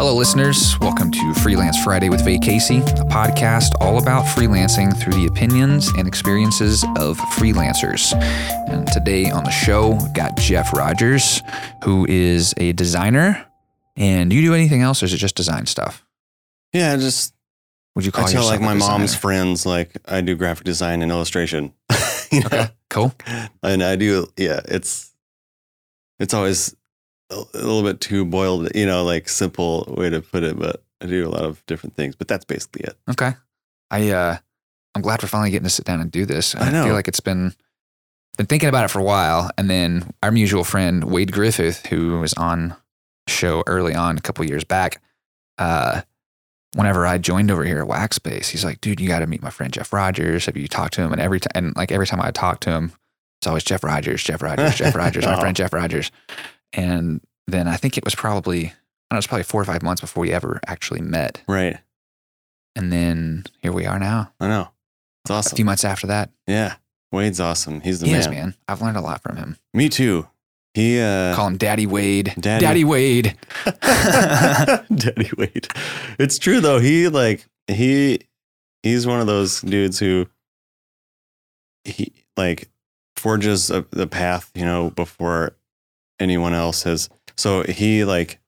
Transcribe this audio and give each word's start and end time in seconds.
Hello, 0.00 0.14
listeners. 0.14 0.80
Welcome 0.80 1.10
to 1.10 1.34
Freelance 1.34 1.76
Friday 1.84 2.08
with 2.08 2.24
Vay 2.24 2.38
Casey, 2.38 2.78
a 2.78 3.04
podcast 3.10 3.72
all 3.82 3.98
about 3.98 4.24
freelancing 4.24 4.98
through 4.98 5.12
the 5.12 5.26
opinions 5.26 5.88
and 5.88 6.08
experiences 6.08 6.84
of 6.96 7.18
freelancers. 7.18 8.14
And 8.70 8.86
today 8.86 9.30
on 9.30 9.44
the 9.44 9.50
show, 9.50 9.90
we've 9.90 10.14
got 10.14 10.38
Jeff 10.38 10.72
Rogers, 10.72 11.42
who 11.84 12.06
is 12.08 12.54
a 12.56 12.72
designer. 12.72 13.46
And 13.94 14.30
do 14.30 14.36
you 14.36 14.40
do 14.40 14.54
anything 14.54 14.80
else, 14.80 15.02
or 15.02 15.04
is 15.04 15.12
it 15.12 15.18
just 15.18 15.36
design 15.36 15.66
stuff? 15.66 16.02
Yeah, 16.72 16.96
just 16.96 17.34
Would 17.94 18.06
you 18.06 18.10
call 18.10 18.24
I 18.24 18.32
tell 18.32 18.46
like 18.46 18.62
my 18.62 18.72
a 18.72 18.76
mom's 18.76 19.14
friends 19.14 19.66
like 19.66 19.98
I 20.06 20.22
do 20.22 20.34
graphic 20.34 20.64
design 20.64 21.02
and 21.02 21.12
illustration. 21.12 21.74
You 22.32 22.40
know? 22.40 22.46
Okay, 22.46 22.70
cool. 22.88 23.12
And 23.62 23.82
I 23.82 23.96
do 23.96 24.28
yeah, 24.36 24.60
it's 24.64 25.12
it's 26.20 26.32
always 26.32 26.76
a 27.30 27.44
little 27.54 27.82
bit 27.82 28.00
too 28.00 28.24
boiled, 28.24 28.74
you 28.74 28.86
know, 28.86 29.04
like 29.04 29.28
simple 29.28 29.92
way 29.96 30.10
to 30.10 30.20
put 30.20 30.42
it, 30.42 30.58
but 30.58 30.82
I 31.00 31.06
do 31.06 31.26
a 31.26 31.30
lot 31.30 31.44
of 31.44 31.64
different 31.66 31.96
things, 31.96 32.16
but 32.16 32.28
that's 32.28 32.44
basically 32.44 32.82
it. 32.84 32.96
Okay. 33.08 33.32
I 33.90 34.10
uh 34.10 34.36
I'm 34.94 35.02
glad 35.02 35.22
we're 35.22 35.28
finally 35.28 35.50
getting 35.50 35.64
to 35.64 35.70
sit 35.70 35.84
down 35.84 36.00
and 36.00 36.10
do 36.10 36.26
this. 36.26 36.54
I 36.54 36.70
know. 36.70 36.84
feel 36.84 36.94
like 36.94 37.08
it's 37.08 37.20
been 37.20 37.54
been 38.36 38.46
thinking 38.46 38.68
about 38.68 38.84
it 38.84 38.88
for 38.88 38.98
a 38.98 39.04
while. 39.04 39.50
And 39.56 39.70
then 39.70 40.10
our 40.22 40.30
mutual 40.30 40.64
friend 40.64 41.04
Wade 41.04 41.32
Griffith, 41.32 41.86
who 41.86 42.18
was 42.18 42.34
on 42.34 42.74
show 43.28 43.62
early 43.66 43.94
on 43.94 44.18
a 44.18 44.20
couple 44.20 44.44
years 44.44 44.64
back, 44.64 45.00
uh 45.58 46.02
whenever 46.74 47.04
I 47.06 47.18
joined 47.18 47.50
over 47.50 47.64
here 47.64 47.80
at 47.80 47.86
Wax 47.88 48.18
Waxbase, 48.18 48.48
he's 48.48 48.64
like, 48.64 48.80
dude, 48.80 49.00
you 49.00 49.08
gotta 49.08 49.26
meet 49.26 49.42
my 49.42 49.50
friend 49.50 49.72
Jeff 49.72 49.92
Rogers. 49.92 50.46
Have 50.46 50.56
you 50.56 50.68
talked 50.68 50.94
to 50.94 51.02
him? 51.02 51.12
And 51.12 51.20
every 51.20 51.40
time 51.40 51.52
and 51.54 51.76
like 51.76 51.92
every 51.92 52.06
time 52.06 52.20
I 52.20 52.30
talk 52.30 52.60
to 52.60 52.70
him, 52.70 52.92
it's 53.40 53.46
always 53.46 53.64
Jeff 53.64 53.82
Rogers, 53.82 54.22
Jeff 54.22 54.42
Rogers, 54.42 54.74
Jeff 54.74 54.94
Rogers, 54.94 55.24
my 55.24 55.40
friend 55.40 55.56
Jeff 55.56 55.72
Rogers. 55.72 56.10
And 56.72 57.20
then 57.46 57.66
I 57.68 57.76
think 57.76 57.96
it 57.98 58.04
was 58.04 58.14
probably 58.14 58.66
I 58.66 58.68
don't 58.68 58.72
know, 59.12 59.16
it 59.16 59.18
was 59.18 59.26
probably 59.26 59.42
four 59.44 59.60
or 59.60 59.64
five 59.64 59.82
months 59.82 60.00
before 60.00 60.20
we 60.22 60.32
ever 60.32 60.60
actually 60.66 61.00
met. 61.00 61.42
Right. 61.48 61.78
And 62.76 62.92
then 62.92 63.44
here 63.62 63.72
we 63.72 63.86
are 63.86 63.98
now. 63.98 64.32
I 64.38 64.46
know. 64.48 64.68
It's 65.24 65.30
awesome. 65.30 65.54
A 65.54 65.56
few 65.56 65.64
months 65.64 65.84
after 65.84 66.06
that. 66.06 66.30
yeah. 66.46 66.74
Wade's 67.12 67.40
awesome. 67.40 67.80
He's 67.80 67.98
the 67.98 68.06
He 68.06 68.12
man. 68.12 68.20
is, 68.20 68.28
man. 68.28 68.54
I've 68.68 68.80
learned 68.80 68.96
a 68.96 69.00
lot 69.00 69.20
from 69.20 69.36
him. 69.36 69.56
Me 69.74 69.88
too. 69.88 70.28
He 70.74 71.00
uh 71.00 71.34
Call 71.34 71.48
him 71.48 71.56
Daddy 71.56 71.84
Wade. 71.86 72.32
Daddy- 72.38 72.64
Daddy 72.64 72.84
Wade. 72.84 73.36
Daddy 73.82 75.30
Wade. 75.36 75.66
It's 76.20 76.38
true 76.38 76.60
though. 76.60 76.78
He 76.78 77.08
like 77.08 77.46
he 77.66 78.20
he's 78.84 79.06
one 79.08 79.20
of 79.20 79.26
those 79.26 79.60
dudes 79.62 79.98
who 79.98 80.26
he 81.84 82.12
like 82.36 82.68
forges 83.16 83.70
a, 83.70 83.84
the 83.90 84.06
path, 84.06 84.50
you 84.54 84.64
know, 84.64 84.90
before 84.90 85.56
anyone 86.20 86.54
else 86.54 86.84
has. 86.84 87.08
So 87.36 87.62
he 87.64 88.04
like 88.04 88.38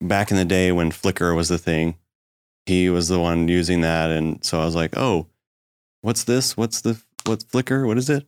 back 0.00 0.30
in 0.30 0.36
the 0.36 0.44
day 0.44 0.72
when 0.72 0.90
Flickr 0.90 1.34
was 1.34 1.48
the 1.48 1.58
thing, 1.58 1.96
he 2.66 2.90
was 2.90 3.08
the 3.08 3.20
one 3.20 3.48
using 3.48 3.80
that, 3.82 4.10
and 4.10 4.44
so 4.44 4.60
I 4.60 4.64
was 4.64 4.74
like, 4.74 4.96
oh, 4.96 5.28
what's 6.02 6.24
this? 6.24 6.56
What's 6.56 6.80
the 6.80 7.00
what's 7.24 7.44
Flickr? 7.44 7.86
What 7.86 7.98
is 7.98 8.10
it? 8.10 8.26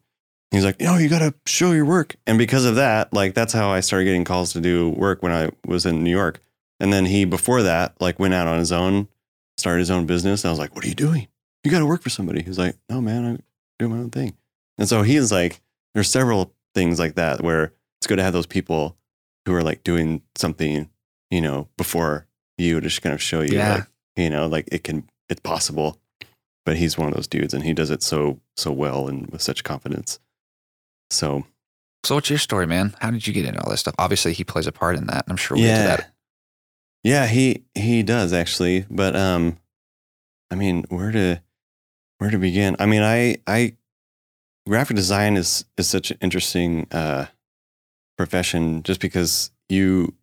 He's 0.50 0.64
like, 0.64 0.81
no, 0.81 0.97
you 0.97 1.09
got 1.09 1.19
to 1.19 1.34
show 1.44 1.72
your 1.72 1.84
work. 1.84 2.16
And 2.27 2.39
because 2.39 2.64
of 2.64 2.77
that, 2.77 3.12
like, 3.12 3.34
that's 3.34 3.53
how 3.53 3.69
I 3.69 3.81
started 3.81 4.06
getting 4.06 4.25
calls 4.25 4.55
to 4.55 4.61
do 4.61 4.89
work 4.89 5.22
when 5.22 5.33
I 5.33 5.50
was 5.66 5.84
in 5.84 6.03
New 6.03 6.11
York. 6.11 6.41
And 6.81 6.91
then 6.91 7.05
he, 7.05 7.27
before 7.27 7.62
that, 7.64 8.00
like, 8.00 8.19
went 8.19 8.33
out 8.33 8.47
on 8.47 8.59
his 8.59 8.72
own, 8.72 9.09
started 9.59 9.81
his 9.81 9.91
own 9.91 10.06
business. 10.06 10.42
And 10.42 10.48
I 10.48 10.53
was 10.53 10.59
like, 10.59 10.75
what 10.75 10.84
are 10.86 10.89
you 10.89 10.94
doing? 10.94 11.28
You 11.64 11.70
got 11.70 11.81
to 11.81 11.86
work 11.86 12.00
for 12.00 12.09
somebody. 12.09 12.42
He's 12.42 12.59
like, 12.59 12.77
no, 12.89 13.03
man, 13.03 13.27
I 13.27 13.39
do 13.78 13.91
my 13.91 13.98
own 13.98 14.09
thing. 14.09 14.34
And 14.78 14.89
so 14.89 15.03
he's 15.03 15.31
like, 15.31 15.61
there's 15.92 16.09
several 16.11 16.55
things 16.75 16.98
like 16.98 17.16
that 17.16 17.42
where 17.42 17.72
it's 18.01 18.07
good 18.07 18.17
to 18.17 18.23
have 18.23 18.33
those 18.33 18.47
people 18.47 18.97
who 19.47 19.55
are 19.55 19.63
like 19.63 19.83
doing 19.85 20.23
something, 20.37 20.89
you 21.31 21.41
know, 21.41 21.69
before 21.77 22.27
you 22.59 22.81
to 22.81 22.87
just 22.89 23.03
kind 23.03 23.15
of 23.15 23.23
show 23.23 23.41
you, 23.41 23.57
Yeah. 23.57 23.75
like, 23.75 23.87
you 24.17 24.31
know, 24.31 24.47
like 24.47 24.69
it 24.73 24.85
can, 24.85 25.09
it's 25.29 25.41
possible. 25.41 25.99
But 26.65 26.77
he's 26.77 26.99
one 26.99 27.09
of 27.09 27.15
those 27.15 27.27
dudes 27.29 27.55
and 27.55 27.65
he 27.65 27.73
does 27.73 27.91
it 27.91 28.03
so, 28.03 28.41
so 28.57 28.71
well 28.73 29.09
and 29.09 29.27
with 29.31 29.41
such 29.43 29.65
confidence. 29.65 30.19
So 31.11 31.45
So 32.05 32.15
what's 32.17 32.28
your 32.28 32.39
story, 32.39 32.67
man? 32.67 32.95
How 33.00 33.11
did 33.11 33.27
you 33.27 33.33
get 33.33 33.47
into 33.47 33.62
all 33.62 33.71
this 33.71 33.81
stuff? 33.81 33.95
Obviously, 33.99 34.33
he 34.34 34.45
plays 34.45 34.67
a 34.67 34.72
part 34.72 34.97
in 34.97 35.06
that. 35.06 35.25
I'm 35.28 35.37
sure 35.39 35.56
we'll 35.56 35.67
get 35.67 35.77
to 35.77 36.03
that. 36.03 36.15
Yeah, 37.05 37.27
he 37.27 37.65
he 37.75 38.03
does 38.03 38.33
actually. 38.34 38.84
But 38.91 39.17
um 39.17 39.56
I 40.51 40.56
mean, 40.56 40.84
where 40.91 41.11
to 41.12 41.41
where 42.19 42.31
to 42.31 42.39
begin? 42.39 42.77
I 42.78 42.84
mean, 42.87 43.03
I 43.03 43.37
I 43.47 43.77
graphic 44.67 44.97
design 44.97 45.37
is 45.39 45.65
is 45.78 45.89
such 45.89 46.11
an 46.11 46.19
interesting 46.21 46.87
uh 46.91 47.27
profession 48.19 48.83
just 48.83 49.01
because 49.01 49.51
you 49.69 50.15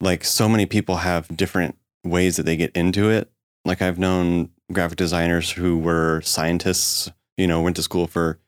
like 0.00 0.22
so 0.22 0.48
many 0.48 0.66
people 0.66 0.96
have 0.96 1.34
different 1.36 1.76
ways 2.04 2.36
that 2.36 2.44
they 2.44 2.56
get 2.56 2.76
into 2.76 3.08
it. 3.10 3.30
Like 3.64 3.82
I've 3.82 3.98
known 3.98 4.50
graphic 4.72 4.98
designers 4.98 5.50
who 5.50 5.78
were 5.78 6.20
scientists, 6.20 7.10
you 7.36 7.46
know, 7.46 7.62
went 7.62 7.76
to 7.76 7.82
school 7.82 8.06
for, 8.06 8.38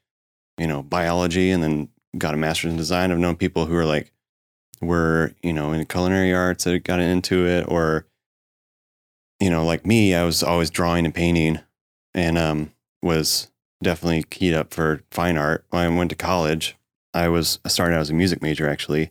you 0.59 0.67
know, 0.67 0.83
biology 0.83 1.51
and 1.51 1.63
then 1.63 1.89
got 2.19 2.35
a 2.35 2.37
master's 2.37 2.73
in 2.73 2.77
design. 2.77 3.11
I've 3.11 3.19
known 3.19 3.37
people 3.37 3.67
who 3.67 3.75
are 3.75 3.87
like 3.87 4.13
were, 4.81 5.33
you 5.43 5.53
know, 5.53 5.73
in 5.73 5.85
culinary 5.87 6.35
arts 6.35 6.65
that 6.65 6.85
got 6.85 7.01
into 7.01 7.47
it 7.47 7.65
or 7.69 8.07
you 9.41 9.51
know, 9.51 9.67
like 9.67 9.85
me, 9.85 10.15
I 10.15 10.25
was 10.25 10.43
always 10.43 10.71
drawing 10.71 11.05
and 11.05 11.15
painting 11.15 11.61
and 12.15 12.37
um 12.37 12.73
was 13.03 13.49
definitely 13.83 14.23
keyed 14.25 14.55
up 14.55 14.73
for 14.75 15.03
fine 15.11 15.37
art. 15.37 15.65
When 15.71 15.83
I 15.83 15.97
went 15.97 16.11
to 16.11 16.17
college, 16.17 16.76
I 17.17 17.29
was 17.29 17.59
I 17.65 17.69
started 17.69 17.95
out 17.95 18.03
as 18.03 18.11
a 18.11 18.15
music 18.15 18.43
major 18.43 18.69
actually. 18.69 19.11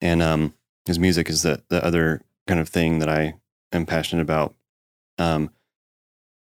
And 0.00 0.22
um 0.22 0.54
his 0.86 0.98
music 0.98 1.28
is 1.28 1.42
the 1.42 1.62
the 1.68 1.84
other 1.84 2.22
kind 2.46 2.58
of 2.58 2.68
thing 2.68 3.00
that 3.00 3.08
I 3.08 3.34
am 3.72 3.84
passionate 3.84 4.22
about. 4.22 4.54
Um 5.18 5.50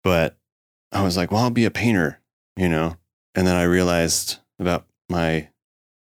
but 0.03 0.37
I 0.91 1.03
was 1.03 1.15
like, 1.15 1.31
well, 1.31 1.43
I'll 1.43 1.51
be 1.51 1.65
a 1.65 1.71
painter, 1.71 2.19
you 2.57 2.67
know. 2.67 2.97
And 3.35 3.45
then 3.45 3.55
I 3.55 3.63
realized 3.63 4.37
about 4.59 4.87
my 5.09 5.49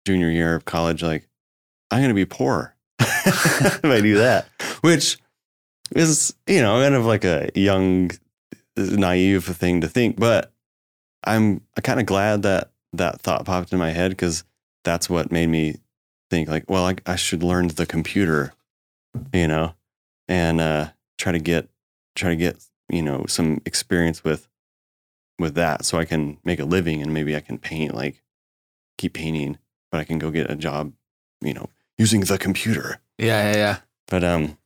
junior 0.06 0.31
year 0.31 0.55
of 0.55 0.65
college, 0.65 1.03
like, 1.03 1.28
I'm 1.91 1.99
going 1.99 2.09
to 2.09 2.15
be 2.15 2.25
poor 2.25 2.75
if 3.00 3.84
I 3.84 4.00
do 4.00 4.19
that, 4.19 4.49
which 4.81 5.19
is, 5.94 6.34
you 6.47 6.62
know, 6.62 6.81
kind 6.81 6.94
of 6.94 7.05
like 7.05 7.25
a 7.25 7.50
young, 7.55 8.12
naive 8.77 9.44
thing 9.44 9.83
to 9.83 9.88
think. 9.88 10.17
But 10.19 10.53
I'm 11.25 11.62
kind 11.83 12.00
of 12.00 12.06
glad 12.06 12.43
that 12.43 12.71
that 12.94 13.21
thought 13.21 13.44
popped 13.44 13.72
in 13.72 13.78
my 13.78 13.91
head 13.91 14.12
because 14.12 14.44
that's 14.84 15.09
what 15.09 15.33
made 15.33 15.49
me 15.49 15.77
think, 16.31 16.49
like, 16.49 16.69
well, 16.69 16.84
I, 16.84 16.97
I 17.06 17.16
should 17.16 17.43
learn 17.43 17.69
the 17.69 17.87
computer, 17.87 18.53
you 19.33 19.49
know, 19.49 19.75
and 20.28 20.61
uh, 20.61 20.91
try 21.16 21.33
to 21.33 21.39
get, 21.39 21.69
try 22.15 22.31
to 22.31 22.37
get, 22.37 22.62
you 22.88 23.03
know, 23.03 23.25
some 23.27 23.61
experience 23.65 24.25
with, 24.25 24.49
with 25.38 25.55
that 25.55 25.84
so 25.84 25.99
I 25.99 26.05
can 26.05 26.38
make 26.44 26.61
a 26.61 26.65
living 26.65 27.00
and 27.00 27.15
maybe 27.15 27.34
I 27.37 27.41
can 27.41 27.59
paint, 27.59 27.94
like, 27.94 28.22
keep 28.99 29.15
painting, 29.15 29.59
but 29.91 30.00
I 30.00 30.05
can 30.05 30.19
go 30.19 30.31
get 30.31 30.50
a 30.50 30.56
job, 30.56 30.93
you 31.41 31.55
know, 31.55 31.71
using 31.97 32.21
the 32.21 32.37
computer. 32.37 33.00
Yeah, 33.17 33.53
yeah, 33.53 33.56
yeah. 33.56 33.77
But 34.06 34.25
um, 34.25 34.58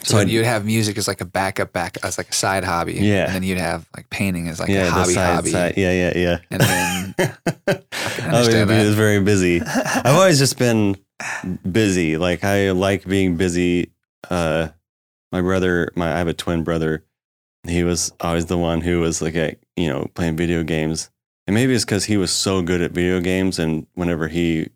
So, 0.00 0.18
So 0.18 0.20
you'd 0.22 0.44
have 0.46 0.64
music 0.64 0.98
as 0.98 1.06
like 1.06 1.20
a 1.20 1.24
backup, 1.24 1.72
back 1.72 1.96
as 2.02 2.18
like 2.18 2.30
a 2.30 2.32
side 2.32 2.64
hobby. 2.64 2.94
Yeah. 2.94 3.26
And 3.26 3.34
then 3.34 3.42
you'd 3.44 3.58
have 3.58 3.86
like 3.94 4.08
painting 4.10 4.48
as 4.48 4.58
like 4.58 4.68
yeah, 4.68 4.88
a 4.88 4.90
hobby 4.90 5.12
side- 5.12 5.34
hobby. 5.34 5.50
side- 5.50 5.74
yeah, 5.76 5.92
yeah, 5.92 6.18
yeah. 6.18 6.38
And 6.50 6.60
then 6.60 7.14
oh, 7.68 8.36
understand 8.36 8.70
it 8.70 8.84
was 8.86 8.94
very 8.94 9.20
busy. 9.20 9.60
I've 9.66 10.16
always 10.16 10.38
just 10.38 10.58
been 10.58 10.96
busy. 11.70 12.16
Like 12.16 12.42
I 12.42 12.70
like 12.72 13.04
being 13.06 13.36
busy. 13.36 13.92
Uh, 14.28 14.68
my 15.30 15.40
brother, 15.40 15.90
my 15.94 16.12
I 16.12 16.18
have 16.18 16.28
a 16.28 16.34
twin 16.34 16.64
brother. 16.64 17.04
He 17.66 17.84
was 17.84 18.12
always 18.20 18.46
the 18.46 18.58
one 18.58 18.80
who 18.80 19.00
was 19.00 19.22
like, 19.22 19.36
a, 19.36 19.56
you 19.76 19.88
know, 19.88 20.10
playing 20.14 20.36
video 20.36 20.64
games, 20.64 21.10
and 21.46 21.54
maybe 21.54 21.74
it's 21.74 21.84
because 21.84 22.06
he 22.06 22.16
was 22.16 22.32
so 22.32 22.60
good 22.60 22.82
at 22.82 22.90
video 22.90 23.20
games, 23.20 23.58
and 23.60 23.86
whenever 23.94 24.26
he 24.26 24.68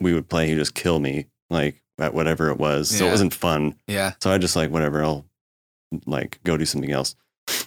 we 0.00 0.14
would 0.14 0.28
play, 0.30 0.48
he 0.48 0.54
just 0.54 0.74
kill 0.74 0.98
me 0.98 1.26
like 1.50 1.81
at 2.02 2.14
whatever 2.14 2.50
it 2.50 2.58
was. 2.58 2.90
So 2.90 3.04
it 3.04 3.06
Yeah. 3.06 3.10
wasn't 3.12 3.34
fun. 3.34 3.74
yeah. 3.86 4.12
So 4.22 4.30
I 4.32 4.38
just 4.38 4.56
like 4.56 4.70
whatever. 4.70 5.02
I'll 5.04 5.24
like 6.06 6.38
go 6.44 6.56
do 6.56 6.64
something 6.66 6.90
else. 6.92 7.14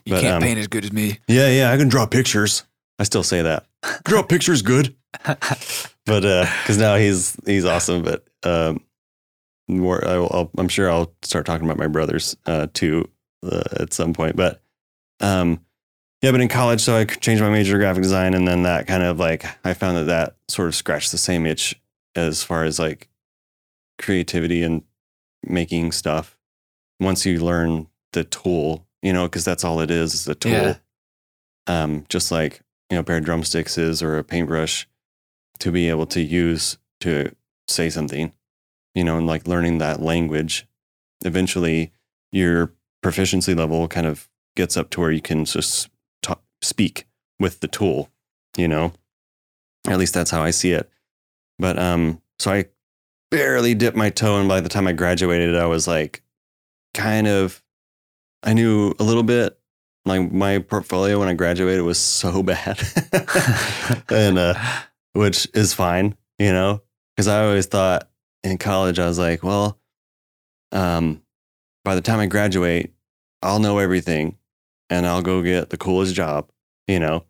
You 0.06 0.14
But, 0.14 0.22
can't 0.22 0.36
um, 0.38 0.42
paint 0.42 0.60
as 0.60 0.68
good 0.68 0.84
as 0.86 0.92
me. 0.94 1.20
Yeah, 1.28 1.50
yeah, 1.50 1.72
I 1.72 1.78
can 1.78 1.88
draw 1.90 2.06
pictures. 2.06 2.64
I 3.00 3.04
still 3.04 3.24
say 3.24 3.42
that. 3.42 3.66
Draw 4.06 4.24
pictures 4.24 4.62
good. 4.62 4.96
But 6.06 6.24
uh 6.24 6.46
cuz 6.66 6.78
now 6.78 6.96
he's 6.98 7.36
he's 7.48 7.66
awesome, 7.66 8.04
but 8.04 8.26
um 8.44 8.80
more 9.68 10.08
I 10.08 10.18
will, 10.18 10.30
I'll, 10.32 10.52
I'm 10.58 10.68
sure 10.70 10.90
I'll 10.90 11.12
start 11.24 11.46
talking 11.48 11.66
about 11.66 11.78
my 11.78 11.88
brothers 11.88 12.36
uh 12.46 12.68
too 12.74 13.10
uh, 13.44 13.64
at 13.80 13.92
some 13.94 14.14
point, 14.14 14.36
but 14.36 14.62
um 15.20 15.60
yeah, 16.22 16.32
but 16.32 16.42
in 16.42 16.48
college 16.48 16.82
so 16.82 16.96
I 16.96 17.06
changed 17.06 17.42
my 17.42 17.50
major 17.50 17.74
to 17.74 17.80
graphic 17.80 18.04
design 18.04 18.34
and 18.36 18.48
then 18.48 18.64
that 18.64 18.86
kind 18.88 19.02
of 19.04 19.20
like 19.20 19.46
I 19.66 19.74
found 19.74 19.98
that 19.98 20.04
that 20.06 20.36
sort 20.48 20.68
of 20.68 20.76
scratched 20.76 21.12
the 21.12 21.18
same 21.18 21.46
itch 21.48 21.76
as 22.16 22.44
far 22.44 22.64
as 22.66 22.78
like 22.80 23.10
creativity 23.98 24.64
and 24.64 24.84
making 25.44 25.92
stuff 25.92 26.38
once 27.00 27.26
you 27.26 27.40
learn 27.40 27.88
the 28.14 28.24
tool, 28.24 28.88
you 29.02 29.14
know, 29.14 29.26
because 29.26 29.46
that's 29.46 29.64
all 29.64 29.80
it 29.80 29.92
is, 29.92 30.14
is 30.14 30.28
a 30.28 30.36
tool. 30.36 30.52
Yeah. 30.52 30.76
Um, 31.68 32.06
just 32.10 32.32
like, 32.32 32.62
you 32.90 32.96
know, 32.96 33.02
a 33.02 33.04
pair 33.04 33.18
of 33.18 33.26
drumsticks 33.26 33.78
is 33.78 34.02
or 34.02 34.18
a 34.18 34.24
paintbrush 34.24 34.88
to 35.60 35.72
be 35.72 35.90
able 35.90 36.06
to 36.08 36.22
use 36.22 36.78
to 37.02 37.32
say 37.68 37.90
something, 37.90 38.32
you 38.94 39.04
know, 39.04 39.18
and 39.18 39.28
like 39.28 39.48
learning 39.48 39.80
that 39.80 40.02
language 40.02 40.68
eventually 41.24 41.92
your 42.32 42.72
proficiency 43.02 43.54
level 43.54 43.88
kind 43.88 44.08
of 44.08 44.30
gets 44.56 44.78
up 44.78 44.90
to 44.92 45.02
where 45.02 45.12
you 45.12 45.22
can 45.22 45.46
just 45.46 45.90
talk, 46.22 46.44
speak 46.62 47.06
with 47.40 47.60
the 47.60 47.68
tool, 47.68 48.10
you 48.58 48.68
know? 48.68 48.94
At 49.88 49.98
least 50.00 50.14
that's 50.14 50.32
how 50.32 50.42
I 50.42 50.52
see 50.52 50.72
it. 50.72 50.90
But 51.60 51.78
um, 51.78 52.22
so 52.40 52.52
I 52.52 52.66
barely 53.36 53.76
dipped 53.76 53.98
my 53.98 54.10
toe, 54.10 54.40
and 54.40 54.48
by 54.48 54.62
the 54.62 54.70
time 54.70 54.88
I 54.88 54.94
graduated, 54.94 55.58
I 55.58 55.66
was 55.66 55.90
like, 55.90 56.24
kind 56.94 57.28
of, 57.28 57.62
I 58.42 58.54
knew 58.54 58.94
a 58.98 59.04
little 59.04 59.24
bit. 59.24 59.60
Like 60.06 60.32
my 60.32 60.60
portfolio 60.60 61.20
when 61.20 61.28
I 61.28 61.34
graduated 61.34 61.84
was 61.84 62.00
so 62.00 62.44
bad, 62.44 62.80
and 64.10 64.38
uh, 64.38 64.54
which 65.14 65.48
is 65.54 65.74
fine, 65.74 66.16
you 66.40 66.54
know, 66.54 66.82
because 67.16 67.28
I 67.28 67.44
always 67.44 67.66
thought 67.66 68.10
in 68.44 68.58
college 68.58 69.00
I 69.00 69.08
was 69.08 69.20
like, 69.20 69.44
well, 69.44 69.80
um, 70.72 71.22
by 71.84 71.96
the 71.96 72.02
time 72.02 72.20
I 72.20 72.28
graduate, 72.28 72.94
I'll 73.42 73.60
know 73.60 73.80
everything, 73.80 74.38
and 74.90 75.06
I'll 75.06 75.24
go 75.24 75.42
get 75.42 75.72
the 75.72 75.78
coolest 75.78 76.14
job, 76.16 76.52
you 76.88 77.00
know, 77.00 77.26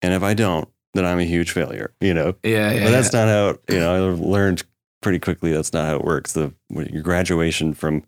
and 0.00 0.14
if 0.14 0.22
I 0.22 0.32
don't, 0.32 0.68
then 0.94 1.04
I'm 1.04 1.18
a 1.18 1.24
huge 1.24 1.50
failure, 1.50 1.92
you 2.00 2.14
know. 2.14 2.36
Yeah, 2.42 2.72
yeah. 2.72 2.84
But 2.84 2.90
that's 2.92 3.12
yeah. 3.12 3.24
not 3.24 3.28
how 3.28 3.74
you 3.74 3.80
know. 3.80 3.94
I 3.94 3.98
learned 4.14 4.62
pretty 5.06 5.20
quickly 5.20 5.52
that's 5.52 5.72
not 5.72 5.86
how 5.86 5.94
it 5.94 6.04
works. 6.04 6.32
The 6.32 6.52
your 6.68 7.00
graduation 7.02 7.74
from 7.74 8.02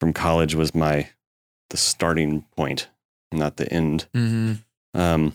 from 0.00 0.12
college 0.12 0.56
was 0.56 0.74
my 0.74 1.08
the 1.70 1.76
starting 1.76 2.44
point, 2.56 2.88
not 3.32 3.56
the 3.56 3.72
end. 3.72 4.08
Mhm. 4.12 4.64
Um, 4.94 5.30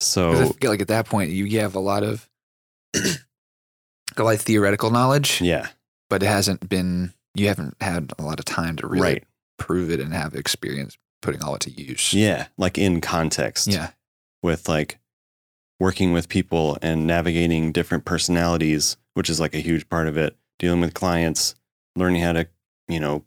'Cause 0.00 0.16
I 0.16 0.44
so 0.46 0.52
feel 0.54 0.70
like 0.70 0.80
at 0.80 0.88
that 0.88 1.04
point 1.04 1.30
you 1.30 1.60
have 1.60 1.74
a 1.74 1.78
lot 1.78 2.02
of 2.02 2.26
a 2.96 4.22
lot 4.22 4.34
of 4.34 4.40
theoretical 4.40 4.90
knowledge, 4.90 5.42
yeah, 5.42 5.68
but 6.08 6.22
it 6.22 6.26
hasn't 6.26 6.66
been 6.70 7.12
you 7.34 7.48
haven't 7.48 7.76
had 7.82 8.12
a 8.18 8.22
lot 8.22 8.38
of 8.38 8.46
time 8.46 8.76
to 8.76 8.86
really 8.86 9.02
right, 9.02 9.24
prove 9.58 9.90
it 9.90 10.00
and 10.00 10.14
have 10.14 10.34
experience 10.34 10.96
putting 11.20 11.42
all 11.42 11.54
it 11.54 11.60
to 11.62 11.70
use. 11.70 12.14
yeah, 12.14 12.46
like 12.56 12.78
in 12.78 13.02
context, 13.02 13.66
Yeah. 13.66 13.90
with 14.42 14.70
like 14.70 14.98
working 15.84 16.14
with 16.14 16.30
people 16.30 16.78
and 16.80 17.06
navigating 17.06 17.70
different 17.70 18.06
personalities, 18.06 18.96
which 19.12 19.28
is 19.28 19.38
like 19.38 19.54
a 19.54 19.58
huge 19.58 19.86
part 19.90 20.08
of 20.08 20.16
it. 20.16 20.34
Dealing 20.58 20.80
with 20.80 20.94
clients, 20.94 21.54
learning 21.94 22.22
how 22.22 22.32
to, 22.32 22.48
you 22.88 22.98
know, 22.98 23.22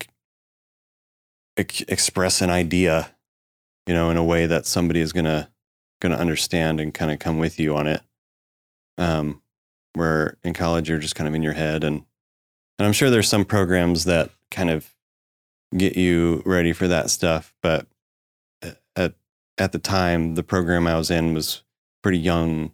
ex- 1.55 1.83
express 1.87 2.41
an 2.41 2.49
idea, 2.49 3.13
you 3.85 3.93
know, 3.93 4.09
in 4.09 4.17
a 4.17 4.23
way 4.23 4.47
that 4.47 4.65
somebody 4.65 5.01
is 5.01 5.13
gonna 5.13 5.51
gonna 6.01 6.15
understand 6.15 6.79
and 6.79 6.95
kind 6.95 7.11
of 7.11 7.19
come 7.19 7.37
with 7.37 7.59
you 7.59 7.75
on 7.75 7.85
it. 7.85 8.01
Um, 8.97 9.43
where 9.93 10.37
in 10.43 10.55
college 10.55 10.89
you're 10.89 10.97
just 10.97 11.15
kind 11.15 11.27
of 11.27 11.35
in 11.35 11.43
your 11.43 11.53
head, 11.53 11.83
and 11.83 12.05
and 12.79 12.87
I'm 12.87 12.93
sure 12.93 13.11
there's 13.11 13.29
some 13.29 13.45
programs 13.45 14.05
that 14.05 14.31
kind 14.49 14.71
of 14.71 14.95
get 15.77 15.95
you 15.95 16.41
ready 16.43 16.73
for 16.73 16.87
that 16.87 17.11
stuff, 17.11 17.53
but 17.61 17.85
at 18.95 19.13
at 19.59 19.73
the 19.73 19.79
time 19.79 20.33
the 20.33 20.41
program 20.41 20.87
I 20.87 20.97
was 20.97 21.11
in 21.11 21.35
was 21.35 21.61
pretty 22.07 22.19
young 22.19 22.71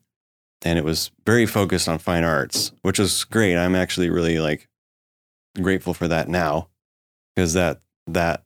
and 0.63 0.77
it 0.77 0.85
was 0.85 1.09
very 1.25 1.47
focused 1.47 1.89
on 1.89 1.97
fine 1.97 2.23
arts, 2.23 2.71
which 2.83 2.99
was 2.99 3.23
great. 3.23 3.57
I'm 3.57 3.73
actually 3.73 4.11
really 4.11 4.37
like 4.37 4.69
grateful 5.59 5.95
for 5.95 6.07
that 6.07 6.27
now 6.29 6.69
because 7.35 7.53
that 7.53 7.81
that 8.05 8.43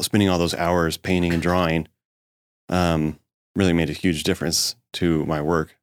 spending 0.00 0.28
all 0.28 0.40
those 0.40 0.54
hours 0.54 0.96
painting 0.96 1.32
and 1.32 1.40
drawing 1.40 1.86
um, 2.68 3.16
really 3.54 3.72
made 3.72 3.90
a 3.90 3.92
huge 3.94 4.24
difference 4.24 4.74
to 4.94 5.24
my 5.26 5.40
work 5.40 5.76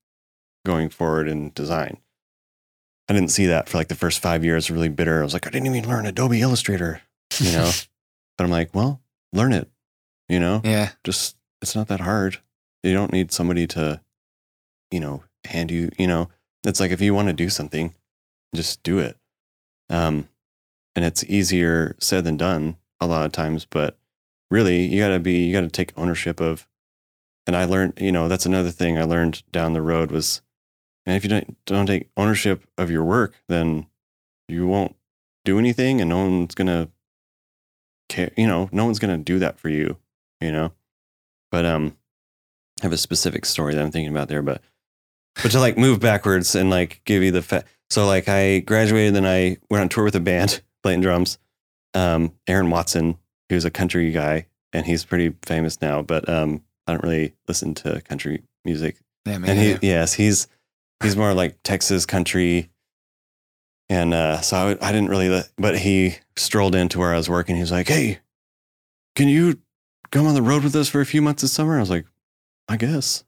going 0.65 0.89
forward 0.89 1.29
in 1.29 1.51
design. 1.55 1.95
I 3.07 3.13
didn't 3.13 3.31
see 3.31 3.45
that 3.45 3.69
for 3.69 3.77
like 3.77 3.87
the 3.87 3.95
first 3.95 4.19
five 4.21 4.43
years. 4.43 4.69
Really 4.69 4.89
bitter. 4.89 5.21
I 5.21 5.23
was 5.23 5.33
like, 5.33 5.47
I 5.47 5.49
didn't 5.49 5.73
even 5.73 5.87
learn 5.89 6.05
Adobe 6.05 6.41
Illustrator, 6.41 7.01
you 7.39 7.53
know. 7.53 7.71
but 8.37 8.43
I'm 8.43 8.49
like, 8.51 8.75
well, 8.75 9.01
learn 9.31 9.53
it. 9.53 9.69
You 10.27 10.41
know, 10.41 10.59
Yeah. 10.65 10.89
just 11.05 11.37
it's 11.61 11.73
not 11.75 11.87
that 11.87 12.01
hard. 12.01 12.39
You 12.83 12.93
don't 12.93 13.11
need 13.13 13.31
somebody 13.31 13.65
to, 13.67 13.99
you 14.91 14.99
know, 14.99 15.23
hand 15.45 15.71
you, 15.71 15.89
you 15.97 16.07
know, 16.07 16.29
it's 16.63 16.79
like 16.79 16.91
if 16.91 17.01
you 17.01 17.13
want 17.13 17.27
to 17.27 17.33
do 17.33 17.49
something, 17.49 17.93
just 18.55 18.83
do 18.83 18.99
it. 18.99 19.17
Um, 19.89 20.27
and 20.95 21.05
it's 21.05 21.23
easier 21.25 21.95
said 21.99 22.23
than 22.23 22.37
done 22.37 22.77
a 22.99 23.07
lot 23.07 23.25
of 23.25 23.31
times, 23.31 23.65
but 23.65 23.97
really 24.51 24.85
you 24.85 25.01
gotta 25.01 25.19
be, 25.19 25.45
you 25.45 25.53
gotta 25.53 25.69
take 25.69 25.97
ownership 25.97 26.39
of, 26.39 26.67
and 27.47 27.55
I 27.55 27.65
learned, 27.65 27.93
you 27.97 28.11
know, 28.11 28.27
that's 28.27 28.45
another 28.45 28.71
thing 28.71 28.97
I 28.97 29.03
learned 29.03 29.43
down 29.51 29.73
the 29.73 29.81
road 29.81 30.11
was, 30.11 30.41
and 31.05 31.15
if 31.15 31.23
you 31.23 31.29
don't, 31.29 31.65
don't 31.65 31.85
take 31.85 32.09
ownership 32.17 32.63
of 32.77 32.91
your 32.91 33.03
work, 33.03 33.35
then 33.47 33.87
you 34.47 34.67
won't 34.67 34.95
do 35.45 35.57
anything 35.57 36.01
and 36.01 36.09
no 36.09 36.17
one's 36.17 36.55
gonna 36.55 36.89
care, 38.09 38.31
you 38.35 38.47
know, 38.47 38.69
no 38.71 38.85
one's 38.85 38.99
gonna 38.99 39.17
do 39.17 39.39
that 39.39 39.57
for 39.57 39.69
you, 39.69 39.97
you 40.41 40.51
know? 40.51 40.73
But 41.51 41.65
um, 41.65 41.97
I 42.81 42.85
have 42.85 42.93
a 42.93 42.97
specific 42.97 43.45
story 43.45 43.73
that 43.73 43.83
I'm 43.83 43.91
thinking 43.91 44.11
about 44.11 44.27
there, 44.27 44.41
but 44.41 44.61
but 45.41 45.51
to 45.51 45.59
like 45.59 45.77
move 45.77 45.99
backwards 45.99 46.55
and 46.55 46.69
like 46.69 47.01
give 47.05 47.23
you 47.23 47.31
the 47.31 47.41
fa- 47.41 47.65
so 47.89 48.05
like 48.05 48.27
I 48.27 48.59
graduated, 48.59 49.15
then 49.15 49.25
I 49.25 49.57
went 49.69 49.81
on 49.81 49.89
tour 49.89 50.03
with 50.03 50.15
a 50.15 50.19
band 50.19 50.61
playing 50.83 51.01
drums. 51.01 51.37
Um, 51.93 52.33
Aaron 52.47 52.69
Watson, 52.69 53.17
who's 53.49 53.65
a 53.65 53.71
country 53.71 54.11
guy, 54.11 54.45
and 54.73 54.85
he's 54.85 55.03
pretty 55.03 55.35
famous 55.43 55.81
now, 55.81 56.01
but 56.01 56.29
um, 56.29 56.63
I 56.85 56.93
don't 56.93 57.03
really 57.03 57.33
listen 57.47 57.73
to 57.75 58.01
country 58.01 58.43
music. 58.63 58.97
Yeah, 59.25 59.39
man. 59.39 59.51
And 59.51 59.59
he, 59.59 59.87
yes, 59.87 60.13
he's 60.13 60.47
he's 61.01 61.15
more 61.15 61.33
like 61.33 61.57
Texas 61.63 62.05
country. 62.05 62.69
And 63.91 64.13
uh, 64.13 64.41
so 64.41 64.55
I, 64.57 64.87
I 64.87 64.91
didn't 64.91 65.09
really, 65.09 65.43
but 65.57 65.79
he 65.79 66.17
strolled 66.35 66.75
into 66.75 66.99
where 66.99 67.13
I 67.13 67.17
was 67.17 67.29
working. 67.29 67.55
He 67.55 67.61
was 67.61 67.71
like, 67.71 67.87
"Hey, 67.87 68.19
can 69.15 69.27
you 69.27 69.59
come 70.11 70.27
on 70.27 70.35
the 70.35 70.43
road 70.43 70.63
with 70.63 70.75
us 70.75 70.89
for 70.89 71.01
a 71.01 71.05
few 71.07 71.23
months 71.23 71.41
this 71.41 71.51
summer?" 71.51 71.77
I 71.77 71.79
was 71.79 71.89
like, 71.89 72.05
"I 72.67 72.77
guess." 72.77 73.23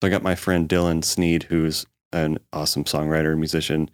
So 0.00 0.06
I 0.06 0.10
got 0.10 0.22
my 0.22 0.34
friend 0.34 0.68
Dylan 0.68 1.04
Sneed, 1.04 1.44
who's 1.44 1.86
an 2.12 2.38
awesome 2.52 2.84
songwriter 2.84 3.30
and 3.30 3.40
musician, 3.40 3.90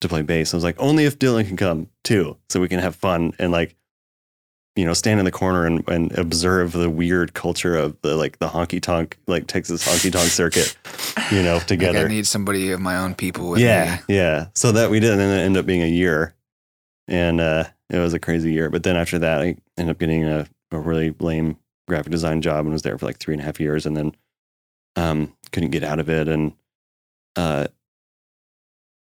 to 0.00 0.08
play 0.08 0.22
bass. 0.22 0.52
I 0.52 0.56
was 0.56 0.64
like, 0.64 0.76
"Only 0.78 1.04
if 1.04 1.18
Dylan 1.18 1.46
can 1.46 1.56
come 1.56 1.88
too, 2.04 2.36
so 2.48 2.60
we 2.60 2.68
can 2.68 2.80
have 2.80 2.94
fun 2.96 3.32
and 3.38 3.52
like." 3.52 3.76
You 4.78 4.84
know, 4.84 4.92
stand 4.92 5.18
in 5.18 5.24
the 5.24 5.32
corner 5.32 5.64
and, 5.64 5.88
and 5.88 6.12
observe 6.18 6.72
the 6.72 6.90
weird 6.90 7.32
culture 7.32 7.74
of 7.74 7.98
the 8.02 8.14
like 8.14 8.38
the 8.40 8.48
honky 8.48 8.78
tonk, 8.78 9.16
like 9.26 9.46
Texas 9.46 9.88
honky 9.88 10.12
tonk 10.12 10.28
circuit, 10.28 10.76
you 11.32 11.42
know, 11.42 11.54
Like, 11.56 11.66
together. 11.66 12.04
I 12.04 12.08
need 12.08 12.26
somebody 12.26 12.72
of 12.72 12.80
my 12.80 12.98
own 12.98 13.14
people 13.14 13.48
with 13.48 13.60
yeah, 13.60 14.00
me. 14.06 14.14
yeah. 14.16 14.48
So 14.52 14.72
that 14.72 14.90
we 14.90 15.00
did, 15.00 15.12
and 15.12 15.20
then 15.20 15.38
it 15.38 15.42
ended 15.44 15.60
up 15.60 15.64
being 15.64 15.80
a 15.82 15.86
year, 15.86 16.34
and 17.08 17.40
uh, 17.40 17.64
it 17.88 17.98
was 17.98 18.12
a 18.12 18.18
crazy 18.18 18.52
year. 18.52 18.68
But 18.68 18.82
then 18.82 18.96
after 18.96 19.18
that, 19.20 19.40
I 19.40 19.56
ended 19.78 19.94
up 19.94 19.98
getting 19.98 20.24
a, 20.24 20.46
a 20.70 20.78
really 20.78 21.14
lame 21.20 21.56
graphic 21.88 22.12
design 22.12 22.42
job 22.42 22.66
and 22.66 22.72
was 22.74 22.82
there 22.82 22.98
for 22.98 23.06
like 23.06 23.16
three 23.16 23.32
and 23.32 23.40
a 23.40 23.46
half 23.46 23.58
years, 23.58 23.86
and 23.86 23.96
then 23.96 24.14
um, 24.96 25.32
couldn't 25.52 25.70
get 25.70 25.84
out 25.84 25.98
of 26.00 26.08
it. 26.10 26.28
And 26.28 26.52
uh, 27.36 27.66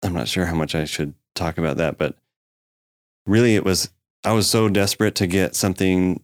I'm 0.02 0.12
not 0.12 0.28
sure 0.28 0.46
how 0.46 0.54
much 0.54 0.74
I 0.74 0.84
should 0.84 1.14
talk 1.34 1.58
about 1.58 1.76
that, 1.78 1.98
but 1.98 2.16
really, 3.26 3.54
it 3.54 3.64
was 3.64 3.90
I 4.24 4.32
was 4.32 4.48
so 4.48 4.68
desperate 4.68 5.14
to 5.16 5.26
get 5.26 5.54
something 5.54 6.20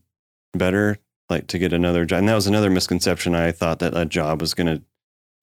better, 0.55 0.99
like 1.31 1.47
to 1.49 1.59
get 1.59 1.73
another 1.73 2.05
job, 2.05 2.21
and 2.21 2.29
that 2.29 2.35
was 2.35 2.47
another 2.47 2.71
misconception. 2.71 3.35
I 3.35 3.53
thought 3.53 3.79
that 3.81 3.97
a 3.97 4.05
job 4.05 4.41
was 4.41 4.55
going 4.55 4.67
to 4.67 4.83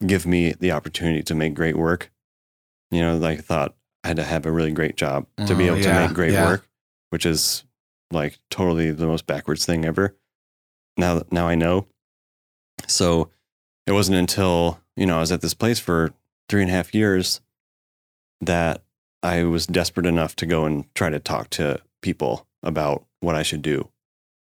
give 0.05 0.25
me 0.25 0.53
the 0.60 0.72
opportunity 0.72 1.24
to 1.24 1.36
make 1.36 1.53
great 1.53 1.77
work. 1.77 2.12
You 2.91 3.01
know, 3.01 3.17
like 3.17 3.39
I 3.39 3.41
thought 3.41 3.75
I 4.03 4.10
had 4.10 4.17
to 4.17 4.24
have 4.24 4.46
a 4.46 4.51
really 4.51 4.72
great 4.72 4.98
job 4.98 5.25
to 5.48 5.55
be 5.55 5.70
Oh, 5.70 5.74
able 5.75 5.77
yeah, 5.79 6.01
to 6.01 6.08
make 6.08 6.15
great 6.15 6.34
yeah. 6.34 6.46
work, 6.46 6.67
which 7.10 7.25
is 7.25 7.63
like 8.12 8.38
totally 8.51 8.91
the 8.91 9.08
most 9.08 9.25
backwards 9.25 9.65
thing 9.65 9.86
ever. 9.86 10.15
Now, 10.98 11.24
now 11.32 11.48
I 11.48 11.55
know. 11.55 11.88
So 12.88 13.29
it 13.85 13.91
wasn't 13.91 14.17
until, 14.17 14.79
you 14.95 15.05
know, 15.05 15.17
I 15.17 15.21
was 15.21 15.31
at 15.31 15.41
this 15.41 15.53
place 15.53 15.79
for 15.79 16.13
three 16.49 16.61
and 16.61 16.71
a 16.71 16.73
half 16.73 16.93
years 16.93 17.41
that 18.41 18.83
I 19.21 19.43
was 19.43 19.65
desperate 19.65 20.05
enough 20.05 20.35
to 20.37 20.45
go 20.45 20.65
and 20.65 20.93
try 20.95 21.09
to 21.09 21.19
talk 21.19 21.49
to 21.51 21.81
people 22.01 22.47
about 22.61 23.05
what 23.19 23.35
I 23.35 23.43
should 23.43 23.61
do. 23.61 23.89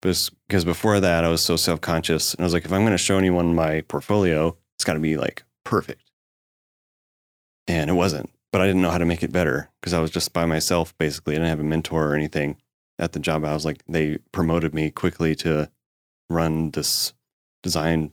Because, 0.02 0.30
before 0.64 1.00
that, 1.00 1.24
I 1.24 1.28
was 1.28 1.42
so 1.42 1.56
self 1.56 1.80
conscious. 1.80 2.34
And 2.34 2.42
I 2.42 2.44
was 2.44 2.52
like, 2.52 2.64
if 2.64 2.72
I'm 2.72 2.82
going 2.82 2.92
to 2.92 2.98
show 2.98 3.18
anyone 3.18 3.54
my 3.54 3.80
portfolio, 3.82 4.56
it's 4.76 4.84
got 4.84 4.94
to 4.94 5.00
be 5.00 5.16
like 5.16 5.42
perfect. 5.64 6.10
And 7.66 7.90
it 7.90 7.94
wasn't, 7.94 8.30
but 8.52 8.60
I 8.60 8.66
didn't 8.66 8.82
know 8.82 8.90
how 8.90 8.98
to 8.98 9.04
make 9.04 9.24
it 9.24 9.32
better 9.32 9.70
because 9.80 9.92
I 9.92 10.00
was 10.00 10.12
just 10.12 10.32
by 10.32 10.46
myself 10.46 10.96
basically. 10.98 11.34
I 11.34 11.38
didn't 11.38 11.48
have 11.48 11.60
a 11.60 11.64
mentor 11.64 12.08
or 12.08 12.14
anything 12.14 12.56
at 12.98 13.12
the 13.12 13.18
job. 13.18 13.44
I 13.44 13.54
was 13.54 13.64
like, 13.64 13.82
they 13.88 14.18
promoted 14.30 14.72
me 14.72 14.90
quickly 14.90 15.34
to 15.36 15.70
run 16.30 16.70
this 16.70 17.12
design 17.62 18.12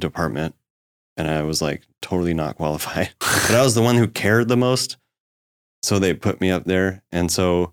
department. 0.00 0.54
And 1.16 1.28
I 1.28 1.42
was 1.42 1.60
like 1.60 1.82
totally 2.00 2.34
not 2.34 2.56
qualified, 2.56 3.10
but 3.20 3.50
I 3.50 3.62
was 3.62 3.74
the 3.74 3.82
one 3.82 3.96
who 3.96 4.08
cared 4.08 4.48
the 4.48 4.56
most. 4.56 4.96
So 5.82 5.98
they 5.98 6.14
put 6.14 6.40
me 6.40 6.50
up 6.50 6.64
there. 6.64 7.02
And 7.12 7.30
so, 7.30 7.72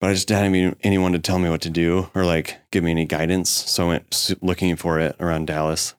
but 0.00 0.10
I 0.10 0.14
just 0.14 0.28
didn't 0.28 0.44
have 0.44 0.54
any- 0.54 0.76
anyone 0.82 1.12
to 1.12 1.18
tell 1.18 1.38
me 1.38 1.48
what 1.48 1.62
to 1.62 1.70
do 1.70 2.10
or 2.14 2.24
like 2.24 2.58
give 2.70 2.84
me 2.84 2.90
any 2.90 3.04
guidance. 3.04 3.50
So 3.50 3.84
I 3.84 3.88
went 3.88 4.34
looking 4.40 4.76
for 4.76 4.98
it 4.98 5.16
around 5.20 5.46
Dallas. 5.46 5.94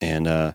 And 0.00 0.26
uh, 0.26 0.52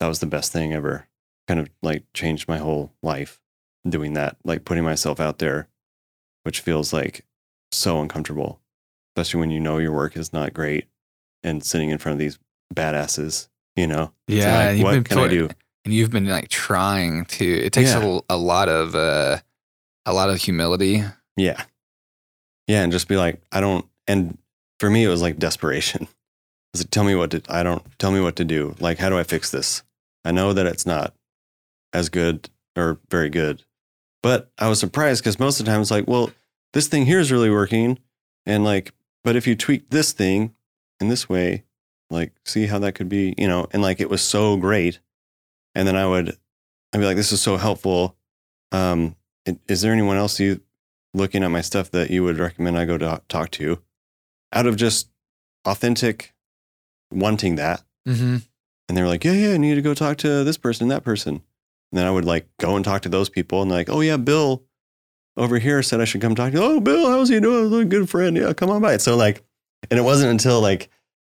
that 0.00 0.08
was 0.08 0.20
the 0.20 0.26
best 0.26 0.52
thing 0.52 0.72
ever. 0.72 1.08
Kind 1.46 1.60
of 1.60 1.68
like 1.82 2.04
changed 2.12 2.48
my 2.48 2.58
whole 2.58 2.92
life 3.02 3.40
doing 3.88 4.14
that, 4.14 4.36
like 4.44 4.64
putting 4.64 4.84
myself 4.84 5.20
out 5.20 5.38
there 5.38 5.68
which 6.48 6.60
feels 6.60 6.94
like 6.94 7.26
so 7.72 8.00
uncomfortable, 8.00 8.58
especially 9.10 9.38
when 9.38 9.50
you 9.50 9.60
know 9.60 9.76
your 9.76 9.92
work 9.92 10.16
is 10.16 10.32
not 10.32 10.54
great 10.54 10.88
and 11.42 11.62
sitting 11.62 11.90
in 11.90 11.98
front 11.98 12.14
of 12.14 12.18
these 12.18 12.38
badasses, 12.74 13.48
you 13.76 13.86
know? 13.86 14.12
Yeah, 14.26 14.70
like, 14.72 14.82
what 14.82 14.92
been 14.92 15.04
can 15.04 15.18
I 15.18 15.28
do? 15.28 15.48
and 15.84 15.94
you've 15.94 16.10
been 16.10 16.26
like 16.26 16.48
trying 16.48 17.24
to. 17.26 17.44
It 17.46 17.72
takes 17.72 17.90
Yeah. 17.90 18.20
a, 18.28 18.34
a 18.34 18.36
lot 18.36 18.68
of 18.68 18.94
uh, 18.94 19.38
a 20.06 20.12
lot 20.12 20.30
of 20.30 20.36
humility. 20.36 21.02
Yeah. 21.36 21.62
Yeah. 22.66 22.82
And 22.82 22.92
just 22.92 23.08
be 23.08 23.16
like, 23.16 23.40
I 23.52 23.60
don't, 23.60 23.86
and 24.06 24.36
for 24.80 24.90
me, 24.90 25.04
it 25.04 25.08
was 25.08 25.22
like 25.22 25.38
desperation. 25.38 26.08
Was 26.74 26.82
like, 26.82 26.90
tell 26.90 27.04
me 27.04 27.14
what 27.14 27.30
to, 27.30 27.42
I 27.48 27.62
don't, 27.62 27.82
tell 27.98 28.10
me 28.12 28.20
what 28.20 28.36
to 28.36 28.44
do. 28.44 28.74
Like, 28.80 28.98
how 28.98 29.08
do 29.08 29.18
I 29.18 29.22
fix 29.22 29.50
this? 29.50 29.82
I 30.24 30.32
know 30.32 30.52
that 30.52 30.66
it's 30.66 30.84
not 30.84 31.14
as 31.94 32.08
good 32.10 32.50
or 32.76 32.98
very 33.10 33.30
good, 33.30 33.62
but 34.22 34.50
I 34.58 34.68
was 34.68 34.78
surprised 34.78 35.22
because 35.22 35.38
most 35.38 35.58
of 35.60 35.64
the 35.66 35.72
time 35.72 35.80
it's 35.80 35.90
like, 35.90 36.06
well, 36.06 36.30
this 36.74 36.86
thing 36.88 37.06
here 37.06 37.20
is 37.20 37.32
really 37.32 37.48
working. 37.50 37.98
And 38.44 38.64
like, 38.64 38.92
but 39.24 39.36
if 39.36 39.46
you 39.46 39.54
tweak 39.56 39.88
this 39.90 40.12
thing 40.12 40.54
in 41.00 41.08
this 41.08 41.28
way, 41.28 41.64
like, 42.10 42.32
see 42.44 42.66
how 42.66 42.78
that 42.80 42.94
could 42.94 43.08
be, 43.08 43.34
you 43.36 43.48
know, 43.48 43.66
and 43.72 43.82
like, 43.82 44.00
it 44.00 44.10
was 44.10 44.22
so 44.22 44.56
great. 44.56 45.00
And 45.74 45.86
then 45.86 45.96
I 45.96 46.06
would, 46.06 46.36
I'd 46.92 46.98
be 46.98 47.04
like, 47.04 47.16
this 47.16 47.32
is 47.32 47.42
so 47.42 47.56
helpful. 47.56 48.16
Um, 48.72 49.16
is 49.66 49.80
there 49.80 49.92
anyone 49.92 50.16
else 50.16 50.40
you 50.40 50.60
looking 51.14 51.42
at 51.42 51.50
my 51.50 51.60
stuff 51.60 51.90
that 51.92 52.10
you 52.10 52.22
would 52.24 52.38
recommend 52.38 52.78
I 52.78 52.84
go 52.84 52.98
to 52.98 53.22
talk 53.28 53.50
to 53.52 53.80
out 54.52 54.66
of 54.66 54.76
just 54.76 55.08
authentic 55.64 56.34
wanting 57.10 57.56
that? 57.56 57.82
Mm-hmm. 58.06 58.36
And 58.88 58.96
they 58.96 59.02
were 59.02 59.08
like, 59.08 59.24
yeah, 59.24 59.32
yeah, 59.32 59.54
I 59.54 59.58
need 59.58 59.74
to 59.74 59.82
go 59.82 59.94
talk 59.94 60.16
to 60.18 60.44
this 60.44 60.56
person 60.56 60.84
and 60.84 60.90
that 60.90 61.04
person. 61.04 61.34
And 61.92 61.98
then 61.98 62.06
I 62.06 62.10
would 62.10 62.24
like 62.24 62.48
go 62.58 62.76
and 62.76 62.84
talk 62.84 63.02
to 63.02 63.08
those 63.08 63.28
people 63.28 63.62
and 63.62 63.70
like, 63.70 63.88
oh 63.88 64.00
yeah, 64.00 64.16
Bill 64.16 64.64
over 65.36 65.58
here 65.58 65.82
said 65.82 66.00
I 66.00 66.04
should 66.04 66.20
come 66.20 66.34
talk 66.34 66.52
to 66.52 66.58
you. 66.58 66.64
Oh, 66.64 66.80
Bill, 66.80 67.10
how's 67.10 67.28
he 67.28 67.40
doing? 67.40 67.72
Oh, 67.72 67.84
Good 67.84 68.10
friend. 68.10 68.36
Yeah, 68.36 68.52
come 68.52 68.70
on 68.70 68.82
by. 68.82 68.96
So 68.96 69.16
like, 69.16 69.42
and 69.90 69.98
it 69.98 70.02
wasn't 70.02 70.30
until 70.30 70.60
like 70.60 70.90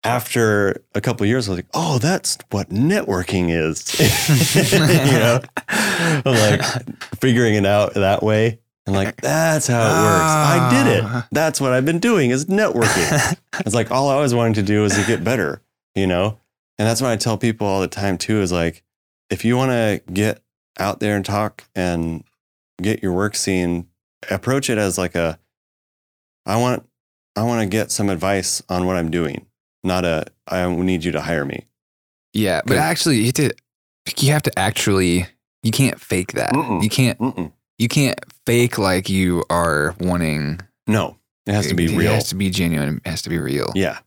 after 0.03 0.83
a 0.95 1.01
couple 1.01 1.23
of 1.23 1.29
years, 1.29 1.47
I 1.47 1.51
was 1.51 1.59
like, 1.59 1.67
oh, 1.73 1.99
that's 1.99 2.37
what 2.51 2.69
networking 2.69 3.49
is. 3.49 3.99
you 4.71 5.19
know, 5.19 5.41
I'm 5.67 6.23
like 6.23 6.61
figuring 7.19 7.55
it 7.55 7.65
out 7.65 7.95
that 7.95 8.23
way. 8.23 8.59
And 8.85 8.95
like, 8.95 9.21
that's 9.21 9.67
how 9.67 9.81
it 9.81 10.01
works. 10.03 10.31
I 10.31 10.69
did 10.71 10.97
it. 10.97 11.03
Ah. 11.03 11.27
That's 11.31 11.61
what 11.61 11.73
I've 11.73 11.85
been 11.85 11.99
doing 11.99 12.31
is 12.31 12.45
networking. 12.45 13.37
It's 13.65 13.75
like 13.75 13.91
all 13.91 14.07
I 14.09 14.15
was 14.21 14.33
wanting 14.33 14.53
to 14.53 14.63
do 14.63 14.85
is 14.85 14.95
to 14.95 15.03
get 15.05 15.21
better, 15.21 15.61
you 15.93 16.07
know? 16.07 16.39
And 16.77 16.87
that's 16.87 17.01
what 17.01 17.11
I 17.11 17.17
tell 17.17 17.37
people 17.37 17.67
all 17.67 17.81
the 17.81 17.89
time 17.89 18.17
too 18.17 18.39
is 18.39 18.53
like, 18.53 18.83
if 19.29 19.43
you 19.43 19.57
want 19.57 19.71
to 19.71 20.01
get 20.11 20.41
out 20.79 21.01
there 21.01 21.17
and 21.17 21.25
talk 21.25 21.65
and 21.75 22.23
get 22.81 23.03
your 23.03 23.11
work 23.11 23.35
seen, 23.35 23.87
approach 24.31 24.69
it 24.69 24.77
as 24.77 24.97
like 24.97 25.13
a, 25.13 25.39
I 26.45 26.55
want, 26.55 26.87
I 27.35 27.43
want 27.43 27.61
to 27.61 27.67
get 27.67 27.91
some 27.91 28.09
advice 28.09 28.63
on 28.69 28.85
what 28.85 28.95
I'm 28.95 29.11
doing, 29.11 29.45
not 29.83 30.05
a, 30.05 30.25
I 30.47 30.67
need 30.73 31.03
you 31.03 31.11
to 31.13 31.21
hire 31.21 31.45
me. 31.45 31.65
Yeah, 32.33 32.61
but 32.65 32.77
actually, 32.77 33.17
you 33.17 33.25
have 33.25 33.33
to 33.35 33.51
you 34.17 34.31
have 34.31 34.43
to 34.43 34.59
actually 34.59 35.27
you 35.63 35.71
can't 35.71 35.99
fake 35.99 36.33
that. 36.33 36.53
Mm-mm. 36.53 36.83
You 36.83 36.89
can't 36.89 37.19
Mm-mm. 37.19 37.51
you 37.77 37.87
can't 37.87 38.19
fake 38.45 38.77
like 38.77 39.09
you 39.09 39.43
are 39.49 39.95
wanting. 39.99 40.61
No, 40.87 41.17
it 41.45 41.53
has 41.53 41.67
to 41.67 41.75
be 41.75 41.85
It 41.85 41.97
real. 41.97 42.11
It 42.11 42.15
has 42.15 42.29
to 42.29 42.35
be 42.35 42.49
genuine. 42.49 43.01
It 43.03 43.09
has 43.09 43.21
to 43.23 43.29
be 43.29 43.37
real. 43.37 43.71
Yeah. 43.75 43.99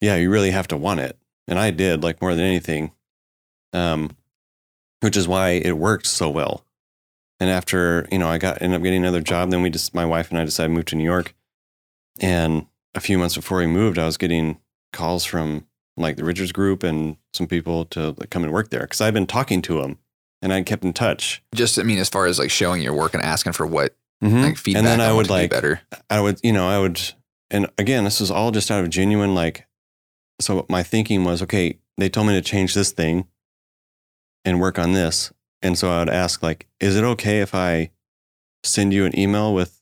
Yeah, 0.00 0.16
you 0.16 0.30
really 0.30 0.50
have 0.50 0.68
to 0.68 0.76
want 0.76 1.00
it. 1.00 1.16
And 1.48 1.58
I 1.58 1.70
did, 1.70 2.02
like 2.02 2.20
more 2.20 2.34
than 2.34 2.44
anything. 2.44 2.92
Um, 3.72 4.16
which 5.00 5.16
is 5.16 5.28
why 5.28 5.50
it 5.50 5.76
worked 5.76 6.06
so 6.06 6.30
well. 6.30 6.64
And 7.40 7.50
after, 7.50 8.08
you 8.10 8.18
know, 8.18 8.28
I 8.28 8.38
got 8.38 8.62
ended 8.62 8.78
up 8.78 8.82
getting 8.82 9.02
another 9.02 9.20
job, 9.20 9.50
then 9.50 9.60
we 9.60 9.68
just 9.68 9.94
my 9.94 10.06
wife 10.06 10.30
and 10.30 10.38
I 10.38 10.44
decided 10.44 10.68
to 10.68 10.74
move 10.74 10.84
to 10.86 10.96
New 10.96 11.04
York. 11.04 11.34
And 12.20 12.66
a 12.94 13.00
few 13.00 13.18
months 13.18 13.34
before 13.34 13.58
we 13.58 13.66
moved, 13.66 13.98
I 13.98 14.06
was 14.06 14.16
getting 14.16 14.58
calls 14.94 15.24
from 15.26 15.66
like 15.96 16.16
the 16.16 16.24
Richards 16.24 16.52
group 16.52 16.82
and 16.82 17.16
some 17.34 17.46
people 17.46 17.84
to 17.86 18.14
like, 18.16 18.30
come 18.30 18.42
and 18.44 18.52
work 18.52 18.70
there 18.70 18.80
because 18.80 19.00
I've 19.02 19.14
been 19.14 19.26
talking 19.26 19.60
to 19.62 19.80
them 19.82 19.98
and 20.42 20.52
I 20.52 20.62
kept 20.62 20.84
in 20.84 20.92
touch. 20.94 21.42
Just 21.54 21.78
I 21.78 21.82
mean, 21.82 21.98
as 21.98 22.08
far 22.08 22.24
as 22.26 22.38
like 22.38 22.50
showing 22.50 22.80
your 22.82 22.94
work 22.94 23.12
and 23.14 23.22
asking 23.22 23.52
for 23.52 23.66
what 23.66 23.94
Mhm. 24.22 24.42
like 24.42 24.56
feedback, 24.56 24.78
and 24.78 24.86
then 24.86 25.00
I 25.00 25.08
what 25.12 25.16
would 25.18 25.30
like 25.30 25.50
better. 25.50 25.82
I 26.08 26.20
would, 26.20 26.40
you 26.42 26.52
know, 26.52 26.66
I 26.66 26.78
would, 26.78 27.00
and 27.50 27.68
again, 27.76 28.04
this 28.04 28.20
was 28.20 28.30
all 28.30 28.52
just 28.52 28.70
out 28.70 28.82
of 28.82 28.88
genuine, 28.88 29.34
like, 29.34 29.66
so 30.40 30.64
my 30.68 30.82
thinking 30.82 31.24
was, 31.24 31.42
okay, 31.42 31.78
they 31.98 32.08
told 32.08 32.28
me 32.28 32.32
to 32.32 32.40
change 32.40 32.72
this 32.74 32.90
thing 32.92 33.28
and 34.44 34.60
work 34.60 34.78
on 34.78 34.92
this. 34.92 35.32
And 35.62 35.76
so 35.76 35.90
I 35.90 35.98
would 35.98 36.08
ask, 36.10 36.42
like, 36.42 36.66
is 36.80 36.96
it 36.96 37.04
okay 37.04 37.40
if 37.40 37.54
I 37.54 37.90
send 38.62 38.94
you 38.94 39.04
an 39.04 39.18
email 39.18 39.52
with 39.52 39.80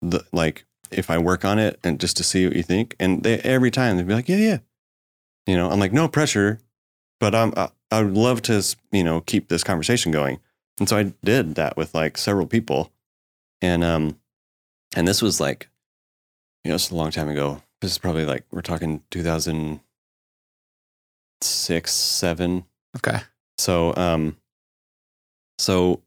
the, 0.00 0.24
like, 0.32 0.64
if 0.96 1.10
I 1.10 1.18
work 1.18 1.44
on 1.44 1.58
it 1.58 1.78
and 1.84 2.00
just 2.00 2.16
to 2.18 2.24
see 2.24 2.46
what 2.46 2.56
you 2.56 2.62
think? 2.62 2.94
And 2.98 3.22
they, 3.22 3.38
every 3.40 3.70
time 3.70 3.96
they'd 3.96 4.06
be 4.06 4.14
like, 4.14 4.28
yeah, 4.28 4.36
yeah. 4.36 4.58
You 5.46 5.56
know, 5.56 5.70
I'm 5.70 5.80
like, 5.80 5.92
no 5.92 6.08
pressure, 6.08 6.60
but 7.20 7.34
I'm, 7.34 7.52
I, 7.56 7.68
I 7.90 8.02
would 8.02 8.14
love 8.14 8.40
to, 8.42 8.62
you 8.92 9.04
know, 9.04 9.20
keep 9.20 9.48
this 9.48 9.64
conversation 9.64 10.12
going. 10.12 10.40
And 10.78 10.88
so 10.88 10.96
I 10.96 11.12
did 11.22 11.56
that 11.56 11.76
with 11.76 11.94
like 11.94 12.16
several 12.16 12.46
people. 12.46 12.90
And, 13.60 13.84
um, 13.84 14.18
and 14.96 15.06
this 15.06 15.20
was 15.20 15.40
like, 15.40 15.68
you 16.64 16.70
know, 16.70 16.76
it's 16.76 16.90
a 16.90 16.94
long 16.94 17.10
time 17.10 17.28
ago. 17.28 17.60
This 17.80 17.90
is 17.92 17.98
probably 17.98 18.24
like, 18.24 18.44
we're 18.50 18.62
talking 18.62 19.02
2006, 19.10 21.92
seven. 21.92 22.64
Okay. 22.96 23.20
So, 23.58 23.94
um, 23.96 24.36
so 25.58 26.02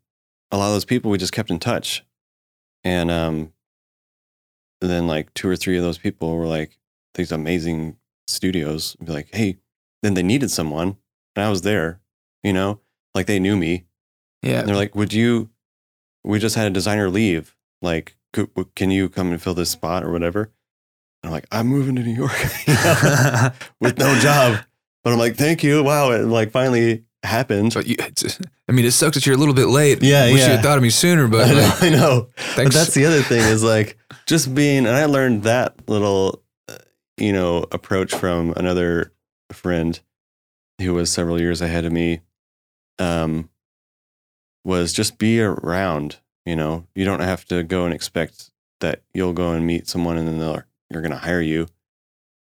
a 0.52 0.58
lot 0.58 0.68
of 0.68 0.74
those 0.74 0.86
people 0.86 1.12
we 1.12 1.18
just 1.18 1.34
kept 1.34 1.50
in 1.50 1.60
touch, 1.60 2.06
and 2.84 3.12
um, 3.12 3.54
then 4.82 5.08
like 5.08 5.34
two 5.34 5.50
or 5.50 5.56
three 5.56 5.78
of 5.78 5.84
those 5.84 5.98
people 5.98 6.36
were 6.36 6.48
like 6.48 6.78
these 7.16 7.32
amazing 7.32 7.98
studios. 8.28 8.96
Be 9.04 9.12
like, 9.12 9.30
hey, 9.34 9.58
then 10.04 10.14
they 10.14 10.24
needed 10.24 10.52
someone, 10.52 10.98
and 11.36 11.46
I 11.46 11.50
was 11.50 11.62
there. 11.64 12.00
You 12.44 12.54
know, 12.54 12.80
like 13.16 13.26
they 13.26 13.40
knew 13.40 13.58
me, 13.58 13.86
Yeah. 14.44 14.60
and 14.60 14.68
they're 14.70 14.76
like, 14.76 14.96
would 14.96 15.14
you? 15.14 15.50
We 16.24 16.40
just 16.40 16.56
had 16.56 16.68
a 16.68 16.70
designer 16.72 17.10
leave. 17.10 17.56
Like, 17.82 18.16
could, 18.34 18.50
can 18.76 18.92
you 18.92 19.08
come 19.10 19.32
and 19.32 19.42
fill 19.42 19.54
this 19.54 19.70
spot 19.70 20.04
or 20.04 20.12
whatever? 20.12 20.52
And 21.24 21.30
I'm 21.30 21.32
like, 21.32 21.48
I'm 21.52 21.68
moving 21.68 21.96
to 21.96 22.04
New 22.04 22.14
York 22.14 22.32
with 23.80 23.98
no 23.98 24.18
job. 24.20 24.64
But 25.04 25.14
I'm 25.14 25.20
like, 25.20 25.36
thank 25.36 25.64
you. 25.64 25.84
Wow. 25.84 26.12
It 26.12 26.26
like 26.26 26.52
finally 26.52 27.06
happened. 27.24 27.74
But 27.74 27.88
you, 27.88 27.96
it's, 28.00 28.40
I 28.68 28.72
mean, 28.74 28.84
it 28.86 28.92
sucks 28.92 29.16
that 29.16 29.26
you're 29.26 29.36
a 29.36 29.38
little 29.38 29.54
bit 29.54 29.68
late. 29.68 30.04
Yeah, 30.04 30.26
Wish 30.26 30.34
you 30.34 30.48
yeah. 30.48 30.48
had 30.56 30.64
thought 30.64 30.78
of 30.78 30.84
me 30.84 30.90
sooner, 30.90 31.28
but 31.28 31.46
I 31.50 31.54
know. 31.54 31.62
like, 31.62 31.84
I 31.84 31.90
know. 31.90 32.28
But 32.56 32.74
that's 32.74 32.94
the 32.94 33.06
other 33.06 33.22
thing 33.22 33.40
is 33.42 33.64
like 33.64 33.98
just 34.28 34.54
being, 34.54 34.86
and 34.86 34.96
I 34.96 35.06
learned 35.06 35.44
that 35.44 35.88
little, 35.88 36.44
uh, 36.68 36.78
you 37.18 37.34
know, 37.34 37.66
approach 37.72 38.14
from 38.14 38.54
another 38.56 39.14
friend 39.52 40.00
who 40.80 40.94
was 40.94 41.12
several 41.12 41.40
years 41.40 41.62
ahead 41.62 41.86
of 41.86 41.92
me. 41.92 42.22
Um, 43.00 43.50
was 44.68 44.92
just 44.92 45.18
be 45.18 45.42
around. 45.42 46.18
You 46.46 46.56
know, 46.56 46.86
you 46.94 47.06
don't 47.06 47.22
have 47.22 47.46
to 47.46 47.64
go 47.64 47.86
and 47.86 47.94
expect 47.94 48.52
that 48.82 49.02
you'll 49.14 49.34
go 49.34 49.52
and 49.52 49.66
meet 49.66 49.88
someone 49.88 50.18
and 50.18 50.28
then 50.28 50.40
they'll, 50.40 50.62
you're 50.90 51.02
going 51.02 51.12
to 51.12 51.18
hire 51.18 51.42
you. 51.42 51.68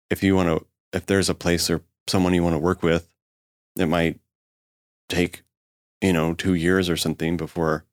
If 0.09 0.21
you 0.21 0.35
want 0.35 0.49
to, 0.49 0.65
if 0.91 1.05
there's 1.05 1.29
a 1.29 1.35
place 1.35 1.69
or 1.69 1.81
someone 2.07 2.33
you 2.33 2.43
want 2.43 2.55
to 2.55 2.59
work 2.59 2.83
with, 2.83 3.07
it 3.77 3.85
might 3.85 4.19
take, 5.07 5.43
you 6.01 6.11
know, 6.11 6.33
two 6.33 6.53
years 6.53 6.89
or 6.89 6.97
something 6.97 7.37
before 7.37 7.85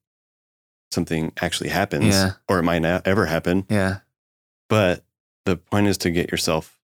something 0.91 1.31
actually 1.41 1.69
happens, 1.69 2.05
Yeah. 2.15 2.31
or 2.47 2.59
it 2.59 2.63
might 2.63 2.79
not 2.81 3.05
ever 3.07 3.25
happen. 3.25 3.65
yeah. 3.69 3.99
But 4.69 5.03
the 5.45 5.55
point 5.57 5.87
is 5.87 5.97
to 5.99 6.11
get 6.11 6.29
yourself 6.31 6.77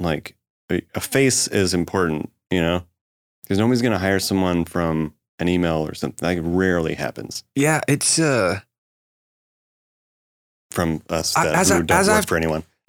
like 0.00 0.36
a 0.94 1.00
face 1.00 1.46
is 1.48 1.74
important, 1.74 2.30
you 2.50 2.60
know, 2.60 2.84
because 3.42 3.58
nobody's 3.58 3.82
going 3.82 3.92
to 3.92 3.98
hire 3.98 4.18
someone 4.20 4.64
from 4.64 5.14
an 5.38 5.48
email 5.48 5.86
or 5.86 5.94
something. 5.94 6.26
That 6.26 6.40
rarely 6.42 6.94
happens 6.94 7.44
Yeah. 7.54 7.80
It's, 7.88 8.18
uh, 8.18 8.60
from 10.70 11.02
us 11.08 11.34
that 11.34 11.54
as 11.54 11.70
I- 11.70 11.76
don't 11.78 11.90
as 11.90 12.08
work 12.08 12.18
I've- 12.18 12.26
for 12.26 12.36
anyone. 12.36 12.64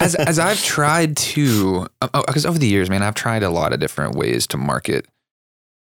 as, 0.00 0.14
as 0.16 0.38
I've 0.40 0.62
tried 0.64 1.16
to, 1.16 1.86
because 2.00 2.44
over 2.44 2.58
the 2.58 2.66
years, 2.66 2.90
man, 2.90 3.02
I've 3.02 3.14
tried 3.14 3.42
a 3.42 3.50
lot 3.50 3.72
of 3.72 3.78
different 3.80 4.16
ways 4.16 4.46
to 4.48 4.56
market. 4.56 5.06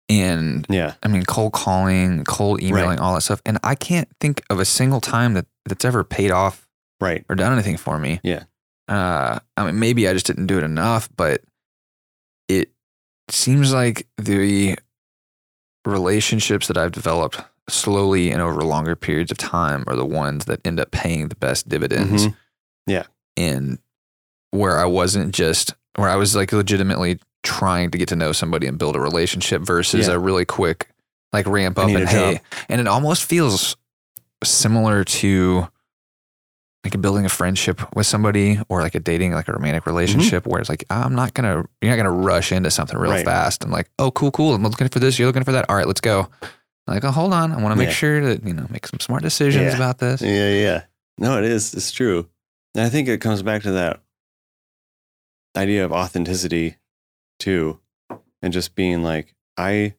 And 0.09 0.67
yeah, 0.69 0.95
I 1.03 1.09
mean, 1.09 1.25
cold 1.25 1.53
calling, 1.53 2.25
cold 2.25 2.63
emailing, 2.63 3.01
all 3.01 3.15
that 3.15 3.23
stuff. 3.23 3.43
And 3.45 3.59
I 3.65 3.75
can't 3.75 4.09
think 4.21 4.43
of 4.51 4.61
a 4.61 4.65
single 4.65 5.01
time 5.01 5.35
that 5.35 5.47
that's 5.65 5.85
ever 5.85 6.05
paid 6.05 6.31
off 6.31 6.67
right. 7.01 7.25
or 7.29 7.35
done 7.35 7.53
anything 7.53 7.77
for 7.77 7.99
me. 7.99 8.21
Yeah. 8.23 8.45
Uh, 8.89 9.41
I 9.57 9.67
mean, 9.67 9.81
maybe 9.81 10.07
I 10.07 10.13
just 10.13 10.27
didn't 10.27 10.47
do 10.47 10.59
it 10.59 10.65
enough, 10.65 11.09
but 11.17 11.43
it 12.49 12.71
seems 13.29 13.73
like 13.73 14.07
the 14.17 14.79
relationships 15.85 16.69
that 16.69 16.77
I've 16.77 16.93
developed 16.93 17.41
slowly 17.69 18.31
and 18.31 18.41
over 18.41 18.63
longer 18.63 18.95
periods 18.95 19.33
of 19.33 19.39
time 19.39 19.83
are 19.89 19.97
the 19.97 20.07
ones 20.07 20.45
that 20.45 20.65
end 20.65 20.79
up 20.79 20.93
paying 20.93 21.29
the 21.29 21.37
best 21.37 21.69
dividends. 21.69 22.29
Mhm. 22.29 22.37
Yeah. 22.87 23.05
And 23.37 23.79
where 24.53 24.79
I 24.79 24.85
wasn't 24.85 25.35
just, 25.35 25.75
where 25.97 26.09
I 26.09 26.15
was 26.15 26.37
like 26.37 26.53
legitimately 26.53 27.19
trying 27.47 27.91
to 27.93 27.99
get 27.99 28.09
to 28.09 28.17
know 28.17 28.33
somebody 28.33 28.67
and 28.67 28.77
build 28.79 28.97
a 28.97 29.01
relationship 29.01 29.63
versus 29.63 30.09
Yeah. 30.09 30.15
a 30.15 30.19
really 30.19 30.45
quick 30.45 30.89
like 31.33 31.47
ramp 31.47 31.79
up 31.79 31.89
and 31.89 32.09
hey, 32.09 32.41
and 32.69 32.81
it 32.81 32.87
almost 32.89 33.25
feels 33.25 33.77
similar 34.45 35.05
to 35.05 35.69
like 36.85 37.01
building 37.01 37.25
a 37.25 37.29
friendship 37.29 37.81
with 37.97 38.07
somebody 38.07 38.61
or 38.69 38.81
like 38.81 38.95
a 38.95 39.01
dating 39.01 39.33
like 39.33 39.49
a 39.49 39.53
romantic 39.53 39.83
mm-hmm. 39.83 39.91
relationship 39.91 40.47
where 40.47 40.61
it's 40.61 40.69
like 40.69 40.85
I'm 40.91 41.15
not 41.15 41.35
gonna 41.35 41.65
you're 41.81 41.91
not 41.91 41.97
gonna 41.97 42.11
rush 42.13 42.53
into 42.53 42.71
something 42.71 42.99
real 42.99 43.11
Right. 43.13 43.25
fast 43.25 43.65
and 43.65 43.73
like 43.73 43.89
oh 43.99 44.11
cool 44.11 44.31
cool 44.31 44.55
I'm 44.55 44.63
looking 44.63 44.89
for 44.89 44.99
this 45.01 45.19
you're 45.19 45.27
looking 45.27 45.45
for 45.45 45.53
that 45.53 45.67
all 45.69 45.77
right 45.77 45.87
let's 45.87 46.01
go 46.01 46.29
like 46.87 47.05
oh 47.05 47.11
hold 47.11 47.33
on 47.33 47.53
I 47.53 47.57
want 47.61 47.73
to 47.73 47.77
make 47.77 47.89
Yeah. 47.89 47.95
sure 47.95 48.25
that 48.27 48.45
you 48.47 48.55
know 48.55 48.67
make 48.71 48.87
some 48.87 49.01
smart 49.01 49.23
decisions 49.23 49.73
Yeah. 49.73 49.77
about 49.77 49.99
this 49.99 50.21
Yeah, 50.23 50.51
yeah. 50.51 50.83
No, 51.19 51.39
it 51.39 51.45
is. 51.45 51.75
It's 51.75 51.91
true. 51.93 52.29
And 52.75 52.85
I 52.85 52.89
think 52.91 53.09
it 53.09 53.23
comes 53.23 53.43
back 53.43 53.63
to 53.63 53.73
that 53.73 54.01
idea 55.57 55.85
of 55.85 55.93
authenticity 55.93 56.77
too. 57.39 57.81
And 58.43 58.53
just 58.53 58.75
being 58.75 59.03
like, 59.03 59.35
I, 59.57 59.95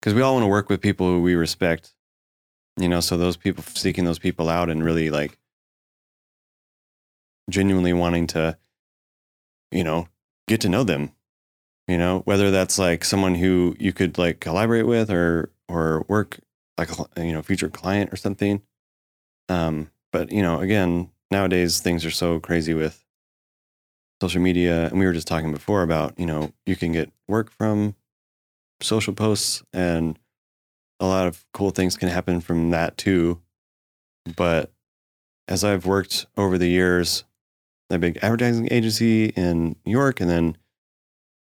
because 0.00 0.14
we 0.14 0.22
all 0.22 0.34
want 0.34 0.44
to 0.44 0.48
work 0.48 0.68
with 0.68 0.80
people 0.80 1.06
who 1.06 1.20
we 1.20 1.34
respect, 1.34 1.94
you 2.78 2.88
know, 2.88 3.00
so 3.00 3.16
those 3.16 3.36
people, 3.36 3.64
seeking 3.74 4.04
those 4.04 4.18
people 4.18 4.48
out 4.48 4.70
and 4.70 4.84
really 4.84 5.10
like 5.10 5.36
genuinely 7.50 7.92
wanting 7.92 8.26
to, 8.28 8.56
you 9.70 9.84
know, 9.84 10.08
get 10.46 10.60
to 10.62 10.68
know 10.68 10.84
them, 10.84 11.12
you 11.86 11.98
know, 11.98 12.20
whether 12.20 12.50
that's 12.50 12.78
like 12.78 13.04
someone 13.04 13.34
who 13.34 13.76
you 13.78 13.92
could 13.92 14.16
like 14.16 14.40
collaborate 14.40 14.86
with 14.86 15.10
or, 15.10 15.50
or 15.68 16.04
work 16.08 16.40
like, 16.78 16.90
a, 16.90 17.24
you 17.24 17.32
know, 17.32 17.42
future 17.42 17.68
client 17.68 18.12
or 18.12 18.16
something. 18.16 18.62
Um, 19.48 19.90
but 20.12 20.30
you 20.30 20.42
know, 20.42 20.60
again, 20.60 21.10
nowadays 21.30 21.80
things 21.80 22.04
are 22.04 22.10
so 22.10 22.40
crazy 22.40 22.74
with 22.74 23.04
social 24.20 24.40
media, 24.40 24.86
and 24.86 24.98
we 24.98 25.06
were 25.06 25.12
just 25.12 25.28
talking 25.28 25.52
before 25.52 25.82
about 25.82 26.18
you 26.18 26.26
know 26.26 26.52
you 26.66 26.76
can 26.76 26.92
get 26.92 27.10
work 27.26 27.50
from 27.50 27.94
social 28.80 29.12
posts, 29.14 29.62
and 29.72 30.18
a 31.00 31.06
lot 31.06 31.26
of 31.26 31.44
cool 31.52 31.70
things 31.70 31.96
can 31.96 32.08
happen 32.08 32.40
from 32.40 32.70
that 32.70 32.96
too. 32.96 33.40
But 34.36 34.70
as 35.46 35.64
I've 35.64 35.86
worked 35.86 36.26
over 36.36 36.58
the 36.58 36.68
years, 36.68 37.24
a 37.90 37.98
big 37.98 38.18
advertising 38.22 38.68
agency 38.70 39.26
in 39.26 39.76
New 39.84 39.92
York, 39.92 40.20
and 40.20 40.28
then 40.28 40.56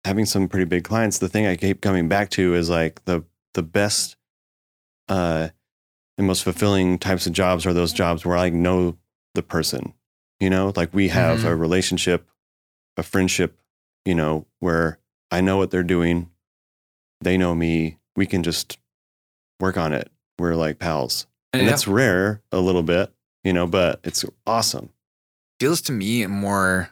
having 0.05 0.27
some 0.27 0.49
pretty 0.49 0.67
big 0.67 0.85
clients, 0.85 1.19
the 1.19 1.29
thing 1.29 1.47
I 1.47 1.57
keep 1.57 1.81
coming 1.81 2.09
back 2.09 2.31
to 2.31 2.55
is 2.55 2.71
like 2.71 3.05
the 3.05 3.25
the 3.55 3.63
best 3.63 4.17
uh 5.09 5.49
and 6.19 6.27
most 6.27 6.45
fulfilling 6.45 6.99
types 6.99 7.27
of 7.27 7.33
jobs 7.33 7.67
are 7.67 7.75
those 7.75 7.93
jobs 7.93 8.25
where 8.25 8.37
I 8.37 8.49
know 8.49 8.97
the 9.35 9.43
person, 9.43 9.93
you 10.41 10.49
know, 10.49 10.73
like 10.77 10.95
we 10.95 11.09
have 11.09 11.45
a 11.45 11.55
relationship, 11.55 12.27
a 12.97 13.03
friendship, 13.03 13.59
you 14.05 14.15
know, 14.15 14.47
where 14.61 14.99
I 15.31 15.41
know 15.41 15.57
what 15.57 15.71
they're 15.71 15.83
doing. 15.83 16.31
They 17.21 17.37
know 17.37 17.55
me. 17.55 17.99
We 18.17 18.27
can 18.27 18.43
just 18.43 18.79
work 19.61 19.77
on 19.77 19.93
it. 19.93 20.11
We're 20.39 20.55
like 20.55 20.79
pals. 20.79 21.27
And 21.53 21.63
it 21.63 21.67
that's 21.67 21.89
rare 21.89 22.43
a 22.53 22.59
little 22.61 22.83
bit, 22.83 23.11
you 23.45 23.53
know, 23.53 23.67
but 23.67 24.01
it's 24.05 24.25
awesome. 24.47 24.91
feels 25.61 25.81
to 25.83 25.93
me 25.93 26.27
more 26.27 26.91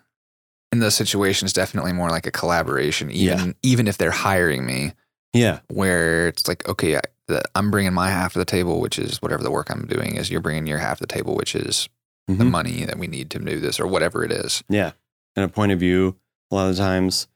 in 0.72 0.80
those 0.80 0.94
situations 0.94 1.52
definitely 1.52 1.92
more 1.92 2.08
like 2.10 2.26
a 2.26 2.30
collaboration 2.32 3.08
even 3.10 3.54
even 3.62 3.86
if 3.86 3.96
they're 3.98 4.10
hiring 4.10 4.66
me 4.66 4.92
Yeah. 5.32 5.60
where 5.68 6.26
it's 6.28 6.48
like 6.48 6.66
okay 6.68 6.96
I, 6.96 7.00
the, 7.28 7.42
I'm 7.54 7.70
bringing 7.70 7.92
my 7.92 8.08
half 8.08 8.34
of 8.34 8.40
the 8.40 8.44
table 8.44 8.80
which 8.80 8.98
is 8.98 9.22
whatever 9.22 9.42
the 9.44 9.52
work 9.52 9.70
I'm 9.70 9.86
doing 9.86 10.16
is 10.16 10.30
you're 10.32 10.40
bringing 10.40 10.66
your 10.66 10.78
half 10.78 11.00
of 11.00 11.06
the 11.06 11.14
table 11.14 11.36
which 11.36 11.54
is 11.54 11.88
the 12.26 12.34
Mhm. 12.34 12.50
money 12.50 12.84
that 12.86 12.98
we 12.98 13.06
need 13.06 13.30
to 13.30 13.38
do 13.38 13.60
this 13.60 13.78
or 13.78 13.86
whatever 13.86 14.24
it 14.24 14.32
is 14.32 14.64
Yeah. 14.68 14.92
And 15.36 15.44
a 15.44 15.48
point 15.48 15.72
of 15.72 15.80
view, 15.80 16.16
a 16.50 16.54
lot 16.54 16.68
of 16.68 16.76
the 16.76 16.82
times, 16.82 17.26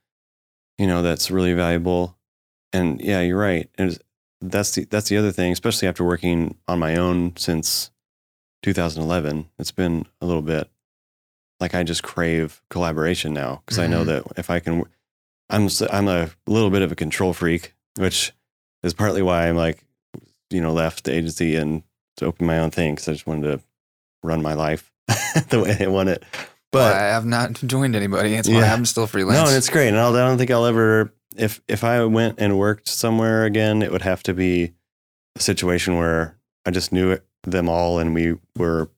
you 0.78 0.86
know, 0.86 1.02
that's 1.02 1.30
really 1.30 1.52
valuable. 1.54 2.16
And 2.72 3.00
yeah, 3.00 3.20
you're 3.20 3.38
right. 3.38 3.68
And 3.76 3.98
that's 4.40 4.72
the 4.74 4.84
that's 4.84 5.08
the 5.08 5.16
other 5.16 5.32
thing, 5.32 5.52
especially 5.52 5.88
after 5.88 6.04
working 6.04 6.56
on 6.68 6.78
my 6.78 6.96
own 6.96 7.34
since 7.36 7.90
2011. 8.62 9.48
It's 9.58 9.72
been 9.72 10.06
a 10.20 10.26
little 10.26 10.42
bit 10.42 10.68
like 11.60 11.74
I 11.74 11.82
just 11.82 12.02
crave 12.02 12.62
collaboration 12.70 13.32
now 13.34 13.62
because 13.64 13.78
I 13.78 13.86
know 13.88 14.02
Mhm. 14.04 14.06
that 14.06 14.24
if 14.38 14.50
I 14.50 14.60
can, 14.60 14.84
I'm 15.50 15.68
I'm 15.90 16.08
a 16.08 16.30
little 16.46 16.70
bit 16.70 16.82
of 16.82 16.92
a 16.92 16.96
control 16.96 17.32
freak, 17.32 17.74
which 17.96 18.32
is 18.84 18.94
partly 18.94 19.22
why 19.22 19.48
I'm 19.48 19.56
like, 19.56 19.84
you 20.50 20.60
know, 20.60 20.72
left 20.72 21.04
the 21.04 21.12
agency 21.12 21.56
and 21.56 21.82
to 22.18 22.26
open 22.26 22.46
my 22.46 22.58
own 22.58 22.70
thing 22.70 22.94
because 22.94 23.08
I 23.08 23.12
just 23.12 23.26
wanted 23.26 23.58
to 23.58 23.60
run 24.22 24.40
my 24.42 24.54
life 24.54 24.92
the 25.48 25.60
way 25.60 25.76
I 25.80 25.88
want 25.88 26.10
it. 26.10 26.22
But 26.70 26.94
I 26.94 27.00
have 27.00 27.24
not 27.24 27.52
joined 27.66 27.96
anybody 27.96 28.34
that's 28.34 28.48
why 28.48 28.56
Yeah. 28.56 28.72
I'm 28.74 28.84
still 28.84 29.06
freelance 29.06 29.38
no, 29.38 29.46
and 29.46 29.56
it's 29.56 29.70
great. 29.70 29.88
And 29.88 29.98
I'll, 29.98 30.14
I 30.14 30.20
don't 30.20 30.38
think 30.38 30.50
I'll 30.50 30.66
ever, 30.66 31.12
if 31.36 31.60
if 31.68 31.84
I 31.84 32.04
went 32.04 32.36
and 32.38 32.58
worked 32.58 32.88
somewhere 32.88 33.44
again, 33.44 33.82
it 33.82 33.90
would 33.90 34.02
have 34.02 34.22
to 34.24 34.34
be 34.34 34.72
a 35.36 35.40
situation 35.40 35.96
where 35.96 36.36
I 36.66 36.70
just 36.70 36.92
knew 36.92 37.12
it, 37.12 37.24
them 37.44 37.68
all 37.68 37.98
and 37.98 38.14
we 38.14 38.34
were 38.56 38.90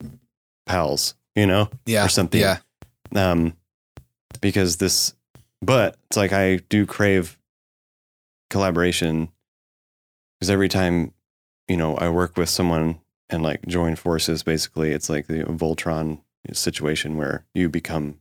pals, 0.67 1.15
you 1.37 1.47
know, 1.47 1.69
yeah 1.87 2.05
or 2.05 2.09
something. 2.09 2.41
yeah 2.41 2.59
Um, 3.15 3.55
because 4.41 4.79
this, 4.79 5.15
but 5.63 5.97
it's 6.09 6.17
like 6.17 6.33
I 6.33 6.57
do 6.69 6.87
crave 6.87 7.39
collaboration 8.49 9.29
because 10.39 10.51
every 10.51 10.69
time, 10.69 11.13
you 11.69 11.77
know, 11.77 11.97
I 11.97 12.09
work 12.09 12.37
with 12.37 12.49
someone 12.49 12.99
and 13.29 13.43
like 13.43 13.65
join 13.67 13.95
forces, 13.95 14.43
basically, 14.43 14.91
it's 14.93 15.09
like 15.09 15.27
the 15.27 15.45
Voltron 15.45 16.21
situation 16.53 17.17
where 17.17 17.45
you 17.55 17.69
become 17.69 18.21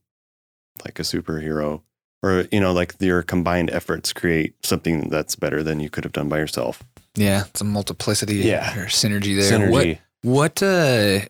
like 0.85 0.99
a 0.99 1.03
superhero 1.03 1.81
or, 2.21 2.45
you 2.51 2.59
know, 2.59 2.73
like 2.73 2.95
your 2.99 3.21
combined 3.23 3.69
efforts 3.71 4.11
create 4.13 4.53
something 4.65 5.09
that's 5.09 5.35
better 5.35 5.63
than 5.63 5.79
you 5.79 5.89
could 5.89 6.03
have 6.03 6.13
done 6.13 6.29
by 6.29 6.37
yourself. 6.37 6.83
yeah 7.15 7.45
it's 7.49 7.61
a 7.61 7.63
multiplicity 7.65 8.35
Yeah. 8.37 8.77
or 8.77 8.85
synergy 8.87 9.35
there 9.39 9.59
Synergy. 9.59 9.99
what 10.23 10.61
what 10.61 10.63
uh 10.63 11.25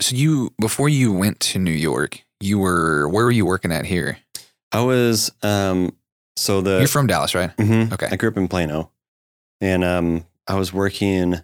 so 0.00 0.14
you 0.14 0.52
before 0.60 0.88
you 0.88 1.12
went 1.12 1.40
to 1.40 1.58
New 1.58 1.70
York 1.72 2.22
you 2.40 2.58
were 2.58 3.08
where 3.08 3.24
were 3.24 3.30
you 3.30 3.46
working 3.46 3.72
at 3.72 3.86
here 3.86 4.18
I 4.72 4.80
was, 4.80 5.30
um, 5.42 5.96
so 6.36 6.60
the, 6.60 6.78
you're 6.78 6.88
from 6.88 7.06
Dallas 7.06 7.34
right 7.34 7.56
mm-hmm, 7.56 7.94
Okay. 7.94 8.08
I 8.10 8.16
grew 8.16 8.28
up 8.28 8.36
in 8.36 8.46
Plano, 8.48 8.90
and 9.60 9.82
um, 9.84 10.26
I 10.46 10.56
was 10.56 10.72
working 10.72 11.36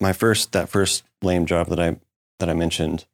my 0.00 0.12
first 0.12 0.50
that 0.52 0.68
first 0.70 1.04
lame 1.22 1.46
job 1.46 1.68
that 1.68 1.78
I 1.78 1.96
that 2.40 2.48
I 2.48 2.54
mentioned. 2.54 3.04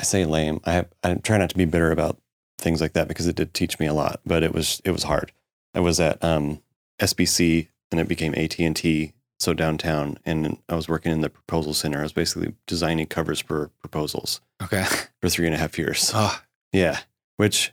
I 0.00 0.02
say 0.02 0.24
lame. 0.24 0.60
I 0.64 0.72
have, 0.72 0.88
I 1.04 1.14
try 1.14 1.36
not 1.36 1.50
to 1.50 1.58
be 1.58 1.66
bitter 1.66 1.92
about 1.92 2.18
things 2.58 2.80
like 2.80 2.94
that 2.94 3.06
because 3.06 3.26
it 3.26 3.36
did 3.36 3.52
teach 3.52 3.78
me 3.78 3.86
a 3.86 3.92
lot, 3.92 4.20
but 4.24 4.42
it 4.42 4.54
was 4.54 4.80
it 4.84 4.92
was 4.92 5.02
hard. 5.02 5.30
I 5.74 5.80
was 5.80 6.00
at 6.00 6.22
um, 6.24 6.62
SBC 6.98 7.68
and 7.90 8.00
it 8.00 8.08
became 8.08 8.34
AT 8.34 8.58
and 8.58 8.74
T, 8.74 9.12
so 9.38 9.52
downtown, 9.52 10.18
and 10.24 10.56
I 10.70 10.74
was 10.74 10.88
working 10.88 11.12
in 11.12 11.20
the 11.20 11.28
proposal 11.28 11.74
center. 11.74 11.98
I 11.98 12.04
was 12.04 12.14
basically 12.14 12.54
designing 12.66 13.06
covers 13.06 13.40
for 13.40 13.70
proposals 13.80 14.40
okay 14.62 14.84
for 15.20 15.28
three 15.28 15.46
and 15.46 15.54
a 15.54 15.58
half 15.58 15.78
years. 15.78 16.12
oh 16.14 16.40
Yeah, 16.72 17.00
which 17.36 17.72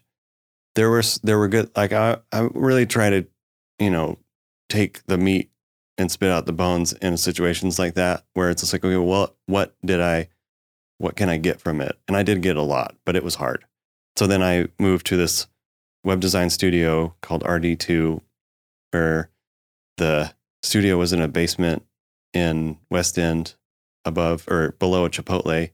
there 0.76 0.90
were 0.90 1.04
there 1.24 1.40
were 1.40 1.48
good. 1.48 1.72
Like 1.78 1.94
I 1.94 2.18
I 2.34 2.50
really 2.54 2.86
try 2.86 3.10
to, 3.10 3.26
you 3.80 3.90
know, 3.90 4.18
take 4.68 5.06
the 5.06 5.18
meat 5.18 5.50
and 5.98 6.12
spit 6.12 6.30
out 6.30 6.46
the 6.46 6.52
bones 6.52 6.92
in 6.92 7.16
situations 7.16 7.80
like 7.80 7.94
that 7.94 8.26
where 8.34 8.50
it's 8.50 8.62
just 8.62 8.74
like, 8.74 8.84
okay, 8.84 8.98
well, 8.98 9.34
what 9.46 9.76
did 9.84 10.02
I, 10.02 10.30
what 10.98 11.16
can 11.16 11.30
I 11.30 11.38
get 11.38 11.62
from 11.62 11.82
it? 11.82 11.98
And 12.08 12.18
I 12.18 12.24
did 12.24 12.42
get 12.42 12.58
a 12.58 12.62
lot, 12.62 12.96
but 13.06 13.16
it 13.16 13.24
was 13.24 13.36
hard. 13.36 13.66
So 14.16 14.26
then 14.28 14.42
I 14.42 14.68
moved 14.80 15.06
to 15.08 15.18
this 15.18 15.48
web 16.04 16.20
design 16.20 16.50
studio 16.50 17.16
called 17.22 17.44
RD2, 17.44 18.22
where 18.92 19.30
the 19.98 20.34
studio 20.64 20.98
was 20.98 21.14
in 21.14 21.22
a 21.22 21.28
basement 21.28 21.84
in 22.34 22.78
West 22.90 23.18
End, 23.18 23.56
above 24.06 24.48
or 24.48 24.72
below 24.80 25.06
a 25.06 25.10
Chipotle, 25.10 25.72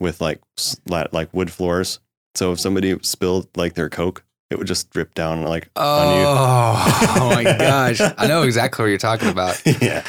with 0.00 0.20
like 0.20 0.40
like 0.88 1.34
wood 1.34 1.50
floors. 1.50 2.00
So 2.34 2.52
if 2.52 2.60
somebody 2.60 2.98
spilled 3.02 3.48
like 3.56 3.74
their 3.74 3.90
Coke, 3.90 4.24
it 4.52 4.58
would 4.58 4.66
just 4.68 4.90
drip 4.90 5.14
down 5.14 5.42
like 5.42 5.68
on 5.76 6.16
you. 6.16 6.24
Oh, 6.26 7.16
oh 7.20 7.30
my 7.34 7.42
gosh. 7.58 8.00
I 8.00 8.26
know 8.28 8.42
exactly 8.42 8.82
what 8.84 8.88
you're 8.90 8.98
talking 8.98 9.28
about. 9.28 9.60
yeah, 9.66 10.04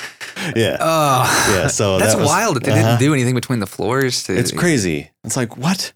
yeah, 0.55 0.77
Oh. 0.79 1.53
yeah. 1.55 1.67
So 1.69 1.97
That's 1.97 2.13
that 2.13 2.19
was- 2.19 2.27
wild 2.27 2.57
that 2.57 2.63
they 2.63 2.71
uh-huh. 2.71 2.81
didn't 2.81 2.99
do 2.99 3.13
anything 3.13 3.33
between 3.35 3.59
the 3.59 3.67
floors 3.67 4.23
to 4.25 4.37
It's 4.37 4.51
crazy. 4.51 5.09
It's 5.23 5.35
like 5.37 5.57
what? 5.57 5.93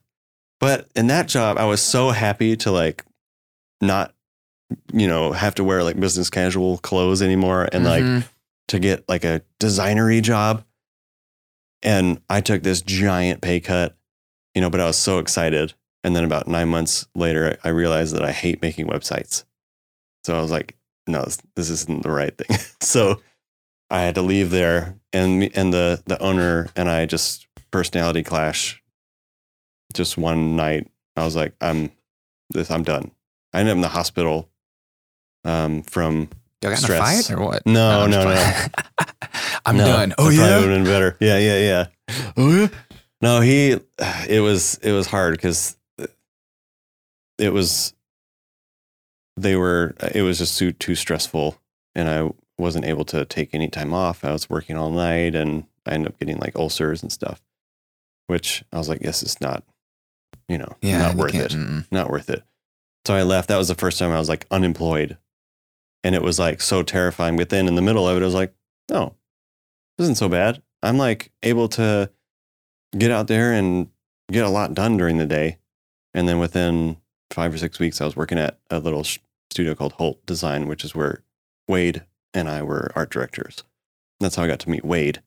But 0.59 0.87
in 0.95 1.07
that 1.07 1.27
job, 1.27 1.57
I 1.59 1.65
was 1.65 1.81
so 1.81 2.09
happy 2.09 2.55
to 2.57 2.71
like 2.71 3.03
not, 3.81 4.13
you 4.91 5.07
know, 5.07 5.31
have 5.33 5.53
to 5.55 5.63
wear 5.63 5.83
like 5.83 5.99
business 5.99 6.29
casual 6.31 6.79
clothes 6.79 7.21
anymore, 7.21 7.69
and 7.71 7.83
like 7.85 8.03
Mhm. 8.03 8.23
to 8.69 8.79
get 8.79 9.07
like 9.07 9.23
a 9.23 9.41
designery 9.59 10.21
job. 10.21 10.63
And 11.83 12.19
I 12.29 12.41
took 12.41 12.63
this 12.63 12.81
giant 12.81 13.41
pay 13.41 13.59
cut, 13.59 13.95
you 14.55 14.61
know, 14.61 14.69
but 14.71 14.79
I 14.81 14.85
was 14.85 14.97
so 14.97 15.19
excited. 15.19 15.73
And 16.03 16.15
then 16.15 16.23
about 16.23 16.47
nine 16.47 16.69
months 16.69 17.07
later, 17.15 17.57
I 17.63 17.69
realized 17.69 18.15
that 18.15 18.23
I 18.23 18.31
hate 18.31 18.61
making 18.61 18.87
websites. 18.87 19.43
So 20.23 20.37
I 20.37 20.41
was 20.41 20.51
like, 20.51 20.75
no, 21.07 21.23
this, 21.23 21.37
this 21.55 21.69
isn't 21.69 22.03
the 22.03 22.11
right 22.11 22.37
thing. 22.37 22.57
so 22.81 23.21
I 23.89 24.01
had 24.01 24.15
to 24.15 24.21
leave 24.21 24.49
there. 24.51 24.95
And 25.13 25.49
and 25.55 25.73
the, 25.73 26.01
the 26.05 26.21
owner 26.21 26.67
and 26.75 26.89
I 26.89 27.05
just 27.05 27.47
personality 27.71 28.23
clash. 28.23 28.81
Just 29.93 30.17
one 30.17 30.55
night, 30.55 30.89
I 31.15 31.23
was 31.23 31.35
like, 31.35 31.53
I'm 31.61 31.91
this, 32.49 32.69
I'm 32.69 32.83
done. 32.83 33.11
I 33.53 33.59
ended 33.61 33.71
up 33.71 33.75
in 33.77 33.81
the 33.81 33.87
hospital 33.87 34.49
um, 35.45 35.81
from 35.83 36.29
Y'all 36.61 36.71
got 36.71 36.71
in 36.71 36.73
a 36.73 36.77
stress. 36.77 37.27
fight 37.27 37.33
or 37.35 37.41
what? 37.43 37.65
No, 37.65 38.01
I'm 38.01 38.11
no, 38.11 38.23
no. 38.25 38.65
I'm 39.65 39.77
No, 39.77 39.85
done. 39.85 40.13
Oh 40.17 40.29
yeah, 40.29 40.59
would 40.59 40.69
have 40.69 40.77
been 40.77 40.83
better. 40.83 41.15
Yeah, 41.21 41.37
yeah, 41.37 41.57
yeah. 41.59 41.87
Oh 42.35 42.51
yeah. 42.53 42.67
No, 43.21 43.39
he. 43.41 43.77
It 44.27 44.41
was 44.41 44.77
it 44.83 44.91
was 44.91 45.07
hard 45.07 45.35
because 45.35 45.76
it 47.37 47.53
was. 47.53 47.93
They 49.35 49.55
were. 49.55 49.95
It 50.13 50.23
was 50.23 50.39
just 50.39 50.57
too 50.57 50.71
too 50.71 50.95
stressful, 50.95 51.59
and 51.95 52.09
I 52.09 52.31
wasn't 52.57 52.85
able 52.85 53.05
to 53.05 53.23
take 53.25 53.53
any 53.53 53.67
time 53.69 53.93
off. 53.93 54.25
I 54.25 54.31
was 54.31 54.49
working 54.49 54.77
all 54.77 54.89
night, 54.89 55.35
and 55.35 55.65
I 55.85 55.91
ended 55.91 56.11
up 56.11 56.19
getting 56.19 56.37
like 56.39 56.55
ulcers 56.55 57.01
and 57.03 57.11
stuff. 57.11 57.41
Which 58.27 58.63
I 58.73 58.77
was 58.77 58.89
like, 58.89 59.01
yes, 59.01 59.21
it's 59.23 59.39
not. 59.39 59.63
You 60.49 60.57
know, 60.57 60.75
Yeah. 60.81 60.99
not 60.99 61.15
worth 61.15 61.35
it 61.35 61.51
mm. 61.51 61.85
not 61.91 62.09
worth 62.09 62.29
it. 62.29 62.43
So 63.05 63.13
I 63.13 63.23
left. 63.23 63.49
That 63.49 63.57
was 63.57 63.67
the 63.67 63.75
first 63.75 63.99
time 63.99 64.11
I 64.11 64.19
was 64.19 64.29
like 64.29 64.45
unemployed. 64.49 65.17
And 66.03 66.15
it 66.15 66.21
was 66.21 66.39
like 66.39 66.61
so 66.61 66.83
terrifying. 66.83 67.35
But 67.37 67.49
then 67.49 67.67
in 67.67 67.75
the 67.75 67.81
middle 67.81 68.07
of 68.07 68.15
it, 68.15 68.21
I 68.21 68.25
was 68.25 68.33
like, 68.33 68.53
no, 68.89 69.15
this 69.97 70.05
isn't 70.05 70.17
so 70.17 70.29
bad. 70.29 70.61
I'm 70.83 70.97
like 70.97 71.31
able 71.43 71.67
to 71.69 72.09
get 72.97 73.11
out 73.11 73.27
there 73.27 73.51
and 73.51 73.89
get 74.31 74.45
a 74.45 74.49
lot 74.49 74.73
done 74.73 74.95
during 74.97 75.17
the 75.17 75.25
day. 75.25 75.57
And 76.13 76.27
then 76.29 76.39
within 76.39 76.97
five 77.31 77.53
or 77.53 77.57
six 77.57 77.79
weeks, 77.79 78.01
I 78.01 78.05
was 78.05 78.15
working 78.15 78.37
at 78.37 78.59
a 78.69 78.79
little 78.79 79.05
studio 79.51 79.75
called 79.75 79.93
Holt 79.93 80.25
Design, 80.25 80.67
which 80.67 80.83
is 80.83 80.95
where 80.95 81.23
Wade 81.67 82.03
and 82.33 82.49
I 82.49 82.61
were 82.61 82.91
art 82.95 83.09
directors. 83.09 83.63
That's 84.19 84.35
how 84.35 84.43
I 84.43 84.47
got 84.47 84.59
to 84.59 84.69
meet 84.69 84.85
Wade. 84.85 85.21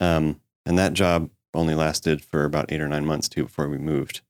Um, 0.00 0.40
and 0.66 0.78
that 0.78 0.94
job 0.94 1.30
only 1.52 1.74
lasted 1.74 2.22
for 2.22 2.44
about 2.44 2.72
eight 2.72 2.80
or 2.80 2.88
nine 2.88 3.06
months 3.06 3.28
too 3.28 3.44
before 3.44 3.68
we 3.68 3.78
moved. 3.78 4.20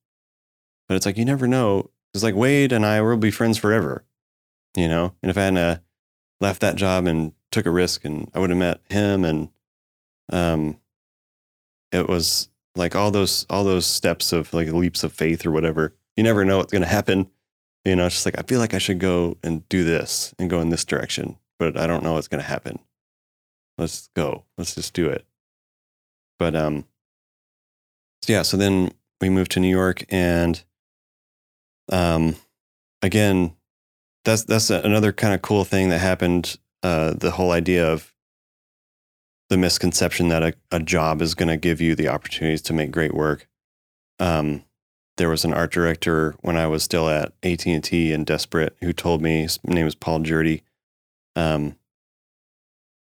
But 0.89 0.97
it's 0.97 1.07
like 1.07 1.17
you 1.17 1.25
never 1.25 1.47
know. 1.47 1.91
It's 2.13 2.23
like 2.23 2.35
Wade 2.35 2.73
and 2.73 2.85
I 2.85 3.01
will 3.01 3.17
be 3.17 3.31
friends 3.31 3.59
forever, 3.59 4.05
you 4.77 4.89
know. 4.89 5.15
And 5.23 5.31
if 5.31 5.39
I 5.39 5.43
hadn't 5.43 5.59
uh, 5.59 5.79
left 6.41 6.61
that 6.61 6.77
job 6.77 7.07
and 7.07 7.33
took 7.51 7.67
a 7.67 7.71
risk, 7.71 8.05
and 8.05 8.31
I 8.35 8.39
would 8.39 8.51
have 8.51 8.59
met 8.59 8.81
him, 8.91 9.25
and 9.25 9.49
um, 10.31 10.79
it 11.93 12.09
was 12.09 12.49
like 12.77 12.95
all 12.95 13.11
those 13.11 13.47
all 13.49 13.65
those 13.65 13.87
steps 13.87 14.33
of 14.33 14.53
like 14.53 14.69
leaps 14.69 15.05
of 15.05 15.13
faith 15.13 15.47
or 15.47 15.51
whatever. 15.51 15.95
You 16.17 16.23
never 16.23 16.45
know 16.45 16.59
what's 16.59 16.73
going 16.73 16.83
to 16.83 16.89
happen. 16.89 17.31
You 17.85 17.97
know, 17.97 18.07
it's 18.07 18.15
just 18.17 18.27
like 18.27 18.39
I 18.39 18.43
feel 18.43 18.61
like 18.61 18.75
I 18.75 18.79
should 18.79 18.99
go 18.99 19.37
and 19.43 19.69
do 19.69 19.85
this 19.85 20.35
and 20.39 20.49
go 20.49 20.61
in 20.61 20.71
this 20.71 20.85
direction, 20.85 21.37
but 21.59 21.79
I 21.79 21.87
don't 21.87 22.03
know 22.03 22.15
what's 22.15 22.29
going 22.29 22.41
to 22.41 22.49
happen. 22.49 22.79
Let's 23.77 24.09
go. 24.15 24.45
Let's 24.57 24.75
just 24.75 24.95
do 24.95 25.09
it. 25.09 25.27
But 26.39 26.55
um, 26.57 26.87
so 28.23 28.33
yeah. 28.33 28.43
So 28.43 28.57
then 28.57 28.93
we 29.21 29.29
moved 29.29 29.53
to 29.53 29.61
New 29.61 29.69
York, 29.69 30.05
and 30.09 30.63
um, 31.91 32.37
again, 33.03 33.55
that's 34.25 34.45
that's 34.45 34.71
another 34.71 35.13
kind 35.13 35.35
of 35.35 35.43
cool 35.43 35.65
thing 35.65 35.91
that 35.91 35.99
happened. 35.99 36.57
Uh, 36.83 37.15
the 37.15 37.33
whole 37.33 37.51
idea 37.51 37.91
of 37.91 38.15
the 39.51 39.57
misconception 39.57 40.29
that 40.29 40.43
a, 40.43 40.55
a 40.71 40.81
job 40.81 41.21
is 41.21 41.35
going 41.35 41.49
to 41.49 41.57
give 41.57 41.81
you 41.81 41.95
the 41.95 42.09
opportunities 42.09 42.63
to 42.63 42.73
make 42.73 42.91
great 42.91 43.15
work. 43.15 43.49
Um, 44.19 44.65
there 45.17 45.29
was 45.29 45.45
an 45.45 45.55
art 45.55 45.73
director 45.73 46.35
when 46.41 46.57
I 46.57 46.67
was 46.67 46.83
still 46.83 47.09
at 47.09 47.33
AT 47.43 47.67
and 47.67 47.85
T 47.85 48.13
and 48.13 48.27
Desperate 48.27 48.77
who 48.81 48.93
told 48.93 49.23
me 49.23 49.43
his 49.43 49.59
name 49.65 49.85
was 49.85 49.95
Paul 49.95 50.21
Jurdy. 50.21 50.63
Um, 51.37 51.77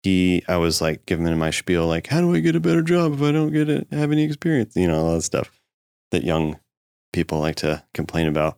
he, 0.03 0.43
I 0.47 0.57
was 0.57 0.81
like 0.81 1.05
giving 1.05 1.27
him 1.27 1.37
my 1.37 1.51
spiel, 1.51 1.87
like, 1.87 2.07
how 2.07 2.21
do 2.21 2.33
I 2.33 2.39
get 2.39 2.55
a 2.55 2.59
better 2.59 2.81
job 2.81 3.13
if 3.13 3.21
I 3.21 3.31
don't 3.31 3.53
get 3.53 3.69
it, 3.69 3.87
have 3.91 4.11
any 4.11 4.23
experience? 4.23 4.75
You 4.75 4.87
know, 4.87 5.05
all 5.05 5.15
that 5.15 5.21
stuff 5.21 5.51
that 6.11 6.23
young 6.23 6.59
people 7.13 7.39
like 7.39 7.55
to 7.57 7.83
complain 7.93 8.27
about. 8.27 8.57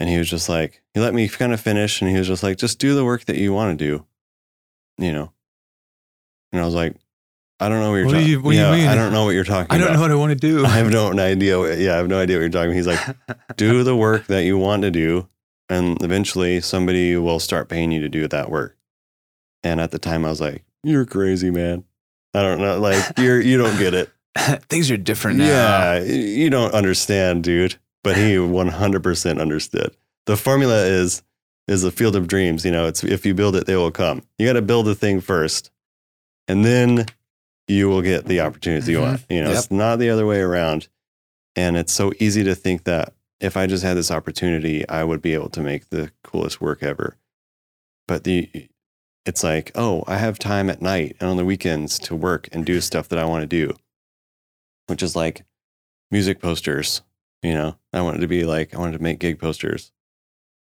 And 0.00 0.10
he 0.10 0.18
was 0.18 0.28
just 0.28 0.48
like, 0.48 0.82
he 0.92 1.00
let 1.00 1.14
me 1.14 1.28
kind 1.28 1.52
of 1.52 1.60
finish, 1.60 2.00
and 2.00 2.10
he 2.10 2.18
was 2.18 2.26
just 2.26 2.42
like, 2.42 2.58
just 2.58 2.78
do 2.78 2.94
the 2.94 3.04
work 3.04 3.26
that 3.26 3.36
you 3.36 3.52
want 3.52 3.78
to 3.78 3.84
do, 3.84 4.06
you 4.98 5.12
know. 5.12 5.32
And 6.52 6.60
I 6.60 6.64
was 6.64 6.74
like, 6.74 6.96
I 7.60 7.68
don't 7.68 7.80
know 7.80 7.90
what 7.90 7.96
you're 7.96 8.06
What 8.06 8.12
do 8.12 8.18
talking. 8.18 8.30
you- 8.30 8.40
what 8.42 8.50
do 8.52 8.56
you 8.58 8.70
mean? 8.70 8.88
I 8.88 8.94
don't 8.94 9.12
know 9.12 9.24
what 9.24 9.30
you're 9.30 9.44
talking. 9.44 9.66
About. 9.66 9.74
I 9.74 9.78
don't 9.78 9.86
about. 9.88 9.94
know 9.96 10.00
what 10.02 10.10
I 10.10 10.14
want 10.16 10.30
to 10.40 10.48
do. 10.48 10.64
I 10.66 10.70
have 10.70 10.90
no 10.90 11.12
idea. 11.18 11.58
What, 11.58 11.78
yeah, 11.78 11.94
I 11.94 11.96
have 11.98 12.08
no 12.08 12.18
idea 12.20 12.36
what 12.36 12.40
you're 12.42 12.48
talking. 12.50 12.70
About. 12.70 12.76
He's 12.76 12.86
like, 12.86 13.56
do 13.56 13.82
the 13.84 13.94
work 13.96 14.26
that 14.26 14.44
you 14.44 14.58
want 14.58 14.82
to 14.82 14.90
do, 14.90 15.28
and 15.68 16.00
eventually 16.02 16.60
somebody 16.60 17.16
will 17.16 17.38
start 17.40 17.68
paying 17.68 17.92
you 17.92 18.00
to 18.00 18.08
do 18.08 18.26
that 18.28 18.50
work. 18.50 18.76
And 19.62 19.80
at 19.80 19.92
the 19.92 19.98
time, 19.98 20.24
I 20.24 20.28
was 20.30 20.40
like, 20.40 20.62
"You're 20.82 21.06
crazy, 21.06 21.50
man. 21.50 21.84
I 22.34 22.42
don't 22.42 22.60
know. 22.60 22.78
Like, 22.80 23.02
you're 23.18 23.40
you 23.40 23.56
don't 23.56 23.78
get 23.78 23.94
it. 23.94 24.10
Things 24.68 24.90
are 24.90 24.96
different 24.96 25.38
now. 25.38 25.46
Yeah, 25.46 26.02
you 26.02 26.50
don't 26.50 26.74
understand, 26.74 27.44
dude." 27.44 27.76
But 28.02 28.16
he 28.18 28.34
100% 28.34 29.40
understood. 29.40 29.96
The 30.26 30.36
formula 30.36 30.84
is 30.84 31.22
is 31.66 31.84
a 31.84 31.90
field 31.90 32.14
of 32.16 32.26
dreams. 32.26 32.64
You 32.64 32.72
know, 32.72 32.86
it's 32.86 33.02
if 33.02 33.24
you 33.24 33.32
build 33.32 33.56
it, 33.56 33.64
they 33.66 33.76
will 33.76 33.90
come. 33.90 34.22
You 34.38 34.46
got 34.46 34.52
to 34.54 34.62
build 34.62 34.84
the 34.84 34.94
thing 34.94 35.22
first, 35.22 35.70
and 36.46 36.62
then 36.64 37.06
you 37.68 37.88
will 37.88 38.02
get 38.02 38.26
the 38.26 38.40
opportunities 38.40 38.88
you 38.88 38.98
Mhm. 38.98 39.02
want. 39.02 39.24
You 39.30 39.42
know, 39.42 39.50
Yep. 39.50 39.58
it's 39.58 39.70
not 39.70 39.98
the 39.98 40.10
other 40.10 40.26
way 40.26 40.40
around. 40.40 40.88
And 41.56 41.76
it's 41.76 41.92
so 41.92 42.12
easy 42.18 42.42
to 42.44 42.54
think 42.54 42.84
that 42.84 43.14
if 43.40 43.56
I 43.56 43.66
just 43.66 43.82
had 43.84 43.96
this 43.96 44.10
opportunity, 44.10 44.86
I 44.88 45.04
would 45.04 45.22
be 45.22 45.34
able 45.34 45.50
to 45.50 45.60
make 45.60 45.88
the 45.90 46.10
coolest 46.22 46.60
work 46.60 46.82
ever. 46.82 47.16
But 48.06 48.24
the 48.24 48.68
it's 49.26 49.42
like, 49.42 49.72
oh, 49.74 50.04
I 50.06 50.18
have 50.18 50.38
time 50.38 50.68
at 50.68 50.82
night 50.82 51.16
and 51.18 51.30
on 51.30 51.38
the 51.38 51.46
weekends 51.46 51.98
to 52.00 52.14
work 52.14 52.46
and 52.52 52.66
do 52.66 52.78
stuff 52.82 53.08
that 53.08 53.18
I 53.18 53.24
want 53.24 53.40
to 53.42 53.46
do, 53.46 53.74
which 54.86 55.02
is 55.02 55.16
like 55.16 55.46
music 56.10 56.40
posters. 56.42 57.00
You 57.42 57.54
know, 57.54 57.78
I 57.94 58.02
wanted 58.02 58.20
to 58.20 58.26
be 58.28 58.44
like, 58.44 58.74
I 58.74 58.78
wanted 58.78 58.98
to 58.98 59.02
make 59.02 59.18
gig 59.20 59.38
posters. 59.38 59.92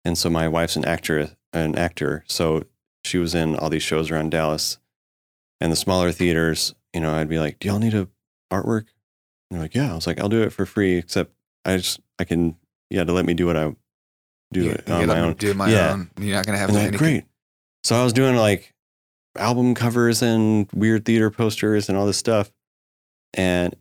And 0.05 0.19
so 0.19 0.29
my 0.31 0.49
wife's 0.49 0.75
an 0.75 0.85
actor, 0.85 1.31
an 1.53 1.77
actor. 1.77 2.25
So 2.27 2.65
she 3.05 3.19
was 3.19 3.37
in 3.37 3.55
all 3.55 3.71
these 3.71 3.85
shows 3.85 4.11
around 4.11 4.31
Dallas 4.31 4.79
and 5.61 5.71
the 5.71 5.77
smaller 5.77 6.11
theaters. 6.11 6.75
You 6.95 7.01
know, 7.01 7.13
I'd 7.15 7.29
be 7.29 7.39
like, 7.39 7.59
do 7.59 7.69
y'all 7.69 7.79
need 7.79 7.95
a 7.95 8.09
artwork? 8.53 8.87
And 9.51 9.53
they're 9.53 9.61
like, 9.61 9.75
yeah. 9.75 9.93
I 9.93 9.95
was 9.95 10.07
like, 10.07 10.21
I'll 10.21 10.29
do 10.29 10.43
it 10.43 10.53
for 10.53 10.67
free, 10.67 10.97
except 10.97 11.33
I 11.65 11.77
just, 11.77 12.01
I 12.19 12.25
can, 12.25 12.57
you 12.91 12.99
had 12.99 13.07
to 13.07 13.13
let 13.13 13.25
me 13.27 13.35
do 13.35 13.47
what 13.47 13.57
I 13.57 13.75
do 14.53 14.63
You- 14.65 14.71
it 14.73 14.91
on 14.91 15.07
my 15.07 15.21
own. 15.21 15.35
Do 15.35 15.55
my 15.55 15.71
Yeah. 15.71 15.93
own. 15.93 16.11
You're 16.19 16.35
not 16.37 16.47
gonna 16.47 16.59
have 16.59 16.69
And 16.71 16.77
they're 16.77 16.83
any. 16.89 16.93
like, 16.93 16.99
great. 16.99 17.25
So 17.85 17.95
I 18.01 18.03
was 18.05 18.13
doing 18.13 18.37
like 18.37 18.75
album 19.37 19.75
covers 19.75 20.23
and 20.23 20.69
weird 20.75 21.05
theater 21.05 21.31
posters 21.31 21.89
and 21.89 21.97
all 21.97 22.07
this 22.07 22.19
stuff. 22.19 22.51
And 23.35 23.75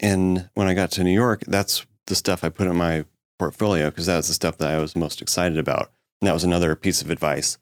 and 0.00 0.50
when 0.54 0.66
I 0.66 0.74
got 0.74 0.90
to 0.92 1.04
New 1.04 1.12
York, 1.12 1.44
that's 1.46 1.86
the 2.06 2.14
stuff 2.14 2.44
I 2.44 2.48
put 2.50 2.66
in 2.66 2.76
my 2.76 3.04
portfolio 3.38 3.88
because 3.90 4.06
that 4.06 4.16
was 4.16 4.28
the 4.28 4.34
stuff 4.34 4.58
that 4.58 4.68
I 4.70 4.78
was 4.78 4.94
most 4.94 5.22
excited 5.22 5.56
about. 5.56 5.92
And 6.20 6.28
that 6.28 6.34
was 6.34 6.44
another 6.44 6.74
piece 6.76 7.00
of 7.00 7.10
advice. 7.10 7.56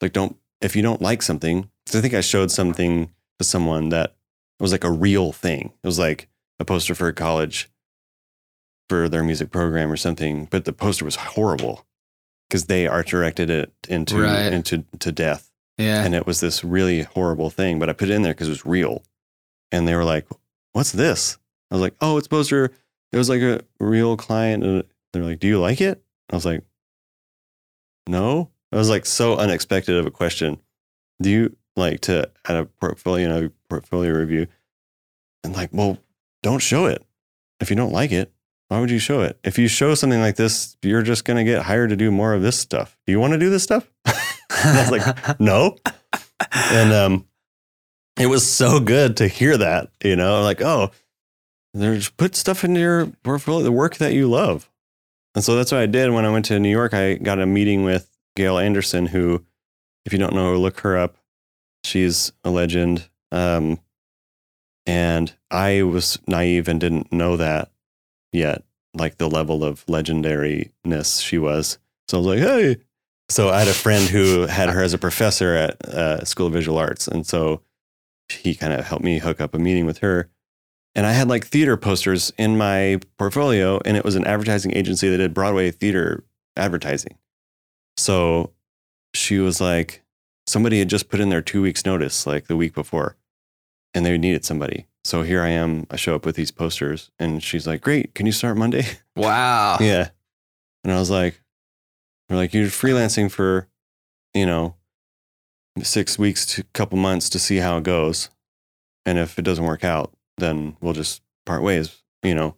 Like, 0.00 0.12
don't 0.12 0.36
if 0.60 0.76
you 0.76 0.82
don't 0.82 1.02
like 1.02 1.22
something, 1.22 1.68
'cause 1.86 1.96
I 1.96 2.00
think 2.00 2.14
I 2.14 2.20
showed 2.20 2.50
something 2.50 3.10
to 3.38 3.44
someone 3.44 3.88
that 3.88 4.14
was 4.62 4.72
like 4.72 4.84
a 4.84 4.90
real 4.90 5.32
thing. 5.32 5.72
It 5.82 5.86
was 5.86 5.98
like 5.98 6.28
a 6.58 6.64
poster 6.64 6.94
for 6.94 7.08
a 7.08 7.12
college 7.12 7.68
for 8.88 9.08
their 9.08 9.22
music 9.22 9.50
program 9.50 9.92
or 9.92 9.96
something, 9.96 10.46
but 10.46 10.64
the 10.64 10.72
poster 10.72 11.04
was 11.04 11.16
horrible 11.16 11.86
because 12.48 12.64
they 12.66 12.86
art 12.86 13.06
directed 13.08 13.50
it 13.50 13.72
into 13.88 14.20
Right. 14.22 14.52
into 14.52 14.84
to 14.98 15.12
death, 15.12 15.50
Yeah. 15.76 16.02
and 16.04 16.14
it 16.14 16.26
was 16.26 16.40
this 16.40 16.64
really 16.64 17.02
horrible 17.02 17.50
thing. 17.50 17.78
But 17.78 17.88
I 17.90 17.92
put 17.92 18.08
it 18.08 18.14
in 18.14 18.22
there 18.22 18.32
because 18.32 18.48
it 18.48 18.52
was 18.52 18.64
real, 18.66 19.02
and 19.70 19.86
they 19.86 19.94
were 19.94 20.04
like, 20.04 20.26
"What's 20.72 20.92
this?" 20.92 21.36
I 21.70 21.74
was 21.74 21.82
like, 21.82 21.94
"Oh, 22.00 22.16
it's 22.16 22.26
a 22.26 22.30
poster. 22.30 22.72
It 23.12 23.18
was 23.18 23.28
like 23.28 23.42
a 23.42 23.60
real 23.78 24.16
client." 24.16 24.64
And 24.64 24.84
they're 25.12 25.24
like, 25.24 25.38
"Do 25.40 25.46
you 25.46 25.60
like 25.60 25.80
it?" 25.82 26.02
I 26.30 26.36
was 26.36 26.46
like, 26.46 26.64
"No." 28.06 28.50
I 28.72 28.76
was 28.76 28.90
like 28.90 29.06
so 29.06 29.36
unexpected 29.36 29.96
of 29.96 30.06
a 30.06 30.10
question. 30.10 30.60
Do 31.22 31.30
you 31.30 31.56
like 31.78 32.00
to 32.02 32.30
add 32.46 32.56
a 32.56 32.64
portfolio, 32.66 33.22
you 33.22 33.28
know, 33.28 33.50
portfolio 33.68 34.12
review? 34.12 34.46
And 35.44 35.54
like, 35.54 35.70
well, 35.72 35.98
don't 36.42 36.60
show 36.60 36.86
it 36.86 37.04
if 37.60 37.70
you 37.70 37.76
don't 37.76 37.92
like 37.92 38.12
it. 38.12 38.32
Why 38.68 38.80
would 38.80 38.90
you 38.90 38.98
show 38.98 39.22
it? 39.22 39.38
If 39.42 39.58
you 39.58 39.66
show 39.66 39.94
something 39.94 40.20
like 40.20 40.36
this, 40.36 40.76
you're 40.82 41.02
just 41.02 41.24
going 41.24 41.38
to 41.38 41.50
get 41.50 41.62
hired 41.62 41.88
to 41.90 41.96
do 41.96 42.10
more 42.10 42.34
of 42.34 42.42
this 42.42 42.58
stuff. 42.58 42.98
Do 43.06 43.12
you 43.12 43.20
want 43.20 43.32
to 43.32 43.38
do 43.38 43.48
this 43.48 43.62
stuff? 43.62 43.90
I 44.06 44.76
was 44.78 44.90
like, 44.90 45.40
no. 45.40 45.76
And 46.52 46.92
um, 46.92 47.26
it 48.18 48.26
was 48.26 48.48
so 48.48 48.78
good 48.78 49.16
to 49.18 49.28
hear 49.28 49.56
that, 49.56 49.90
you 50.04 50.16
know, 50.16 50.42
like, 50.42 50.60
oh, 50.60 50.90
there's 51.72 52.10
put 52.10 52.34
stuff 52.34 52.64
into 52.64 52.80
your 52.80 53.06
portfolio, 53.22 53.62
the 53.62 53.72
work 53.72 53.96
that 53.96 54.12
you 54.12 54.28
love. 54.28 54.68
And 55.34 55.44
so 55.44 55.54
that's 55.54 55.72
what 55.72 55.80
I 55.80 55.86
did 55.86 56.10
when 56.10 56.24
I 56.24 56.30
went 56.30 56.46
to 56.46 56.58
New 56.58 56.70
York. 56.70 56.94
I 56.94 57.14
got 57.14 57.38
a 57.38 57.46
meeting 57.46 57.84
with 57.84 58.10
Gail 58.34 58.58
Anderson, 58.58 59.06
who, 59.06 59.44
if 60.04 60.12
you 60.12 60.18
don't 60.18 60.34
know 60.34 60.56
look 60.56 60.80
her 60.80 60.96
up. 60.96 61.17
She's 61.88 62.32
a 62.44 62.50
legend. 62.50 63.08
Um, 63.32 63.80
and 64.84 65.34
I 65.50 65.82
was 65.82 66.18
naive 66.26 66.68
and 66.68 66.78
didn't 66.78 67.12
know 67.12 67.36
that 67.36 67.70
yet, 68.30 68.62
like 68.94 69.16
the 69.16 69.28
level 69.28 69.64
of 69.64 69.86
legendariness 69.86 71.22
she 71.22 71.38
was. 71.38 71.78
So 72.08 72.18
I 72.18 72.20
was 72.20 72.26
like, 72.26 72.38
hey. 72.38 72.76
So 73.30 73.48
I 73.48 73.58
had 73.58 73.68
a 73.68 73.74
friend 73.74 74.08
who 74.08 74.46
had 74.46 74.70
her 74.70 74.82
as 74.82 74.94
a 74.94 74.98
professor 74.98 75.54
at 75.54 75.84
uh, 75.86 76.24
School 76.24 76.46
of 76.46 76.52
Visual 76.52 76.78
Arts. 76.78 77.08
And 77.08 77.26
so 77.26 77.62
he 78.28 78.54
kind 78.54 78.72
of 78.72 78.86
helped 78.86 79.04
me 79.04 79.18
hook 79.18 79.40
up 79.40 79.54
a 79.54 79.58
meeting 79.58 79.86
with 79.86 79.98
her. 79.98 80.30
And 80.94 81.06
I 81.06 81.12
had 81.12 81.28
like 81.28 81.46
theater 81.46 81.76
posters 81.76 82.32
in 82.38 82.58
my 82.58 83.00
portfolio, 83.18 83.80
and 83.84 83.96
it 83.96 84.04
was 84.04 84.16
an 84.16 84.26
advertising 84.26 84.76
agency 84.76 85.08
that 85.08 85.18
did 85.18 85.34
Broadway 85.34 85.70
theater 85.70 86.24
advertising. 86.56 87.16
So 87.96 88.52
she 89.14 89.38
was 89.38 89.60
like, 89.60 90.02
somebody 90.48 90.78
had 90.80 90.88
just 90.88 91.08
put 91.08 91.20
in 91.20 91.28
their 91.28 91.42
two 91.42 91.62
weeks' 91.62 91.84
notice, 91.86 92.26
like 92.26 92.46
the 92.48 92.56
week 92.56 92.74
before. 92.74 93.16
and 93.94 94.04
they 94.04 94.16
needed 94.18 94.44
somebody. 94.44 94.86
So 95.04 95.22
here 95.22 95.42
I 95.42 95.48
am. 95.48 95.86
I 95.90 95.96
show 95.96 96.14
up 96.14 96.26
with 96.26 96.36
these 96.36 96.50
posters, 96.50 97.10
and 97.18 97.42
she's 97.42 97.66
like, 97.66 97.80
"Great, 97.80 98.14
can 98.14 98.26
you 98.26 98.32
start 98.32 98.56
Monday?" 98.56 98.84
Wow. 99.16 99.78
yeah, 99.80 100.10
and 100.84 100.92
I 100.92 100.98
was 100.98 101.10
like, 101.10 101.40
"They're 102.28 102.36
like 102.36 102.52
you're 102.52 102.66
freelancing 102.68 103.30
for, 103.30 103.66
you 104.34 104.44
know, 104.46 104.74
six 105.82 106.18
weeks 106.18 106.44
to 106.46 106.60
a 106.62 106.64
couple 106.74 106.98
months 106.98 107.28
to 107.30 107.38
see 107.38 107.56
how 107.58 107.78
it 107.78 107.84
goes, 107.84 108.28
and 109.06 109.18
if 109.18 109.38
it 109.38 109.42
doesn't 109.42 109.64
work 109.64 109.84
out, 109.84 110.12
then 110.36 110.76
we'll 110.80 110.92
just 110.92 111.22
part 111.46 111.62
ways, 111.62 112.02
you 112.22 112.34
know." 112.34 112.54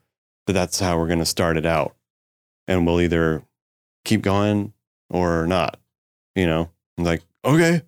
But 0.46 0.55
that's 0.55 0.81
how 0.81 0.98
we're 0.98 1.07
going 1.07 1.18
to 1.20 1.26
start 1.26 1.57
it 1.57 1.66
out, 1.66 1.94
and 2.66 2.85
we'll 2.87 3.00
either 3.00 3.44
keep 4.05 4.22
going 4.22 4.72
or 5.09 5.46
not, 5.46 5.79
you 6.35 6.46
know. 6.46 6.70
I'm 6.98 7.05
like, 7.05 7.22
okay. 7.44 7.83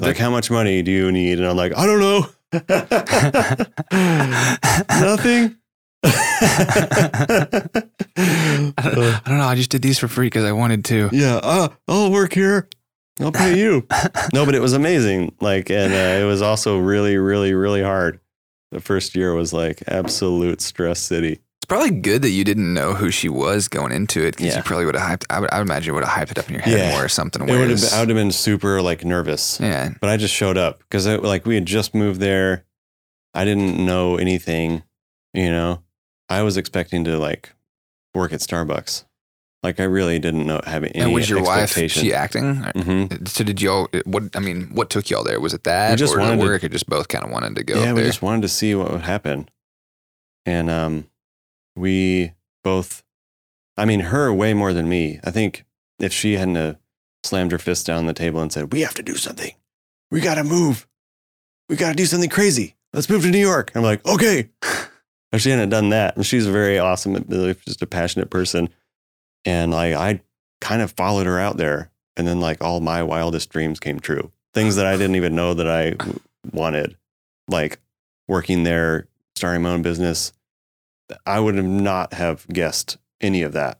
Like, 0.00 0.16
how 0.16 0.30
much 0.30 0.50
money 0.50 0.82
do 0.82 0.90
you 0.90 1.12
need? 1.12 1.38
And 1.38 1.46
I'm 1.46 1.56
like, 1.56 1.76
I 1.76 1.86
don't 1.86 2.00
know. 2.00 2.26
Nothing. 5.00 5.56
I, 6.04 7.60
don't, 8.76 8.76
I 8.76 9.22
don't 9.26 9.38
know. 9.38 9.44
I 9.46 9.54
just 9.54 9.70
did 9.70 9.82
these 9.82 9.98
for 9.98 10.08
free 10.08 10.26
because 10.26 10.44
I 10.44 10.52
wanted 10.52 10.84
to. 10.86 11.08
yeah, 11.12 11.36
uh, 11.42 11.68
I'll 11.88 12.10
work 12.10 12.32
here. 12.34 12.68
I'll 13.20 13.32
pay 13.32 13.58
you. 13.58 13.86
no, 14.32 14.44
but 14.44 14.54
it 14.54 14.60
was 14.60 14.72
amazing. 14.72 15.34
Like, 15.40 15.70
and 15.70 15.92
uh, 15.92 16.22
it 16.22 16.26
was 16.26 16.42
also 16.42 16.78
really, 16.78 17.16
really, 17.16 17.54
really 17.54 17.82
hard. 17.82 18.20
The 18.72 18.80
first 18.80 19.14
year 19.14 19.34
was 19.34 19.52
like 19.52 19.82
absolute 19.86 20.60
stress 20.60 21.00
city. 21.00 21.40
It's 21.64 21.68
probably 21.70 21.92
good 21.92 22.20
that 22.20 22.28
you 22.28 22.44
didn't 22.44 22.74
know 22.74 22.92
who 22.92 23.10
she 23.10 23.30
was 23.30 23.68
going 23.68 23.90
into 23.90 24.20
it 24.22 24.32
because 24.36 24.48
Yeah. 24.52 24.58
you 24.58 24.62
probably 24.64 24.84
would 24.84 24.96
have 24.96 25.20
hyped. 25.20 25.24
I 25.30 25.40
would, 25.40 25.50
I 25.50 25.56
would 25.60 25.66
imagine 25.66 25.86
you 25.86 25.94
would 25.94 26.04
have 26.04 26.12
hyped 26.28 26.32
it 26.32 26.38
up 26.38 26.46
in 26.48 26.52
your 26.56 26.62
head 26.62 26.78
Yeah. 26.78 26.90
more 26.92 27.06
or 27.06 27.08
something. 27.08 27.40
It 27.40 27.50
would 27.58 27.70
have 27.70 27.80
been, 27.80 27.88
I 27.94 28.00
would 28.00 28.08
have 28.10 28.16
been 28.16 28.32
super 28.32 28.82
like 28.82 29.02
nervous. 29.02 29.58
yeah, 29.60 29.94
but 29.98 30.10
I 30.10 30.18
just 30.18 30.34
showed 30.34 30.58
up 30.58 30.80
because 30.80 31.06
like 31.06 31.46
we 31.46 31.54
had 31.54 31.64
just 31.64 31.94
moved 31.94 32.20
there. 32.20 32.66
I 33.32 33.46
didn't 33.46 33.82
know 33.82 34.16
anything, 34.18 34.82
you 35.32 35.48
know. 35.50 35.82
I 36.28 36.42
was 36.42 36.58
expecting 36.58 37.02
to 37.04 37.16
like 37.16 37.54
work 38.14 38.34
at 38.34 38.40
Starbucks. 38.40 39.04
Like 39.62 39.80
I 39.80 39.84
really 39.84 40.18
didn't 40.18 40.46
know 40.46 40.60
have 40.66 40.84
any 40.84 40.94
and 40.96 41.14
was 41.14 41.30
your 41.30 41.42
wife 41.42 41.72
she 41.90 42.12
acting? 42.12 42.56
hmm 42.76 43.06
So 43.24 43.42
did 43.42 43.62
y'all? 43.62 43.88
What 44.04 44.24
I 44.36 44.40
mean, 44.40 44.68
what 44.74 44.90
took 44.90 45.08
y'all 45.08 45.24
there? 45.24 45.40
Was 45.40 45.54
it 45.54 45.64
that, 45.64 45.92
We 45.92 45.96
just 45.96 46.14
or 46.14 46.18
wanted 46.18 46.36
to- 46.36 46.42
work, 46.42 46.62
or 46.62 46.68
just 46.68 46.90
both 46.90 47.08
kind 47.08 47.24
of 47.24 47.30
wanted 47.30 47.56
to 47.56 47.64
go? 47.64 47.80
Yeah, 47.80 47.94
we 47.94 48.00
there? 48.02 48.10
just 48.10 48.20
wanted 48.20 48.42
to 48.42 48.48
see 48.48 48.74
what 48.74 48.92
would 48.92 49.00
happen, 49.00 49.48
and 50.44 50.68
um, 50.68 51.06
we 51.76 52.32
both. 52.62 53.02
I 53.76 53.84
mean, 53.84 54.00
her 54.00 54.32
way 54.32 54.54
more 54.54 54.72
than 54.72 54.88
me. 54.88 55.20
I 55.24 55.30
think 55.30 55.64
if 55.98 56.12
she 56.12 56.34
hadn't 56.34 56.56
uh, 56.56 56.74
slammed 57.22 57.52
her 57.52 57.58
fist 57.58 57.86
down 57.86 58.06
the 58.06 58.12
table 58.12 58.40
and 58.40 58.52
said, 58.52 58.72
"We 58.72 58.80
have 58.82 58.94
to 58.94 59.02
do 59.02 59.16
something. 59.16 59.52
We 60.10 60.20
got 60.20 60.34
to 60.34 60.44
move. 60.44 60.86
We 61.68 61.76
got 61.76 61.90
to 61.90 61.96
do 61.96 62.06
something 62.06 62.30
crazy. 62.30 62.76
Let's 62.92 63.08
move 63.10 63.22
to 63.22 63.30
New 63.30 63.38
York." 63.38 63.72
I'm 63.74 63.82
like, 63.82 64.06
"Okay." 64.06 64.50
If 65.32 65.40
she 65.40 65.50
hadn't 65.50 65.70
done 65.70 65.88
that, 65.88 66.14
and 66.14 66.24
she's 66.24 66.46
very 66.46 66.78
awesome, 66.78 67.14
just 67.66 67.82
a 67.82 67.88
passionate 67.88 68.30
person, 68.30 68.68
and 69.44 69.72
like 69.72 69.92
I 69.94 70.20
kind 70.60 70.80
of 70.80 70.92
followed 70.92 71.26
her 71.26 71.40
out 71.40 71.56
there, 71.56 71.90
and 72.16 72.24
then 72.24 72.40
like 72.40 72.62
all 72.62 72.78
my 72.78 73.02
wildest 73.02 73.50
dreams 73.50 73.80
came 73.80 73.98
true. 73.98 74.30
Things 74.52 74.76
that 74.76 74.86
I 74.86 74.92
didn't 74.92 75.16
even 75.16 75.34
know 75.34 75.54
that 75.54 75.66
I 75.66 75.96
wanted, 76.52 76.96
like 77.48 77.80
working 78.28 78.62
there, 78.62 79.08
starting 79.34 79.62
my 79.62 79.70
own 79.70 79.82
business. 79.82 80.32
I 81.26 81.40
would 81.40 81.56
have 81.56 81.64
not 81.64 82.14
have 82.14 82.46
guessed 82.48 82.98
any 83.20 83.42
of 83.42 83.52
that 83.52 83.78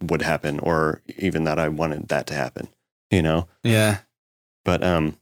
would 0.00 0.22
happen, 0.22 0.60
or 0.60 1.02
even 1.18 1.44
that 1.44 1.58
I 1.58 1.68
wanted 1.68 2.08
that 2.08 2.26
to 2.28 2.34
happen. 2.34 2.68
You 3.10 3.22
know, 3.22 3.48
yeah. 3.64 3.98
but 4.64 4.84
um, 4.84 5.16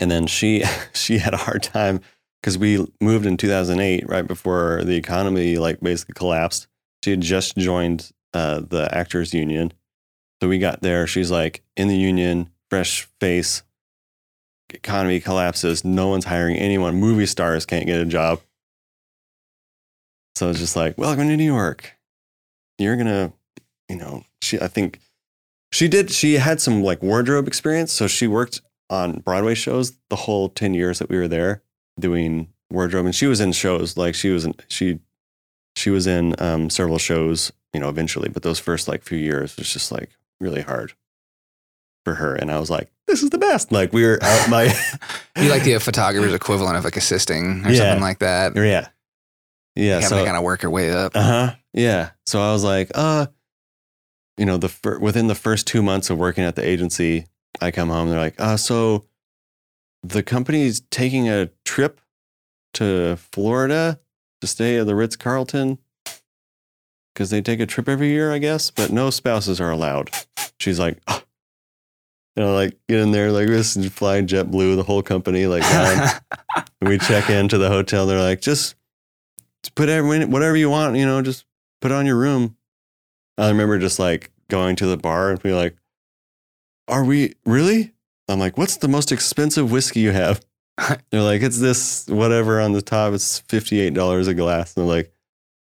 and 0.00 0.10
then 0.10 0.26
she 0.26 0.64
she 0.92 1.18
had 1.18 1.34
a 1.34 1.38
hard 1.38 1.62
time 1.62 2.00
because 2.40 2.58
we 2.58 2.86
moved 3.00 3.26
in 3.26 3.36
2008, 3.36 4.08
right 4.08 4.26
before 4.26 4.82
the 4.84 4.96
economy 4.96 5.58
like 5.58 5.80
basically 5.80 6.14
collapsed. 6.14 6.66
She 7.04 7.10
had 7.10 7.20
just 7.20 7.56
joined 7.56 8.10
uh, 8.32 8.60
the 8.60 8.88
actors 8.92 9.34
union, 9.34 9.72
so 10.40 10.48
we 10.48 10.58
got 10.58 10.80
there. 10.82 11.06
She's 11.06 11.30
like 11.30 11.62
in 11.76 11.88
the 11.88 11.96
union, 11.96 12.50
fresh 12.70 13.08
face. 13.20 13.62
Economy 14.70 15.20
collapses. 15.20 15.84
No 15.84 16.08
one's 16.08 16.24
hiring 16.24 16.56
anyone. 16.56 16.94
Movie 16.94 17.26
stars 17.26 17.66
can't 17.66 17.84
get 17.84 18.00
a 18.00 18.06
job. 18.06 18.40
So 20.42 20.50
it's 20.50 20.58
just 20.58 20.74
like, 20.74 20.98
welcome 20.98 21.28
to 21.28 21.36
New 21.36 21.44
York. 21.44 21.96
You're 22.76 22.96
gonna, 22.96 23.32
you 23.88 23.94
know, 23.94 24.24
she. 24.40 24.58
I 24.60 24.66
think 24.66 24.98
she 25.70 25.86
did. 25.86 26.10
She 26.10 26.34
had 26.34 26.60
some 26.60 26.82
like 26.82 27.00
wardrobe 27.00 27.46
experience, 27.46 27.92
so 27.92 28.08
she 28.08 28.26
worked 28.26 28.60
on 28.90 29.20
Broadway 29.20 29.54
shows 29.54 29.92
the 30.10 30.16
whole 30.16 30.48
10 30.48 30.74
years 30.74 30.98
that 30.98 31.08
we 31.08 31.16
were 31.16 31.28
there 31.28 31.62
doing 32.00 32.48
wardrobe. 32.72 33.04
And 33.06 33.14
she 33.14 33.26
was 33.28 33.40
in 33.40 33.52
shows 33.52 33.96
like 33.96 34.16
she 34.16 34.30
was 34.30 34.44
in, 34.44 34.54
she, 34.66 34.98
she 35.76 35.90
was 35.90 36.08
in 36.08 36.34
um, 36.40 36.70
several 36.70 36.98
shows, 36.98 37.52
you 37.72 37.78
know, 37.78 37.88
eventually, 37.88 38.28
but 38.28 38.42
those 38.42 38.58
first 38.58 38.88
like 38.88 39.04
few 39.04 39.18
years 39.18 39.56
was 39.56 39.72
just 39.72 39.92
like 39.92 40.10
really 40.40 40.62
hard 40.62 40.92
for 42.04 42.14
her. 42.16 42.34
And 42.34 42.50
I 42.50 42.58
was 42.58 42.68
like, 42.68 42.90
this 43.06 43.22
is 43.22 43.30
the 43.30 43.38
best. 43.38 43.70
Like 43.70 43.92
we 43.92 44.04
were 44.04 44.18
out 44.20 44.50
my, 44.50 44.64
You 45.36 45.50
like 45.50 45.62
the 45.62 45.78
photographer's 45.78 46.34
equivalent 46.34 46.76
of 46.78 46.82
like 46.82 46.96
assisting 46.96 47.64
or 47.64 47.70
Yeah. 47.70 47.76
something 47.78 48.02
like 48.02 48.18
that. 48.18 48.56
yeah. 48.56 48.88
Yeah. 49.74 49.94
having 49.94 50.08
So, 50.08 50.18
to 50.18 50.24
kind 50.24 50.36
of 50.36 50.42
work 50.42 50.62
her 50.62 50.70
way 50.70 50.90
up. 50.90 51.12
Uh 51.14 51.22
huh. 51.22 51.54
Yeah. 51.72 52.10
So 52.26 52.40
I 52.40 52.52
was 52.52 52.64
like, 52.64 52.90
uh, 52.94 53.26
you 54.36 54.46
know, 54.46 54.56
the 54.56 54.68
fir- 54.68 54.98
within 54.98 55.26
the 55.26 55.34
first 55.34 55.66
two 55.66 55.82
months 55.82 56.10
of 56.10 56.18
working 56.18 56.44
at 56.44 56.56
the 56.56 56.66
agency, 56.66 57.26
I 57.60 57.70
come 57.70 57.88
home. 57.88 58.08
They're 58.08 58.18
like, 58.18 58.40
uh, 58.40 58.56
so 58.56 59.06
the 60.02 60.22
company's 60.22 60.80
taking 60.90 61.28
a 61.28 61.50
trip 61.64 62.00
to 62.74 63.16
Florida 63.16 64.00
to 64.40 64.46
stay 64.46 64.78
at 64.78 64.86
the 64.86 64.94
Ritz 64.94 65.16
Carlton 65.16 65.78
because 67.14 67.30
they 67.30 67.42
take 67.42 67.60
a 67.60 67.66
trip 67.66 67.88
every 67.88 68.08
year, 68.08 68.32
I 68.32 68.38
guess, 68.38 68.70
but 68.70 68.90
no 68.90 69.10
spouses 69.10 69.60
are 69.60 69.70
allowed. 69.70 70.10
She's 70.58 70.78
like, 70.78 70.98
"Ah." 71.06 71.22
you 72.36 72.42
know, 72.42 72.54
like 72.54 72.76
get 72.88 73.00
in 73.00 73.12
there 73.12 73.30
like 73.30 73.46
this 73.48 73.76
and 73.76 73.92
fly 73.92 74.22
JetBlue, 74.22 74.76
the 74.76 74.82
whole 74.82 75.02
company, 75.02 75.46
like 75.46 75.62
we 76.82 76.98
check 76.98 77.28
into 77.28 77.58
the 77.58 77.68
hotel. 77.68 78.06
They're 78.06 78.20
like, 78.20 78.40
just 78.40 78.74
put 79.70 79.88
every, 79.88 80.24
whatever 80.24 80.56
you 80.56 80.70
want, 80.70 80.96
you 80.96 81.06
know, 81.06 81.22
just 81.22 81.44
put 81.80 81.90
it 81.90 81.94
on 81.94 82.06
your 82.06 82.16
room. 82.16 82.56
I 83.38 83.48
remember 83.48 83.78
just 83.78 83.98
like 83.98 84.30
going 84.48 84.76
to 84.76 84.86
the 84.86 84.96
bar 84.96 85.30
and 85.30 85.42
be 85.42 85.52
like, 85.52 85.76
are 86.88 87.04
we 87.04 87.34
really? 87.44 87.92
I'm 88.28 88.38
like, 88.38 88.58
what's 88.58 88.76
the 88.76 88.88
most 88.88 89.12
expensive 89.12 89.70
whiskey 89.70 90.00
you 90.00 90.12
have? 90.12 90.44
They're 91.10 91.22
like, 91.22 91.42
it's 91.42 91.58
this 91.58 92.06
whatever 92.08 92.60
on 92.60 92.72
the 92.72 92.82
top. 92.82 93.12
It's 93.14 93.42
$58 93.42 94.28
a 94.28 94.34
glass. 94.34 94.76
And 94.76 94.82
I'm 94.82 94.88
like, 94.88 95.12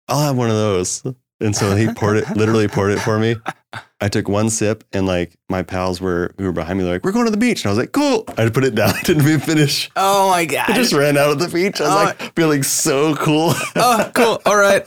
I'll 0.07 0.21
have 0.21 0.37
one 0.37 0.49
of 0.49 0.55
those. 0.55 1.03
And 1.39 1.55
so 1.55 1.75
he 1.75 1.91
poured 1.93 2.17
it, 2.17 2.29
literally 2.35 2.67
poured 2.67 2.91
it 2.91 2.99
for 2.99 3.17
me. 3.17 3.35
I 4.03 4.07
took 4.09 4.27
one 4.27 4.49
sip 4.49 4.83
and 4.93 5.05
like 5.05 5.35
my 5.47 5.61
pals 5.61 6.01
were 6.01 6.33
who 6.37 6.45
were 6.45 6.51
behind 6.51 6.79
me, 6.79 6.83
they're 6.83 6.93
like, 6.93 7.03
we're 7.03 7.11
going 7.11 7.25
to 7.25 7.31
the 7.31 7.37
beach. 7.37 7.63
And 7.63 7.67
I 7.67 7.71
was 7.71 7.77
like, 7.77 7.91
cool. 7.91 8.23
I 8.37 8.49
put 8.49 8.63
it 8.63 8.73
down, 8.73 8.93
didn't 9.03 9.21
even 9.27 9.39
finish. 9.39 9.89
oh 9.95 10.29
my 10.31 10.45
god! 10.45 10.69
I 10.71 10.73
just 10.73 10.91
ran 10.93 11.17
out 11.17 11.29
of 11.29 11.39
the 11.39 11.47
beach. 11.47 11.79
I 11.79 11.83
was 11.83 11.91
Oh. 11.93 12.03
like 12.23 12.35
feeling 12.35 12.63
so 12.63 13.15
cool. 13.15 13.53
oh, 13.75 14.11
cool. 14.15 14.41
All 14.45 14.57
right, 14.57 14.83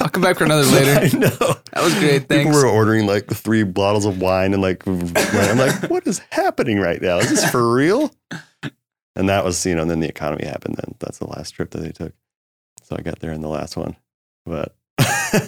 I'll 0.00 0.08
come 0.08 0.22
back 0.22 0.38
for 0.38 0.44
another 0.44 0.62
later. 0.72 0.92
I 0.92 1.18
know. 1.18 1.28
That 1.28 1.82
was 1.82 1.94
great. 1.98 2.28
Thanks. 2.28 2.44
People 2.46 2.52
were 2.52 2.66
ordering 2.66 3.06
like 3.06 3.28
three 3.28 3.64
bottles 3.64 4.06
of 4.06 4.20
wine 4.20 4.52
and 4.54 4.62
like 4.62 4.86
I'm 4.86 5.58
like, 5.58 5.90
what 5.90 6.06
is 6.06 6.20
happening 6.30 6.78
right 6.80 7.00
now? 7.02 7.18
Is 7.18 7.30
this 7.30 7.50
for 7.50 7.72
real? 7.74 8.12
And 9.16 9.28
that 9.28 9.44
was, 9.44 9.64
you 9.66 9.74
know, 9.74 9.82
and 9.82 9.90
then 9.90 10.00
the 10.00 10.08
economy 10.08 10.44
happened. 10.46 10.76
Then 10.76 10.94
that's 10.98 11.18
the 11.18 11.26
last 11.28 11.50
trip 11.50 11.70
that 11.70 11.78
they 11.82 11.90
took. 11.92 12.12
So 12.82 12.96
I 12.98 13.02
got 13.02 13.20
there 13.20 13.32
in 13.32 13.40
the 13.42 13.48
last 13.48 13.76
one, 13.76 13.96
but 14.44 14.74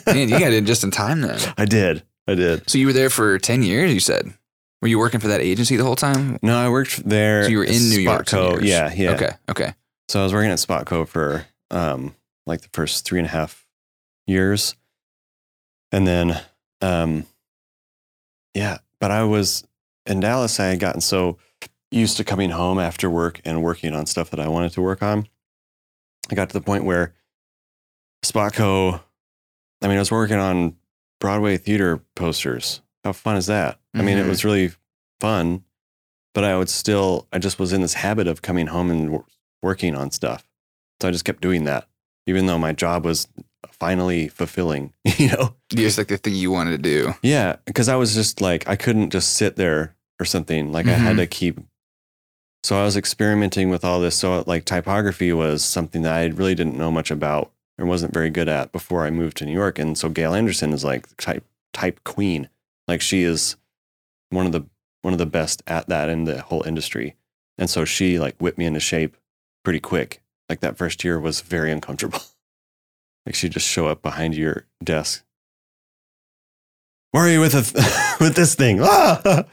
Man, 0.07 0.29
you 0.29 0.39
got 0.39 0.53
it 0.53 0.65
just 0.65 0.85
in 0.85 0.91
time 0.91 1.21
then. 1.23 1.39
I 1.59 1.65
did, 1.65 2.03
I 2.27 2.35
did. 2.35 2.69
So 2.69 2.79
you 2.79 2.87
were 2.87 2.93
there 2.93 3.11
for 3.11 3.39
ten 3.39 3.63
years. 3.63 3.93
You 3.93 4.01
said. 4.01 4.33
Were 4.83 4.89
you 4.89 4.99
working 4.99 5.21
for 5.21 5.29
that 5.29 5.41
agency 5.41 5.77
the 5.77 5.85
whole 5.85 5.97
time? 5.97 6.39
No, 6.43 6.57
I 6.57 6.69
worked 6.69 7.09
there. 7.09 7.45
So 7.45 7.49
you 7.49 7.59
were 7.59 7.65
in 7.65 7.89
New 7.89 7.99
York. 7.99 8.31
years. 8.31 8.63
Yeah, 8.63 8.93
yeah. 8.93 9.13
Okay. 9.13 9.31
Okay. 9.49 9.75
So 10.09 10.21
I 10.21 10.23
was 10.23 10.35
working 10.35 10.51
at 10.51 10.59
Spotco 10.59 11.09
for 11.09 11.47
um, 11.71 12.15
like 12.47 12.61
the 12.61 12.69
first 12.73 13.05
three 13.07 13.19
and 13.19 13.27
a 13.27 13.31
half 13.31 13.67
years. 14.27 14.77
And 15.93 16.07
then, 16.07 16.41
um, 16.83 17.27
yeah, 18.55 18.79
but 19.01 19.11
I 19.11 19.25
was 19.25 19.67
in 20.05 20.21
Dallas. 20.21 20.61
I 20.61 20.67
had 20.67 20.79
gotten 20.79 21.01
so 21.01 21.39
used 21.91 22.19
to 22.19 22.25
coming 22.25 22.51
home 22.51 22.79
after 22.79 23.09
work 23.09 23.41
and 23.45 23.63
working 23.63 23.95
on 23.95 24.07
stuff 24.07 24.31
that 24.31 24.41
I 24.41 24.49
wanted 24.49 24.73
to 24.73 24.83
work 24.83 25.03
on. 25.03 25.27
I 26.31 26.35
got 26.35 26.51
to 26.51 26.53
the 26.53 26.65
point 26.65 26.85
where 26.85 27.15
Spotco, 28.25 29.01
I 29.81 29.89
mean, 29.89 29.97
I 29.97 30.01
was 30.01 30.11
working 30.11 30.39
on 30.39 30.77
Broadway 31.21 31.57
theater 31.57 32.03
posters. 32.15 32.81
How 33.05 33.13
fun 33.13 33.37
is 33.37 33.47
that? 33.47 33.79
I 33.95 34.03
mean, 34.03 34.19
it 34.19 34.25
Mhm. 34.27 34.29
was 34.29 34.45
really 34.45 34.73
fun, 35.21 35.65
but 36.35 36.45
I 36.45 36.57
would 36.59 36.69
still, 36.69 37.27
I 37.33 37.39
just 37.39 37.59
was 37.59 37.73
in 37.73 37.81
this 37.81 37.95
habit 37.95 38.27
of 38.27 38.43
coming 38.43 38.67
home 38.67 38.91
and 38.91 39.11
wor- 39.11 39.25
working 39.63 39.95
on 39.95 40.11
stuff. 40.11 40.45
So 41.01 41.09
I 41.09 41.11
just 41.11 41.25
kept 41.25 41.41
doing 41.41 41.65
that, 41.65 41.89
even 42.27 42.47
though 42.47 42.59
my 42.59 42.73
job 42.73 43.05
was 43.05 43.29
finally 43.71 44.29
fulfilling, 44.29 44.93
you 45.19 45.29
know? 45.29 45.55
Just 45.71 45.99
like 45.99 46.09
the 46.09 46.19
thing 46.19 46.35
you 46.35 46.51
wanted 46.51 46.71
to 46.73 46.79
do. 46.79 47.15
Yeah. 47.23 47.57
Cause 47.75 47.89
I 47.89 47.97
was 47.97 48.15
just 48.15 48.41
like, 48.41 48.69
I 48.69 48.77
couldn't 48.77 49.11
just 49.11 49.35
sit 49.35 49.57
there 49.57 49.95
or 50.21 50.25
something. 50.27 50.73
Like 50.73 50.87
I 50.87 50.93
had 50.93 51.15
Mhm. 51.17 51.21
to 51.21 51.27
keep 51.27 51.61
So 52.65 52.77
I 52.81 52.85
was 52.85 52.97
experimenting 52.97 53.71
with 53.71 53.85
all 53.85 54.01
this. 54.01 54.17
So 54.17 54.43
like 54.47 54.65
typography 54.65 55.33
was 55.33 55.65
something 55.65 56.03
that 56.03 56.13
I 56.15 56.25
really 56.27 56.55
didn't 56.57 56.77
know 56.77 56.91
much 56.91 57.13
about 57.13 57.53
or 57.79 57.87
wasn't 57.87 58.15
very 58.15 58.31
good 58.31 58.49
at 58.49 58.73
before 58.73 59.05
I 59.05 59.11
moved 59.11 59.37
to 59.39 59.47
New 59.47 59.53
York. 59.53 59.79
And 59.79 59.97
so 59.97 60.09
Gail 60.09 60.35
Anderson 60.35 60.73
is 60.73 60.85
like 60.85 61.15
type 61.17 61.45
type 61.73 62.03
queen. 62.05 62.49
Like 62.89 63.01
she 63.01 63.23
is 63.23 63.57
one 64.31 64.47
of 64.47 64.53
the 64.53 64.67
one 65.03 65.13
of 65.13 65.19
the 65.19 65.27
best 65.27 65.63
at 65.67 65.89
that 65.89 66.09
in 66.09 66.25
the 66.25 66.43
whole 66.43 66.63
industry. 66.63 67.17
And 67.59 67.71
so 67.71 67.85
she 67.85 68.19
like 68.19 68.37
whipped 68.39 68.59
me 68.59 68.67
into 68.67 68.81
shape 68.81 69.17
pretty 69.65 69.81
quick. 69.81 70.23
Like 70.49 70.61
that 70.61 70.77
first 70.77 71.05
year 71.05 71.19
was 71.19 71.41
very 71.41 71.71
uncomfortable. 71.71 72.21
like 73.27 73.35
she'd 73.35 73.53
just 73.53 73.69
show 73.69 73.87
up 73.89 74.03
behind 74.03 74.35
your 74.35 74.67
desk. 74.83 75.25
Where 77.13 77.25
are 77.25 77.31
you 77.31 77.41
with 77.41 77.55
a, 77.55 78.17
with 78.21 78.35
this 78.35 78.55
thing? 78.55 78.81
Ah! 78.83 79.45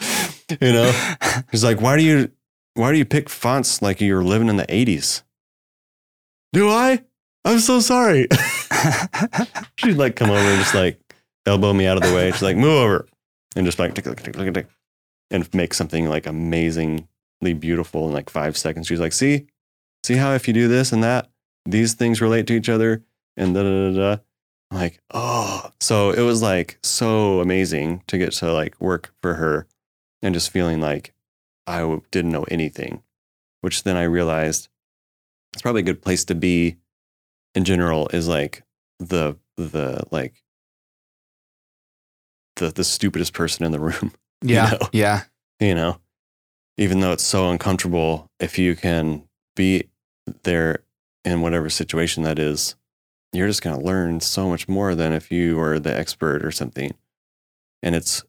you 0.61 0.73
know, 0.73 1.15
he's 1.51 1.63
like, 1.63 1.79
why 1.81 1.97
do 1.97 2.03
you 2.03 2.31
why 2.75 2.91
do 2.91 2.97
you 2.97 3.05
pick 3.05 3.29
fonts 3.29 3.81
like 3.81 4.01
you're 4.01 4.23
living 4.23 4.49
in 4.49 4.57
the 4.57 4.65
80s? 4.65 5.23
Do 6.51 6.69
I? 6.69 7.03
I'm 7.45 7.59
so 7.59 7.79
sorry. 7.79 8.27
She'd 9.77 9.97
like 9.97 10.15
come 10.15 10.29
over 10.29 10.39
and 10.39 10.59
just 10.59 10.75
like 10.75 10.99
elbow 11.45 11.73
me 11.73 11.85
out 11.85 11.97
of 11.97 12.03
the 12.03 12.15
way. 12.15 12.31
She's 12.31 12.41
like, 12.41 12.57
move 12.57 12.69
over. 12.69 13.07
And 13.55 13.65
just 13.65 13.79
like 13.79 13.93
tick, 13.93 14.05
tick, 14.05 14.21
tick, 14.21 14.33
tick, 14.33 14.53
tick, 14.53 14.67
and 15.29 15.53
make 15.53 15.73
something 15.73 16.07
like 16.07 16.25
amazingly 16.25 17.53
beautiful 17.59 18.07
in 18.07 18.13
like 18.13 18.29
five 18.29 18.57
seconds. 18.57 18.87
She's 18.87 18.99
like, 18.99 19.13
see, 19.13 19.47
see 20.03 20.15
how 20.15 20.33
if 20.33 20.47
you 20.47 20.53
do 20.53 20.67
this 20.67 20.91
and 20.91 21.03
that, 21.03 21.29
these 21.65 21.93
things 21.93 22.21
relate 22.21 22.47
to 22.47 22.53
each 22.53 22.69
other 22.69 23.03
and 23.37 23.53
da 23.53 23.63
da 23.63 23.91
da 23.91 23.97
da. 23.97 24.21
I'm 24.71 24.77
like, 24.77 24.99
oh. 25.13 25.71
So 25.79 26.11
it 26.11 26.21
was 26.21 26.41
like 26.41 26.79
so 26.81 27.41
amazing 27.41 28.03
to 28.07 28.17
get 28.17 28.31
to 28.33 28.51
like 28.51 28.79
work 28.81 29.13
for 29.21 29.35
her 29.35 29.67
and 30.21 30.33
just 30.33 30.49
feeling 30.49 30.81
like 30.81 31.13
I 31.67 31.99
didn't 32.11 32.31
know 32.31 32.45
anything, 32.49 33.03
which 33.61 33.83
then 33.83 33.97
I 33.97 34.03
realized 34.03 34.69
it's 35.53 35.61
probably 35.61 35.81
a 35.81 35.85
good 35.85 36.01
place 36.01 36.25
to 36.25 36.35
be 36.35 36.77
in 37.55 37.65
general 37.65 38.07
is 38.09 38.27
like 38.27 38.63
the 38.99 39.37
the 39.57 40.03
like 40.11 40.43
the 42.55 42.69
the 42.69 42.83
stupidest 42.83 43.33
person 43.33 43.65
in 43.65 43.71
the 43.71 43.79
room. 43.79 44.11
Yeah. 44.45 44.71
know? 44.71 44.89
Yeah. 44.91 45.21
You 45.61 45.73
know, 45.73 46.01
even 46.77 46.99
though 46.99 47.13
it's 47.13 47.23
so 47.23 47.49
uncomfortable, 47.49 48.29
if 48.41 48.59
you 48.59 48.75
can 48.75 49.23
be 49.55 49.87
there 50.43 50.83
in 51.23 51.39
whatever 51.39 51.69
situation 51.69 52.23
that 52.23 52.39
is, 52.39 52.75
you're 53.31 53.47
just 53.47 53.61
going 53.61 53.79
to 53.79 53.85
learn 53.85 54.19
so 54.19 54.49
much 54.49 54.67
more 54.67 54.95
than 54.95 55.13
if 55.13 55.31
you 55.31 55.55
were 55.55 55.79
the 55.79 55.95
expert 55.95 56.43
or 56.43 56.51
something. 56.51 56.93
And 57.81 57.95
it's 57.95 58.23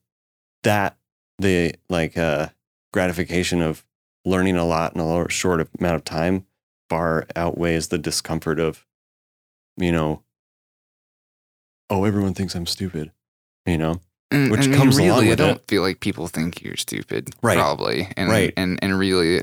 that 0.62 0.96
the 1.40 1.74
like 1.88 2.16
uh, 2.16 2.48
gratification 2.92 3.60
of 3.60 3.84
learning 4.24 4.56
a 4.56 4.64
lot 4.64 4.94
in 4.94 5.00
a 5.00 5.28
short 5.30 5.68
amount 5.78 5.96
of 5.96 6.04
time 6.04 6.46
far 6.88 7.26
outweighs 7.34 7.88
the 7.88 7.98
discomfort 7.98 8.60
of, 8.60 8.86
you 9.76 9.92
know, 9.92 10.22
oh, 11.90 12.04
everyone 12.04 12.34
thinks 12.34 12.54
I'm 12.54 12.66
stupid, 12.66 13.10
you 13.66 13.78
know? 13.78 14.00
And, 14.30 14.50
Which 14.50 14.72
comes 14.72 14.98
along 14.98 15.20
really, 15.20 15.32
I 15.32 15.34
don't 15.36 15.56
it. 15.56 15.64
feel 15.68 15.82
like 15.82 16.00
people 16.00 16.26
think 16.26 16.62
you're 16.62 16.76
stupid. 16.76 17.30
Right. 17.42 17.56
Probably. 17.56 18.08
And, 18.16 18.28
Right. 18.30 18.52
And 18.56 18.78
and 18.82 18.98
really, 18.98 19.42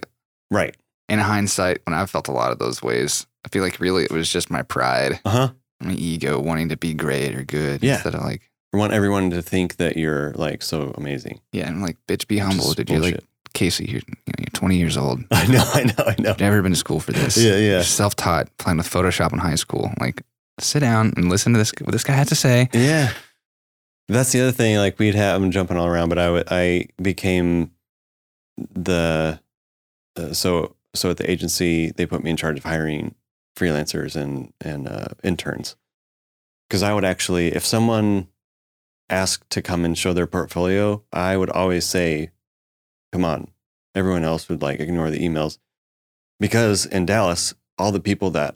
Right. 0.50 0.76
in 1.08 1.20
hindsight, 1.20 1.82
when 1.86 1.94
I 1.94 2.06
felt 2.08 2.28
a 2.28 2.32
lot 2.34 2.52
of 2.52 2.60
those 2.60 2.82
ways, 2.84 3.26
I 3.46 3.50
feel 3.50 3.64
like 3.64 3.80
really 3.80 4.04
it 4.04 4.12
was 4.12 4.30
just 4.32 4.50
my 4.50 4.64
pride, 4.64 5.20
Uh 5.24 5.30
huh. 5.30 5.50
my 5.82 5.94
ego 5.94 6.40
wanting 6.40 6.70
to 6.70 6.78
be 6.78 6.94
great 6.94 7.36
or 7.36 7.44
good. 7.44 7.84
Yeah. 7.84 7.94
Instead 7.96 8.16
of 8.16 8.22
like, 8.22 8.50
I 8.74 8.78
want 8.78 8.92
everyone 8.94 9.30
to 9.32 9.42
think 9.42 9.78
that 9.78 9.96
you're 9.98 10.32
like 10.34 10.62
so 10.62 10.94
amazing. 10.98 11.40
yeah, 11.54 11.68
and 11.70 11.82
like, 11.82 11.98
bitch, 12.08 12.28
be 12.28 12.40
humble. 12.40 12.74
Did 12.74 12.90
you 12.90 13.00
like 13.00 13.14
bullshit. 13.14 13.26
Casey? 13.62 13.86
You're, 13.86 14.02
you 14.08 14.16
know, 14.28 14.34
you're 14.40 14.46
20 14.54 14.76
years 14.78 14.98
old. 14.98 15.24
I 15.32 15.46
know, 15.46 15.64
I 15.74 15.84
know, 15.84 16.04
I 16.08 16.16
know. 16.20 16.36
Never 16.40 16.62
been 16.64 16.72
to 16.72 16.78
school 16.78 17.00
for 17.00 17.12
this. 17.12 17.38
Yeah, 17.38 17.52
yeah. 17.58 17.58
You're 17.74 17.84
self-taught, 17.84 18.58
playing 18.58 18.78
with 18.78 18.90
Photoshop 18.90 19.34
in 19.34 19.38
high 19.40 19.54
school. 19.56 19.92
Like, 20.00 20.24
sit 20.60 20.80
down 20.80 21.14
and 21.16 21.30
listen 21.30 21.54
to 21.54 21.60
this. 21.60 21.72
What 21.80 21.92
this 21.92 22.04
guy 22.04 22.14
had 22.14 22.28
to 22.30 22.36
say. 22.36 22.70
Yeah. 22.74 23.12
That's 24.10 24.32
the 24.32 24.42
other 24.42 24.52
thing. 24.52 24.78
Like 24.78 24.98
we'd 24.98 25.14
have, 25.16 25.40
I'm 25.42 25.52
jumping 25.52 25.78
all 25.78 25.86
around, 25.86 26.10
but 26.10 26.18
I 26.18 26.30
would- 26.32 26.48
I 26.50 26.88
became 27.02 27.72
the, 28.74 29.40
uh, 30.18 30.34
so, 30.34 30.76
so 30.96 31.12
at 31.12 31.18
the 31.18 31.30
agency, 31.30 31.92
they 31.92 32.06
put 32.08 32.24
me 32.24 32.32
in 32.32 32.38
charge 32.38 32.58
of 32.58 32.64
hiring 32.66 33.14
freelancers 33.56 34.16
and, 34.16 34.54
and 34.60 34.88
uh, 34.88 35.10
interns. 35.24 35.76
Cause 36.72 36.82
I 36.84 36.94
would 36.96 37.06
actually, 37.06 37.50
if 37.54 37.64
someone 37.66 38.28
asked 39.10 39.50
to 39.52 39.62
come 39.62 39.86
and 39.86 39.96
show 39.98 40.14
their 40.14 40.28
portfolio, 40.28 41.04
I 41.14 41.38
would 41.38 41.50
always 41.52 41.86
say, 41.86 42.32
come 43.12 43.26
on. 43.26 43.48
Everyone 43.96 44.24
else 44.24 44.48
would 44.50 44.62
like 44.62 44.80
ignore 44.80 45.10
the 45.12 45.20
emails 45.20 45.58
because 46.40 46.86
in 46.86 47.06
Dallas, 47.06 47.54
all 47.78 47.92
the 47.92 48.00
people 48.00 48.30
that 48.32 48.56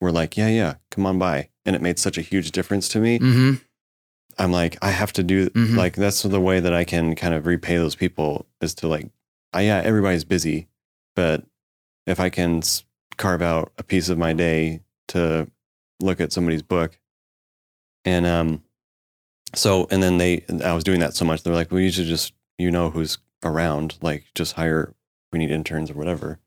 were 0.00 0.12
like, 0.12 0.36
yeah, 0.36 0.48
yeah, 0.48 0.74
come 0.90 1.06
on 1.06 1.18
by. 1.18 1.48
And 1.64 1.76
it 1.76 1.82
made 1.82 1.98
such 1.98 2.18
a 2.18 2.22
huge 2.22 2.50
difference 2.50 2.88
to 2.88 2.98
me. 2.98 3.18
Mm-hmm. 3.20 3.52
I'm 4.38 4.50
like, 4.50 4.76
I 4.82 4.90
have 4.90 5.12
to 5.14 5.22
do 5.22 5.48
Mhm. 5.50 5.76
like 5.76 5.94
that's 5.94 6.22
the 6.22 6.40
way 6.40 6.58
that 6.58 6.72
I 6.72 6.84
can 6.84 7.14
kind 7.14 7.34
of 7.34 7.46
repay 7.46 7.76
those 7.76 7.94
people 7.94 8.46
is 8.60 8.74
to 8.76 8.88
like, 8.88 9.10
I, 9.52 9.62
yeah, 9.62 9.80
everybody's 9.84 10.24
busy, 10.24 10.68
but 11.14 11.44
if 12.06 12.18
I 12.18 12.30
can 12.30 12.62
carve 13.18 13.42
out 13.42 13.72
a 13.78 13.82
piece 13.82 14.08
of 14.08 14.18
my 14.18 14.32
day 14.32 14.80
to 15.08 15.48
look 16.00 16.20
at 16.20 16.32
somebody's 16.32 16.62
book, 16.62 16.98
and 18.04 18.26
um, 18.26 18.62
so 19.54 19.86
and 19.90 20.02
then 20.02 20.16
they, 20.18 20.44
I 20.64 20.72
was 20.72 20.82
doing 20.82 21.00
that 21.00 21.14
so 21.14 21.24
much, 21.26 21.42
they're 21.42 21.54
like, 21.54 21.70
well, 21.70 21.80
you 21.80 21.90
should 21.92 22.06
just, 22.06 22.32
you 22.58 22.70
know, 22.70 22.88
who's 22.90 23.18
around, 23.42 23.98
like 24.02 24.24
just 24.34 24.54
hire. 24.54 24.94
We 25.32 25.38
need 25.38 25.50
interns 25.50 25.90
or 25.90 25.94
whatever, 25.94 26.40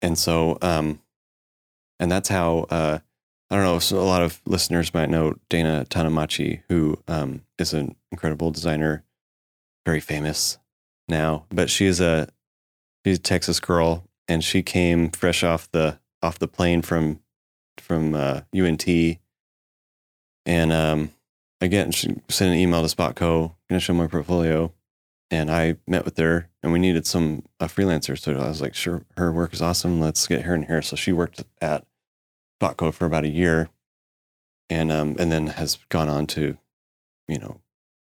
and 0.00 0.18
so 0.18 0.56
um, 0.62 1.00
and 2.00 2.10
that's 2.10 2.28
how 2.30 2.66
uh 2.70 2.98
I 3.50 3.56
don't 3.56 3.64
know. 3.64 3.78
So 3.78 3.98
a 3.98 4.00
lot 4.00 4.22
of 4.22 4.40
listeners 4.46 4.94
might 4.94 5.10
know 5.10 5.34
Dana 5.48 5.86
Tanamachi, 5.88 6.62
who 6.68 6.98
um, 7.06 7.42
is 7.58 7.74
an 7.74 7.94
incredible 8.10 8.50
designer, 8.50 9.04
very 9.84 10.00
famous 10.00 10.58
now. 11.08 11.44
But 11.50 11.70
she's 11.70 12.00
a 12.00 12.28
she's 13.04 13.18
a 13.18 13.22
Texas 13.22 13.60
girl, 13.60 14.08
and 14.28 14.42
she 14.42 14.62
came 14.62 15.10
fresh 15.10 15.44
off 15.44 15.70
the 15.70 15.98
off 16.22 16.38
the 16.38 16.48
plane 16.48 16.82
from 16.82 17.20
from 17.78 18.14
uh, 18.14 18.40
UNT, 18.56 18.88
and 20.46 20.72
um, 20.72 21.10
again 21.60 21.90
she 21.92 22.14
sent 22.28 22.52
an 22.52 22.58
email 22.58 22.86
to 22.86 22.94
Spotco, 22.94 23.54
gonna 23.68 23.78
show 23.78 23.94
my 23.94 24.06
portfolio, 24.06 24.72
and 25.34 25.50
I 25.50 25.76
met 25.86 26.04
with 26.04 26.16
her, 26.18 26.48
and 26.62 26.72
we 26.72 26.78
needed 26.78 27.06
some 27.06 27.42
a 27.58 27.66
freelancer. 27.66 28.18
So 28.18 28.32
I 28.32 28.48
was 28.48 28.60
like, 28.60 28.74
sure, 28.74 29.04
her 29.16 29.32
work 29.32 29.52
is 29.52 29.60
awesome. 29.60 30.00
Let's 30.00 30.26
get 30.26 30.42
her 30.42 30.54
in 30.54 30.64
here. 30.64 30.80
So 30.80 30.94
she 30.96 31.12
worked 31.12 31.44
at 31.60 31.84
Spotco 32.60 32.94
for 32.94 33.04
about 33.04 33.24
a 33.24 33.28
year, 33.28 33.68
and 34.70 34.92
um, 34.92 35.16
and 35.18 35.32
then 35.32 35.48
has 35.48 35.78
gone 35.88 36.08
on 36.08 36.26
to, 36.28 36.56
you 37.26 37.38
know, 37.38 37.60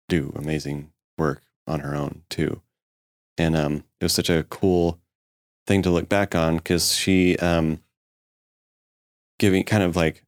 do 0.08 0.32
amazing 0.36 0.92
work 1.18 1.42
on 1.66 1.80
her 1.80 1.96
own 1.96 2.22
too. 2.30 2.62
And 3.36 3.56
um, 3.56 3.84
it 4.00 4.04
was 4.04 4.14
such 4.14 4.30
a 4.30 4.44
cool 4.44 5.00
thing 5.66 5.82
to 5.82 5.90
look 5.90 6.08
back 6.08 6.34
on 6.34 6.56
because 6.56 6.94
she 6.94 7.36
um, 7.38 7.80
giving 9.40 9.64
kind 9.64 9.82
of 9.82 9.96
like 9.96 10.24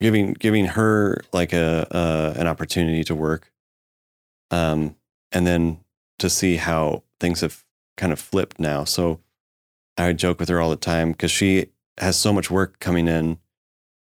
giving 0.00 0.32
giving 0.32 0.66
her 0.66 1.22
like 1.32 1.52
a 1.52 1.86
uh, 1.94 2.34
an 2.36 2.48
opportunity 2.48 3.04
to 3.04 3.14
work, 3.14 3.52
um, 4.50 4.96
and 5.30 5.46
then 5.46 5.78
to 6.20 6.30
see 6.30 6.56
how 6.56 7.02
things 7.18 7.40
have 7.40 7.64
kind 7.96 8.12
of 8.12 8.18
flipped 8.20 8.58
now. 8.60 8.84
So 8.84 9.20
I 9.98 10.12
joke 10.12 10.40
with 10.40 10.48
her 10.48 10.60
all 10.60 10.70
the 10.70 10.76
time 10.76 11.12
because 11.12 11.30
she 11.30 11.66
has 11.98 12.16
so 12.16 12.32
much 12.32 12.50
work 12.50 12.78
coming 12.80 13.08
in 13.08 13.38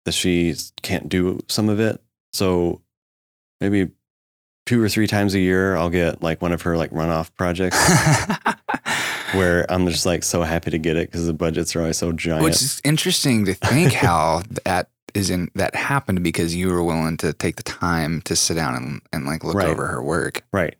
that 0.05 0.12
she 0.12 0.55
can't 0.83 1.09
do 1.09 1.40
some 1.48 1.68
of 1.68 1.81
it. 1.81 2.02
So 2.33 2.83
maybe 3.61 3.90
two 4.66 4.83
or 4.83 4.88
three 4.88 5.07
times 5.07 5.35
a 5.35 5.38
year, 5.38 5.76
I'll 5.76 5.88
get 5.90 6.22
like 6.22 6.42
one 6.42 6.52
of 6.52 6.62
her 6.62 6.76
like 6.76 6.90
runoff 6.90 7.31
projects 7.37 7.79
where 9.34 9.70
I'm 9.70 9.86
just 9.88 10.07
like 10.07 10.22
so 10.22 10.43
happy 10.43 10.70
to 10.70 10.78
get 10.78 10.97
it 10.97 11.09
because 11.11 11.26
the 11.26 11.32
budgets 11.32 11.74
are 11.76 11.80
always 11.80 11.97
so 11.99 12.12
giant. 12.12 12.45
Which 12.45 12.55
is 12.62 12.80
interesting 12.84 13.45
to 13.47 13.55
think 13.55 13.93
how 13.93 14.43
that 14.64 14.88
is 15.14 15.30
in 15.30 15.51
that 15.55 15.74
happened 15.74 16.22
because 16.22 16.55
you 16.55 16.68
were 16.68 16.82
willing 16.82 17.16
to 17.18 17.32
take 17.32 17.57
the 17.57 17.62
time 17.62 18.20
to 18.22 18.36
sit 18.36 18.55
down 18.55 18.74
and, 18.74 19.01
and 19.12 19.24
like 19.26 19.45
look 19.45 19.55
Right. 19.57 19.68
over 19.68 19.86
her 19.86 20.03
work. 20.03 20.43
right. 20.53 20.76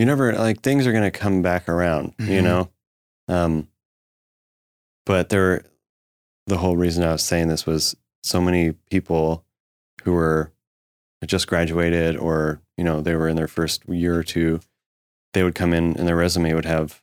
You 0.00 0.06
never 0.06 0.32
like 0.32 0.62
things 0.62 0.86
are 0.86 0.92
going 0.92 1.04
to 1.04 1.10
come 1.10 1.42
back 1.42 1.68
around, 1.68 2.14
you 2.20 2.40
Mhm. 2.40 2.42
know? 2.42 2.70
Um, 3.28 3.68
but 5.04 5.28
there, 5.28 5.62
the 6.46 6.56
whole 6.56 6.74
reason 6.74 7.04
I 7.04 7.12
was 7.12 7.22
saying 7.22 7.48
this 7.48 7.66
was 7.66 7.94
so 8.22 8.40
many 8.40 8.72
people 8.90 9.44
who 10.04 10.12
were 10.12 10.52
just 11.26 11.46
graduated 11.48 12.16
or, 12.16 12.62
you 12.78 12.84
know, 12.84 13.02
they 13.02 13.14
were 13.14 13.28
in 13.28 13.36
their 13.36 13.46
first 13.46 13.86
year 13.90 14.18
or 14.18 14.22
two, 14.22 14.60
they 15.34 15.42
would 15.42 15.54
come 15.54 15.74
in 15.74 15.94
and 15.98 16.08
their 16.08 16.16
resume 16.16 16.54
would 16.54 16.64
have 16.64 17.02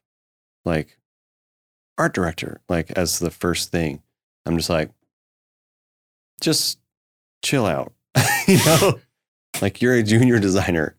like 0.65 0.97
art 1.99 2.15
director, 2.15 2.61
like 2.67 2.89
as 2.97 3.19
the 3.19 3.29
first 3.29 3.69
thing. 3.71 4.01
I'm 4.47 4.57
just 4.57 4.71
like, 4.71 4.89
just 6.41 6.79
chill 7.43 7.67
out, 7.67 7.93
you 8.47 8.57
know? 8.65 8.99
like 9.61 9.83
you're 9.83 9.93
a 9.93 10.01
junior 10.01 10.39
designer. 10.39 10.95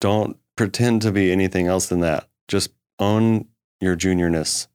Don't 0.00 0.38
pretend 0.56 1.02
to 1.02 1.12
be 1.12 1.30
anything 1.32 1.66
else 1.66 1.86
than 1.86 2.00
that. 2.00 2.28
Just 2.48 2.70
own 2.98 3.46
your 3.80 3.96
juniorness 3.96 4.68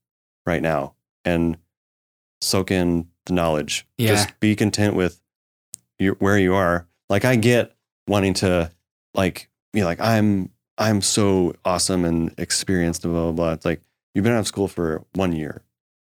right 0.46 0.62
now 0.62 0.96
and 1.26 1.58
soak 2.42 2.72
in 2.72 3.08
the 3.26 3.34
knowledge. 3.34 3.88
Yeah. 3.98 4.10
Just 4.10 4.40
be 4.40 4.56
content 4.56 4.96
with 4.96 5.22
your, 6.00 6.16
where 6.16 6.38
you 6.38 6.54
are. 6.54 6.88
Like 7.10 7.26
I 7.26 7.36
get 7.36 7.76
wanting 8.08 8.34
to 8.36 8.72
like 9.14 9.50
be 9.74 9.84
like 9.84 10.00
I'm 10.00 10.50
I'm 10.78 11.02
so 11.02 11.54
awesome 11.66 12.06
and 12.06 12.34
experienced 12.38 13.04
and 13.04 13.14
blah 13.14 13.24
blah 13.24 13.32
blah. 13.32 13.54
It's 13.54 13.66
like 13.66 13.82
you've 14.14 14.24
been 14.24 14.34
out 14.34 14.40
of 14.40 14.48
school 14.48 14.68
for 14.68 15.04
one 15.14 15.34
year, 15.34 15.62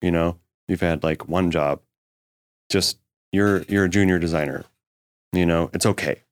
you 0.01 0.11
know, 0.11 0.39
you've 0.69 0.81
had 0.81 1.03
like 1.03 1.29
one 1.29 1.51
job. 1.51 1.81
Just 2.69 2.99
you're 3.33 3.63
you're 3.63 3.85
a 3.85 3.89
junior 3.89 4.19
designer. 4.19 4.65
You 5.33 5.47
know, 5.47 5.71
it's 5.73 5.87
okay. 5.87 6.23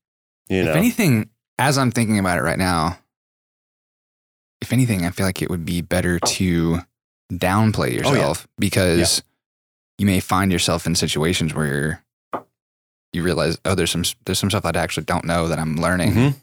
You 0.49 0.65
know, 0.65 0.71
If 0.71 0.77
anything, 0.77 1.31
as 1.59 1.79
I'm 1.79 1.91
thinking 1.91 2.19
about 2.19 2.39
it 2.39 2.43
right 2.43 2.59
now, 2.59 2.99
if 4.61 4.73
anything, 4.73 5.05
I 5.07 5.11
feel 5.11 5.27
like 5.27 5.43
it 5.43 5.51
would 5.51 5.65
be 5.65 5.81
better 5.81 6.19
to 6.19 6.79
downplay 7.33 7.79
Oh, 7.79 7.87
yeah. 7.87 7.97
yourself 7.99 8.49
because 8.59 9.23
you 9.99 10.07
may 10.07 10.21
find 10.21 10.51
yourself 10.53 10.87
in 10.87 10.95
situations 10.95 11.55
where 11.55 12.03
you 13.13 13.23
realize, 13.23 13.59
oh, 13.65 13.75
there's 13.75 13.91
some 13.91 14.05
there's 14.25 14.39
some 14.39 14.51
stuff 14.51 14.65
I 14.65 14.71
actually 14.77 15.05
don't 15.05 15.25
know 15.25 15.49
that 15.49 15.59
I'm 15.59 15.77
learning. 15.77 16.13
Mhm. 16.13 16.35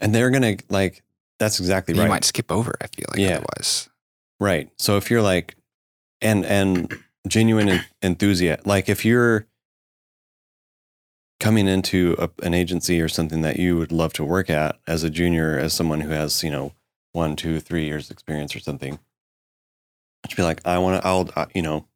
and 0.00 0.14
they're 0.14 0.30
gonna 0.30 0.56
like 0.68 1.02
that's 1.38 1.58
exactly 1.60 1.94
right. 1.94 2.04
You 2.04 2.08
might 2.08 2.24
skip 2.24 2.50
over. 2.52 2.74
I 2.80 2.86
feel 2.88 3.06
like 3.10 3.18
Yeah. 3.20 3.36
otherwise. 3.38 3.88
Right. 4.40 4.70
So 4.78 4.96
if 4.96 5.10
you're 5.10 5.22
like, 5.22 5.54
and 6.20 6.44
and 6.46 6.92
genuine 7.26 7.68
en- 7.68 7.84
enthusiast, 8.02 8.66
like 8.66 8.88
if 8.88 9.04
you're 9.04 9.46
coming 11.40 11.68
into 11.68 12.16
a, 12.18 12.28
an 12.44 12.54
agency 12.54 13.00
or 13.00 13.08
something 13.08 13.42
that 13.42 13.58
you 13.58 13.76
would 13.76 13.92
love 13.92 14.12
to 14.14 14.24
work 14.24 14.50
at 14.50 14.76
as 14.86 15.04
a 15.04 15.10
junior, 15.10 15.56
as 15.58 15.72
someone 15.72 16.00
who 16.00 16.10
has 16.10 16.42
you 16.42 16.50
know 16.50 16.72
one, 17.12 17.36
two, 17.36 17.60
three 17.60 17.84
years 17.84 18.10
experience 18.10 18.54
or 18.54 18.60
something, 18.60 18.98
to 20.28 20.36
be 20.36 20.42
like, 20.42 20.66
I 20.66 20.78
want 20.78 21.00
to, 21.00 21.06
I'll, 21.06 21.28
uh, 21.36 21.46
you 21.54 21.62
know, 21.62 21.86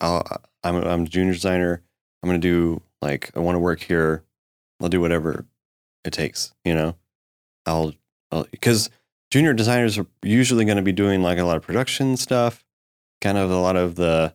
I'll, 0.00 0.26
I'm 0.62 0.76
a, 0.76 0.80
I'm 0.82 1.02
a 1.02 1.06
junior 1.06 1.32
designer. 1.32 1.82
I'm 2.22 2.28
gonna 2.28 2.38
do 2.38 2.82
like 3.00 3.30
I 3.34 3.40
want 3.40 3.54
to 3.56 3.60
work 3.60 3.80
here. 3.80 4.24
I'll 4.80 4.88
do 4.88 5.00
whatever 5.00 5.46
it 6.04 6.12
takes. 6.12 6.52
You 6.64 6.74
know, 6.74 6.96
I'll 7.66 7.94
because 8.50 8.90
junior 9.30 9.52
designers 9.52 9.98
are 9.98 10.06
usually 10.22 10.64
going 10.64 10.76
to 10.76 10.82
be 10.82 10.92
doing 10.92 11.22
like 11.22 11.38
a 11.38 11.44
lot 11.44 11.56
of 11.56 11.62
production 11.62 12.16
stuff, 12.16 12.64
kind 13.20 13.38
of 13.38 13.50
a 13.50 13.58
lot 13.58 13.76
of 13.76 13.94
the 13.94 14.34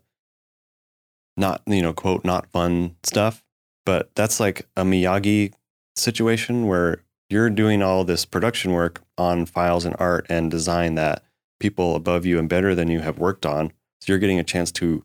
not, 1.37 1.61
you 1.67 1.81
know, 1.81 1.93
quote, 1.93 2.23
not 2.23 2.47
fun 2.47 2.95
stuff. 3.03 3.43
But 3.85 4.09
that's 4.15 4.39
like 4.39 4.67
a 4.75 4.83
Miyagi 4.83 5.53
situation 5.95 6.67
where 6.67 7.03
you're 7.29 7.49
doing 7.49 7.81
all 7.81 8.03
this 8.03 8.25
production 8.25 8.71
work 8.71 9.01
on 9.17 9.45
files 9.45 9.85
and 9.85 9.95
art 9.99 10.25
and 10.29 10.51
design 10.51 10.95
that 10.95 11.23
people 11.59 11.95
above 11.95 12.25
you 12.25 12.37
and 12.39 12.47
better 12.49 12.75
than 12.75 12.89
you 12.89 12.99
have 12.99 13.17
worked 13.17 13.45
on. 13.45 13.69
So 14.01 14.11
you're 14.11 14.19
getting 14.19 14.39
a 14.39 14.43
chance 14.43 14.71
to 14.73 15.03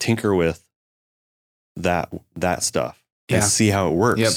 tinker 0.00 0.34
with 0.34 0.64
that 1.76 2.08
that 2.36 2.62
stuff 2.62 3.02
Yeah. 3.28 3.36
and 3.38 3.44
see 3.46 3.68
how 3.68 3.88
it 3.88 3.94
works. 3.94 4.20
Yep. 4.20 4.32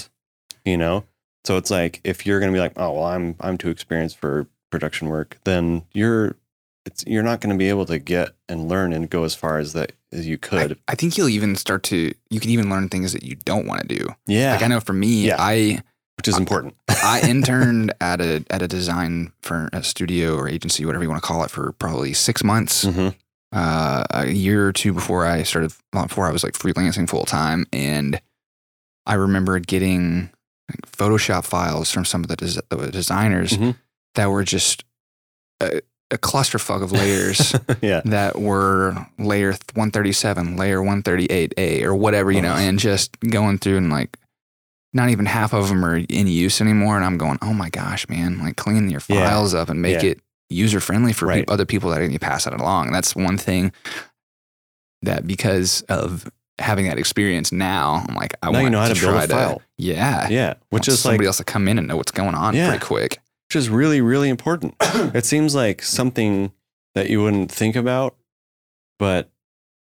You 0.65 0.77
know? 0.77 1.03
So 1.43 1.57
it's 1.57 1.71
like 1.71 2.01
if 2.03 2.25
you're 2.25 2.39
going 2.39 2.51
to 2.51 2.55
be 2.55 2.59
like, 2.61 2.73
"Oh, 2.77 2.93
well, 2.93 3.05
I'm 3.05 3.35
I'm 3.39 3.57
too 3.57 3.69
experienced 3.69 4.17
for 4.17 4.47
production 4.69 5.07
work," 5.09 5.37
then 5.43 5.83
you're 5.93 6.35
it's 6.85 7.03
you're 7.07 7.23
not 7.23 7.41
going 7.41 7.51
to 7.55 7.57
be 7.57 7.69
able 7.69 7.85
to 7.87 7.97
get 7.99 8.29
and 8.47 8.67
learn 8.67 8.93
and 8.93 9.09
go 9.09 9.23
as 9.23 9.33
far 9.33 9.57
as 9.57 9.73
that 9.73 9.93
as 10.11 10.27
you 10.27 10.37
could. 10.37 10.73
I, 10.87 10.91
I 10.91 10.95
think 10.95 11.17
you'll 11.17 11.29
even 11.29 11.55
start 11.55 11.81
to 11.83 12.13
you 12.29 12.39
can 12.39 12.51
even 12.51 12.69
learn 12.69 12.89
things 12.89 13.13
that 13.13 13.23
you 13.23 13.35
don't 13.35 13.65
want 13.65 13.81
to 13.81 13.87
do. 13.87 14.07
yeah, 14.27 14.53
Like 14.53 14.61
I 14.63 14.67
know 14.67 14.79
for 14.79 14.93
me, 14.93 15.25
Yeah. 15.27 15.37
I 15.39 15.81
which 16.17 16.27
is 16.27 16.37
important. 16.37 16.75
I 16.89 17.21
interned 17.27 17.93
at 18.01 18.21
a 18.21 18.43
at 18.49 18.61
a 18.61 18.67
design 18.67 19.31
for 19.41 19.69
a 19.73 19.83
studio 19.83 20.35
or 20.35 20.47
agency, 20.47 20.85
whatever 20.85 21.03
you 21.03 21.09
want 21.09 21.21
to 21.21 21.27
call 21.27 21.43
it, 21.43 21.51
for 21.51 21.71
probably 21.73 22.13
six 22.13 22.43
months. 22.43 22.83
hmm 22.83 23.09
Uh, 23.53 24.05
a 24.11 24.27
year 24.29 24.65
or 24.67 24.71
two 24.71 24.93
before 24.93 25.25
I 25.25 25.43
started, 25.43 25.73
well, 25.91 26.07
before 26.07 26.25
I 26.25 26.31
was 26.31 26.41
like 26.43 26.53
freelancing 26.53 27.09
full 27.09 27.25
time, 27.25 27.65
and 27.73 28.21
I 29.05 29.15
remember 29.15 29.59
getting 29.59 30.29
like, 30.69 30.89
Photoshop 30.89 31.43
files 31.43 31.91
from 31.91 32.05
some 32.05 32.21
of 32.23 32.29
the, 32.29 32.37
des- 32.37 32.61
the 32.69 32.89
designers 32.91 33.51
Mhm. 33.57 33.75
that 34.15 34.27
were 34.31 34.45
just 34.45 34.85
a, 35.59 35.81
a 36.11 36.17
clusterfuck 36.17 36.81
of 36.81 36.93
layers. 36.93 37.53
yeah, 37.81 37.99
that 38.05 38.39
were 38.39 38.95
layer 39.19 39.51
137, 39.73 40.55
layer 40.55 40.79
138A, 40.79 41.83
or 41.83 41.93
whatever, 41.93 42.31
you 42.31 42.41
know, 42.41 42.53
and 42.55 42.79
just 42.79 43.19
going 43.19 43.57
through 43.57 43.75
and 43.77 43.89
like 43.91 44.15
not 44.93 45.09
even 45.09 45.25
half 45.25 45.53
of 45.53 45.69
them 45.69 45.83
are 45.85 45.95
in 45.97 46.27
use 46.27 46.59
anymore. 46.61 46.95
And 46.97 47.05
I'm 47.05 47.17
going, 47.17 47.37
oh 47.41 47.53
my 47.53 47.69
gosh, 47.69 48.07
man, 48.09 48.39
like 48.39 48.55
clean 48.57 48.89
your 48.89 49.01
Yeah. 49.07 49.27
files 49.29 49.53
up 49.53 49.69
and 49.69 49.81
make 49.81 50.03
Yeah. 50.03 50.11
it 50.11 50.19
user 50.49 50.79
friendly 50.81 51.13
for 51.13 51.27
Right. 51.27 51.41
peop- 51.45 51.51
other 51.51 51.65
people 51.65 51.89
that 51.91 51.97
are 51.99 52.01
going 52.07 52.11
to 52.11 52.19
pass 52.19 52.45
it 52.45 52.53
along. 52.53 52.87
And 52.87 52.95
that's 52.95 53.15
one 53.15 53.37
thing 53.37 53.71
that 55.01 55.25
because 55.25 55.81
of 55.83 56.29
having 56.59 56.87
that 56.87 56.99
experience 56.99 57.51
now, 57.51 58.05
I'm 58.07 58.15
like, 58.15 58.35
I 58.43 58.47
now 58.47 58.53
want 58.53 58.63
you 58.65 58.69
know 58.71 58.79
how 58.81 58.87
to, 58.89 58.93
build 58.99 59.13
try 59.13 59.23
a 59.23 59.27
file. 59.27 59.61
yeah. 59.77 60.27
Yeah, 60.29 60.53
which 60.69 60.87
is 60.87 61.03
like 61.05 61.11
somebody 61.13 61.27
else 61.27 61.37
to 61.37 61.43
come 61.43 61.67
in 61.67 61.77
and 61.79 61.87
know 61.87 61.95
what's 61.97 62.11
going 62.11 62.35
on 62.35 62.53
Yeah. 62.55 62.69
pretty 62.69 62.85
quick. 62.85 63.19
which 63.49 63.55
is 63.57 63.69
really 63.69 63.99
really 63.99 64.29
important. 64.29 64.75
it 65.13 65.25
seems 65.25 65.53
like 65.55 65.81
something 65.83 66.51
that 66.95 67.09
you 67.09 67.21
wouldn't 67.21 67.51
think 67.51 67.75
about, 67.75 68.15
but 68.99 69.29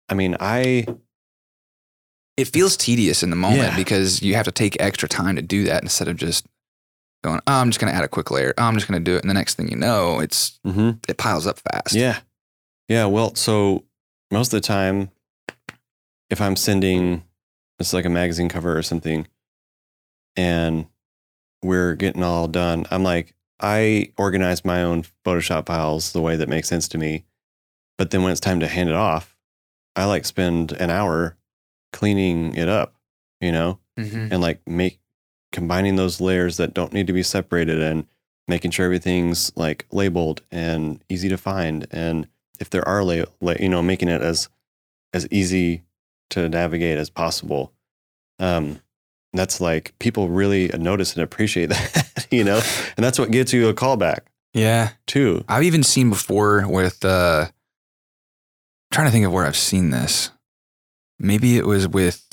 I 0.09 0.15
mean, 0.15 0.37
I 0.41 0.87
it 2.39 2.47
feels 2.49 2.77
tedious 2.77 3.23
in 3.25 3.31
the 3.31 3.37
moment 3.37 3.61
Yeah. 3.73 3.77
because 3.77 4.23
you 4.23 4.35
have 4.37 4.45
to 4.45 4.53
take 4.53 4.81
extra 4.81 5.09
time 5.09 5.37
to 5.37 5.43
do 5.43 5.65
that 5.65 5.83
instead 5.83 6.07
of 6.07 6.17
just 6.17 6.47
going, 7.25 7.41
oh, 7.49 7.53
I'm 7.53 7.69
just 7.69 7.81
going 7.81 7.93
to 7.93 7.97
add 7.97 8.05
a 8.05 8.09
quick 8.09 8.31
layer. 8.31 8.55
Oh, 8.57 8.63
I'm 8.63 8.75
just 8.75 8.87
going 8.87 9.03
to 9.03 9.05
do 9.05 9.17
it. 9.17 9.23
And 9.23 9.29
the 9.29 9.35
next 9.35 9.57
thing 9.57 9.69
you 9.69 9.77
know, 9.77 10.21
it's 10.21 10.61
mhm. 10.65 10.99
it 11.09 11.19
piles 11.19 11.49
up 11.49 11.59
fast. 11.59 11.95
Yeah. 11.95 12.21
Yeah. 12.89 13.07
Well, 13.07 13.35
so 13.35 13.85
most 14.31 14.55
of 14.55 14.63
the 14.63 14.67
time, 14.67 15.11
if 16.31 16.41
I'm 16.41 16.55
sending, 16.55 17.25
it's 17.81 17.93
like 17.93 18.05
a 18.05 18.11
magazine 18.11 18.49
cover 18.49 18.79
or 18.79 18.83
something, 18.83 19.27
and 20.37 20.87
we're 21.63 21.97
getting 21.97 22.23
all 22.23 22.47
done, 22.47 22.87
I'm 22.91 23.03
like, 23.03 23.35
I 23.61 24.13
organize 24.17 24.65
my 24.65 24.83
own 24.85 25.03
Photoshop 25.25 25.67
files 25.67 26.13
the 26.13 26.21
way 26.21 26.37
that 26.37 26.49
makes 26.49 26.69
sense 26.69 26.87
to 26.89 26.99
me. 26.99 27.25
But 27.97 28.13
then 28.13 28.23
when 28.23 28.31
it's 28.31 28.41
time 28.41 28.61
to 28.61 28.69
hand 28.69 28.89
it 28.89 28.95
off, 28.95 29.37
I 29.97 30.05
like 30.05 30.25
spend 30.25 30.71
an 30.73 30.91
hour 30.91 31.37
cleaning 31.93 32.55
it 32.55 32.69
up, 32.69 32.95
you 33.41 33.53
know, 33.53 33.79
Mhm. 33.99 34.31
and 34.33 34.41
like 34.41 34.61
make 34.67 35.01
combining 35.53 35.97
those 35.97 36.21
layers 36.21 36.57
that 36.59 36.75
don't 36.75 36.93
need 36.93 37.07
to 37.07 37.13
be 37.13 37.23
separated 37.23 37.81
and 37.81 38.07
making 38.47 38.71
sure 38.71 38.85
everything's 38.85 39.51
like 39.57 39.87
labeled 39.91 40.43
and 40.51 41.03
easy 41.09 41.29
to 41.29 41.37
find 41.39 41.87
and 41.91 42.27
if 42.61 42.69
there 42.71 42.87
are 42.89 43.03
la- 43.05 43.25
la- 43.41 43.55
you 43.61 43.69
know 43.69 43.83
making 43.83 44.09
it 44.09 44.21
as 44.23 44.49
as 45.15 45.27
easy 45.31 45.83
to 46.31 46.49
navigate 46.49 46.99
as 46.99 47.09
possible 47.11 47.73
um 48.39 48.81
that's 49.33 49.61
like 49.61 49.99
people 49.99 50.29
really 50.29 50.69
notice 50.79 51.15
and 51.15 51.23
appreciate 51.23 51.67
that 51.71 52.27
you 52.31 52.45
know 52.45 52.61
and 52.97 53.05
that's 53.05 53.19
what 53.19 53.31
gets 53.31 53.53
you 53.53 53.69
a 53.69 53.75
callback 53.75 54.21
Yeah. 54.55 54.91
too 55.07 55.45
I've 55.49 55.63
even 55.65 55.83
seen 55.83 56.09
before 56.11 56.67
with, 56.69 57.05
uh, 57.05 57.49
trying 58.91 59.07
to 59.07 59.11
think 59.13 59.27
of 59.27 59.33
where 59.33 59.47
I've 59.47 59.57
seen 59.57 59.91
this. 59.91 60.31
Maybe 61.19 61.57
it 61.57 61.67
was 61.67 61.89
with 61.89 62.25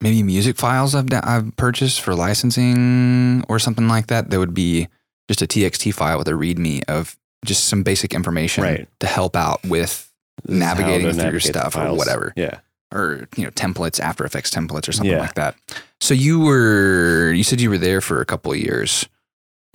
maybe 0.00 0.22
music 0.22 0.56
files 0.56 0.94
I've, 0.94 1.06
I've 1.12 1.56
purchased 1.56 2.00
for 2.00 2.14
licensing 2.14 3.44
or 3.48 3.58
something 3.58 3.88
like 3.88 4.06
that. 4.08 4.30
That 4.30 4.38
would 4.38 4.54
be 4.54 4.88
just 5.28 5.42
a 5.42 5.46
TXT 5.46 5.92
file 5.94 6.18
with 6.18 6.28
a 6.28 6.32
README 6.32 6.84
of 6.88 7.16
just 7.44 7.64
some 7.66 7.82
basic 7.82 8.14
information 8.14 8.64
Right. 8.64 8.88
to 9.00 9.06
help 9.06 9.36
out 9.36 9.62
with 9.64 10.10
This 10.44 10.56
navigating 10.56 11.12
through 11.12 11.30
your 11.30 11.40
stuff 11.40 11.76
or 11.76 11.94
whatever. 11.94 12.32
yeah 12.36 12.60
or 12.94 13.26
you 13.36 13.42
know 13.44 13.50
templates 13.50 13.98
after 13.98 14.24
effects 14.24 14.48
templates 14.50 14.88
or 14.88 14.92
something 14.92 15.10
Yeah. 15.12 15.20
like 15.20 15.34
that 15.34 15.56
so 16.00 16.14
you 16.14 16.38
were 16.40 17.32
you 17.32 17.42
said 17.42 17.60
you 17.60 17.68
were 17.68 17.78
there 17.78 18.00
for 18.00 18.20
a 18.20 18.24
couple 18.24 18.52
of 18.52 18.58
years 18.58 19.08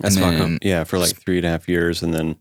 That's 0.00 0.16
and 0.16 0.24
fucking- 0.24 0.38
then 0.38 0.58
yeah, 0.62 0.84
for 0.84 0.98
like 0.98 1.14
three 1.16 1.36
and 1.36 1.46
a 1.46 1.50
half 1.50 1.68
years, 1.68 2.02
and 2.02 2.14
then 2.14 2.36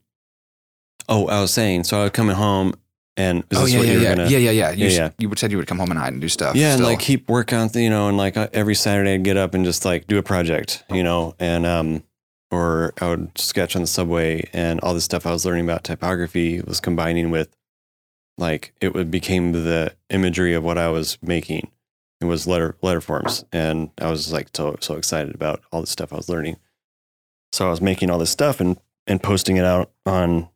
oh, 1.10 1.28
I 1.28 1.42
was 1.42 1.54
saying, 1.54 1.84
so 1.84 2.00
I 2.00 2.04
was 2.04 2.12
coming 2.12 2.36
home, 2.38 2.74
and 3.18 3.44
is 3.50 3.58
oh 3.58 3.62
this 3.64 3.74
yeah 3.74 3.82
yeah 3.82 3.94
yeah. 3.94 4.16
gonna? 4.16 4.30
yeah 4.30 4.38
yeah 4.38 4.52
yeah 4.52 4.72
you, 4.72 4.86
Yeah, 4.88 4.92
yeah. 4.92 5.10
you 5.20 5.32
said 5.36 5.52
you 5.52 5.58
would 5.58 5.68
come 5.68 5.80
home 5.80 5.92
and 5.92 6.00
hide 6.00 6.14
and 6.14 6.22
do 6.22 6.30
stuff 6.30 6.56
yeah, 6.56 6.74
and 6.74 6.84
like 6.84 7.00
keep 7.00 7.28
working 7.30 7.58
on, 7.58 7.70
th- 7.70 7.84
you 7.84 7.90
know, 7.90 8.08
and 8.08 8.18
like 8.18 8.38
uh, 8.38 8.48
every 8.54 8.76
Saturday 8.76 9.14
I'd 9.16 9.24
get 9.24 9.38
up 9.38 9.54
and 9.54 9.66
just 9.66 9.84
like 9.86 10.08
do 10.08 10.18
a 10.18 10.24
project, 10.24 10.84
you 10.90 11.04
know, 11.04 11.36
and 11.40 11.66
um, 11.66 12.04
or 12.52 12.94
I 13.02 13.10
would 13.10 13.38
sketch 13.38 13.76
on 13.76 13.82
the 13.82 13.88
subway, 13.88 14.50
and 14.54 14.80
all 14.82 14.94
this 14.94 15.06
stuff 15.06 15.26
I 15.26 15.32
was 15.32 15.46
learning 15.46 15.66
about 15.66 15.84
typography 15.84 16.62
was 16.62 16.80
combining 16.82 17.32
with, 17.32 17.56
like, 18.38 18.74
it 18.82 18.94
would 18.94 19.10
became 19.10 19.54
the 19.54 19.94
imagery 20.10 20.54
of 20.54 20.64
what 20.64 20.78
I 20.78 20.90
was 20.90 21.18
making. 21.22 21.72
It 22.20 22.26
was 22.26 22.48
letter 22.48 22.76
letter 22.82 23.02
forms, 23.02 23.46
and 23.52 23.90
I 24.00 24.10
was 24.10 24.32
like 24.32 24.50
so 24.54 24.78
so 24.80 24.96
excited 24.96 25.34
about 25.34 25.62
all 25.72 25.82
the 25.82 25.88
stuff 25.88 26.14
I 26.14 26.18
was 26.18 26.30
learning. 26.30 26.58
So 27.52 27.68
I 27.68 27.70
was 27.72 27.82
making 27.82 28.10
all 28.10 28.20
this 28.20 28.32
stuff 28.32 28.60
and 28.60 28.78
and 29.08 29.22
posting 29.24 29.58
it 29.58 29.66
out 29.66 29.92
on, 30.06 30.48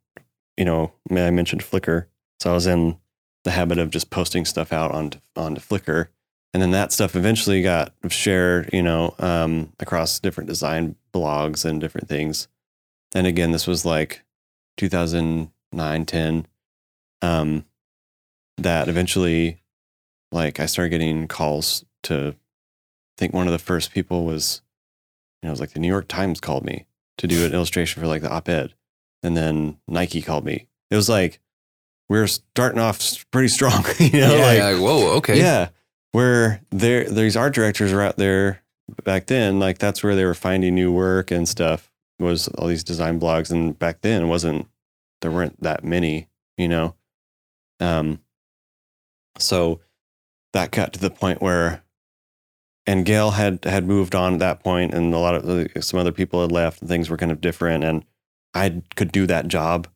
you 0.58 0.66
know, 0.66 0.92
may 1.10 1.28
I 1.28 1.32
mentioned 1.32 1.62
Flickr. 1.64 2.06
So 2.46 2.52
I 2.52 2.54
was 2.54 2.68
in 2.68 3.00
the 3.44 3.50
habit 3.50 3.80
of 3.80 3.90
just 3.90 4.12
posting 4.12 4.46
stuff 4.46 4.72
out 4.72 4.92
onto 4.92 5.18
onto 5.36 5.60
Flickr, 5.60 6.10
and 6.54 6.62
then 6.62 6.70
that 6.72 6.92
stuff 6.92 7.16
eventually 7.16 7.64
got 7.64 7.92
shared, 8.10 8.70
you 8.72 8.84
know, 8.84 9.16
um, 9.18 9.74
across 9.80 10.20
different 10.20 10.48
design 10.48 10.96
blogs 11.12 11.66
and 11.66 11.82
different 11.82 12.08
things. 12.08 12.48
And 13.16 13.26
again, 13.26 13.52
this 13.52 13.66
was 13.66 13.84
like 13.84 14.24
2009, 14.78 16.06
10, 16.06 16.48
um, 17.24 17.66
that 18.58 18.90
eventually, 18.90 19.64
like, 20.32 20.60
I 20.60 20.68
started 20.68 20.92
getting 20.92 21.28
calls 21.28 21.84
to. 22.04 22.36
I 22.36 23.18
think 23.18 23.34
one 23.34 23.48
of 23.48 23.54
the 23.54 23.58
first 23.60 23.92
people 23.92 24.24
was, 24.24 24.62
you 25.42 25.48
know, 25.48 25.50
it 25.50 25.54
was 25.54 25.62
like 25.62 25.72
the 25.72 25.80
New 25.80 25.88
York 25.88 26.08
Times 26.08 26.40
called 26.40 26.64
me 26.64 26.86
to 27.18 27.26
do 27.26 27.44
an 27.44 27.54
illustration 27.54 28.00
for 28.04 28.08
like 28.08 28.22
the 28.22 28.32
op-ed, 28.32 28.76
and 29.24 29.36
then 29.36 29.80
Nike 29.88 30.22
called 30.22 30.46
me. 30.46 30.68
It 30.92 30.96
was 30.96 31.10
like 31.10 31.40
we 32.10 32.20
were 32.20 32.28
starting 32.28 32.80
off 32.80 33.26
pretty 33.32 33.48
strong, 33.48 33.84
you 34.00 34.20
know, 34.22 34.36
yeah, 34.36 34.46
like 34.46 34.74
like, 34.74 34.82
whoa, 34.82 35.14
okay. 35.18 35.38
yeah, 35.38 35.70
where 36.12 36.62
there 36.72 37.10
these 37.10 37.36
art 37.36 37.54
directors 37.54 37.94
were 37.94 38.02
out 38.02 38.18
there 38.18 38.62
back 39.04 39.28
then. 39.28 39.60
Like 39.60 39.78
that's 39.80 40.04
where 40.04 40.16
they 40.16 40.26
were 40.26 40.34
finding 40.34 40.76
new 40.76 40.92
work 40.92 41.32
and 41.32 41.48
stuff. 41.48 41.92
Was 42.20 42.48
all 42.48 42.68
these 42.68 42.84
design 42.84 43.20
blogs, 43.20 43.52
and 43.52 43.78
back 43.78 44.02
then 44.02 44.24
it 44.24 44.28
wasn't 44.28 44.68
there 45.22 45.32
weren't 45.32 45.62
that 45.62 45.84
many, 45.84 46.30
you 46.58 46.68
know. 46.68 46.96
Um. 47.80 48.20
So 49.38 49.82
that 50.54 50.72
got 50.72 50.94
to 50.94 51.00
the 51.00 51.10
point 51.10 51.42
where, 51.42 51.84
and 52.88 53.06
Gail 53.06 53.32
had 53.32 53.66
had 53.66 53.86
moved 53.86 54.16
on 54.16 54.34
at 54.36 54.40
that 54.40 54.64
point, 54.64 54.94
and 54.94 55.14
a 55.14 55.18
lot 55.18 55.36
of 55.36 55.50
uh, 55.50 55.82
some 55.82 56.00
other 56.00 56.14
people 56.14 56.42
had 56.42 56.52
left, 56.52 56.80
and 56.82 56.90
things 56.90 57.10
were 57.10 57.18
kind 57.18 57.32
of 57.32 57.42
different, 57.42 57.84
and 57.84 58.06
I 58.54 58.82
could 58.96 59.12
do 59.12 59.28
that 59.28 59.50
job 59.50 59.90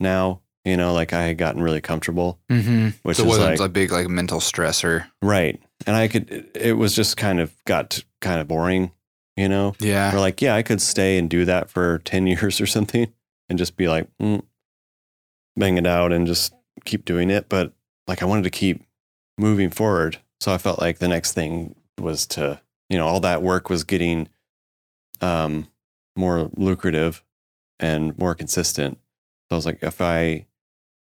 now. 0.00 0.40
You 0.64 0.76
know, 0.78 0.94
like 0.94 1.12
I 1.12 1.24
had 1.24 1.36
gotten 1.38 1.60
really 1.62 1.80
comfortable, 1.82 2.38
Mm-hmm. 2.50 2.88
which 3.02 3.18
so 3.18 3.22
it 3.24 3.26
is 3.26 3.30
wasn't 3.38 3.60
like 3.60 3.60
a 3.60 3.68
big 3.72 3.92
like 3.92 4.08
mental 4.08 4.40
stressor. 4.40 5.06
Right. 5.20 5.60
And 5.86 5.94
I 5.94 6.08
could, 6.08 6.30
it- 6.30 6.50
it 6.56 6.72
was 6.74 6.94
just 6.94 7.16
kind 7.18 7.38
of 7.40 7.52
got 7.66 8.02
kind 8.22 8.40
of 8.40 8.48
boring, 8.48 8.90
you 9.36 9.48
know? 9.48 9.74
Yeah. 9.78 10.12
we're 10.14 10.20
like, 10.20 10.40
yeah, 10.40 10.54
I 10.54 10.62
could 10.62 10.80
stay 10.80 11.18
and 11.18 11.28
do 11.28 11.44
that 11.44 11.68
for 11.68 11.98
10 12.04 12.26
years 12.26 12.60
or 12.62 12.66
something 12.66 13.12
and 13.50 13.58
just 13.58 13.76
be 13.76 13.88
like, 13.88 14.08
mm, 14.22 14.42
bang 15.56 15.76
it 15.76 15.86
out 15.86 16.12
and 16.12 16.26
just 16.26 16.54
keep 16.86 17.04
doing 17.04 17.28
it. 17.30 17.48
But 17.50 17.72
like, 18.06 18.22
I 18.22 18.26
wanted 18.26 18.44
to 18.44 18.50
keep 18.50 18.82
moving 19.36 19.68
forward. 19.68 20.18
So 20.40 20.52
I 20.52 20.58
felt 20.58 20.80
like 20.80 20.98
the 20.98 21.08
next 21.08 21.32
thing 21.32 21.74
was 22.00 22.26
to, 22.28 22.60
you 22.88 22.96
know, 22.96 23.06
all 23.06 23.20
that 23.20 23.42
work 23.42 23.68
was 23.68 23.84
getting 23.84 24.28
um, 25.20 25.68
more 26.16 26.50
lucrative 26.56 27.22
and 27.78 28.16
more 28.18 28.34
consistent. 28.34 28.98
So 29.50 29.52
I 29.52 29.56
was 29.56 29.66
like, 29.66 29.82
if 29.82 30.00
I 30.00 30.46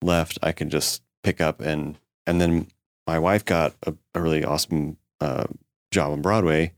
left, 0.02 0.40
I 0.42 0.52
could 0.52 0.70
just 0.70 1.02
pick 1.24 1.40
up 1.42 1.60
and, 1.62 1.98
and 2.28 2.40
then 2.42 2.68
my 3.08 3.20
wife 3.20 3.44
got 3.46 3.76
a, 3.86 3.94
a 4.16 4.22
really 4.22 4.44
awesome 4.44 4.98
uh, 5.20 5.46
job 5.92 6.12
on 6.12 6.22
Broadway, 6.22 6.74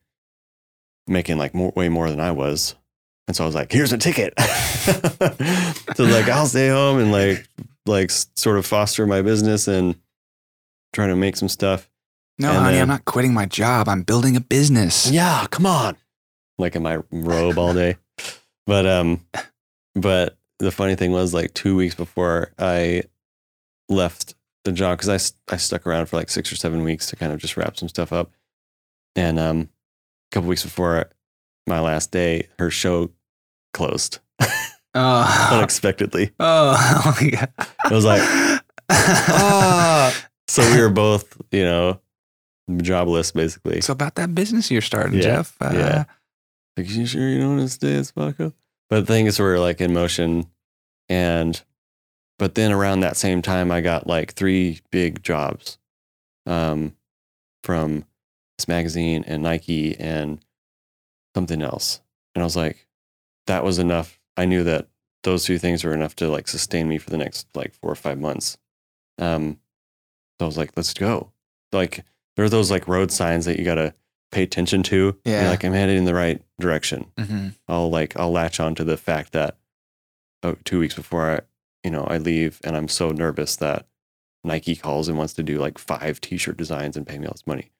making 1.07 1.37
like 1.37 1.53
more, 1.53 1.71
way 1.75 1.89
more 1.89 2.09
than 2.09 2.19
I 2.19 2.31
was. 2.31 2.75
And 3.27 3.35
so 3.35 3.43
I 3.43 3.47
was 3.47 3.55
like, 3.55 3.71
here's 3.71 3.93
a 3.93 3.97
ticket. 3.97 4.33
so 4.39 6.03
like, 6.03 6.27
I'll 6.29 6.45
stay 6.45 6.69
home 6.69 6.99
and 6.99 7.11
like, 7.11 7.47
like 7.85 8.11
sort 8.11 8.57
of 8.57 8.65
foster 8.65 9.05
my 9.05 9.21
business 9.21 9.67
and 9.67 9.95
try 10.93 11.07
to 11.07 11.15
make 11.15 11.35
some 11.37 11.49
stuff. 11.49 11.89
no, 12.39 12.49
and 12.49 12.57
honey, 12.57 12.73
then- 12.73 12.81
I'm 12.83 12.87
not 12.89 13.05
quitting 13.05 13.33
my 13.33 13.45
job. 13.45 13.87
I'm 13.87 14.03
building 14.03 14.35
a 14.35 14.41
business. 14.41 15.09
Yeah, 15.09 15.47
come 15.51 15.65
on. 15.65 15.95
Like 16.57 16.75
in 16.75 16.83
my 16.83 16.99
robe 17.11 17.57
all 17.57 17.73
day. 17.73 17.97
But 18.65 18.85
um 18.85 19.19
but 19.93 20.37
the 20.59 20.71
funny 20.71 20.95
thing 20.95 21.11
was 21.11 21.33
like 21.33 21.53
2 21.53 21.75
weeks 21.75 21.95
before 21.95 22.53
I 22.57 23.03
left 23.93 24.35
the 24.65 24.71
job 24.71 24.99
cuz 24.99 25.09
I, 25.09 25.53
I 25.53 25.57
stuck 25.57 25.85
around 25.87 26.07
for 26.07 26.15
like 26.17 26.29
6 26.29 26.51
or 26.51 26.55
7 26.55 26.83
weeks 26.83 27.07
to 27.09 27.15
kind 27.15 27.31
of 27.33 27.39
just 27.39 27.57
wrap 27.57 27.77
some 27.77 27.89
stuff 27.89 28.11
up. 28.13 28.31
And 29.15 29.39
um 29.39 29.69
a 30.31 30.35
couple 30.35 30.49
weeks 30.49 30.63
before 30.63 31.09
my 31.67 31.79
last 31.79 32.11
day, 32.11 32.47
her 32.59 32.69
show 32.71 33.11
closed 33.73 34.19
Oh, 34.95 35.49
unexpectedly. 35.57 36.31
oh, 36.39 37.01
oh 37.05 37.17
my 37.21 37.29
god. 37.29 37.51
I 37.85 37.93
was 37.93 38.05
like, 38.05 38.21
ah. 38.89 40.27
So 40.47 40.61
we 40.73 40.81
were 40.81 40.89
both, 40.89 41.41
you 41.51 41.63
know, 41.63 41.99
jobless 42.77 43.31
basically. 43.31 43.81
So 43.81 43.93
about 43.93 44.15
that 44.15 44.35
business 44.35 44.69
you're 44.69 44.81
starting, 44.81 45.15
Yeah, 45.15 45.21
Jeff. 45.21 45.55
Uh, 45.61 45.71
yeah. 45.73 46.03
Like, 46.77 46.89
you 46.89 47.05
sure 47.05 47.27
you 47.27 47.39
don't 47.39 47.57
want 47.57 47.69
to 47.69 47.73
stay 47.73 47.95
at 47.97 48.05
Spotco? 48.05 48.53
But 48.89 49.07
things 49.07 49.39
were 49.39 49.59
like 49.59 49.81
in 49.81 49.93
motion. 49.93 50.47
And, 51.09 51.61
but 52.39 52.55
then 52.55 52.71
around 52.71 52.99
that 53.01 53.17
same 53.17 53.41
time, 53.41 53.71
I 53.71 53.81
got 53.81 54.07
like 54.07 54.33
three 54.33 54.79
big 54.91 55.23
jobs 55.23 55.77
um, 56.45 56.95
from 57.63 58.05
this 58.57 58.67
magazine 58.67 59.23
and 59.27 59.43
Nike 59.43 59.97
and 59.99 60.39
something 61.35 61.61
else. 61.61 62.01
And 62.35 62.41
I 62.41 62.45
was 62.45 62.55
like, 62.55 62.87
that 63.47 63.63
was 63.63 63.79
enough. 63.79 64.19
I 64.37 64.45
knew 64.45 64.63
that 64.63 64.87
those 65.23 65.45
two 65.45 65.57
things 65.57 65.83
were 65.83 65.93
enough 65.93 66.15
to 66.17 66.27
like 66.29 66.47
sustain 66.47 66.87
me 66.87 66.97
for 66.97 67.09
the 67.09 67.17
next 67.17 67.47
like 67.55 67.73
four 67.75 67.91
or 67.91 67.95
five 67.95 68.19
months. 68.19 68.57
Um, 69.19 69.59
so 70.39 70.45
I 70.45 70.47
was 70.47 70.57
like, 70.57 70.71
let's 70.75 70.93
go. 70.93 71.31
Like, 71.71 72.03
there 72.35 72.43
are 72.45 72.49
those 72.49 72.71
like 72.71 72.87
road 72.87 73.11
signs 73.11 73.45
that 73.45 73.57
you 73.59 73.63
got 73.65 73.75
to 73.75 73.93
pay 74.31 74.43
attention 74.43 74.81
to. 74.83 74.95
You're 75.23 75.35
Yeah. 75.35 75.49
like, 75.49 75.63
I'm 75.63 75.73
headed 75.73 75.97
in 75.97 76.05
the 76.05 76.13
right 76.15 76.41
direction. 76.59 77.05
hmm 77.17 77.49
I'll 77.67 77.89
like, 77.89 78.17
I'll 78.17 78.31
latch 78.31 78.59
on 78.59 78.75
to 78.75 78.83
the 78.83 78.97
fact 78.97 79.31
that 79.33 79.55
oh, 80.41 80.57
two 80.65 80.79
weeks 80.79 80.95
before 80.95 81.31
I, 81.31 81.39
you 81.83 81.91
know, 81.91 82.03
I 82.03 82.17
leave 82.17 82.59
and 82.63 82.75
I'm 82.75 82.87
so 82.87 83.11
nervous 83.11 83.55
that 83.57 83.85
Nike 84.43 84.75
calls 84.75 85.07
and 85.07 85.17
wants 85.17 85.33
to 85.33 85.43
do 85.43 85.57
like 85.57 85.77
five 85.77 86.19
t-shirt 86.21 86.57
designs 86.57 86.97
and 86.97 87.07
pay 87.07 87.17
me 87.17 87.27
all 87.27 87.33
this 87.33 87.47
money, 87.47 87.71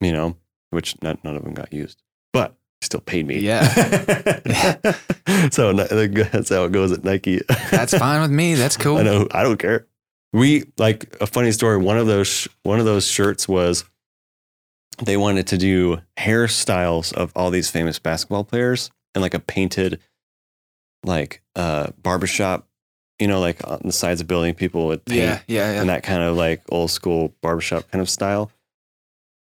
you 0.00 0.12
know, 0.12 0.36
which 0.70 1.00
none, 1.02 1.18
none 1.24 1.36
of 1.36 1.44
them 1.44 1.54
got 1.54 1.72
used, 1.72 2.02
but 2.32 2.54
still 2.80 3.00
paid 3.00 3.26
me. 3.26 3.38
Yeah. 3.38 3.62
so 5.50 5.72
that's 5.72 6.48
how 6.50 6.64
it 6.64 6.72
goes 6.72 6.92
at 6.92 7.04
Nike. 7.04 7.40
That's 7.70 7.96
fine 7.96 8.20
with 8.20 8.30
me. 8.30 8.54
That's 8.54 8.76
cool. 8.78 8.98
I 8.98 9.02
know. 9.02 9.28
I 9.30 9.42
don't 9.42 9.58
care. 9.58 9.86
We 10.32 10.64
like 10.78 11.16
a 11.20 11.26
funny 11.26 11.52
story. 11.52 11.76
One 11.76 11.98
of 11.98 12.06
those 12.06 12.26
sh- 12.26 12.48
one 12.62 12.78
of 12.78 12.86
those 12.86 13.06
shirts 13.06 13.46
was 13.46 13.84
they 15.02 15.16
wanted 15.16 15.46
to 15.48 15.58
do 15.58 15.98
hairstyles 16.18 17.12
of 17.12 17.32
all 17.36 17.50
these 17.50 17.70
famous 17.70 17.98
basketball 17.98 18.44
players 18.44 18.90
and 19.14 19.22
like 19.22 19.34
a 19.34 19.40
painted 19.40 20.00
like 21.04 21.42
uh 21.54 21.88
barbershop, 22.02 22.66
you 23.18 23.26
know, 23.28 23.40
like 23.40 23.66
on 23.68 23.80
the 23.84 23.92
sides 23.92 24.20
of 24.20 24.26
building 24.26 24.54
people 24.54 24.86
would 24.86 25.04
paint 25.04 25.20
Yeah, 25.20 25.40
yeah, 25.46 25.72
yeah. 25.74 25.80
and 25.80 25.88
that 25.90 26.02
kind 26.02 26.22
of 26.22 26.36
like 26.36 26.62
old 26.70 26.90
school 26.90 27.34
barbershop 27.42 27.90
kind 27.90 28.00
of 28.02 28.08
style. 28.10 28.50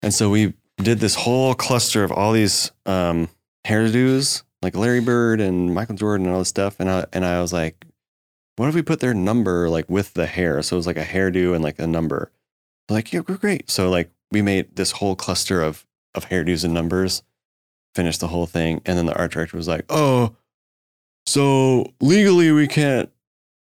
And 0.02 0.12
so 0.12 0.30
we 0.30 0.54
did 0.76 0.98
this 0.98 1.14
whole 1.14 1.54
cluster 1.54 2.04
of 2.04 2.12
all 2.12 2.32
these 2.32 2.70
um, 2.86 3.28
hairdos, 3.66 4.42
like 4.62 4.76
Larry 4.76 5.00
Bird 5.00 5.40
and 5.40 5.74
Michael 5.74 5.96
Jordan 5.96 6.26
and 6.26 6.32
all 6.34 6.40
this 6.40 6.48
stuff. 6.48 6.76
And 6.78 6.90
I, 6.90 7.06
and 7.12 7.24
I 7.24 7.40
was 7.40 7.52
like, 7.52 7.84
what 8.56 8.68
if 8.68 8.74
we 8.74 8.82
put 8.82 9.00
their 9.00 9.14
number 9.14 9.68
like 9.68 9.88
with 9.88 10.14
the 10.14 10.26
hair? 10.26 10.62
So 10.62 10.76
it 10.76 10.78
was 10.78 10.86
like 10.86 10.96
a 10.98 11.04
hairdo 11.04 11.54
and 11.54 11.64
like 11.64 11.78
a 11.78 11.86
number. 11.86 12.30
Like, 12.88 13.12
yeah, 13.12 13.20
we're 13.26 13.36
great. 13.36 13.70
So 13.70 13.88
like 13.90 14.10
we 14.30 14.42
made 14.42 14.76
this 14.76 14.92
whole 14.92 15.16
cluster 15.16 15.62
of 15.62 15.86
of 16.14 16.28
hairdos 16.28 16.64
and 16.64 16.72
numbers, 16.74 17.22
finished 17.94 18.20
the 18.20 18.28
whole 18.28 18.46
thing. 18.46 18.80
And 18.86 18.96
then 18.96 19.06
the 19.06 19.16
art 19.18 19.32
director 19.32 19.56
was 19.56 19.66
like, 19.66 19.84
oh, 19.88 20.36
so 21.26 21.92
legally 22.00 22.52
we 22.52 22.68
can't 22.68 23.10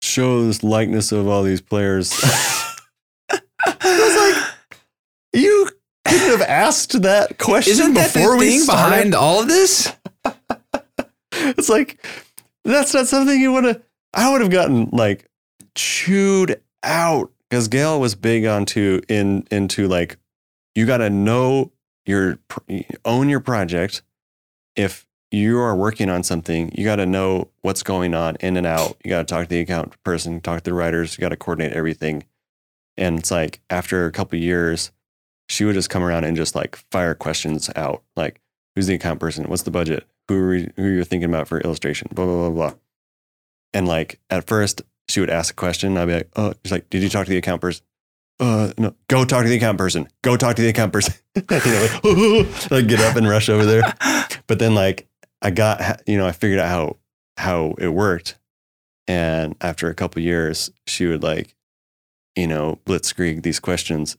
show 0.08 0.45
this 0.45 0.64
likeness 0.64 1.12
of 1.12 1.28
all 1.28 1.43
these 1.43 1.62
players. 1.62 2.12
I 3.30 3.39
was 3.84 4.16
like, 4.36 4.82
you 5.34 5.70
couldn't 6.05 6.30
have 6.39 6.41
asked 6.41 7.01
that 7.01 7.38
question 7.38 7.72
Isn't 7.74 7.93
that 7.95 8.14
before 8.14 8.32
the 8.32 8.38
we 8.38 8.49
thing 8.51 8.60
started. 8.62 8.89
behind 8.89 9.16
all 9.16 9.41
of 9.41 9.47
this? 9.47 9.93
It's 11.39 11.70
like 11.70 12.03
that's 12.66 12.93
not 12.93 13.08
something 13.08 13.39
you 13.39 13.53
would 13.53 13.64
have. 13.64 13.82
I 14.14 14.32
would 14.32 14.41
have 14.41 14.49
gotten 14.49 14.89
like 14.91 15.30
chewed 15.76 16.62
out 16.84 17.32
because 17.49 17.68
Gail 17.68 17.99
was 18.01 18.16
big 18.16 18.45
onto 18.45 19.01
in 19.08 19.45
into 19.51 19.88
like 19.88 20.18
you 20.76 20.86
got 20.86 20.97
to 20.97 21.10
know 21.10 21.72
your 22.05 22.39
own 23.05 23.30
your 23.30 23.39
project. 23.39 24.01
If 24.76 25.05
you 25.32 25.59
are 25.59 25.75
working 25.75 26.09
on 26.09 26.23
something, 26.23 26.71
you 26.75 26.84
got 26.84 26.97
to 26.97 27.05
know 27.05 27.49
what's 27.61 27.84
going 27.84 28.13
on 28.13 28.38
in 28.38 28.55
and 28.57 28.65
out. 28.65 28.97
You 29.03 29.09
got 29.09 29.28
to 29.28 29.34
talk 29.34 29.43
to 29.43 29.49
the 29.49 29.59
account 29.59 30.01
person, 30.03 30.39
talk 30.39 30.59
to 30.59 30.69
the 30.69 30.73
writers. 30.73 31.17
You 31.17 31.21
got 31.21 31.30
to 31.30 31.36
coordinate 31.36 31.73
everything. 31.73 32.23
And 32.97 33.19
it's 33.19 33.32
like 33.32 33.61
after 33.69 34.05
a 34.05 34.11
couple 34.11 34.38
of 34.38 34.43
years, 34.43 34.91
she 35.49 35.65
would 35.65 35.75
just 35.75 35.89
come 35.89 36.03
around 36.03 36.23
and 36.23 36.36
just 36.36 36.55
like 36.55 36.78
fire 36.91 37.13
questions 37.13 37.69
out, 37.75 38.03
like 38.15 38.41
who's 38.75 38.88
the 38.88 38.95
account 38.95 39.19
person, 39.19 39.45
what's 39.45 39.63
the 39.63 39.71
budget, 39.71 40.07
who 40.28 40.38
are 40.38 40.49
we, 40.49 40.71
who 40.75 40.88
you're 40.88 41.03
thinking 41.03 41.30
about 41.30 41.47
for 41.47 41.59
illustration, 41.61 42.09
blah 42.13 42.25
blah 42.25 42.49
blah 42.49 42.69
blah. 42.69 42.73
And 43.73 43.88
like 43.88 44.19
at 44.30 44.47
first, 44.47 44.82
she 45.09 45.19
would 45.19 45.30
ask 45.30 45.53
a 45.53 45.55
question. 45.55 45.97
I'd 45.97 46.05
be 46.05 46.13
like, 46.15 46.30
oh, 46.36 46.53
she's 46.63 46.71
like, 46.71 46.89
did 46.89 47.03
you 47.03 47.09
talk 47.09 47.25
to 47.25 47.32
the 47.32 47.38
account 47.38 47.61
person? 47.61 47.84
Uh, 48.39 48.71
no, 48.78 48.93
go 49.07 49.25
talk 49.25 49.43
to 49.43 49.49
the 49.49 49.55
account 49.55 49.78
person. 49.78 50.07
Go 50.21 50.38
talk 50.38 50.55
to 50.57 50.61
the 50.61 50.69
account 50.69 50.93
person. 50.93 51.13
you 51.36 51.43
know, 51.49 51.88
like, 52.03 52.71
like 52.71 52.88
get 52.88 52.99
up 52.99 53.15
and 53.15 53.28
rush 53.28 53.49
over 53.49 53.65
there. 53.65 53.84
But 54.47 54.59
then 54.59 54.73
like 54.73 55.09
I 55.47 55.49
got, 55.49 56.01
you 56.05 56.17
know, 56.17 56.27
I 56.27 56.33
figured 56.33 56.59
out 56.59 56.67
how 56.67 56.97
how 57.37 57.75
it 57.77 57.87
worked. 57.87 58.37
And 59.07 59.55
after 59.61 59.89
a 59.89 59.93
couple 59.95 60.21
years, 60.21 60.69
she 60.85 61.05
would 61.05 61.23
like, 61.23 61.55
you 62.35 62.47
know, 62.47 62.79
blitzkrieg 62.85 63.43
these 63.43 63.61
questions, 63.61 64.17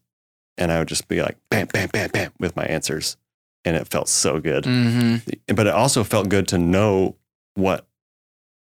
and 0.56 0.72
I 0.72 0.78
would 0.78 0.88
just 0.88 1.06
be 1.06 1.20
like, 1.20 1.36
bam, 1.50 1.66
bam, 1.66 1.90
bam, 1.92 2.08
bam, 2.10 2.32
with 2.40 2.56
my 2.56 2.64
answers, 2.64 3.18
and 3.66 3.76
it 3.76 3.88
felt 3.88 4.08
so 4.08 4.40
good. 4.40 4.64
Mm-hmm. 4.64 5.54
But 5.54 5.66
it 5.66 5.74
also 5.74 6.02
felt 6.02 6.30
good 6.30 6.48
to 6.48 6.56
know 6.56 7.16
what, 7.56 7.86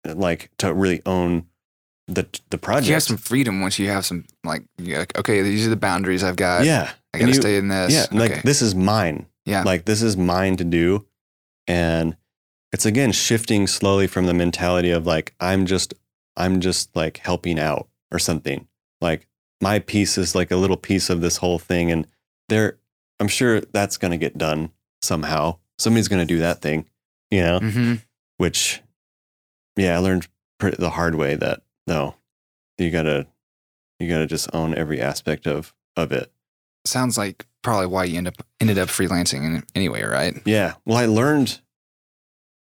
like, 0.06 0.50
to 0.60 0.74
really 0.74 1.02
own 1.06 1.48
the 2.08 2.26
the 2.50 2.58
project. 2.58 2.88
You 2.88 2.94
have 2.94 3.04
some 3.04 3.18
freedom 3.18 3.60
once 3.60 3.78
you 3.78 3.90
have 3.90 4.06
some 4.06 4.24
like, 4.46 4.64
like 4.80 5.18
okay, 5.18 5.42
these 5.42 5.68
are 5.68 5.70
the 5.70 5.76
boundaries 5.76 6.24
I've 6.24 6.38
got. 6.38 6.64
yeah, 6.64 6.92
I 7.14 7.20
gotta 7.20 7.34
you- 7.34 7.42
stay 7.42 7.58
in 7.58 7.68
this. 7.68 7.92
yeah, 7.94 8.06
okay. 8.06 8.18
like 8.18 8.44
this 8.44 8.62
is 8.62 8.74
mine. 8.74 9.26
yeah, 9.46 9.64
Like 9.64 9.84
this 9.84 10.02
is 10.02 10.16
mine 10.16 10.56
to 10.58 10.64
do, 10.64 11.06
and 11.68 12.16
it's 12.74 12.86
again 12.86 13.12
shifting 13.12 13.68
slowly 13.68 14.08
from 14.08 14.26
the 14.26 14.34
mentality 14.34 14.90
of 14.92 15.06
like 15.06 15.34
I'm 15.40 15.66
just 15.66 15.94
I'm 16.36 16.60
just 16.60 16.96
like 16.96 17.18
helping 17.18 17.60
out 17.60 17.88
or 18.12 18.20
something. 18.20 18.68
Like 19.00 19.28
my 19.62 19.80
piece 19.80 20.18
is 20.18 20.36
like 20.36 20.52
a 20.52 20.56
little 20.58 20.78
piece 20.78 21.10
of 21.10 21.22
this 21.22 21.38
whole 21.38 21.60
thing, 21.60 21.92
and 21.92 22.08
there 22.50 22.78
I'm 23.20 23.28
sure 23.30 23.62
that's 23.62 23.98
gonna 23.98 24.18
get 24.18 24.38
done 24.38 24.72
somehow. 25.02 25.58
Somebody's 25.78 26.08
gonna 26.08 26.26
do 26.26 26.40
that 26.40 26.62
thing, 26.62 26.90
you 27.32 27.42
know. 27.42 27.60
hmm 27.60 27.94
which 28.38 28.82
yeah 29.78 29.96
i 29.96 30.00
learned 30.00 30.28
pretty, 30.58 30.76
the 30.78 30.90
hard 30.90 31.14
way 31.16 31.36
that 31.36 31.62
no 31.86 32.16
you 32.80 32.90
gotta 32.90 33.28
you 34.00 34.10
gotta 34.10 34.26
just 34.26 34.50
own 34.54 34.74
every 34.76 35.00
aspect 35.00 35.46
of 35.46 35.72
of 35.96 36.12
it 36.12 36.32
Sounds 36.84 37.16
like 37.18 37.46
probably 37.62 37.86
why 37.86 38.06
you 38.06 38.18
end 38.18 38.28
up 38.28 38.34
ended 38.60 38.78
up 38.80 38.90
freelancing 38.90 39.64
anyway, 39.76 40.02
right? 40.04 40.36
yeah 40.46 40.74
well 40.86 40.98
i 40.98 41.06
learned 41.06 41.62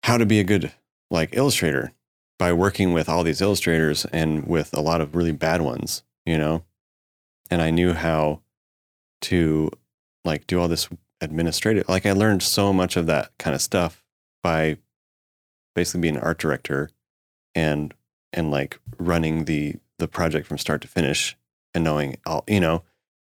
how 0.03 0.17
to 0.17 0.25
be 0.25 0.39
a 0.39 0.43
good 0.43 0.71
like 1.09 1.35
illustrator 1.35 1.93
by 2.39 2.51
working 2.51 2.93
with 2.93 3.07
all 3.07 3.23
these 3.23 3.41
illustrators 3.41 4.05
and 4.05 4.47
with 4.47 4.73
a 4.73 4.81
lot 4.81 5.01
of 5.01 5.15
really 5.15 5.31
bad 5.31 5.61
ones 5.61 6.03
you 6.25 6.37
know? 6.37 6.63
And 7.49 7.61
i 7.61 7.69
knew 7.69 7.93
how 7.93 8.41
to 9.21 9.69
like 10.23 10.47
do 10.47 10.59
all 10.59 10.67
this 10.67 10.87
administrative 11.19 11.87
like 11.89 12.05
i 12.05 12.11
learned 12.11 12.41
so 12.41 12.73
much 12.73 12.95
of 12.95 13.05
that 13.05 13.31
kind 13.37 13.53
of 13.53 13.61
stuff 13.61 14.03
by 14.41 14.77
basically 15.75 16.01
being 16.01 16.15
an 16.15 16.23
art 16.23 16.39
director 16.39 16.89
and 17.53 17.93
and 18.33 18.49
like 18.51 18.79
running 18.97 19.45
the 19.45 19.75
the 19.99 20.07
project 20.07 20.47
from 20.47 20.57
start 20.57 20.81
to 20.81 20.87
finish 20.87 21.37
and 21.73 21.83
knowing 21.83 22.17
all 22.25 22.43
you 22.47 22.59
know 22.59 22.83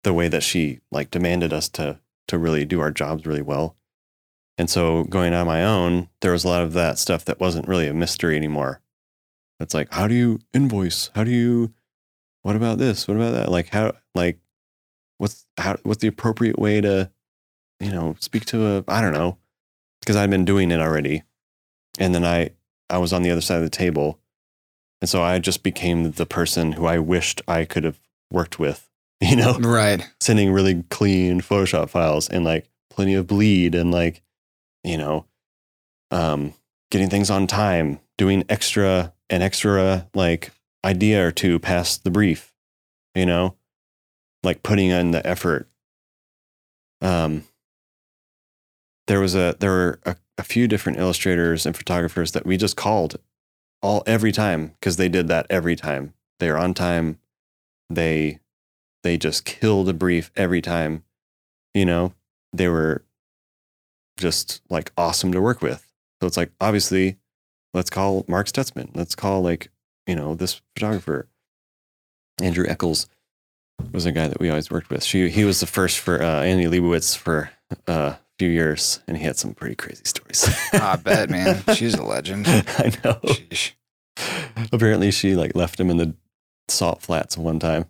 the 0.04 0.12
way 0.12 0.28
that 0.28 0.42
she 0.42 0.80
like 0.90 1.10
demanded 1.10 1.52
us 1.52 1.68
to 1.68 1.98
to 2.28 2.38
really 2.38 2.64
do 2.64 2.80
our 2.80 2.90
jobs 2.90 3.26
really 3.26 3.42
well 3.42 3.76
and 4.62 4.70
so 4.70 5.02
going 5.02 5.34
on 5.34 5.44
my 5.44 5.64
own 5.64 6.08
there 6.20 6.30
was 6.30 6.44
a 6.44 6.48
lot 6.48 6.62
of 6.62 6.72
that 6.74 6.96
stuff 6.96 7.24
that 7.24 7.40
wasn't 7.40 7.66
really 7.66 7.88
a 7.88 7.92
mystery 7.92 8.36
anymore. 8.36 8.80
It's 9.58 9.74
like 9.74 9.92
how 9.92 10.06
do 10.06 10.14
you 10.14 10.38
invoice? 10.54 11.10
How 11.16 11.24
do 11.24 11.32
you 11.32 11.74
what 12.42 12.54
about 12.54 12.78
this? 12.78 13.08
What 13.08 13.16
about 13.16 13.32
that? 13.32 13.50
Like 13.50 13.70
how 13.70 13.94
like 14.14 14.38
what's 15.18 15.48
how 15.58 15.78
what's 15.82 16.00
the 16.00 16.06
appropriate 16.06 16.60
way 16.60 16.80
to 16.80 17.10
you 17.80 17.90
know 17.90 18.14
speak 18.20 18.44
to 18.46 18.64
a 18.64 18.84
i 18.86 19.00
don't 19.00 19.12
know 19.12 19.36
because 19.98 20.14
i'd 20.14 20.30
been 20.30 20.44
doing 20.44 20.70
it 20.70 20.78
already. 20.78 21.24
And 21.98 22.14
then 22.14 22.24
i 22.24 22.50
i 22.88 22.98
was 22.98 23.12
on 23.12 23.22
the 23.22 23.32
other 23.32 23.40
side 23.40 23.56
of 23.56 23.64
the 23.64 23.68
table. 23.68 24.20
And 25.00 25.08
so 25.08 25.24
i 25.24 25.40
just 25.40 25.64
became 25.64 26.12
the 26.12 26.26
person 26.26 26.70
who 26.70 26.86
i 26.86 27.00
wished 27.00 27.42
i 27.48 27.64
could 27.64 27.82
have 27.82 27.98
worked 28.30 28.60
with 28.60 28.88
you 29.20 29.34
know? 29.34 29.58
Right. 29.58 30.08
sending 30.20 30.52
really 30.52 30.84
clean 30.88 31.40
photoshop 31.40 31.90
files 31.90 32.28
and 32.28 32.44
like 32.44 32.68
plenty 32.90 33.14
of 33.14 33.26
bleed 33.26 33.74
and 33.74 33.90
like 33.90 34.22
you 34.84 34.96
know 34.96 35.26
um 36.10 36.54
getting 36.90 37.08
things 37.08 37.30
on 37.30 37.46
time 37.46 38.00
doing 38.18 38.44
extra 38.48 39.12
an 39.30 39.42
extra 39.42 40.08
like 40.14 40.52
idea 40.84 41.26
or 41.26 41.30
two 41.30 41.58
past 41.58 42.04
the 42.04 42.10
brief 42.10 42.52
you 43.14 43.26
know? 43.26 43.56
Like 44.42 44.62
putting 44.62 44.90
in 44.90 45.12
the 45.12 45.24
effort. 45.26 45.68
Um 47.00 47.44
there 49.06 49.20
was 49.20 49.34
a 49.34 49.56
there 49.60 49.70
were 49.70 50.00
a, 50.04 50.16
a 50.38 50.44
few 50.44 50.68
different 50.68 50.98
illustrators 50.98 51.66
and 51.66 51.76
photographers 51.76 52.32
that 52.32 52.46
we 52.46 52.56
just 52.56 52.76
called 52.76 53.16
all 53.82 54.02
every 54.06 54.32
time 54.32 54.68
because 54.80 54.96
they 54.96 55.08
did 55.08 55.28
that 55.28 55.46
every 55.50 55.76
time. 55.76 56.14
They 56.38 56.50
were 56.50 56.58
on 56.58 56.74
time. 56.74 57.18
They 57.90 58.40
they 59.02 59.16
just 59.16 59.44
killed 59.44 59.88
a 59.88 59.92
brief 59.94 60.30
every 60.36 60.62
time 60.62 61.04
you 61.74 61.86
know? 61.86 62.12
They 62.52 62.68
were 62.68 63.04
just 64.16 64.60
like 64.70 64.92
awesome 64.96 65.32
to 65.32 65.40
work 65.40 65.62
with 65.62 65.90
so 66.20 66.26
it's 66.26 66.36
like 66.36 66.50
obviously 66.60 67.16
let's 67.74 67.90
call 67.90 68.24
mark 68.28 68.46
stutzman 68.46 68.88
let's 68.94 69.14
call 69.14 69.42
like 69.42 69.70
you 70.06 70.14
know 70.14 70.34
this 70.34 70.60
photographer 70.76 71.28
andrew 72.40 72.66
eccles 72.68 73.08
was 73.92 74.06
a 74.06 74.12
guy 74.12 74.28
that 74.28 74.38
we 74.40 74.48
always 74.48 74.70
worked 74.70 74.90
with 74.90 75.02
she 75.02 75.28
he 75.30 75.44
was 75.44 75.60
the 75.60 75.66
first 75.66 75.98
for 75.98 76.22
uh, 76.22 76.42
annie 76.42 76.66
leibovitz 76.66 77.16
for 77.16 77.50
uh, 77.88 78.14
a 78.14 78.18
few 78.38 78.48
years 78.48 79.00
and 79.06 79.16
he 79.16 79.24
had 79.24 79.36
some 79.36 79.54
pretty 79.54 79.74
crazy 79.74 80.04
stories 80.04 80.48
I 80.72 80.96
bet, 80.96 81.30
man. 81.30 81.62
She's 81.74 81.94
a 81.94 82.02
legend. 82.02 82.46
i 82.48 82.92
know 83.04 83.14
Sheesh. 83.24 83.72
apparently 84.72 85.10
she 85.10 85.34
like 85.34 85.54
left 85.54 85.80
him 85.80 85.90
in 85.90 85.96
the 85.96 86.14
salt 86.68 87.02
flats 87.02 87.36
one 87.36 87.58
time 87.58 87.86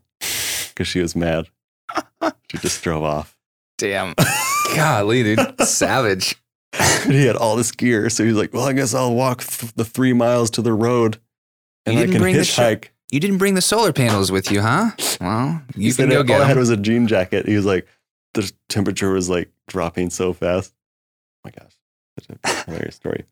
because 0.69 0.87
she 0.89 1.01
was 1.01 1.15
mad 1.15 1.49
she 2.51 2.59
just 2.59 2.83
drove 2.83 3.03
off 3.03 3.37
Damn. 3.79 4.15
Golly, 4.75 5.23
dude. 5.23 5.61
Savage. 5.61 6.37
he 7.07 7.27
had 7.27 7.37
all 7.37 7.55
this 7.55 7.71
gear 7.71 8.09
so 8.09 8.25
he's 8.25 8.35
like 8.35 8.55
well 8.55 8.65
i 8.65 8.73
guess 8.73 8.95
i'll 8.95 9.15
walk 9.15 9.43
th- 9.45 9.75
the 9.75 9.85
three 9.85 10.15
miles 10.15 10.49
to 10.49 10.63
the 10.63 10.73
road 10.73 11.21
and 11.85 11.99
i 11.99 12.07
can 12.07 12.23
hitchhike. 12.23 12.89
You 13.11 13.21
didn't 13.21 13.37
bring 13.37 13.53
the 13.53 13.61
solar 13.61 13.93
panels 13.93 14.33
with 14.33 14.51
you, 14.51 14.63
huh? 14.63 14.93
Well, 15.21 15.61
you 15.77 15.93
said 15.93 16.05
can 16.05 16.13
go 16.13 16.19
all 16.19 16.25
get 16.25 16.41
i 16.41 16.47
had 16.47 16.57
was 16.57 16.71
a 16.71 16.79
jean 16.79 17.07
jacket. 17.07 17.47
He 17.47 17.55
was 17.55 17.67
like 17.67 17.87
the 18.33 18.51
temperature 18.71 19.11
was 19.13 19.29
like 19.29 19.51
dropping 19.69 20.09
so 20.09 20.33
fast. 20.33 20.73
Oh 21.45 21.51
my 21.51 21.51
gosh. 21.51 21.73
Such 22.19 22.39
a 22.43 22.65
hilarious 22.65 22.97
story. 22.97 23.27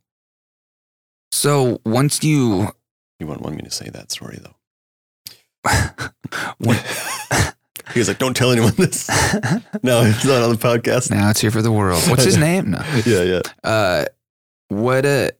So 1.32 1.80
once 1.86 2.22
you, 2.22 2.68
you 3.18 3.26
wouldn't 3.26 3.42
want 3.42 3.56
me 3.56 3.62
to 3.62 3.70
say 3.70 3.88
that 3.88 4.12
story 4.12 4.38
though. 4.42 4.54
When- 6.58 6.78
he 7.92 7.98
was 8.00 8.08
like 8.08 8.18
don't 8.18 8.36
tell 8.36 8.50
anyone 8.52 8.72
this 8.76 9.08
no 9.82 10.02
it's 10.04 10.24
not 10.24 10.42
on 10.42 10.50
the 10.50 10.58
podcast 10.60 11.10
now 11.10 11.30
it's 11.30 11.40
here 11.40 11.50
for 11.50 11.62
the 11.62 11.72
world. 11.72 12.02
What's 12.08 12.24
his 12.24 12.36
name? 12.48 12.70
No. 12.70 12.82
yeah 13.04 13.22
yeah 13.22 13.40
Uh, 13.64 14.04
what? 14.68 15.04
Uh, 15.04 15.30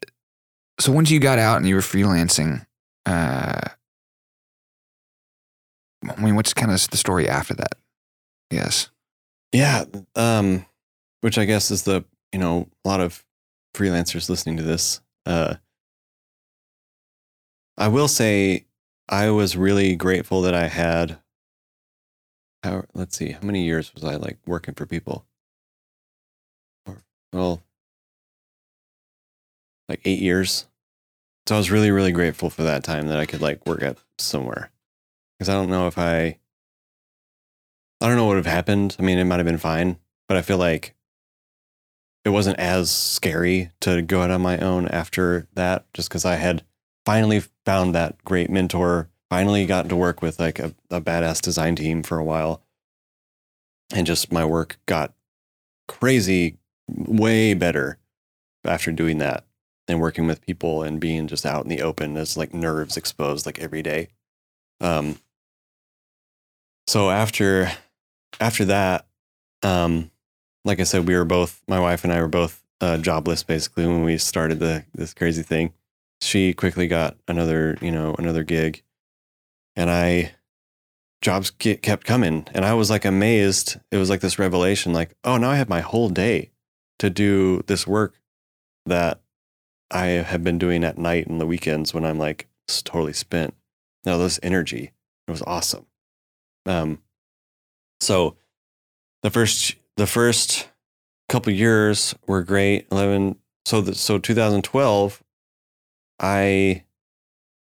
so 0.81 0.91
once 0.93 1.11
you 1.11 1.21
got 1.21 1.39
out 1.39 1.59
and 1.59 1.69
you 1.69 1.75
were 1.77 1.81
freelancing, 1.83 2.67
uh, 3.07 3.61
I 6.09 6.21
mean, 6.21 6.35
what's 6.35 6.53
kind 6.55 6.73
of 6.73 6.89
the 6.91 6.97
story 6.97 7.29
after 7.29 7.55
that? 7.55 7.75
Yes. 8.51 8.91
Yeah, 9.53 9.85
um, 10.17 10.67
which 11.21 11.39
I 11.39 11.45
guess 11.45 11.71
is 11.71 11.83
the 11.85 12.05
you 12.33 12.39
know 12.41 12.67
a 12.85 12.89
lot 12.89 13.01
of 13.01 13.25
freelancers 13.75 14.29
listening 14.29 14.57
to 14.57 14.63
this. 14.65 15.01
Uh, 15.27 15.55
I 17.79 17.89
will 17.89 18.09
say 18.09 18.65
I 19.09 19.31
was 19.31 19.57
really 19.57 19.95
grateful 19.97 20.43
that 20.43 20.55
I 20.55 20.67
had. 20.67 21.19
How 22.63 22.85
let's 22.95 23.17
see, 23.17 23.33
how 23.33 23.41
many 23.43 23.65
years 23.65 23.95
was 23.95 24.05
I 24.05 24.17
like 24.17 24.39
working 24.47 24.75
for 24.75 24.87
people? 24.87 25.25
Or, 26.87 27.03
well, 27.33 27.63
like 29.89 30.01
eight 30.05 30.21
years. 30.21 30.67
So 31.49 31.57
I 31.57 31.59
was 31.59 31.71
really 31.71 31.91
really 31.91 32.13
grateful 32.13 32.51
for 32.51 32.63
that 32.63 32.85
time 32.85 33.09
that 33.09 33.19
I 33.21 33.27
could 33.27 33.41
like 33.43 33.67
work 33.67 33.83
at 33.83 33.99
somewhere, 34.19 34.71
because 35.39 35.49
I 35.49 35.55
don't 35.55 35.71
know 35.71 35.87
if 35.87 35.99
I 35.99 36.39
I 38.01 38.09
don't 38.09 38.17
know 38.17 38.25
what 38.25 38.37
would 38.37 38.47
have 38.47 38.55
happened. 38.55 38.97
I 38.99 39.03
mean, 39.03 39.19
it 39.19 39.25
might 39.25 39.39
have 39.39 39.47
been 39.47 39.59
fine, 39.59 39.99
but 40.29 40.37
I 40.39 40.43
feel 40.43 40.59
like 40.59 40.95
it 42.25 42.31
wasn't 42.31 42.59
as 42.59 42.91
scary 42.91 43.71
to 43.81 44.01
go 44.03 44.23
out 44.23 44.31
on 44.31 44.41
my 44.43 44.59
own 44.59 44.89
after 44.89 45.49
that, 45.55 45.87
just 45.93 46.09
because 46.09 46.25
I 46.25 46.37
had 46.37 46.65
finally 47.05 47.43
found 47.67 47.95
that 47.95 48.23
great 48.25 48.51
mentor, 48.51 49.10
finally 49.31 49.65
gotten 49.65 49.89
to 49.89 49.97
work 49.97 50.21
with 50.21 50.39
like 50.39 50.59
a, 50.59 50.75
a 50.91 51.01
badass 51.01 51.41
design 51.41 51.77
team 51.77 52.03
for 52.03 52.19
a 52.19 52.25
while. 52.25 52.63
And 53.95 54.07
just 54.07 54.31
my 54.31 54.45
work 54.45 54.79
got 54.87 55.15
crazy, 55.89 56.59
way 56.89 57.55
better 57.55 57.99
after 58.65 58.93
doing 58.93 59.19
that 59.19 59.45
and 59.89 60.01
working 60.01 60.27
with 60.27 60.45
people 60.45 60.83
and 60.83 61.01
being 61.01 61.27
just 61.27 61.47
out 61.47 61.65
in 61.65 61.69
the 61.69 61.83
open 61.83 62.17
as 62.17 62.37
like 62.37 62.53
nerves 62.53 62.97
exposed 62.97 63.47
like 63.47 63.59
every 63.59 63.83
day. 63.83 64.09
Um, 64.81 65.19
so 66.87 67.11
after 67.11 67.71
after 68.41 68.65
that, 68.67 69.07
um, 69.63 70.11
like 70.65 70.81
I 70.81 70.85
said, 70.85 71.07
we 71.07 71.17
were 71.17 71.25
both 71.25 71.63
my 71.69 71.81
wife 71.81 72.05
and 72.05 72.13
I 72.13 72.21
were 72.21 72.29
both 72.29 72.63
uh, 72.81 72.99
jobless 72.99 73.43
basically 73.43 73.87
when 73.87 74.05
we 74.05 74.19
started 74.19 74.59
the 74.59 74.85
this 74.95 75.15
crazy 75.15 75.43
thing. 75.43 75.73
She 76.21 76.53
quickly 76.53 76.87
got 76.87 77.17
another 77.29 77.77
you 77.81 77.91
know 77.91 78.15
another 78.19 78.45
gig, 78.45 78.83
and 79.77 79.91
I 79.91 80.33
jobs 81.23 81.51
ke- 81.51 81.83
kept 81.83 82.07
coming, 82.07 82.47
and 82.55 82.65
I 82.65 82.75
was 82.75 82.91
like 82.91 83.05
amazed. 83.05 83.79
It 83.91 83.97
was 83.97 84.11
like 84.11 84.21
this 84.21 84.39
revelation, 84.39 84.93
like 84.93 85.15
oh 85.25 85.37
now 85.37 85.51
I 85.51 85.57
have 85.57 85.69
my 85.69 85.81
whole 85.81 86.09
day 86.09 86.51
to 86.99 87.11
do 87.11 87.63
this 87.67 87.87
work 87.87 88.15
that 88.87 89.21
I 89.91 90.07
have 90.07 90.45
been 90.45 90.59
doing 90.59 90.85
at 90.85 90.99
night 90.99 91.27
and 91.27 91.41
the 91.41 91.47
weekends 91.47 91.93
when 91.93 92.05
I'm 92.05 92.19
like 92.19 92.49
totally 92.85 93.13
spent. 93.13 93.55
Now 94.05 94.19
this 94.19 94.41
energy, 94.43 94.93
it 95.27 95.31
was 95.31 95.43
awesome. 95.43 95.87
Um, 96.67 97.01
so 98.01 98.37
the 99.23 99.31
first 99.31 99.75
the 99.97 100.07
first 100.07 100.69
couple 101.29 101.53
years 101.53 102.15
were 102.27 102.43
great. 102.43 102.87
Eleven. 102.91 103.37
So 103.67 103.83
the, 103.83 103.95
so 103.95 104.19
2012, 104.19 105.23
I 106.19 106.85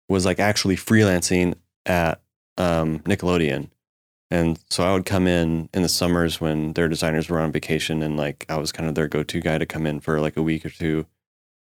was 0.09 0.25
like 0.25 0.39
actually 0.39 0.77
freelancing 0.77 1.55
at 1.87 2.21
um, 2.57 3.01
Nickelodeon. 3.01 3.71
And 4.31 4.61
so 4.71 4.85
I 4.85 4.93
would 4.93 5.07
come 5.07 5.27
in 5.27 5.69
in 5.75 5.83
the 5.83 5.89
summers 5.89 6.41
when 6.41 6.75
their 6.75 6.89
designers 6.89 7.29
were 7.29 7.41
on 7.41 7.51
vacation, 7.51 8.03
and 8.03 8.17
like 8.17 8.47
I 8.49 8.57
was 8.59 8.71
kind 8.71 8.89
of 8.89 8.95
their 8.95 9.09
go-to 9.09 9.41
guy 9.41 9.59
to 9.59 9.67
come 9.67 9.87
in 9.87 9.99
for 10.01 10.21
like 10.21 10.37
a 10.37 10.43
week 10.43 10.65
or 10.65 10.71
two, 10.71 11.07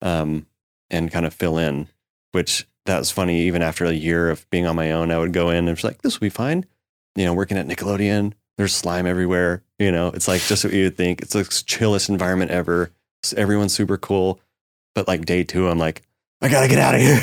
um, 0.02 0.48
and 0.90 1.12
kind 1.12 1.26
of 1.26 1.34
fill 1.34 1.58
in. 1.58 1.88
Which 2.34 2.68
that 2.86 3.00
was 3.00 3.12
funny. 3.12 3.42
Even 3.44 3.62
after 3.62 3.86
a 3.86 3.94
year 3.94 4.30
of 4.30 4.50
being 4.50 4.66
on 4.66 4.76
my 4.76 4.92
own, 4.92 5.12
I 5.12 5.18
would 5.18 5.34
go 5.34 5.50
in 5.50 5.58
and 5.58 5.70
it's 5.70 5.84
like 5.84 6.02
this 6.02 6.20
will 6.20 6.26
be 6.26 6.30
fine. 6.30 6.66
You 7.16 7.26
know, 7.26 7.34
working 7.34 7.58
at 7.58 7.68
Nickelodeon, 7.68 8.34
there's 8.58 8.76
slime 8.76 9.06
everywhere. 9.06 9.64
You 9.80 9.92
know, 9.92 10.10
it's 10.10 10.28
like 10.28 10.42
just 10.42 10.64
what 10.64 10.74
you 10.74 10.86
would 10.86 10.98
think. 10.98 11.22
It's 11.22 11.34
the 11.34 11.44
chillest 11.44 12.10
environment 12.10 12.52
ever. 12.52 12.92
Everyone's 13.36 13.74
super 13.74 13.98
cool. 13.98 14.40
But 14.94 15.08
like 15.08 15.26
day 15.26 15.44
two, 15.44 15.70
I'm 15.70 15.80
like, 15.80 16.02
I 16.42 16.50
gotta 16.50 16.68
get 16.68 16.80
out 16.80 16.96
of 16.96 17.02
here. 17.02 17.20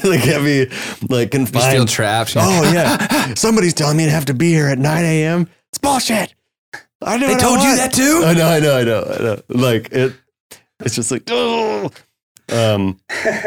like 0.10 0.22
get 0.22 0.42
me 0.42 0.66
like 1.08 1.34
You 1.34 1.46
still 1.46 1.52
confined. 1.52 1.88
trapped. 1.88 2.34
Oh 2.36 2.62
yeah, 2.72 3.34
somebody's 3.34 3.74
telling 3.74 3.96
me 3.96 4.04
to 4.04 4.10
have 4.10 4.26
to 4.26 4.34
be 4.34 4.50
here 4.50 4.68
at 4.68 4.78
9 4.78 5.04
a.m. 5.04 5.48
It's 5.70 5.78
bullshit. 5.78 6.34
I 7.02 7.18
know. 7.18 7.26
They 7.26 7.36
told 7.36 7.60
you 7.60 7.76
that 7.76 7.92
too? 7.92 8.22
I 8.24 8.34
know. 8.34 8.46
I 8.48 8.60
know. 8.60 8.78
I 8.78 8.84
know. 8.84 9.02
I 9.02 9.22
know. 9.22 9.42
Like 9.48 9.92
it. 9.92 10.14
It's 10.80 10.94
just 10.94 11.10
like. 11.10 11.28
Um. 11.30 13.00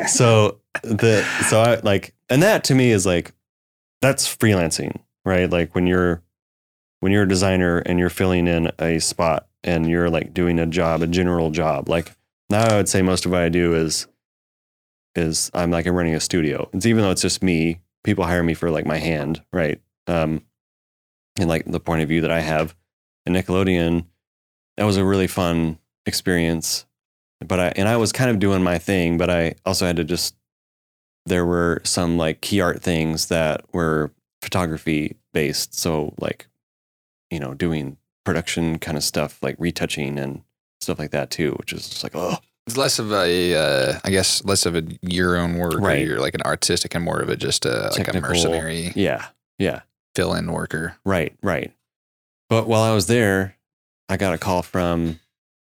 So 0.08 0.60
the 0.84 1.24
so 1.48 1.62
I 1.62 1.80
like 1.84 2.14
and 2.30 2.44
that 2.44 2.64
to 2.66 2.76
me 2.76 2.92
is 2.92 3.06
like 3.06 3.32
that's 4.02 4.28
freelancing, 4.36 5.00
right? 5.26 5.50
Like 5.50 5.74
when 5.76 5.88
you're 5.88 6.22
when 7.00 7.12
you're 7.12 7.24
a 7.24 7.28
designer 7.28 7.80
and 7.80 7.98
you're 8.00 8.10
filling 8.10 8.48
in 8.48 8.72
a 8.80 9.00
spot 9.00 9.48
and 9.64 9.90
you're 9.90 10.10
like 10.10 10.34
doing 10.34 10.60
a 10.60 10.66
job, 10.66 11.02
a 11.02 11.08
general 11.08 11.50
job. 11.52 11.88
Like 11.90 12.12
now 12.50 12.64
I 12.64 12.78
would 12.78 12.90
say 12.90 13.02
most 13.02 13.26
of 13.26 13.32
what 13.32 13.42
I 13.42 13.50
do 13.50 13.76
is 13.76 14.08
is 15.16 15.52
I'm 15.54 15.72
like 15.72 15.86
I'm 15.86 15.96
running 15.96 16.16
a 16.16 16.20
studio. 16.20 16.70
It's 16.74 16.86
even 16.86 17.04
though 17.04 17.12
it's 17.12 17.22
just 17.22 17.44
me, 17.44 17.82
people 18.04 18.26
hire 18.26 18.44
me 18.44 18.54
for 18.54 18.70
like 18.72 18.86
my 18.86 18.98
hand, 18.98 19.44
right? 19.52 19.82
Um 20.08 20.44
and 21.40 21.50
like 21.50 21.66
the 21.66 21.80
point 21.80 22.02
of 22.02 22.10
view 22.10 22.22
that 22.22 22.32
I 22.32 22.42
have 22.42 22.76
in 23.26 23.34
Nickelodeon, 23.34 24.06
that 24.78 24.86
was 24.86 24.98
a 24.98 25.06
really 25.06 25.28
fun 25.28 25.78
experience. 26.06 26.86
But 27.46 27.60
I 27.60 27.74
and 27.76 27.88
I 27.88 27.98
was 27.98 28.12
kind 28.12 28.30
of 28.30 28.40
doing 28.40 28.64
my 28.64 28.78
thing, 28.78 29.18
but 29.18 29.30
I 29.30 29.56
also 29.66 29.86
had 29.86 29.98
to 29.98 30.04
just 30.04 30.36
there 31.26 31.46
were 31.46 31.82
some 31.84 32.18
like 32.18 32.42
key 32.42 32.60
art 32.62 32.82
things 32.82 33.28
that 33.28 33.64
were 33.74 34.12
photography 34.42 35.16
based. 35.34 35.74
So 35.76 36.14
like, 36.20 36.48
you 37.30 37.40
know, 37.40 37.54
doing 37.54 37.98
production 38.26 38.80
kind 38.80 38.98
of 38.98 39.04
stuff, 39.04 39.42
like 39.42 39.56
retouching 39.60 40.18
and 40.18 40.42
stuff 40.82 41.00
like 41.00 41.12
that 41.12 41.30
too, 41.30 41.52
which 41.60 41.74
is 41.74 41.88
just 41.90 42.04
like, 42.04 42.16
oh, 42.16 42.38
It's 42.68 42.78
less 42.78 43.00
of 43.00 43.12
a, 43.12 43.56
uh, 43.56 44.00
I 44.04 44.10
guess, 44.10 44.44
less 44.46 44.66
of 44.66 44.76
a 44.76 44.84
your 45.02 45.38
own 45.38 45.56
work. 45.58 45.76
Or 45.76 45.80
Right. 45.80 46.06
you're 46.06 46.20
like 46.20 46.36
an 46.36 46.42
artistic 46.44 46.94
and 46.96 47.04
more 47.04 47.20
of 47.20 47.30
a 47.30 47.36
just 47.36 47.66
a 47.66 47.90
like 47.92 48.02
a 48.02 48.04
Technical. 48.06 48.30
mercenary 48.30 48.92
yeah, 48.96 49.28
yeah, 49.58 49.82
fill-in 50.16 50.52
worker. 50.52 50.96
right, 51.06 51.34
right. 51.42 51.74
But 52.50 52.68
while 52.68 52.82
I 52.82 52.94
was 52.94 53.08
there, 53.08 53.56
I 54.08 54.18
got 54.18 54.34
a 54.34 54.38
call 54.40 54.62
from 54.64 55.20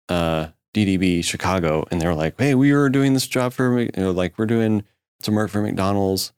uh, 0.09 0.49
DDB 0.75 1.25
Chicago, 1.25 1.87
and 1.91 2.01
they 2.01 2.07
were 2.07 2.15
like, 2.15 2.39
"Hey, 2.39 2.55
we 2.55 2.73
were 2.75 2.91
doing 2.91 3.15
this 3.15 3.27
job 3.27 3.53
for, 3.55 3.81
you 3.81 3.91
know, 3.97 4.11
like 4.11 4.39
we're 4.39 4.45
doing 4.47 4.85
some 5.21 5.35
work 5.35 5.51
for 5.51 5.63
McDonald's," 5.63 6.33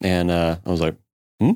and 0.00 0.30
uh, 0.30 0.56
I 0.64 0.70
was 0.70 0.80
like, 0.80 0.94
"Hmm," 1.40 1.52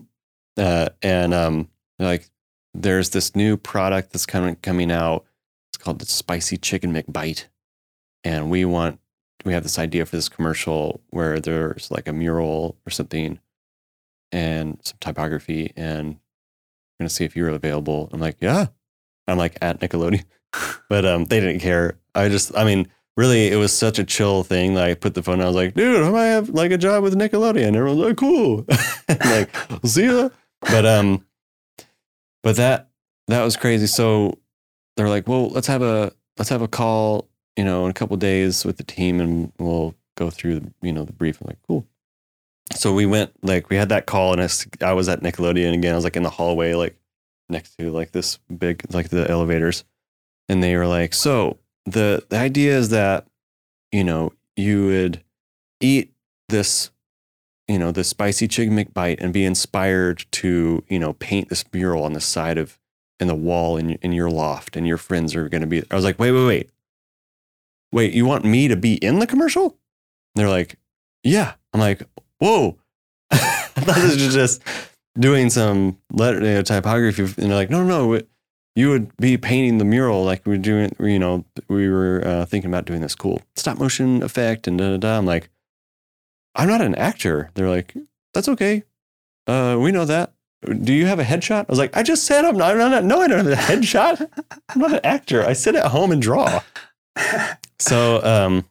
uh, 0.56 0.88
and 1.02 1.32
um, 1.32 1.68
like, 2.00 2.28
"There's 2.74 3.10
this 3.10 3.36
new 3.36 3.56
product 3.56 4.12
that's 4.12 4.26
coming 4.26 4.56
coming 4.56 4.90
out. 4.90 5.24
Called 5.88 6.00
the 6.00 6.04
Spicy 6.04 6.58
Chicken 6.58 6.92
McBite, 6.92 7.46
and 8.22 8.50
we 8.50 8.66
want 8.66 9.00
we 9.46 9.54
have 9.54 9.62
this 9.62 9.78
idea 9.78 10.04
for 10.04 10.16
this 10.16 10.28
commercial 10.28 11.00
where 11.08 11.40
there's 11.40 11.90
like 11.90 12.06
a 12.06 12.12
mural 12.12 12.76
or 12.86 12.90
something, 12.90 13.38
and 14.30 14.78
some 14.82 14.98
typography, 15.00 15.72
and 15.76 16.08
we're 16.08 17.04
gonna 17.04 17.08
see 17.08 17.24
if 17.24 17.34
you're 17.34 17.48
available." 17.48 18.10
I'm 18.12 18.20
like, 18.20 18.36
"Yeah." 18.38 18.66
I'm 19.26 19.38
like 19.38 19.56
at 19.62 19.80
Nickelodeon, 19.80 20.24
but 20.90 21.06
um, 21.06 21.24
they 21.24 21.40
didn't 21.40 21.60
care. 21.60 21.98
I 22.14 22.28
just, 22.28 22.54
I 22.54 22.64
mean, 22.64 22.88
really, 23.16 23.50
it 23.50 23.56
was 23.56 23.72
such 23.72 23.98
a 23.98 24.04
chill 24.04 24.44
thing. 24.44 24.74
that 24.74 24.84
I 24.84 24.92
put 24.92 25.14
the 25.14 25.22
phone. 25.22 25.40
I 25.40 25.46
was 25.46 25.56
like, 25.56 25.72
dude, 25.72 26.02
I 26.02 26.10
might 26.10 26.26
have 26.26 26.50
like 26.50 26.70
a 26.70 26.76
job 26.76 27.02
with 27.02 27.14
Nickelodeon. 27.16 27.74
Everyone's 27.74 28.00
like, 28.00 28.18
cool. 28.18 28.66
like, 29.08 29.48
see 29.86 30.04
ya. 30.04 30.28
But 30.60 30.84
um, 30.84 31.24
but 32.42 32.56
that 32.56 32.90
that 33.28 33.42
was 33.42 33.56
crazy. 33.56 33.86
So 33.86 34.38
they're 34.98 35.08
like, 35.08 35.26
well, 35.26 35.48
let's 35.48 35.68
have 35.68 35.80
a 35.80 36.12
let's 36.36 36.50
have 36.50 36.60
a 36.60 36.68
call, 36.68 37.28
you 37.56 37.64
know, 37.64 37.84
in 37.84 37.90
a 37.90 37.94
couple 37.94 38.16
days 38.18 38.64
with 38.64 38.76
the 38.76 38.82
team, 38.82 39.20
and 39.20 39.52
we'll 39.58 39.94
go 40.16 40.28
through, 40.28 40.60
the, 40.60 40.72
you 40.82 40.92
know, 40.92 41.04
the 41.04 41.12
brief. 41.12 41.40
I'm 41.40 41.46
like, 41.46 41.62
cool. 41.66 41.86
So 42.74 42.92
we 42.92 43.06
went 43.06 43.32
like 43.42 43.70
we 43.70 43.76
had 43.76 43.88
that 43.88 44.06
call, 44.06 44.32
and 44.32 44.40
I 44.82 44.92
was 44.92 45.08
at 45.08 45.22
Nickelodeon 45.22 45.72
again. 45.72 45.92
I 45.92 45.96
was 45.96 46.04
like 46.04 46.16
in 46.16 46.24
the 46.24 46.30
hallway, 46.30 46.74
like 46.74 46.98
next 47.48 47.76
to 47.76 47.90
like 47.90 48.12
this 48.12 48.38
big 48.58 48.82
like 48.92 49.08
the 49.08 49.28
elevators 49.30 49.84
and 50.48 50.62
they 50.62 50.76
were 50.76 50.86
like 50.86 51.14
so 51.14 51.58
the 51.86 52.22
the 52.28 52.36
idea 52.36 52.76
is 52.76 52.90
that 52.90 53.26
you 53.92 54.04
know 54.04 54.32
you 54.56 54.86
would 54.86 55.22
eat 55.80 56.12
this 56.48 56.90
you 57.66 57.78
know 57.78 57.90
the 57.90 58.04
spicy 58.04 58.48
chicken 58.48 58.76
mcbite 58.76 59.20
and 59.20 59.32
be 59.32 59.44
inspired 59.44 60.24
to 60.30 60.84
you 60.88 60.98
know 60.98 61.14
paint 61.14 61.48
this 61.48 61.64
mural 61.72 62.04
on 62.04 62.12
the 62.12 62.20
side 62.20 62.58
of 62.58 62.78
in 63.20 63.28
the 63.28 63.34
wall 63.34 63.76
in, 63.76 63.92
in 63.94 64.12
your 64.12 64.30
loft 64.30 64.76
and 64.76 64.86
your 64.86 64.98
friends 64.98 65.34
are 65.34 65.48
going 65.48 65.60
to 65.60 65.66
be 65.66 65.82
i 65.90 65.94
was 65.94 66.04
like 66.04 66.18
wait 66.18 66.32
wait 66.32 66.46
wait. 66.46 66.70
Wait 67.92 68.12
you 68.12 68.26
want 68.26 68.44
me 68.44 68.68
to 68.68 68.76
be 68.76 68.94
in 68.94 69.18
the 69.18 69.26
commercial? 69.26 69.64
And 69.64 69.76
they're 70.36 70.48
like 70.48 70.76
yeah. 71.22 71.54
I'm 71.72 71.80
like 71.80 72.02
whoa. 72.38 72.78
I 73.30 73.36
thought 73.80 73.96
this 73.96 74.22
was 74.22 74.34
just 74.34 74.62
doing 75.18 75.50
some 75.50 75.98
letter 76.12 76.38
you 76.38 76.54
know, 76.54 76.62
typography 76.62 77.22
and 77.22 77.32
they're 77.34 77.54
like 77.54 77.70
no 77.70 77.82
no 77.82 78.12
no 78.12 78.20
you 78.76 78.90
would 78.90 79.16
be 79.16 79.36
painting 79.36 79.78
the 79.78 79.84
mural 79.84 80.24
like 80.24 80.46
we're 80.46 80.56
doing 80.56 80.94
you 81.00 81.18
know 81.18 81.44
we 81.68 81.88
were 81.88 82.22
uh, 82.24 82.44
thinking 82.44 82.70
about 82.70 82.84
doing 82.84 83.00
this 83.00 83.14
cool 83.14 83.42
stop 83.56 83.78
motion 83.78 84.22
effect 84.22 84.68
and 84.68 84.78
da 84.78 84.90
da 84.90 84.96
da. 84.96 85.18
I'm 85.18 85.26
like 85.26 85.50
i'm 86.54 86.68
not 86.68 86.80
an 86.80 86.94
actor. 86.94 87.50
They're 87.54 87.68
like 87.68 87.94
that's 88.34 88.48
okay. 88.48 88.84
Uh, 89.46 89.78
we 89.80 89.92
know 89.92 90.04
that 90.04 90.32
do 90.66 90.92
you 90.92 91.06
have 91.06 91.18
a 91.18 91.24
headshot? 91.24 91.60
I 91.60 91.66
was 91.68 91.78
like 91.78 91.96
i 91.96 92.02
just 92.02 92.24
said 92.24 92.44
i'm 92.44 92.56
not, 92.56 92.72
I'm 92.72 92.90
not 92.90 93.04
no 93.04 93.20
i 93.20 93.28
don't 93.28 93.46
have 93.46 93.46
a 93.46 93.54
headshot. 93.54 94.28
I'm 94.68 94.80
not 94.80 94.92
an 94.92 95.00
actor. 95.04 95.44
I 95.44 95.52
sit 95.52 95.74
at 95.74 95.86
home 95.86 96.10
and 96.10 96.20
draw. 96.20 96.60
So 97.78 98.22
um 98.24 98.64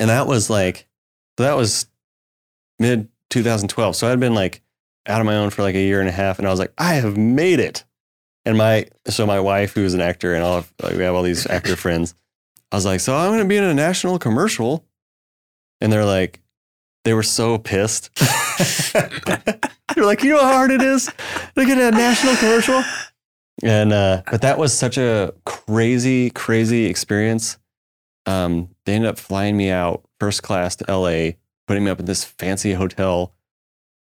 and 0.00 0.10
that 0.10 0.26
was 0.26 0.48
like 0.48 0.88
that 1.36 1.56
was 1.56 1.86
mid 2.78 3.08
2012 3.30 3.96
so 3.96 4.10
i'd 4.10 4.20
been 4.20 4.34
like 4.34 4.62
out 5.06 5.20
on 5.20 5.26
my 5.26 5.36
own 5.36 5.50
for 5.50 5.62
like 5.62 5.74
a 5.74 5.80
year 5.80 6.00
and 6.00 6.08
a 6.08 6.12
half 6.12 6.38
and 6.38 6.48
i 6.48 6.50
was 6.50 6.58
like 6.58 6.72
i 6.78 6.94
have 6.94 7.16
made 7.16 7.60
it. 7.60 7.84
And 8.46 8.58
my 8.58 8.86
so 9.08 9.26
my 9.26 9.40
wife 9.40 9.72
who's 9.74 9.94
an 9.94 10.00
actor 10.02 10.34
and 10.34 10.42
all 10.42 10.58
of, 10.58 10.72
like, 10.82 10.96
we 10.96 11.02
have 11.02 11.14
all 11.14 11.22
these 11.22 11.46
actor 11.46 11.76
friends 11.76 12.14
i 12.72 12.76
was 12.76 12.84
like 12.84 13.00
so 13.00 13.14
i'm 13.14 13.30
going 13.30 13.40
to 13.42 13.48
be 13.48 13.56
in 13.56 13.64
a 13.64 13.74
national 13.74 14.18
commercial. 14.18 14.84
And 15.80 15.92
they're 15.92 16.04
like 16.04 16.40
they 17.04 17.12
were 17.12 17.22
so 17.22 17.58
pissed 17.58 18.10
they're 19.94 20.04
like 20.04 20.22
you 20.22 20.30
know 20.30 20.40
how 20.40 20.52
hard 20.52 20.70
it 20.70 20.82
is 20.82 21.06
to 21.54 21.64
get 21.64 21.78
a 21.78 21.90
national 21.90 22.36
commercial 22.36 22.82
and 23.62 23.92
uh 23.92 24.22
but 24.30 24.42
that 24.42 24.58
was 24.58 24.76
such 24.76 24.98
a 24.98 25.32
crazy 25.44 26.30
crazy 26.30 26.86
experience 26.86 27.58
um 28.26 28.68
they 28.86 28.94
ended 28.94 29.08
up 29.08 29.18
flying 29.18 29.56
me 29.56 29.70
out 29.70 30.02
first 30.18 30.42
class 30.42 30.76
to 30.76 30.96
la 30.96 31.30
putting 31.66 31.84
me 31.84 31.90
up 31.90 32.00
in 32.00 32.06
this 32.06 32.24
fancy 32.24 32.72
hotel 32.72 33.32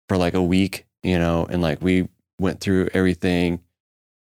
for 0.08 0.16
like 0.16 0.34
a 0.34 0.42
week 0.42 0.86
you 1.02 1.18
know 1.18 1.46
and 1.50 1.62
like 1.62 1.80
we 1.82 2.08
went 2.38 2.60
through 2.60 2.88
everything 2.94 3.60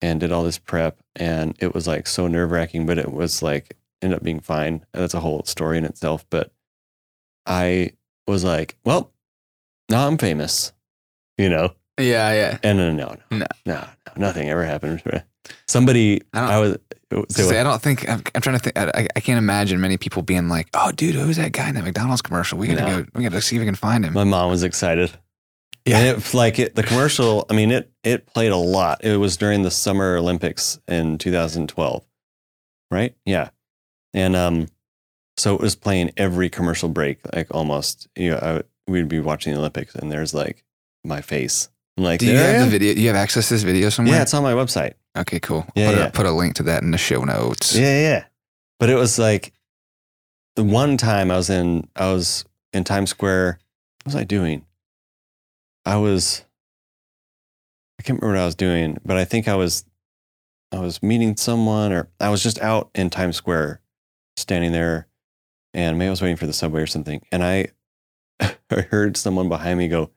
and 0.02 0.20
did 0.20 0.32
all 0.32 0.44
this 0.44 0.58
prep 0.58 1.00
and 1.16 1.56
it 1.60 1.74
was 1.74 1.88
like 1.88 2.08
so 2.08 2.28
nerve 2.28 2.52
wracking, 2.52 2.86
but 2.86 2.98
it 2.98 3.12
was 3.12 3.42
like 3.42 3.76
ended 4.02 4.18
up 4.18 4.24
being 4.24 4.40
fine. 4.40 4.86
That's 4.94 5.14
a 5.14 5.20
whole 5.20 5.44
story 5.44 5.78
in 5.78 5.86
itself. 5.86 6.26
But 6.30 6.52
I 7.46 7.92
was 8.28 8.44
like, 8.44 8.78
well, 8.86 9.12
now 9.90 10.08
I'm 10.08 10.18
famous, 10.18 10.72
you 11.40 11.50
know? 11.50 11.74
Yeah, 12.00 12.32
yeah. 12.34 12.58
And 12.64 12.78
no, 12.78 12.92
no, 12.92 13.08
no, 13.32 13.38
No. 13.40 13.46
no, 13.66 13.74
no, 13.76 13.88
nothing 14.16 14.50
ever 14.50 14.64
happened. 14.64 15.02
Somebody, 15.68 16.22
I 16.34 16.40
don't- 16.42 16.50
I, 17.12 17.16
was, 17.18 17.26
say 17.36 17.60
I 17.60 17.64
don't 17.64 17.82
think 17.82 18.08
I'm, 18.08 18.22
I'm 18.36 18.42
trying 18.42 18.58
to 18.58 18.64
think. 18.64 18.78
I, 18.78 19.08
I 19.16 19.20
can't 19.20 19.40
imagine 19.40 19.82
many 19.82 19.98
people 19.98 20.22
being 20.22 20.48
like, 20.48 20.70
"Oh, 20.76 20.92
dude, 20.92 21.16
who's 21.16 21.38
that 21.38 21.52
guy 21.54 21.70
in 21.70 21.76
that 21.76 21.84
McDonald's 21.84 22.22
commercial? 22.22 22.60
We 22.60 22.68
gotta 22.68 22.82
No. 22.82 23.02
go. 23.04 23.10
We 23.16 23.24
gotta 23.24 23.42
see 23.42 23.56
if 23.56 23.60
we 23.62 23.66
can 23.66 23.74
find 23.74 24.06
him." 24.06 24.14
my 24.14 24.24
mom 24.24 24.52
was 24.52 24.62
excited. 24.62 25.12
Yeah. 25.86 25.98
And 25.98 26.18
it, 26.20 26.34
like 26.36 26.60
it, 26.60 26.76
the 26.76 26.84
commercial, 26.84 27.46
I 27.50 27.54
mean, 27.56 27.72
it, 27.72 27.92
it 28.04 28.28
played 28.28 28.52
a 28.52 28.58
lot. 28.58 29.04
It 29.04 29.18
was 29.18 29.38
during 29.38 29.64
the 29.64 29.72
Summer 29.72 30.18
Olympics 30.18 30.80
in 30.88 31.18
2012, 31.18 32.06
right? 32.92 33.16
Yeah. 33.26 33.50
And, 34.14 34.36
um, 34.36 34.68
so 35.38 35.56
it 35.56 35.62
was 35.62 35.76
playing 35.76 36.12
every 36.18 36.50
commercial 36.50 36.90
break, 36.90 37.20
like 37.34 37.48
almost, 37.56 38.08
you 38.16 38.32
know, 38.32 38.38
I, 38.38 38.92
we'd 38.92 39.08
be 39.08 39.20
watching 39.22 39.54
the 39.54 39.60
Olympics 39.60 39.96
and 39.96 40.12
there's 40.12 40.34
like 40.34 40.64
my 41.04 41.22
face. 41.22 41.70
I'm 41.98 42.04
like, 42.04 42.20
Do 42.20 42.28
you 42.28 42.38
have 42.38 42.62
the 42.62 42.66
eh. 42.66 42.70
video? 42.70 42.94
You 42.94 43.08
have 43.08 43.16
access 43.16 43.48
to 43.50 43.56
this 43.56 43.64
video 43.64 43.90
somewhere? 43.90 44.16
Yeah, 44.16 44.22
it's 44.22 44.34
on 44.34 44.44
my 44.44 44.54
website. 44.54 44.94
okay, 45.18 45.40
cool. 45.40 45.66
Yeah, 45.76 45.92
put, 45.92 45.98
yeah. 46.00 46.06
A, 46.06 46.12
put 46.12 46.26
a 46.26 46.32
link 46.32 46.56
to 46.56 46.64
that 46.64 46.84
in 46.84 46.92
the 46.92 46.98
show 46.98 47.24
notes. 47.24 47.76
Yeah, 47.76 48.00
yeah. 48.00 48.26
But 48.80 48.90
it 48.90 48.96
was 48.96 49.20
like 49.20 49.54
the 50.56 50.64
one 50.64 50.98
time 50.98 51.32
I 51.32 51.38
was 51.38 51.50
in 51.50 51.88
I 51.96 52.12
was 52.12 52.46
in 52.74 52.84
Times 52.84 53.10
Square 53.10 53.60
What 54.04 54.14
was 54.14 54.16
I 54.16 54.24
doing? 54.24 54.66
I 55.86 55.98
was 55.98 56.46
I 58.00 58.04
can't 58.04 58.22
remember 58.22 58.38
what 58.38 58.44
I 58.44 58.46
was 58.46 58.56
doing, 58.56 58.98
but 59.06 59.18
I 59.18 59.26
think 59.26 59.48
I 59.48 59.56
was 59.56 59.86
I 60.72 60.80
was 60.80 61.04
meeting 61.04 61.36
someone 61.36 61.92
or 61.92 62.10
I 62.20 62.30
was 62.30 62.44
just 62.44 62.60
out 62.60 62.90
in 62.96 63.10
Times 63.10 63.36
Square 63.36 63.82
standing 64.38 64.72
there 64.72 65.08
and 65.74 65.98
maybe 65.98 66.08
I 66.08 66.12
was 66.12 66.22
waiting 66.22 66.38
for 66.38 66.48
the 66.48 66.54
subway 66.54 66.82
or 66.82 66.88
something. 66.88 67.22
And 67.32 67.44
I 67.44 67.68
I 68.40 68.82
heard 68.90 69.18
someone 69.18 69.50
behind 69.50 69.80
me 69.80 69.88
go, 69.88 70.12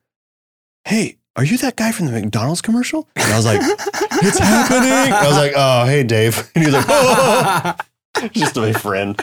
Hey, 0.84 1.18
are 1.36 1.44
you 1.44 1.56
that 1.58 1.76
guy 1.76 1.92
from 1.92 2.06
the 2.06 2.12
McDonald's 2.12 2.60
commercial? 2.60 3.08
And 3.16 3.32
I 3.32 3.36
was 3.36 3.46
like, 3.46 3.60
It's 3.62 4.38
happening. 4.38 5.12
I 5.12 5.26
was 5.26 5.36
like, 5.36 5.52
Oh, 5.56 5.86
hey 5.86 6.02
Dave. 6.02 6.50
And 6.54 6.64
he 6.64 6.70
was 6.70 6.74
like, 6.74 6.86
Oh 6.88 7.74
just 8.32 8.56
my 8.56 8.72
friend. 8.72 9.18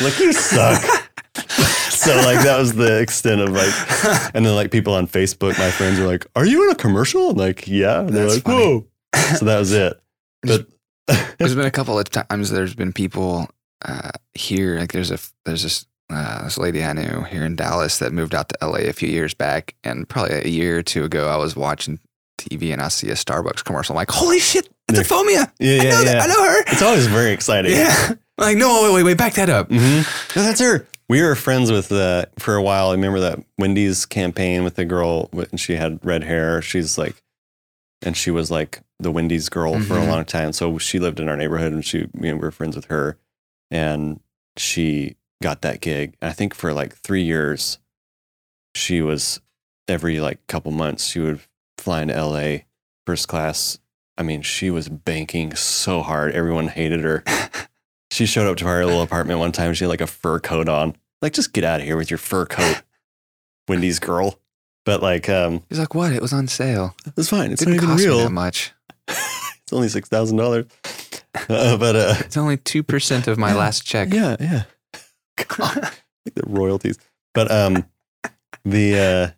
Like 0.00 0.18
you 0.18 0.32
suck. 0.32 0.80
so 1.90 2.14
like 2.16 2.42
that 2.42 2.56
was 2.58 2.74
the 2.74 3.00
extent 3.00 3.40
of 3.40 3.50
like 3.50 4.34
and 4.34 4.46
then 4.46 4.54
like 4.54 4.70
people 4.70 4.94
on 4.94 5.06
Facebook, 5.06 5.58
my 5.58 5.70
friends 5.70 5.98
were 5.98 6.06
like, 6.06 6.26
Are 6.36 6.46
you 6.46 6.64
in 6.64 6.70
a 6.70 6.74
commercial? 6.74 7.30
I'm 7.30 7.36
like, 7.36 7.66
yeah. 7.66 8.00
And 8.00 8.10
they're 8.10 8.24
That's 8.24 8.36
like, 8.36 8.44
funny. 8.44 8.64
Whoa. 8.64 8.86
So 9.36 9.44
that 9.46 9.58
was 9.58 9.72
it. 9.72 10.00
But 10.42 10.66
there's 11.38 11.54
been 11.54 11.66
a 11.66 11.70
couple 11.70 11.98
of 11.98 12.08
times 12.10 12.50
there's 12.50 12.74
been 12.74 12.92
people 12.92 13.48
uh, 13.84 14.10
here. 14.34 14.78
Like 14.78 14.92
there's 14.92 15.10
a 15.10 15.18
there's 15.44 15.62
this 15.62 15.86
uh, 16.10 16.44
this 16.44 16.58
lady 16.58 16.82
I 16.84 16.92
knew 16.92 17.22
here 17.22 17.44
in 17.44 17.56
Dallas 17.56 17.98
that 17.98 18.12
moved 18.12 18.34
out 18.34 18.48
to 18.50 18.66
LA 18.66 18.78
a 18.88 18.92
few 18.92 19.08
years 19.08 19.34
back, 19.34 19.74
and 19.84 20.08
probably 20.08 20.34
a 20.36 20.48
year 20.48 20.78
or 20.78 20.82
two 20.82 21.04
ago, 21.04 21.28
I 21.28 21.36
was 21.36 21.54
watching 21.56 21.98
TV 22.38 22.72
and 22.72 22.80
I 22.80 22.88
see 22.88 23.08
a 23.08 23.14
Starbucks 23.14 23.64
commercial. 23.64 23.94
I'm 23.94 23.96
like, 23.98 24.10
holy 24.10 24.38
shit, 24.38 24.68
it's 24.88 24.98
a 24.98 25.04
Phomia. 25.04 25.52
yeah, 25.58 25.72
I 25.80 25.84
yeah, 25.84 25.90
know 25.90 26.04
that. 26.04 26.16
yeah. 26.16 26.22
I 26.22 26.26
know 26.28 26.44
her. 26.44 26.60
It's 26.68 26.82
always 26.82 27.06
very 27.06 27.32
exciting. 27.32 27.72
Yeah. 27.72 28.14
Like, 28.40 28.56
no, 28.56 28.84
wait, 28.84 28.94
wait, 28.94 29.02
wait, 29.02 29.18
back 29.18 29.32
that 29.34 29.50
up. 29.50 29.66
hmm 29.68 29.74
No, 30.36 30.44
that's 30.44 30.60
her. 30.60 30.86
We 31.08 31.20
were 31.24 31.34
friends 31.34 31.72
with 31.72 31.90
uh, 31.90 32.26
for 32.38 32.54
a 32.54 32.62
while. 32.62 32.90
I 32.90 32.92
remember 32.92 33.18
that 33.18 33.40
Wendy's 33.58 34.06
campaign 34.06 34.62
with 34.62 34.76
the 34.76 34.84
girl, 34.84 35.28
and 35.32 35.58
she 35.58 35.72
had 35.74 35.98
red 36.04 36.22
hair. 36.22 36.62
She's 36.62 36.96
like, 36.96 37.20
and 38.00 38.16
she 38.16 38.30
was 38.30 38.48
like 38.48 38.80
the 39.00 39.10
Wendy's 39.10 39.48
girl 39.48 39.80
for 39.80 39.94
a 39.98 40.02
Mhm. 40.02 40.06
long 40.08 40.24
time. 40.24 40.52
So 40.52 40.78
she 40.78 41.00
lived 41.00 41.18
in 41.18 41.28
our 41.28 41.36
neighborhood, 41.36 41.72
and 41.72 41.84
she, 41.84 41.98
you 41.98 42.08
know, 42.14 42.34
we 42.34 42.38
were 42.42 42.52
friends 42.52 42.76
with 42.76 42.84
her, 42.84 43.18
and 43.72 44.20
she 44.56 45.16
got 45.42 45.62
that 45.62 45.80
gig. 45.80 46.14
I 46.22 46.32
think 46.32 46.54
for 46.54 46.72
like 46.72 46.94
three 46.94 47.22
years, 47.22 47.78
she 48.74 49.00
was 49.02 49.40
every 49.86 50.20
like 50.20 50.46
couple 50.46 50.70
months 50.72 51.06
she 51.06 51.20
would 51.20 51.40
fly 51.78 52.02
into 52.02 52.14
L.A. 52.14 52.66
first 53.06 53.28
class. 53.28 53.78
I 54.16 54.22
mean, 54.22 54.42
she 54.42 54.68
was 54.70 54.88
banking 54.88 55.54
so 55.54 56.02
hard. 56.02 56.32
Everyone 56.34 56.68
hated 56.68 57.00
her. 57.00 57.22
She 58.10 58.24
showed 58.24 58.50
up 58.50 58.56
to 58.56 58.66
our 58.66 58.82
little 58.86 59.02
apartment 59.02 59.38
one 59.38 59.52
time. 59.52 59.74
She 59.74 59.84
had 59.84 59.90
like 59.90 60.00
a 60.00 60.06
fur 60.06 60.40
coat 60.40 60.66
on. 60.66 60.96
Like, 61.20 61.34
just 61.34 61.52
get 61.52 61.62
out 61.62 61.80
of 61.80 61.86
here 61.86 61.96
with 61.98 62.10
your 62.10 62.16
fur 62.16 62.46
coat, 62.46 62.80
Wendy's 63.68 63.98
girl. 63.98 64.40
But 64.86 65.02
like, 65.02 65.28
um, 65.28 65.62
He's 65.68 65.78
like, 65.78 65.94
what? 65.94 66.14
It 66.14 66.22
was 66.22 66.32
on 66.32 66.48
sale. 66.48 66.96
it's 67.18 67.28
fine. 67.28 67.52
It's 67.52 67.60
Didn't 67.62 67.76
not 67.76 67.82
even 67.82 67.96
cost 67.96 68.06
me 68.08 68.22
that 68.22 68.30
much. 68.30 68.72
it's 69.08 69.72
only 69.74 69.88
six 69.90 70.08
thousand 70.08 70.38
dollars. 70.38 70.64
Uh, 71.50 71.76
but 71.76 71.96
uh, 71.96 72.14
It's 72.20 72.38
only 72.38 72.56
two 72.56 72.82
percent 72.82 73.28
of 73.28 73.36
my 73.36 73.52
last 73.54 73.84
check. 73.84 74.08
yeah, 74.10 74.36
yeah, 74.40 74.62
God, 75.46 75.90
the 76.24 76.42
royalties. 76.46 76.98
But 77.34 77.50
um, 77.50 77.84
the 78.64 78.98
uh, 78.98 79.30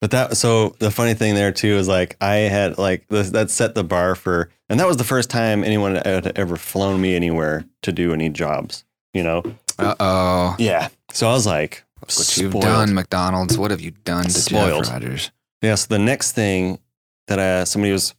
but 0.00 0.10
that 0.12 0.36
so 0.36 0.76
the 0.78 0.90
funny 0.90 1.14
thing 1.14 1.34
there 1.34 1.52
too 1.52 1.74
is 1.76 1.88
like 1.88 2.16
I 2.20 2.34
had 2.34 2.78
like 2.78 3.06
this, 3.08 3.30
that 3.30 3.50
set 3.50 3.74
the 3.74 3.84
bar 3.84 4.14
for, 4.14 4.50
and 4.68 4.78
that 4.78 4.86
was 4.86 4.96
the 4.96 5.04
first 5.04 5.30
time 5.30 5.64
anyone 5.64 5.96
had 5.96 6.38
ever 6.38 6.56
flown 6.56 7.00
me 7.00 7.16
anywhere 7.16 7.64
to 7.82 7.92
do 7.92 8.12
any 8.12 8.28
jobs. 8.28 8.84
You 9.14 9.22
know, 9.22 9.42
Uh 9.78 9.94
oh. 9.98 10.56
Yeah. 10.58 10.88
So 11.12 11.28
I 11.28 11.32
was 11.32 11.46
like, 11.46 11.84
Look 12.02 12.10
what 12.10 12.36
you've 12.36 12.52
done, 12.52 12.94
McDonald's. 12.94 13.58
What 13.58 13.70
have 13.70 13.80
you 13.80 13.92
done 14.04 14.24
to 14.24 14.30
Spoiled. 14.30 14.84
Jeff 14.84 14.92
Rogers? 14.92 15.30
Yeah. 15.62 15.74
So 15.74 15.86
the 15.88 15.98
next 15.98 16.32
thing 16.32 16.78
that 17.26 17.38
uh, 17.38 17.64
somebody 17.64 17.92
was 17.92 18.14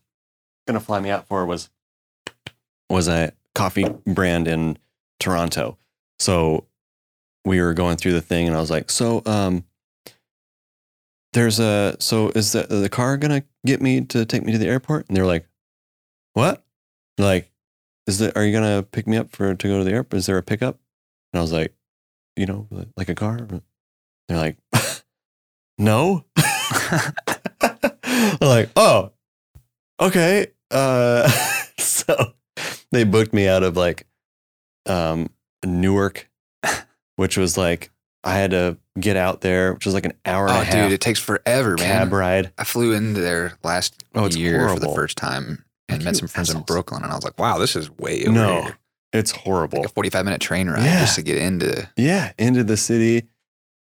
gonna 0.68 0.80
fly 0.80 1.00
me 1.00 1.10
out 1.10 1.28
for 1.28 1.46
was 1.46 1.70
was 2.90 3.08
a 3.08 3.32
coffee 3.56 3.88
brand 4.06 4.48
in 4.48 4.78
Toronto. 5.20 5.78
So 6.18 6.66
we 7.46 7.62
were 7.62 7.74
going 7.74 7.98
through 7.98 8.14
the 8.14 8.22
thing, 8.22 8.48
and 8.48 8.56
I 8.56 8.60
was 8.60 8.72
like, 8.72 8.90
so 8.90 9.22
um, 9.26 9.66
there's 11.34 11.60
a 11.60 11.96
so 12.00 12.30
is 12.30 12.52
the 12.52 12.64
the 12.64 12.90
car 12.90 13.18
gonna 13.18 13.44
get 13.66 13.82
me 13.82 14.02
to 14.02 14.26
take 14.26 14.44
me 14.44 14.52
to 14.52 14.58
the 14.58 14.68
airport? 14.68 15.08
And 15.08 15.18
they're 15.18 15.26
like, 15.26 15.48
what? 16.34 16.64
Like, 17.18 17.52
is 18.08 18.20
the 18.20 18.36
are 18.38 18.46
you 18.46 18.54
gonna 18.54 18.84
pick 18.84 19.08
me 19.08 19.18
up 19.18 19.32
for 19.32 19.54
to 19.54 19.68
go 19.68 19.78
to 19.80 19.84
the 19.84 19.92
airport? 19.92 20.20
Is 20.20 20.26
there 20.26 20.38
a 20.38 20.44
pickup? 20.44 20.80
And 21.34 21.40
I 21.40 21.42
was 21.42 21.52
like, 21.52 21.74
you 22.36 22.46
know, 22.46 22.68
like 22.96 23.10
a 23.10 23.16
car. 23.16 23.40
They're 24.28 24.38
like, 24.38 24.58
no. 25.78 26.26
I'm 27.62 28.38
like, 28.42 28.70
oh, 28.76 29.12
okay. 30.00 30.48
Uh, 30.72 31.28
so 31.78 32.34
they 32.92 33.04
booked 33.04 33.34
me 33.34 33.48
out 33.48 33.64
of 33.64 33.76
like 33.78 34.08
um, 34.86 35.30
Newark, 35.66 36.29
which 37.20 37.38
was 37.38 37.58
like 37.58 37.92
I 38.24 38.36
had 38.36 38.52
to 38.52 38.78
get 39.00 39.16
out 39.18 39.42
there, 39.42 39.74
which 39.74 39.86
was 39.86 39.94
like 39.94 40.06
an 40.06 40.14
hour 40.26 40.48
and 40.48 40.58
Oh, 40.58 40.62
a 40.62 40.64
half 40.64 40.74
dude, 40.74 40.92
it 40.94 41.02
takes 41.02 41.20
forever, 41.20 41.76
cab 41.76 42.10
man. 42.10 42.18
ride. 42.18 42.52
I 42.58 42.64
flew 42.64 42.94
in 42.94 43.14
there 43.14 43.54
last 43.64 44.04
Oh, 44.16 44.28
year 44.28 44.68
for 44.70 44.80
the 44.80 44.90
first 44.94 45.18
time 45.18 45.64
and 45.88 46.00
Like 46.00 46.06
met 46.06 46.16
some 46.18 46.28
friends 46.28 46.50
in. 46.50 46.62
Brooklyn, 46.62 47.04
and 47.04 47.12
I 47.12 47.16
was 47.16 47.24
like, 47.24 47.40
wow, 47.40 47.58
this 47.58 47.76
is 47.76 47.90
way 47.92 48.22
over 48.24 48.32
No, 48.32 48.62
here. 48.64 48.78
it's 49.14 49.32
horrible. 49.32 49.80
Like 49.80 49.90
a 49.90 49.94
45 49.94 50.26
minute 50.26 50.42
train 50.42 50.70
ride 50.70 50.84
Yeah. 50.84 51.00
just 51.02 51.16
to 51.16 51.22
get 51.22 51.38
into. 51.38 51.90
Yeah, 51.96 52.32
into 52.38 52.64
the 52.64 52.76
city. 52.78 53.28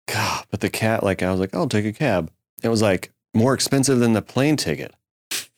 God, 0.07 0.45
but 0.51 0.59
the 0.59 0.69
cat, 0.69 1.01
like, 1.03 1.23
I 1.23 1.31
was 1.31 1.39
like, 1.39 1.55
I'll 1.55 1.67
take 1.69 1.85
a 1.85 1.93
cab. 1.93 2.29
It 2.61 2.67
was 2.69 2.81
like 2.81 3.11
more 3.33 3.53
expensive 3.53 3.99
than 3.99 4.13
the 4.13 4.21
plane 4.21 4.55
ticket. 4.57 4.93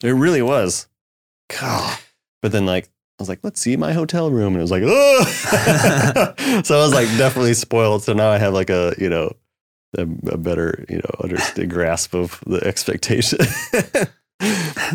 It 0.02 0.10
really 0.12 0.42
was. 0.42 0.86
God. 1.60 1.98
But 2.42 2.52
then, 2.52 2.64
like, 2.64 2.88
I 3.18 3.22
was 3.22 3.28
like, 3.28 3.40
let's 3.42 3.60
see 3.60 3.76
my 3.76 3.92
hotel 3.92 4.30
room. 4.30 4.54
And 4.54 4.58
it 4.58 4.62
was 4.62 4.70
like, 4.70 4.84
oh. 4.86 5.24
so 6.64 6.78
I 6.78 6.82
was 6.82 6.94
like, 6.94 7.08
definitely 7.18 7.54
spoiled. 7.54 8.04
So 8.04 8.12
now 8.12 8.30
I 8.30 8.38
have 8.38 8.54
like 8.54 8.70
a, 8.70 8.94
you 8.96 9.08
know, 9.08 9.32
a, 9.96 10.02
a 10.02 10.36
better, 10.38 10.84
you 10.88 10.98
know, 10.98 11.10
understand 11.24 11.68
grasp 11.68 12.14
of 12.14 12.40
the 12.46 12.64
expectation. 12.64 13.38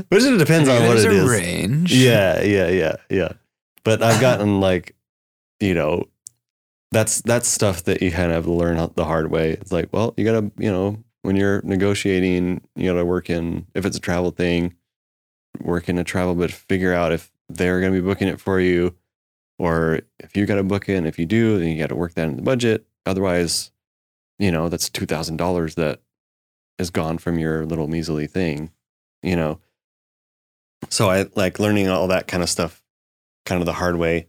Which 0.07 0.23
it 0.23 0.37
depends 0.37 0.69
on 0.69 0.87
what 0.87 0.99
it 0.99 1.11
is. 1.11 1.29
range. 1.29 1.93
Yeah, 1.93 2.41
yeah, 2.41 2.69
yeah, 2.69 2.95
yeah. 3.09 3.33
But 3.83 4.01
I've 4.01 4.21
gotten 4.21 4.61
like, 4.61 4.95
you 5.59 5.73
know, 5.73 6.05
that's 6.91 7.21
that's 7.23 7.47
stuff 7.49 7.83
that 7.85 8.01
you 8.01 8.11
kind 8.11 8.31
of 8.31 8.47
learn 8.47 8.77
the 8.95 9.03
hard 9.03 9.31
way. 9.31 9.51
It's 9.51 9.73
like, 9.73 9.89
well, 9.91 10.13
you 10.15 10.23
gotta, 10.23 10.49
you 10.57 10.71
know, 10.71 11.03
when 11.23 11.35
you're 11.35 11.61
negotiating, 11.63 12.61
you 12.77 12.89
gotta 12.89 13.03
work 13.03 13.29
in 13.29 13.65
if 13.73 13.85
it's 13.85 13.97
a 13.97 14.01
travel 14.01 14.31
thing, 14.31 14.75
work 15.59 15.89
in 15.89 15.97
a 15.97 16.05
travel, 16.05 16.35
but 16.35 16.51
figure 16.51 16.93
out 16.93 17.11
if 17.11 17.32
they're 17.55 17.81
gonna 17.81 17.93
be 17.93 18.01
booking 18.01 18.27
it 18.27 18.39
for 18.39 18.59
you, 18.59 18.95
or 19.59 20.01
if 20.19 20.35
you 20.35 20.45
gotta 20.45 20.63
book 20.63 20.89
it. 20.89 20.95
And 20.95 21.07
if 21.07 21.17
you 21.19 21.25
do, 21.25 21.59
then 21.59 21.69
you 21.69 21.79
gotta 21.79 21.95
work 21.95 22.13
that 22.15 22.27
in 22.27 22.35
the 22.35 22.41
budget. 22.41 22.85
Otherwise, 23.05 23.71
you 24.39 24.51
know, 24.51 24.69
that's 24.69 24.89
two 24.89 25.05
thousand 25.05 25.37
dollars 25.37 25.75
that 25.75 26.01
is 26.79 26.89
gone 26.89 27.17
from 27.17 27.37
your 27.37 27.65
little 27.65 27.87
measly 27.87 28.27
thing, 28.27 28.71
you 29.21 29.35
know. 29.35 29.59
So 30.89 31.09
I 31.09 31.27
like 31.35 31.59
learning 31.59 31.89
all 31.89 32.07
that 32.07 32.27
kind 32.27 32.43
of 32.43 32.49
stuff 32.49 32.83
kind 33.45 33.61
of 33.61 33.65
the 33.65 33.73
hard 33.73 33.97
way 33.97 34.27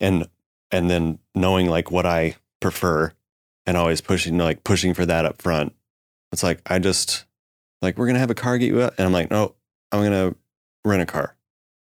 and 0.00 0.26
and 0.70 0.90
then 0.90 1.18
knowing 1.34 1.68
like 1.68 1.90
what 1.90 2.06
I 2.06 2.36
prefer 2.60 3.12
and 3.66 3.76
always 3.76 4.00
pushing 4.00 4.38
like 4.38 4.64
pushing 4.64 4.94
for 4.94 5.06
that 5.06 5.24
up 5.24 5.40
front. 5.40 5.74
It's 6.32 6.42
like 6.42 6.60
I 6.66 6.78
just 6.78 7.24
like 7.82 7.96
we're 7.98 8.06
gonna 8.06 8.18
have 8.18 8.30
a 8.30 8.34
car 8.34 8.58
get 8.58 8.68
you 8.68 8.80
up 8.80 8.94
and 8.98 9.06
I'm 9.06 9.12
like, 9.12 9.30
no, 9.30 9.54
I'm 9.92 10.02
gonna 10.02 10.34
rent 10.84 11.02
a 11.02 11.06
car. 11.06 11.34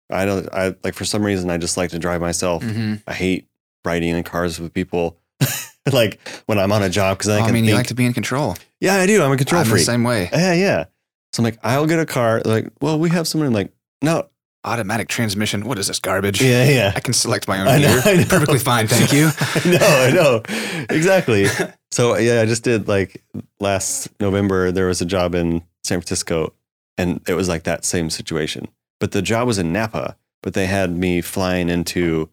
I 0.09 0.25
don't 0.25 0.47
I 0.53 0.75
like 0.83 0.93
for 0.95 1.05
some 1.05 1.23
reason 1.23 1.49
I 1.49 1.57
just 1.57 1.77
like 1.77 1.91
to 1.91 1.99
drive 1.99 2.21
myself. 2.21 2.63
hmm 2.63 2.95
I 3.07 3.13
hate 3.13 3.47
riding 3.85 4.09
in 4.15 4.23
cars 4.23 4.59
with 4.59 4.73
people. 4.73 5.17
like 5.91 6.19
when 6.45 6.59
I'm 6.59 6.71
on 6.71 6.83
a 6.83 6.89
job 6.89 7.17
because 7.17 7.29
I 7.29 7.37
I 7.39 7.41
can 7.45 7.53
mean, 7.53 7.63
think, 7.63 7.69
you 7.69 7.75
like 7.75 7.87
to 7.87 7.95
be 7.95 8.05
in 8.05 8.13
control. 8.13 8.57
yeah, 8.79 8.95
I 8.95 9.05
do. 9.05 9.23
I'm 9.23 9.31
a 9.31 9.37
control 9.37 9.61
I'm 9.61 9.69
the 9.69 9.79
same 9.79 10.03
way. 10.03 10.29
Yeah, 10.31 10.53
yeah. 10.53 10.85
So 11.33 11.41
I'm 11.41 11.43
like, 11.45 11.59
I'll 11.63 11.85
get 11.85 11.99
a 11.99 12.05
car. 12.05 12.41
They're 12.43 12.53
like, 12.53 12.71
well, 12.81 12.97
we 12.99 13.09
have 13.11 13.27
someone. 13.27 13.47
I'm 13.47 13.53
like, 13.53 13.71
no, 14.01 14.27
Automatic 14.65 15.07
transmission. 15.07 15.63
What 15.63 15.79
is 15.79 15.87
this 15.87 15.99
garbage? 15.99 16.41
yeah, 16.41 16.65
yeah. 16.69 16.91
I 16.93 16.99
can 16.99 17.13
select 17.13 17.47
my 17.47 17.61
own 17.61 17.67
I 17.69 17.77
know, 17.77 17.87
gear. 17.87 18.01
I 18.03 18.15
know. 18.17 18.25
Perfectly 18.25 18.59
fine, 18.59 18.87
thank 18.89 19.13
you. 19.13 19.29
no, 19.65 19.77
I 19.79 20.11
know. 20.11 20.41
Exactly. 20.89 21.45
So 21.91 22.15
yeah, 22.17 22.41
I 22.41 22.45
just 22.45 22.63
did 22.63 22.87
like 22.87 23.23
last 23.59 24.09
November 24.19 24.71
there 24.71 24.85
was 24.85 25.01
a 25.01 25.07
job 25.07 25.33
in 25.33 25.63
San 25.83 25.99
Francisco 25.99 26.53
and 26.99 27.19
it 27.27 27.33
was 27.33 27.49
like 27.49 27.63
that 27.63 27.83
same 27.83 28.11
situation. 28.11 28.67
But 28.99 29.11
the 29.11 29.21
job 29.21 29.47
was 29.47 29.57
in 29.57 29.71
Napa, 29.71 30.17
but 30.41 30.53
they 30.53 30.65
had 30.65 30.91
me 30.91 31.21
flying 31.21 31.69
into 31.69 32.29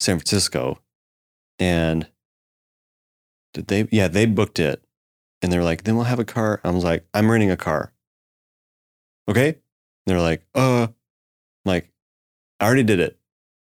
San 0.00 0.18
Francisco 0.18 0.80
and 1.58 2.06
did 3.54 3.66
they 3.68 3.88
yeah, 3.90 4.08
they 4.08 4.26
booked 4.26 4.58
it. 4.58 4.82
And 5.42 5.52
they're 5.52 5.64
like, 5.64 5.84
then 5.84 5.96
we'll 5.96 6.04
have 6.04 6.18
a 6.18 6.24
car. 6.24 6.60
I 6.64 6.70
was 6.70 6.84
like, 6.84 7.06
I'm 7.12 7.30
renting 7.30 7.50
a 7.50 7.56
car. 7.56 7.92
Okay? 9.28 9.58
They're 10.06 10.20
like, 10.20 10.42
uh 10.54 10.88
I'm 10.88 10.94
like, 11.64 11.90
I 12.60 12.66
already 12.66 12.84
did 12.84 13.00
it. 13.00 13.18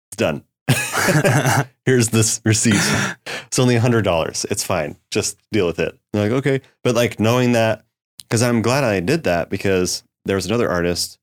It's 0.09 0.17
done. 0.17 0.43
Here's 1.85 2.09
this 2.09 2.41
receipt. 2.45 2.75
it's 3.47 3.59
only 3.59 3.75
a 3.75 3.81
hundred 3.81 4.03
dollars. 4.03 4.45
It's 4.49 4.63
fine. 4.63 4.97
Just 5.11 5.37
deal 5.51 5.65
with 5.65 5.79
it. 5.79 5.97
I'm 6.13 6.19
like, 6.19 6.31
okay. 6.31 6.61
But 6.83 6.95
like 6.95 7.19
knowing 7.19 7.53
that, 7.53 7.85
because 8.19 8.41
I'm 8.41 8.61
glad 8.61 8.83
I 8.83 8.99
did 8.99 9.23
that 9.23 9.49
because 9.49 10.03
there 10.25 10.35
was 10.35 10.45
another 10.45 10.69
artist 10.69 11.19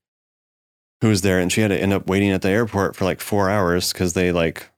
who 1.02 1.08
was 1.08 1.22
there 1.22 1.40
and 1.40 1.50
she 1.50 1.60
had 1.60 1.68
to 1.68 1.76
end 1.78 1.92
up 1.92 2.06
waiting 2.06 2.30
at 2.30 2.42
the 2.42 2.48
airport 2.48 2.94
for 2.94 3.04
like 3.04 3.20
four 3.20 3.50
hours 3.50 3.92
because 3.92 4.12
they 4.12 4.30
like 4.30 4.70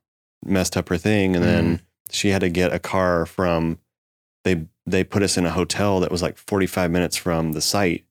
messed 0.42 0.74
up 0.74 0.88
her 0.88 0.96
thing. 0.96 1.36
And 1.36 1.44
then 1.44 1.82
she 2.10 2.30
had 2.30 2.40
to 2.40 2.48
get 2.48 2.72
a 2.72 2.78
car 2.78 3.26
from, 3.26 3.78
they, 4.42 4.64
they 4.86 5.04
put 5.04 5.22
us 5.22 5.36
in 5.36 5.44
a 5.44 5.50
hotel 5.50 6.00
that 6.00 6.10
was 6.10 6.22
like 6.22 6.38
45 6.38 6.90
minutes 6.90 7.18
from 7.18 7.52
the 7.52 7.60
site. 7.60 8.06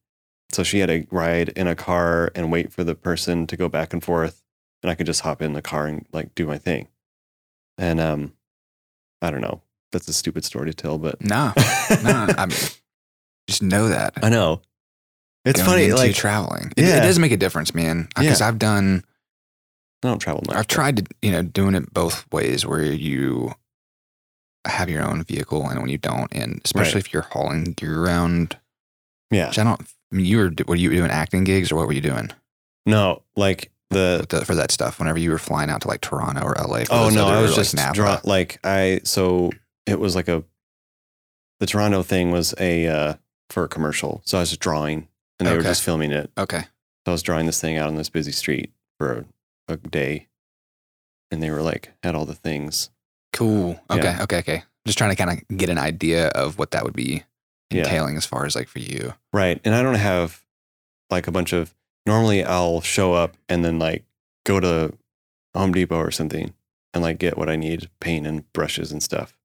So 0.51 0.61
she 0.61 0.78
had 0.78 0.89
to 0.89 1.07
ride 1.09 1.49
in 1.49 1.68
a 1.68 1.74
car 1.74 2.32
and 2.36 2.51
wait 2.51 2.72
for 2.72 2.84
the 2.84 2.93
person 2.93 3.47
to 3.47 3.57
go 3.57 3.68
back 3.68 3.93
and 3.93 4.03
forth. 4.03 4.43
And 4.84 4.91
I 4.91 4.95
could 4.95 5.07
just 5.07 5.22
hop 5.22 5.41
in 5.41 5.53
the 5.53 5.64
car 5.64 5.88
and 5.88 6.05
like 6.14 6.36
do 6.36 6.45
my 6.45 6.59
thing. 6.59 6.89
And 7.80 7.99
um, 7.99 8.34
I 9.24 9.32
don't 9.32 9.41
know. 9.41 9.64
That's 9.91 10.07
a 10.07 10.14
stupid 10.14 10.45
story 10.45 10.68
to 10.68 10.74
tell, 10.76 10.99
but 10.99 11.20
No, 11.20 11.51
no. 12.03 12.28
I 12.38 12.45
mean, 12.45 12.57
just 13.47 13.64
know 13.64 13.88
that. 13.88 14.14
I 14.22 14.30
know. 14.30 14.61
It's 15.46 15.62
funny. 15.62 15.91
Like 15.91 16.16
traveling. 16.16 16.72
It, 16.78 16.86
Yeah. 16.86 16.98
it 16.98 17.02
does 17.02 17.20
make 17.20 17.32
a 17.32 17.38
difference, 17.38 17.74
man. 17.76 18.08
Because 18.16 18.39
Yeah. 18.39 18.48
I've 18.48 18.60
done, 18.60 19.04
I 20.04 20.08
don't 20.08 20.20
travel 20.20 20.44
much. 20.48 20.56
I've 20.56 20.68
tried 20.68 20.98
to, 20.98 21.04
you 21.22 21.32
know, 21.32 21.41
doing 21.41 21.76
it 21.76 21.94
both 21.94 22.26
ways 22.32 22.66
where 22.66 22.84
you 22.84 23.54
have 24.66 24.89
your 24.89 25.04
own 25.04 25.24
vehicle 25.24 25.68
and 25.70 25.80
when 25.82 25.89
you 25.89 25.98
don't, 25.98 26.34
and 26.34 26.62
especially 26.64 27.00
if 27.00 27.12
you're 27.12 27.24
hauling 27.24 27.74
gear 27.74 28.02
around. 28.02 28.58
Yeah. 29.32 29.48
Which 29.48 29.60
I 29.60 29.64
don't. 29.64 29.82
I 29.82 30.16
mean, 30.16 30.26
you 30.26 30.38
were 30.38 30.52
were 30.68 30.76
you 30.76 30.89
doing 30.91 31.10
acting 31.12 31.44
gigs 31.44 31.72
or 31.72 31.76
what 31.76 31.88
were 31.88 31.94
you 31.94 32.02
doing 32.02 32.30
No, 32.86 33.24
like 33.36 33.72
the. 33.89 34.26
the, 34.30 34.46
for 34.46 34.54
that 34.56 34.72
stuff? 34.72 35.00
Whenever 35.00 35.18
you 35.18 35.32
were 35.32 35.39
flying 35.39 35.70
out 35.72 35.82
to 35.82 35.88
like 35.88 36.02
Toronto 36.02 36.41
or 36.44 36.54
LA. 36.56 36.84
Oh 36.91 37.10
no, 37.10 37.26
I 37.28 37.41
was 37.41 37.52
like, 37.58 37.66
just 37.66 37.94
draw 37.96 38.22
like 38.24 38.60
I 38.64 39.02
so 39.04 39.52
it 39.88 40.00
was 40.00 40.16
like 40.16 40.28
a. 40.28 40.44
The 41.60 41.66
Toronto 41.66 42.04
thing 42.04 42.30
was 42.32 42.54
a 42.60 42.88
uh, 42.88 43.14
for 43.50 43.64
a 43.64 43.68
commercial, 43.68 44.22
so 44.26 44.38
I 44.38 44.41
was 44.41 44.50
just 44.50 44.62
drawing, 44.62 45.08
and 45.46 45.52
they 45.52 45.58
were 45.58 45.64
just 45.64 45.84
filming 45.84 46.12
it. 46.12 46.32
Okay. 46.38 46.62
So 46.62 46.66
I 47.08 47.12
was 47.12 47.24
drawing 47.24 47.46
this 47.46 47.60
thing 47.60 47.78
out 47.78 47.88
on 47.88 47.96
this 47.96 48.10
busy 48.10 48.32
street 48.32 48.72
for 48.98 49.26
a, 49.68 49.74
a 49.74 49.78
day, 49.78 50.28
and 51.32 51.41
they 51.44 51.50
were 51.52 51.62
like 51.62 51.91
had 52.04 52.16
all 52.16 52.26
the 52.26 52.36
things. 52.36 52.89
Cool. 53.34 53.80
Okay. 53.89 54.04
Yeah. 54.04 54.24
Okay. 54.24 54.38
Okay. 54.39 54.64
Just 54.86 54.98
trying 54.98 55.10
to 55.10 55.16
kind 55.16 55.32
of 55.50 55.58
get 55.58 55.70
an 55.70 55.78
idea 55.78 56.28
of 56.30 56.58
what 56.58 56.72
that 56.72 56.84
would 56.84 56.96
be 56.96 57.24
Yeah. 57.72 57.80
entailing 57.84 58.18
as 58.18 58.26
far 58.26 58.46
as 58.46 58.56
like 58.56 58.68
for 58.68 58.80
you. 58.80 59.14
Right. 59.32 59.60
And 59.64 59.74
I 59.74 59.82
don't 59.82 59.96
have 59.96 60.44
like 61.10 61.28
a 61.28 61.32
bunch 61.32 61.54
of 61.54 61.74
normally 62.06 62.44
I'll 62.44 62.82
show 62.82 63.14
up 63.14 63.36
and 63.50 63.64
then 63.66 63.80
like 63.80 64.04
go 64.46 64.60
to 64.60 64.94
Home 65.56 65.72
Depot 65.74 65.98
or 65.98 66.12
something 66.12 66.54
and 66.94 67.02
like 67.04 67.18
get 67.18 67.38
what 67.38 67.50
I 67.50 67.56
need, 67.56 67.89
paint 68.00 68.28
and 68.28 68.52
brushes 68.54 68.91
and 68.91 69.02
stuff. 69.02 69.38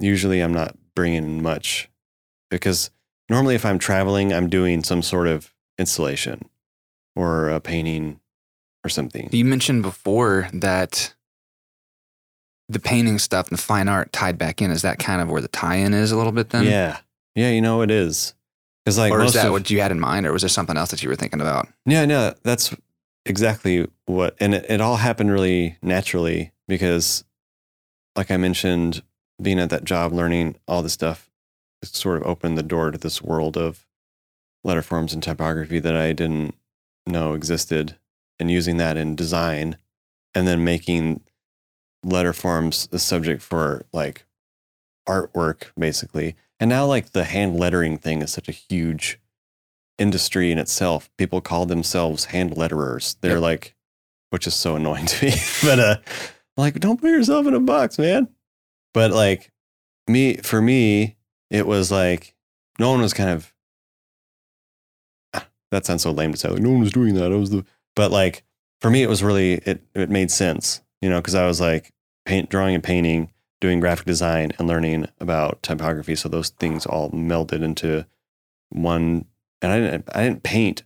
Usually 0.00 0.40
I'm 0.40 0.52
not 0.54 0.76
bringing 0.94 1.42
much 1.42 1.88
because 2.50 2.90
normally 3.28 3.54
if 3.54 3.64
I'm 3.64 3.78
traveling, 3.78 4.32
I'm 4.32 4.48
doing 4.48 4.82
some 4.82 5.02
sort 5.02 5.26
of 5.26 5.52
installation 5.78 6.48
or 7.14 7.48
a 7.50 7.60
painting 7.60 8.20
or 8.84 8.88
something. 8.88 9.28
You 9.32 9.44
mentioned 9.44 9.82
before 9.82 10.48
that 10.52 11.14
the 12.68 12.78
painting 12.78 13.18
stuff 13.18 13.48
and 13.48 13.58
the 13.58 13.62
fine 13.62 13.88
art 13.88 14.12
tied 14.12 14.38
back 14.38 14.60
in. 14.60 14.70
Is 14.70 14.82
that 14.82 14.98
kind 14.98 15.22
of 15.22 15.30
where 15.30 15.40
the 15.40 15.48
tie-in 15.48 15.94
is 15.94 16.12
a 16.12 16.16
little 16.16 16.32
bit 16.32 16.50
then? 16.50 16.64
Yeah. 16.64 16.98
Yeah, 17.34 17.50
you 17.50 17.60
know 17.60 17.82
it 17.82 17.90
is. 17.90 18.34
Cuz 18.84 18.98
like 18.98 19.12
or 19.12 19.22
is 19.22 19.34
that 19.34 19.46
of, 19.46 19.52
what 19.52 19.70
you 19.70 19.80
had 19.80 19.90
in 19.90 20.00
mind, 20.00 20.26
or 20.26 20.32
was 20.32 20.42
there 20.42 20.48
something 20.48 20.76
else 20.76 20.90
that 20.90 21.02
you 21.02 21.08
were 21.08 21.16
thinking 21.16 21.40
about? 21.40 21.68
Yeah, 21.86 22.04
no, 22.04 22.34
that's 22.42 22.74
exactly 23.24 23.86
what, 24.06 24.36
and 24.40 24.54
it, 24.54 24.66
it 24.68 24.80
all 24.80 24.96
happened 24.96 25.30
really 25.30 25.76
naturally 25.82 26.52
because, 26.66 27.24
like 28.16 28.30
I 28.30 28.36
mentioned, 28.36 29.02
being 29.40 29.58
at 29.58 29.70
that 29.70 29.84
job, 29.84 30.12
learning 30.12 30.56
all 30.66 30.82
this 30.82 30.94
stuff, 30.94 31.27
sort 31.82 32.18
of 32.20 32.26
opened 32.26 32.58
the 32.58 32.62
door 32.62 32.90
to 32.90 32.98
this 32.98 33.22
world 33.22 33.56
of 33.56 33.86
letter 34.64 34.82
forms 34.82 35.12
and 35.12 35.22
typography 35.22 35.78
that 35.78 35.96
I 35.96 36.12
didn't 36.12 36.54
know 37.06 37.32
existed, 37.34 37.96
and 38.38 38.50
using 38.50 38.76
that 38.78 38.96
in 38.96 39.16
design, 39.16 39.76
and 40.34 40.46
then 40.46 40.64
making 40.64 41.20
letter 42.04 42.32
forms 42.32 42.86
the 42.88 42.98
subject 42.98 43.42
for 43.42 43.84
like 43.92 44.24
artwork, 45.08 45.64
basically. 45.78 46.36
And 46.60 46.68
now, 46.68 46.86
like 46.86 47.10
the 47.12 47.24
hand 47.24 47.56
lettering 47.58 47.98
thing 47.98 48.20
is 48.22 48.32
such 48.32 48.48
a 48.48 48.52
huge 48.52 49.20
industry 49.98 50.50
in 50.52 50.58
itself. 50.58 51.08
People 51.16 51.40
call 51.40 51.66
themselves 51.66 52.26
hand 52.26 52.52
letterers. 52.52 53.16
They're 53.20 53.34
Yep. 53.34 53.40
like, 53.42 53.74
which 54.30 54.46
is 54.46 54.54
so 54.54 54.76
annoying 54.76 55.06
to 55.06 55.26
me. 55.26 55.32
but 55.62 55.78
uh, 55.78 55.96
like, 56.56 56.78
don't 56.80 57.00
put 57.00 57.10
yourself 57.10 57.46
in 57.46 57.54
a 57.54 57.60
box, 57.60 57.98
man. 57.98 58.28
But 58.92 59.12
like, 59.12 59.50
me 60.08 60.36
for 60.38 60.60
me, 60.60 61.16
it 61.50 61.66
was 61.66 61.90
like 61.90 62.34
no 62.78 62.90
one 62.90 63.00
was 63.00 63.14
kind 63.14 63.30
of. 63.30 63.52
Ah, 65.34 65.46
That 65.70 65.86
sounds 65.86 66.02
so 66.02 66.10
lame 66.10 66.32
to 66.32 66.38
say. 66.38 66.48
Like, 66.48 66.62
no 66.62 66.70
one 66.70 66.80
was 66.80 66.92
doing 66.92 67.14
that. 67.14 67.32
I 67.32 67.36
was 67.36 67.50
the. 67.50 67.64
But 67.96 68.10
like, 68.10 68.44
for 68.80 68.90
me, 68.90 69.02
it 69.02 69.08
was 69.08 69.22
really 69.22 69.54
it. 69.54 69.82
It 69.94 70.10
made 70.10 70.30
sense, 70.30 70.80
you 71.00 71.10
know, 71.10 71.20
because 71.20 71.34
I 71.34 71.46
was 71.46 71.60
like 71.60 71.92
paint, 72.24 72.50
drawing 72.50 72.74
and 72.74 72.84
painting, 72.84 73.32
doing 73.60 73.80
graphic 73.80 74.06
design, 74.06 74.52
and 74.58 74.68
learning 74.68 75.08
about 75.18 75.62
typography. 75.62 76.14
So 76.14 76.28
those 76.28 76.50
things 76.50 76.86
all 76.86 77.10
melded 77.10 77.62
into 77.62 78.06
one 78.70 79.24
and 79.62 79.72
I 79.72 79.80
didn't 79.80 80.08
I 80.14 80.22
didn't 80.24 80.42
paint 80.42 80.82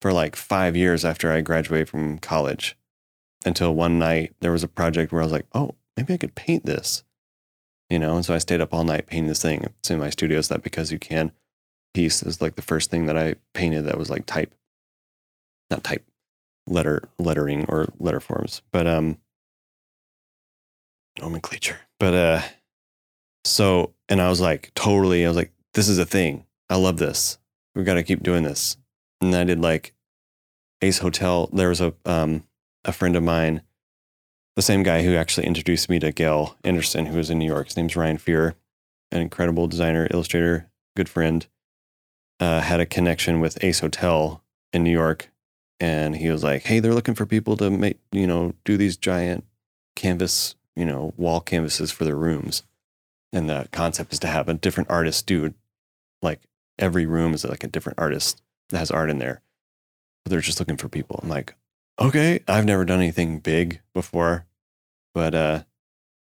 for 0.00 0.12
like 0.12 0.36
five 0.36 0.76
years 0.76 1.04
after 1.04 1.32
I 1.32 1.40
graduated 1.40 1.88
from 1.88 2.18
college 2.18 2.76
until 3.44 3.74
one 3.74 3.98
night 3.98 4.34
there 4.40 4.52
was 4.52 4.62
a 4.62 4.68
project 4.68 5.12
where 5.12 5.22
I 5.22 5.24
was 5.24 5.32
like, 5.32 5.46
oh, 5.54 5.74
maybe 5.96 6.14
I 6.14 6.18
could 6.18 6.34
paint 6.34 6.66
this, 6.66 7.04
you 7.90 7.98
know. 7.98 8.16
And 8.16 8.24
so 8.24 8.34
I 8.34 8.38
stayed 8.38 8.60
up 8.60 8.74
all 8.74 8.84
night 8.84 9.06
painting 9.06 9.28
this 9.28 9.42
thing. 9.42 9.64
It's 9.78 9.90
in 9.90 9.98
my 9.98 10.10
studio. 10.10 10.40
That 10.40 10.62
because 10.62 10.92
you 10.92 10.98
can 10.98 11.32
piece 11.94 12.22
is 12.22 12.40
like 12.40 12.56
the 12.56 12.62
first 12.62 12.90
thing 12.90 13.06
that 13.06 13.16
I 13.16 13.36
painted 13.54 13.82
that 13.82 13.98
was 13.98 14.10
like 14.10 14.26
type, 14.26 14.54
not 15.70 15.84
type, 15.84 16.04
letter 16.66 17.08
lettering 17.18 17.64
or 17.68 17.88
letter 17.98 18.20
forms, 18.20 18.62
but 18.72 18.86
um 18.86 19.18
nomenclature. 21.20 21.80
But 21.98 22.14
uh, 22.14 22.42
so 23.44 23.94
and 24.08 24.20
I 24.20 24.28
was 24.28 24.40
like 24.40 24.72
totally. 24.74 25.24
I 25.24 25.28
was 25.28 25.36
like, 25.36 25.52
this 25.74 25.88
is 25.88 25.98
a 25.98 26.06
thing. 26.06 26.44
I 26.68 26.76
love 26.76 26.96
this 26.98 27.38
we 27.76 27.84
got 27.84 27.94
to 27.94 28.02
keep 28.02 28.22
doing 28.22 28.42
this. 28.42 28.78
And 29.20 29.34
I 29.34 29.44
did 29.44 29.60
like 29.60 29.92
Ace 30.82 30.98
Hotel. 30.98 31.48
There 31.52 31.68
was 31.68 31.80
a 31.80 31.94
um, 32.04 32.44
a 32.84 32.92
friend 32.92 33.14
of 33.14 33.22
mine, 33.22 33.60
the 34.56 34.62
same 34.62 34.82
guy 34.82 35.02
who 35.02 35.14
actually 35.14 35.46
introduced 35.46 35.88
me 35.88 35.98
to 36.00 36.10
Gail 36.10 36.56
Anderson, 36.64 37.06
who 37.06 37.18
was 37.18 37.30
in 37.30 37.38
New 37.38 37.46
York. 37.46 37.66
His 37.66 37.76
name's 37.76 37.94
Ryan 37.94 38.16
Feerer, 38.16 38.54
an 39.12 39.20
incredible 39.20 39.68
designer, 39.68 40.08
illustrator, 40.10 40.68
good 40.96 41.08
friend. 41.08 41.46
Uh, 42.40 42.60
had 42.60 42.80
a 42.80 42.86
connection 42.86 43.40
with 43.40 43.62
Ace 43.62 43.80
Hotel 43.80 44.42
in 44.72 44.82
New 44.82 44.90
York, 44.90 45.30
and 45.78 46.16
he 46.16 46.28
was 46.28 46.42
like, 46.42 46.64
"Hey, 46.64 46.80
they're 46.80 46.94
looking 46.94 47.14
for 47.14 47.24
people 47.24 47.56
to 47.58 47.70
make 47.70 47.98
you 48.12 48.26
know 48.26 48.54
do 48.64 48.76
these 48.76 48.96
giant 48.96 49.44
canvas, 49.94 50.54
you 50.74 50.84
know, 50.84 51.14
wall 51.16 51.40
canvases 51.40 51.90
for 51.90 52.04
their 52.04 52.16
rooms." 52.16 52.62
And 53.32 53.48
the 53.48 53.68
concept 53.72 54.12
is 54.12 54.18
to 54.20 54.26
have 54.26 54.48
a 54.48 54.54
different 54.54 54.90
artist 54.90 55.26
do 55.26 55.54
like 56.22 56.40
every 56.78 57.06
room 57.06 57.34
is 57.34 57.44
like 57.44 57.64
a 57.64 57.68
different 57.68 57.98
artist 57.98 58.42
that 58.70 58.78
has 58.78 58.90
art 58.90 59.10
in 59.10 59.18
there. 59.18 59.40
But 60.24 60.30
they're 60.30 60.40
just 60.40 60.58
looking 60.60 60.76
for 60.76 60.88
people. 60.88 61.20
I'm 61.22 61.28
like, 61.28 61.54
okay, 61.98 62.40
I've 62.48 62.64
never 62.64 62.84
done 62.84 63.00
anything 63.00 63.40
big 63.40 63.80
before, 63.94 64.46
but 65.14 65.34
uh, 65.34 65.62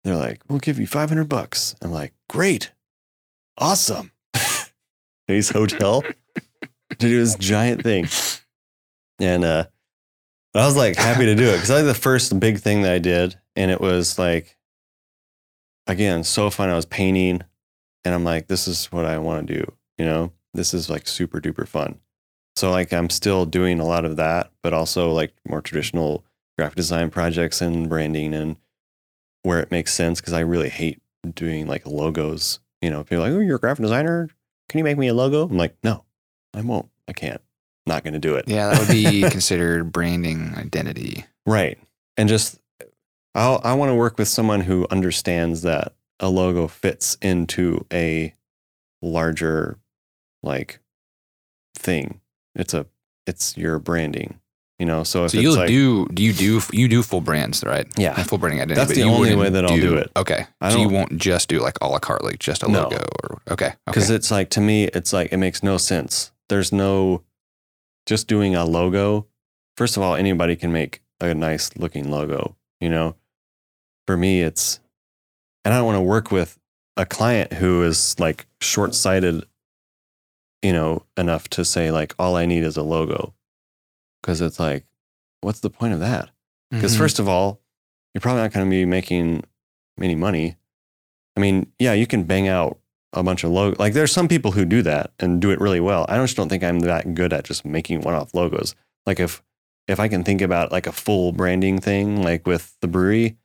they're 0.04 0.16
like, 0.16 0.42
we'll 0.48 0.60
give 0.60 0.80
you 0.80 0.88
500 0.88 1.28
bucks. 1.30 1.76
I'm 1.82 1.92
like, 1.92 2.14
great, 2.30 2.72
awesome. 3.58 4.12
Ace 5.28 5.50
Hotel 5.50 6.02
to 6.02 6.96
do 6.98 7.20
this 7.20 7.36
giant 7.36 7.84
thing, 7.84 8.08
and 9.20 9.44
uh, 9.44 9.66
I 10.54 10.66
was 10.66 10.78
like 10.78 10.96
happy 10.96 11.26
to 11.26 11.36
do 11.36 11.48
it 11.50 11.54
because 11.54 11.72
I 11.72 11.78
like 11.78 11.86
the 11.86 11.94
first 11.94 12.40
big 12.40 12.60
thing 12.60 12.84
that 12.84 12.94
I 12.94 13.00
did, 13.00 13.38
and 13.56 13.72
it 13.72 13.82
was 13.82 14.20
like, 14.20 14.58
again, 15.88 16.24
so 16.24 16.50
fun. 16.50 16.70
I 16.70 16.76
was 16.76 16.86
painting, 16.86 17.42
and 18.04 18.14
I'm 18.14 18.24
like, 18.24 18.48
this 18.48 18.68
is 18.68 18.92
what 18.92 19.06
I 19.06 19.18
want 19.18 19.48
to 19.48 19.54
do 19.54 19.72
you 19.98 20.06
know 20.06 20.32
this 20.54 20.74
is 20.74 20.90
like 20.90 21.08
super 21.08 21.40
duper 21.40 21.68
fun 21.68 22.00
so 22.56 22.72
like 22.72 22.92
i'm 22.94 23.10
still 23.10 23.46
doing 23.46 23.80
a 23.80 23.86
lot 23.86 24.06
of 24.06 24.16
that 24.18 24.52
but 24.62 24.74
also 24.74 25.12
like 25.12 25.34
more 25.48 25.62
traditional 25.62 26.24
graphic 26.58 26.76
design 26.76 27.10
projects 27.10 27.62
and 27.62 27.90
branding 27.90 28.34
and 28.34 28.56
where 29.44 29.60
it 29.60 29.72
makes 29.72 29.94
sense 29.94 30.20
because 30.22 30.34
i 30.34 30.40
really 30.40 30.70
hate 30.70 31.02
doing 31.34 31.68
like 31.68 31.86
logos. 31.86 32.60
You 32.82 32.90
know 32.92 33.04
people 33.04 33.24
like 33.24 33.32
oh 33.34 33.40
you're 33.40 33.56
a 33.56 33.60
graphic 33.60 33.82
designer? 33.82 34.30
Can 34.70 34.78
you 34.78 34.84
make 34.84 34.98
me 34.98 35.08
a 35.08 35.14
logo? 35.14 35.48
I'm 35.48 35.58
like 35.58 35.76
no 35.84 36.04
i 36.54 36.62
won't. 36.62 36.90
I 37.08 37.14
can't. 37.14 37.42
Not 37.88 38.04
going 38.04 38.14
to 38.14 38.20
do 38.20 38.36
it. 38.36 38.46
Yeah, 38.48 38.70
that 38.70 38.80
would 38.80 38.88
be 38.88 39.22
considered 39.30 39.92
branding 39.92 40.54
identity. 40.56 41.26
right. 41.46 41.78
And 42.18 42.30
just 42.30 42.60
I'll, 43.34 43.60
i 43.64 43.74
want 43.74 43.90
to 43.90 43.96
work 43.96 44.18
with 44.18 44.28
someone 44.28 44.62
who 44.62 44.88
understands 44.90 45.64
that 45.64 45.94
a 46.20 46.30
logo 46.30 46.68
fits 46.68 47.18
into 47.22 47.86
a 47.92 48.34
larger 49.02 49.78
like 50.44 50.80
thing. 51.76 52.22
It's 52.56 52.74
a 52.74 52.86
it's 53.28 53.58
your 53.58 53.80
branding. 53.80 54.40
You 54.80 54.86
know, 54.86 55.04
so 55.06 55.24
if 55.24 55.32
So 55.32 55.38
you'll 55.40 55.56
like, 55.56 55.70
do 55.70 56.06
do 56.08 56.22
you 56.22 56.34
do 56.34 56.62
you 56.74 56.88
do 56.90 57.02
full 57.02 57.22
brands, 57.22 57.64
right? 57.64 57.88
yeah, 57.98 58.14
Not 58.18 58.28
full 58.28 58.38
branding 58.38 58.60
identity. 58.62 58.80
That's 58.86 58.94
the 58.96 59.04
only 59.04 59.34
way 59.34 59.50
that 59.50 59.66
I'll 59.66 59.78
do 59.78 59.96
it. 59.96 60.12
Okay. 60.18 60.46
I 60.60 60.72
so 60.72 60.80
you 60.80 60.90
won't 60.90 61.18
just 61.18 61.48
do 61.48 61.60
like 61.62 61.78
a 61.82 61.88
la 61.88 62.00
carte, 62.00 62.26
like 62.26 62.40
just 62.40 62.62
a 62.62 62.68
No. 62.70 62.84
logo 62.84 63.00
or 63.24 63.42
okay. 63.52 63.74
because 63.86 64.06
Okay. 64.10 64.16
it's 64.16 64.32
like 64.32 64.50
to 64.52 64.60
me 64.62 64.86
it's 64.86 65.14
like 65.14 65.32
it 65.32 65.38
makes 65.38 65.64
no 65.64 65.78
sense 65.78 66.32
there's 66.50 66.74
no 66.74 67.24
just 68.06 68.28
doing 68.28 68.54
a 68.54 68.66
logo 68.66 69.26
first 69.78 69.96
of 69.98 70.04
all 70.04 70.14
anybody 70.16 70.56
can 70.58 70.72
make 70.74 71.02
a 71.22 71.34
nice 71.34 71.76
looking 71.78 72.12
logo 72.12 72.56
you 72.82 72.90
know 72.90 73.16
for 74.06 74.16
me 74.18 74.42
it's 74.42 74.80
and 75.64 75.74
i 75.74 75.78
don't 75.78 75.86
want 75.88 75.96
to 75.98 76.02
work 76.02 76.32
with 76.32 76.60
a 76.98 77.06
client 77.06 77.54
who 77.54 77.82
is 77.84 78.16
like 78.20 78.46
short-sighted 78.62 79.44
you 80.66 80.74
know 80.74 81.04
enough 81.18 81.48
to 81.56 81.64
say 81.64 81.92
like 81.92 82.14
all 82.18 82.36
i 82.36 82.46
need 82.46 82.64
is 82.64 82.78
a 82.78 82.82
logo 82.84 83.34
because 84.22 84.42
it's 84.42 84.60
like 84.60 84.84
what's 85.42 85.60
the 85.62 85.70
point 85.70 85.94
of 85.94 86.00
that 86.00 86.30
because 86.72 86.94
Mhm. 86.96 86.98
first 86.98 87.20
of 87.20 87.28
all, 87.30 87.62
you're 88.14 88.22
probably 88.26 88.42
not 88.42 88.52
going 88.54 88.66
to 88.66 88.70
be 88.70 88.86
making 88.86 89.44
any 90.02 90.16
money. 90.16 90.56
I 91.38 91.40
mean, 91.40 91.72
yeah, 91.80 91.94
you 91.94 92.08
can 92.08 92.24
bang 92.24 92.48
out 92.48 92.80
a 93.14 93.22
bunch 93.24 93.44
of 93.44 93.52
logo. 93.52 93.76
Like 93.78 93.94
there's 93.94 94.12
some 94.12 94.28
people 94.28 94.52
who 94.54 94.66
do 94.66 94.82
that 94.82 95.12
and 95.20 95.40
do 95.42 95.52
it 95.52 95.60
really 95.62 95.80
well. 95.80 96.06
I 96.10 96.18
just 96.18 96.36
don't 96.36 96.50
think 96.50 96.64
I'm 96.64 96.80
that 96.80 97.14
good 97.14 97.32
at 97.34 97.44
just 97.46 97.64
making 97.66 98.02
one-off 98.02 98.34
logos. 98.34 98.74
Like 99.06 99.20
if 99.20 99.44
if 99.88 100.00
I 100.00 100.08
can 100.08 100.24
think 100.24 100.42
about 100.42 100.72
like 100.72 100.88
a 100.88 100.92
full 100.92 101.32
branding 101.32 101.80
thing, 101.80 102.24
like 102.24 102.48
with 102.48 102.76
the 102.82 102.88
brewery, 102.88 103.38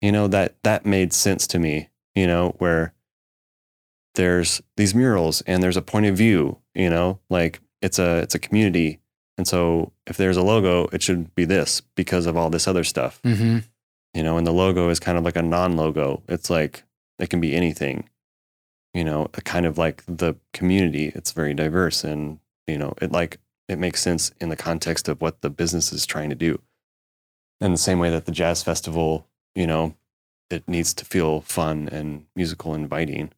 you 0.00 0.10
know 0.12 0.26
that 0.28 0.56
that 0.62 0.86
made 0.86 1.12
sense 1.12 1.46
to 1.48 1.58
me. 1.58 1.90
You 2.14 2.26
know 2.26 2.54
where 2.58 2.94
there's 4.16 4.60
these 4.76 4.94
murals 4.94 5.40
and 5.42 5.62
there's 5.62 5.76
a 5.76 5.82
point 5.82 6.06
of 6.06 6.16
view. 6.16 6.58
You 6.74 6.90
know, 6.90 7.20
like 7.30 7.60
it's 7.80 7.98
a 7.98 8.18
it's 8.18 8.34
a 8.34 8.38
community 8.40 8.98
and 9.38 9.46
so 9.46 9.92
if 10.06 10.16
there's 10.16 10.36
a 10.38 10.42
logo, 10.42 10.88
it 10.92 11.02
should 11.02 11.34
be 11.34 11.44
this 11.44 11.80
because 11.94 12.26
of 12.26 12.36
all 12.36 12.48
this 12.50 12.66
other 12.66 12.84
stuff, 12.84 13.20
Mhm. 13.22 13.64
you 14.14 14.22
know, 14.22 14.38
and 14.38 14.46
the 14.46 14.52
logo 14.52 14.88
is 14.88 14.98
kind 14.98 15.18
of 15.18 15.24
like 15.24 15.36
a 15.36 15.42
non 15.42 15.76
logo. 15.76 16.22
It's 16.28 16.48
like 16.50 16.84
it 17.18 17.28
can 17.30 17.40
be 17.40 17.54
anything, 17.54 18.08
you 18.94 19.04
know, 19.04 19.28
a 19.34 19.40
kind 19.42 19.66
of 19.66 19.76
like 19.78 20.02
the 20.06 20.36
community. 20.54 21.12
It's 21.14 21.32
very 21.32 21.52
diverse 21.54 22.02
and, 22.04 22.38
you 22.66 22.78
know, 22.78 22.94
it 23.02 23.12
like, 23.12 23.38
it 23.68 23.78
makes 23.78 24.00
sense 24.00 24.32
in 24.40 24.48
the 24.48 24.56
context 24.56 25.06
of 25.08 25.20
what 25.20 25.40
the 25.42 25.50
business 25.50 25.92
is 25.92 26.06
trying 26.06 26.30
to 26.30 26.36
do. 26.36 26.60
In 27.60 27.72
the 27.72 27.78
same 27.78 27.98
way 27.98 28.10
that 28.10 28.24
the 28.26 28.32
jazz 28.32 28.62
festival, 28.62 29.26
you 29.54 29.66
know, 29.66 29.94
it 30.50 30.66
needs 30.68 30.94
to 30.94 31.04
feel 31.04 31.40
fun 31.42 31.88
and 31.92 32.24
musical 32.34 32.72
and 32.74 32.84
inviting. 32.84 33.32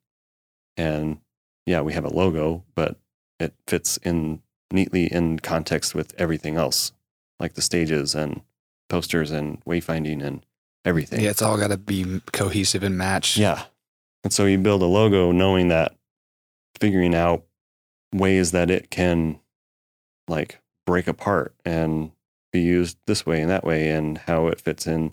And 0.79 1.19
yeah, 1.67 1.83
we 1.83 1.93
have 1.93 2.05
a 2.05 2.15
logo, 2.15 2.65
but 2.75 2.97
it 3.39 3.55
fits 3.67 3.99
in 3.99 4.41
neatly 4.71 5.07
in 5.07 5.39
context 5.39 5.95
with 5.95 6.15
everything 6.19 6.57
else, 6.57 6.93
like 7.39 7.55
the 7.55 7.63
stages 7.63 8.15
and 8.15 8.43
posters 8.89 9.31
and 9.31 9.63
wayfinding 9.65 10.23
and 10.23 10.45
everything. 10.85 11.21
Yeah, 11.21 11.31
it's 11.31 11.43
all 11.43 11.59
got 11.59 11.69
to 11.69 11.77
be 11.77 12.21
cohesive 12.33 12.83
and 12.83 12.97
match. 12.97 13.37
Yeah. 13.37 13.65
And 14.25 14.33
so 14.33 14.47
you 14.47 14.59
build 14.59 14.83
a 14.83 14.87
logo 14.87 15.33
knowing 15.33 15.69
that, 15.69 15.95
figuring 16.81 17.15
out 17.15 17.45
ways 18.13 18.53
that 18.53 18.71
it 18.71 18.91
can 18.91 19.41
like 20.29 20.61
break 20.87 21.09
apart 21.09 21.55
and 21.65 22.13
be 22.53 22.61
used 22.61 22.97
this 23.07 23.27
way 23.27 23.41
and 23.41 23.51
that 23.51 23.65
way 23.65 23.91
and 23.91 24.19
how 24.19 24.47
it 24.47 24.61
fits 24.61 24.87
in 24.87 25.13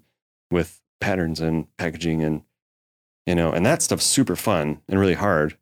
with 0.51 0.82
patterns 1.01 1.41
and 1.41 1.68
packaging 1.78 2.24
and 2.24 2.43
you 3.26 3.36
know 3.36 3.51
and 3.51 3.65
that 3.65 3.82
stuff's 3.82 4.05
super 4.05 4.36
fun 4.36 4.82
and 4.88 4.99
really 4.99 5.13
hard. 5.15 5.57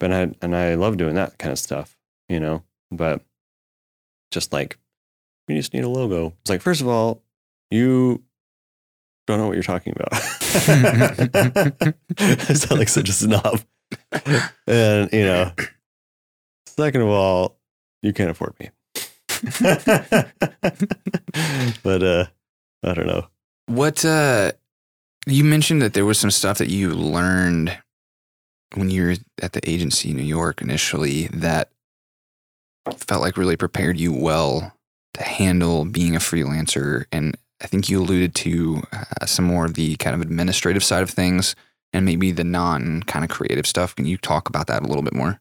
But 0.00 0.12
I 0.12 0.34
and 0.42 0.56
I 0.56 0.74
love 0.74 0.96
doing 0.96 1.14
that 1.14 1.38
kind 1.38 1.52
of 1.52 1.58
stuff 1.58 1.96
you 2.32 2.40
know? 2.40 2.62
But 2.90 3.22
just 4.30 4.52
like 4.52 4.78
we 5.48 5.54
just 5.56 5.74
need 5.74 5.84
a 5.84 5.88
logo. 5.88 6.34
It's 6.40 6.50
like 6.50 6.62
first 6.62 6.80
of 6.80 6.88
all 6.88 7.22
you 7.70 8.22
don't 9.26 9.38
know 9.38 9.46
what 9.46 9.54
you're 9.54 9.62
talking 9.62 9.94
about. 9.94 10.12
I 12.18 12.54
sound 12.54 12.78
like 12.78 12.88
such 12.88 13.08
a 13.08 13.12
snob. 13.12 13.60
And 14.66 15.12
you 15.12 15.24
know 15.24 15.52
second 16.66 17.02
of 17.02 17.08
all 17.08 17.58
you 18.02 18.12
can't 18.12 18.30
afford 18.30 18.54
me. 18.58 18.70
But 21.82 22.02
uh 22.02 22.26
I 22.84 22.94
don't 22.94 23.06
know. 23.06 23.26
What 23.66 24.04
uh 24.04 24.52
you 25.26 25.44
mentioned 25.44 25.82
that 25.82 25.94
there 25.94 26.04
was 26.04 26.18
some 26.18 26.30
stuff 26.30 26.58
that 26.58 26.68
you 26.68 26.90
learned 26.90 27.78
when 28.74 28.90
you 28.90 29.04
were 29.04 29.14
at 29.40 29.52
the 29.52 29.68
agency 29.68 30.10
in 30.10 30.16
New 30.16 30.22
York 30.22 30.62
initially 30.62 31.26
that 31.28 31.70
felt 32.96 33.22
like 33.22 33.36
really 33.36 33.56
prepared 33.56 33.98
you 33.98 34.12
well 34.12 34.72
to 35.14 35.22
handle 35.22 35.84
being 35.84 36.16
a 36.16 36.20
freelancer 36.20 37.04
and 37.12 37.36
I 37.62 37.68
think 37.68 37.88
you 37.88 38.00
alluded 38.00 38.34
to 38.36 38.82
uh, 38.92 39.26
some 39.26 39.44
more 39.44 39.64
of 39.64 39.74
the 39.74 39.94
kind 39.96 40.16
of 40.16 40.20
administrative 40.20 40.82
side 40.82 41.02
of 41.02 41.10
things 41.10 41.54
and 41.92 42.04
maybe 42.04 42.32
the 42.32 42.44
non 42.44 43.02
kind 43.04 43.24
of 43.24 43.30
creative 43.30 43.66
stuff. 43.66 43.94
Can 43.94 44.06
you 44.06 44.16
talk 44.16 44.48
about 44.48 44.66
that 44.66 44.82
a 44.82 44.86
little 44.86 45.02
bit 45.02 45.14
more? 45.14 45.40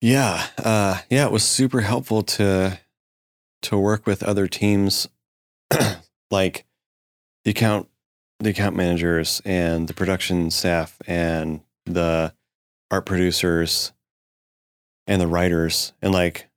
Yeah, 0.00 0.46
uh, 0.58 0.98
yeah, 1.10 1.26
it 1.26 1.32
was 1.32 1.44
super 1.44 1.82
helpful 1.82 2.22
to 2.22 2.80
to 3.62 3.78
work 3.78 4.06
with 4.06 4.22
other 4.22 4.46
teams, 4.46 5.08
like 6.30 6.64
the 7.44 7.50
account 7.50 7.87
the 8.40 8.50
account 8.50 8.76
managers 8.76 9.42
and 9.44 9.88
the 9.88 9.94
production 9.94 10.50
staff 10.50 10.96
and 11.06 11.60
the 11.86 12.32
art 12.90 13.06
producers 13.06 13.92
and 15.06 15.20
the 15.20 15.26
writers, 15.26 15.92
and 16.02 16.12
like 16.12 16.48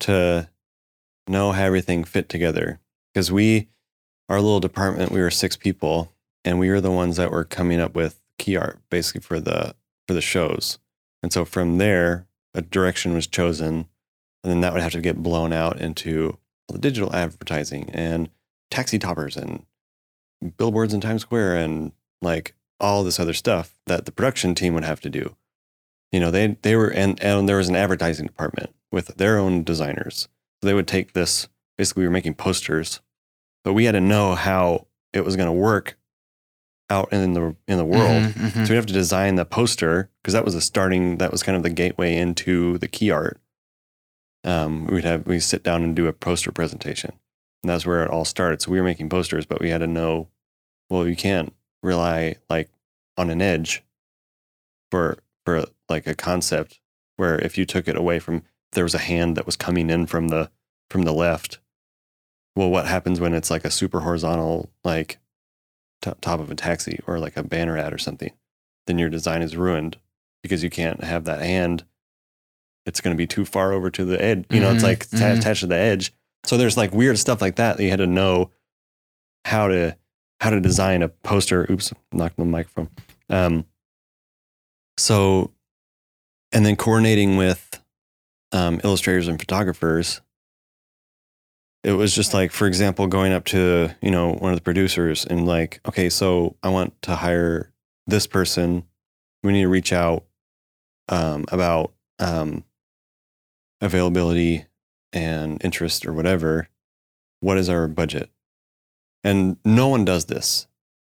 to 0.00 0.48
know 1.26 1.52
how 1.52 1.64
everything 1.64 2.04
fit 2.04 2.28
together. 2.28 2.80
Because 3.12 3.32
we, 3.32 3.68
our 4.28 4.40
little 4.40 4.60
department, 4.60 5.10
we 5.10 5.20
were 5.20 5.30
six 5.30 5.56
people, 5.56 6.12
and 6.44 6.58
we 6.58 6.70
were 6.70 6.80
the 6.80 6.90
ones 6.90 7.16
that 7.16 7.30
were 7.30 7.44
coming 7.44 7.80
up 7.80 7.94
with 7.94 8.20
key 8.38 8.56
art 8.56 8.78
basically 8.90 9.20
for 9.20 9.40
the 9.40 9.74
for 10.06 10.14
the 10.14 10.20
shows. 10.20 10.78
And 11.22 11.32
so 11.32 11.44
from 11.44 11.78
there, 11.78 12.26
a 12.54 12.62
direction 12.62 13.14
was 13.14 13.26
chosen, 13.26 13.88
and 14.44 14.50
then 14.50 14.60
that 14.60 14.72
would 14.72 14.82
have 14.82 14.92
to 14.92 15.00
get 15.00 15.22
blown 15.22 15.52
out 15.52 15.80
into 15.80 16.38
the 16.68 16.78
digital 16.78 17.14
advertising 17.14 17.90
and 17.90 18.28
taxi 18.70 18.98
toppers 18.98 19.36
and 19.36 19.64
billboards 20.56 20.94
in 20.94 21.00
Times 21.00 21.22
Square 21.22 21.56
and 21.56 21.92
like 22.22 22.54
all 22.80 23.02
this 23.04 23.18
other 23.18 23.32
stuff 23.34 23.74
that 23.86 24.04
the 24.04 24.12
production 24.12 24.54
team 24.54 24.74
would 24.74 24.84
have 24.84 25.00
to 25.00 25.10
do. 25.10 25.36
You 26.12 26.20
know, 26.20 26.30
they 26.30 26.56
they 26.62 26.76
were 26.76 26.88
and 26.88 27.22
and 27.22 27.48
there 27.48 27.56
was 27.56 27.68
an 27.68 27.76
advertising 27.76 28.26
department 28.26 28.74
with 28.90 29.08
their 29.16 29.38
own 29.38 29.62
designers. 29.64 30.28
So 30.62 30.66
they 30.68 30.74
would 30.74 30.88
take 30.88 31.12
this. 31.12 31.48
Basically, 31.76 32.02
we 32.02 32.06
were 32.08 32.12
making 32.12 32.34
posters, 32.34 33.00
but 33.62 33.72
we 33.74 33.84
had 33.84 33.92
to 33.92 34.00
know 34.00 34.34
how 34.34 34.86
it 35.12 35.24
was 35.24 35.36
going 35.36 35.46
to 35.46 35.52
work 35.52 35.96
out 36.90 37.12
in 37.12 37.34
the 37.34 37.54
in 37.68 37.76
the 37.76 37.84
world. 37.84 38.22
Mhm, 38.24 38.32
mhm. 38.32 38.66
So 38.66 38.70
we 38.70 38.76
have 38.76 38.86
to 38.86 38.92
design 38.92 39.34
the 39.36 39.44
poster 39.44 40.10
because 40.22 40.32
that 40.34 40.44
was 40.44 40.54
a 40.54 40.60
starting. 40.60 41.18
That 41.18 41.30
was 41.30 41.42
kind 41.42 41.56
of 41.56 41.62
the 41.62 41.70
gateway 41.70 42.16
into 42.16 42.78
the 42.78 42.88
key 42.88 43.10
art. 43.10 43.38
Um, 44.44 44.86
we'd 44.86 45.04
have 45.04 45.26
we 45.26 45.40
sit 45.40 45.62
down 45.62 45.82
and 45.82 45.94
do 45.94 46.06
a 46.06 46.12
poster 46.12 46.50
presentation, 46.50 47.12
and 47.62 47.70
that's 47.70 47.86
where 47.86 48.02
it 48.02 48.10
all 48.10 48.24
started. 48.24 48.62
So 48.62 48.70
we 48.70 48.78
were 48.78 48.84
making 48.86 49.08
posters, 49.08 49.46
but 49.46 49.60
we 49.60 49.70
had 49.70 49.78
to 49.78 49.86
know. 49.86 50.28
Well, 50.90 51.06
you 51.06 51.16
can't 51.16 51.52
rely 51.82 52.36
like 52.48 52.70
on 53.16 53.30
an 53.30 53.42
edge 53.42 53.82
for 54.90 55.18
for 55.44 55.64
like 55.88 56.06
a 56.06 56.14
concept 56.14 56.80
where 57.16 57.38
if 57.38 57.58
you 57.58 57.64
took 57.66 57.88
it 57.88 57.96
away 57.96 58.18
from 58.18 58.42
there 58.72 58.84
was 58.84 58.94
a 58.94 58.98
hand 58.98 59.36
that 59.36 59.46
was 59.46 59.56
coming 59.56 59.90
in 59.90 60.06
from 60.06 60.28
the 60.28 60.50
from 60.90 61.02
the 61.02 61.12
left. 61.12 61.58
Well, 62.56 62.70
what 62.70 62.86
happens 62.86 63.20
when 63.20 63.34
it's 63.34 63.50
like 63.50 63.64
a 63.64 63.70
super 63.70 64.00
horizontal 64.00 64.70
like 64.84 65.18
to- 66.02 66.16
top 66.20 66.40
of 66.40 66.50
a 66.50 66.54
taxi 66.54 67.00
or 67.06 67.18
like 67.18 67.36
a 67.36 67.42
banner 67.42 67.76
ad 67.76 67.92
or 67.92 67.98
something, 67.98 68.32
then 68.86 68.98
your 68.98 69.10
design 69.10 69.42
is 69.42 69.56
ruined 69.56 69.96
because 70.42 70.62
you 70.62 70.70
can't 70.70 71.02
have 71.04 71.24
that 71.24 71.40
hand. 71.40 71.84
It's 72.86 73.00
going 73.00 73.14
to 73.14 73.18
be 73.18 73.26
too 73.26 73.44
far 73.44 73.72
over 73.72 73.90
to 73.90 74.04
the 74.04 74.20
edge. 74.22 74.46
You 74.50 74.60
know, 74.60 74.70
it's 74.72 74.80
Mhm, 74.82 74.86
like 74.86 75.10
ta- 75.10 75.16
mhm. 75.16 75.38
attached 75.38 75.60
to 75.60 75.66
the 75.66 75.76
edge. 75.76 76.12
So 76.48 76.56
there's 76.56 76.78
like 76.78 76.92
weird 76.92 77.18
stuff 77.18 77.42
like 77.42 77.56
that 77.56 77.76
that 77.76 77.82
you 77.82 77.90
had 77.90 77.98
to 77.98 78.06
know 78.06 78.50
how 79.44 79.68
to 79.68 79.96
how 80.40 80.48
to 80.48 80.60
design 80.60 81.02
a 81.02 81.08
poster. 81.08 81.70
Oops, 81.70 81.92
knocked 82.10 82.38
the 82.38 82.44
microphone. 82.46 82.88
Um, 83.28 83.66
so, 84.96 85.52
and 86.50 86.64
then 86.64 86.74
coordinating 86.74 87.36
with 87.36 87.82
um, 88.52 88.80
illustrators 88.82 89.28
and 89.28 89.38
photographers 89.38 90.22
it 91.84 91.92
was 91.92 92.14
just 92.14 92.34
like 92.34 92.50
for 92.50 92.66
example 92.66 93.06
going 93.06 93.32
up 93.32 93.44
to 93.44 93.90
you 94.02 94.10
know 94.10 94.32
one 94.32 94.52
of 94.52 94.58
the 94.58 94.62
producers 94.62 95.24
and 95.24 95.46
like 95.46 95.80
okay 95.86 96.08
so 96.08 96.56
i 96.62 96.68
want 96.68 97.00
to 97.02 97.14
hire 97.14 97.72
this 98.06 98.26
person 98.26 98.82
we 99.42 99.52
need 99.52 99.62
to 99.62 99.68
reach 99.68 99.92
out 99.92 100.24
um, 101.08 101.44
about 101.50 101.92
um, 102.18 102.64
availability 103.80 104.66
and 105.12 105.62
interest 105.64 106.06
or 106.06 106.12
whatever 106.12 106.68
what 107.40 107.58
is 107.58 107.68
our 107.68 107.88
budget? 107.88 108.30
And 109.24 109.56
no 109.64 109.88
one 109.88 110.04
does 110.04 110.26
this 110.26 110.66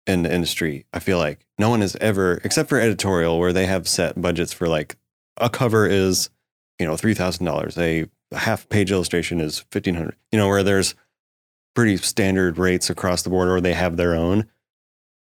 in 0.07 0.22
the 0.22 0.31
industry 0.31 0.85
i 0.93 0.99
feel 0.99 1.17
like. 1.17 1.47
No 1.57 1.69
one 1.72 1.81
has 1.81 1.95
ever 1.95 2.39
except 2.43 2.69
for 2.69 2.80
editorial 2.80 3.39
where 3.39 3.53
they 3.53 3.65
have 3.65 3.88
set 3.88 4.22
budgets 4.22 4.53
for 4.53 4.67
like 4.67 4.97
a 5.38 5.49
cover 5.49 5.88
is 5.88 6.30
you 6.80 6.85
know 6.85 6.93
$3000 6.93 7.77
a 7.77 8.09
a 8.31 8.38
half 8.38 8.67
page 8.69 8.91
illustration 8.91 9.39
is 9.39 9.59
1500 9.72 10.15
you 10.31 10.38
know 10.38 10.47
where 10.47 10.63
there's 10.63 10.95
pretty 11.73 11.97
standard 11.97 12.57
rates 12.57 12.89
across 12.89 13.23
the 13.23 13.30
board 13.30 13.47
or 13.47 13.59
they 13.61 13.73
have 13.73 13.97
their 13.97 14.15
own. 14.15 14.47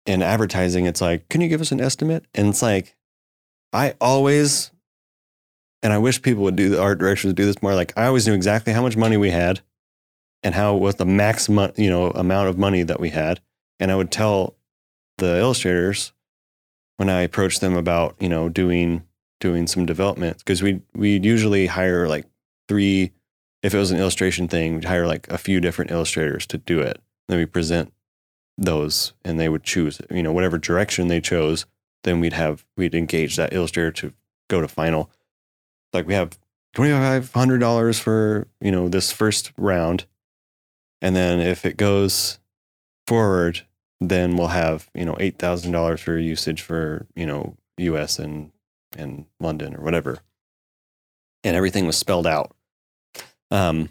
In 0.07 0.23
advertising 0.23 0.87
it's 0.87 1.01
like 1.01 1.29
can 1.29 1.41
you 1.41 1.49
give 1.49 1.61
us 1.61 1.73
an 1.73 1.81
estimate? 1.81 2.27
And 2.35 2.49
it's 2.49 2.63
like 2.63 2.97
i 3.73 3.95
always 4.01 4.73
and 5.85 5.93
i 5.93 5.99
wish 5.99 6.21
people 6.21 6.43
would 6.43 6.57
do 6.57 6.69
the 6.69 6.83
art 6.83 6.99
directors 6.99 7.27
would 7.27 7.37
do 7.37 7.47
this 7.47 7.63
more. 7.63 7.75
Like 7.77 7.93
i 7.97 8.07
always 8.07 8.27
knew 8.27 8.35
exactly 8.35 8.73
how 8.73 8.83
much 8.83 8.97
money 8.97 9.17
we 9.17 9.31
had 9.31 9.61
and 10.43 10.55
how 10.55 10.75
what 10.75 10.99
the 10.99 11.07
max 11.07 11.49
mo- 11.49 11.73
you 11.77 11.91
know 11.91 12.11
amount 12.11 12.49
of 12.49 12.59
money 12.59 12.83
that 12.83 12.99
we 12.99 13.11
had. 13.11 13.41
And 13.79 13.93
i 13.93 13.97
would 13.97 14.11
tell 14.11 14.57
the 15.19 15.39
illustrators 15.39 16.13
when 16.97 17.09
i 17.09 17.21
approached 17.21 17.61
them 17.61 17.77
about 17.77 18.17
you 18.19 18.29
know 18.29 18.49
doing 18.49 19.05
doing 19.39 19.67
some 19.67 19.87
development 19.87 20.39
because 20.39 20.63
we 20.63 20.81
we'd 20.95 21.25
usually 21.25 21.67
hire 21.67 22.09
like 22.09 22.25
three 22.67 23.13
if 23.63 23.75
it 23.75 23.79
was 23.79 23.91
an 23.91 23.99
illustration 23.99 24.49
thing 24.49 24.75
we'd 24.75 24.85
hire 24.85 25.07
like 25.07 25.29
a 25.29 25.39
few 25.39 25.61
different 25.61 25.91
illustrators 25.91 26.47
to 26.47 26.59
do 26.59 26.81
it. 26.81 27.01
Then 27.29 27.39
we 27.39 27.47
present 27.47 27.93
those 28.57 29.13
and 29.25 29.39
they 29.39 29.49
would 29.49 29.65
choose 29.65 30.01
you 30.11 30.23
know 30.23 30.33
whatever 30.33 30.59
direction 30.59 31.09
they 31.09 31.21
chose 31.21 31.67
then 32.05 32.21
we'd 32.21 32.33
have 32.33 32.65
we'd 32.77 32.95
engage 32.95 33.37
that 33.37 33.53
illustrator 33.53 33.91
to 33.91 34.13
go 34.49 34.61
to 34.61 34.69
final 34.69 35.11
like 35.95 36.07
we 36.07 36.15
have 36.15 36.39
$2500 36.77 38.01
for 38.01 38.49
you 38.61 38.71
know 38.71 38.89
this 38.89 39.13
first 39.13 39.53
round. 39.57 40.07
And 41.01 41.15
then 41.15 41.41
if 41.41 41.65
it 41.65 41.77
goes 41.77 42.39
forward 43.07 43.63
then 44.01 44.37
we'll 44.37 44.49
have 44.49 44.91
you 44.95 45.05
know 45.05 45.15
$8000 45.15 45.99
for 45.99 46.19
usage 46.19 46.63
for 46.63 47.07
you 47.15 47.27
know 47.27 47.57
us 47.79 48.19
and 48.19 48.53
and 48.97 49.27
london 49.41 49.75
or 49.75 49.83
whatever. 49.83 50.19
And 51.43 51.57
everything 51.57 51.87
was 51.87 51.97
spelled 51.97 52.27
out. 52.27 52.55
Um 53.51 53.91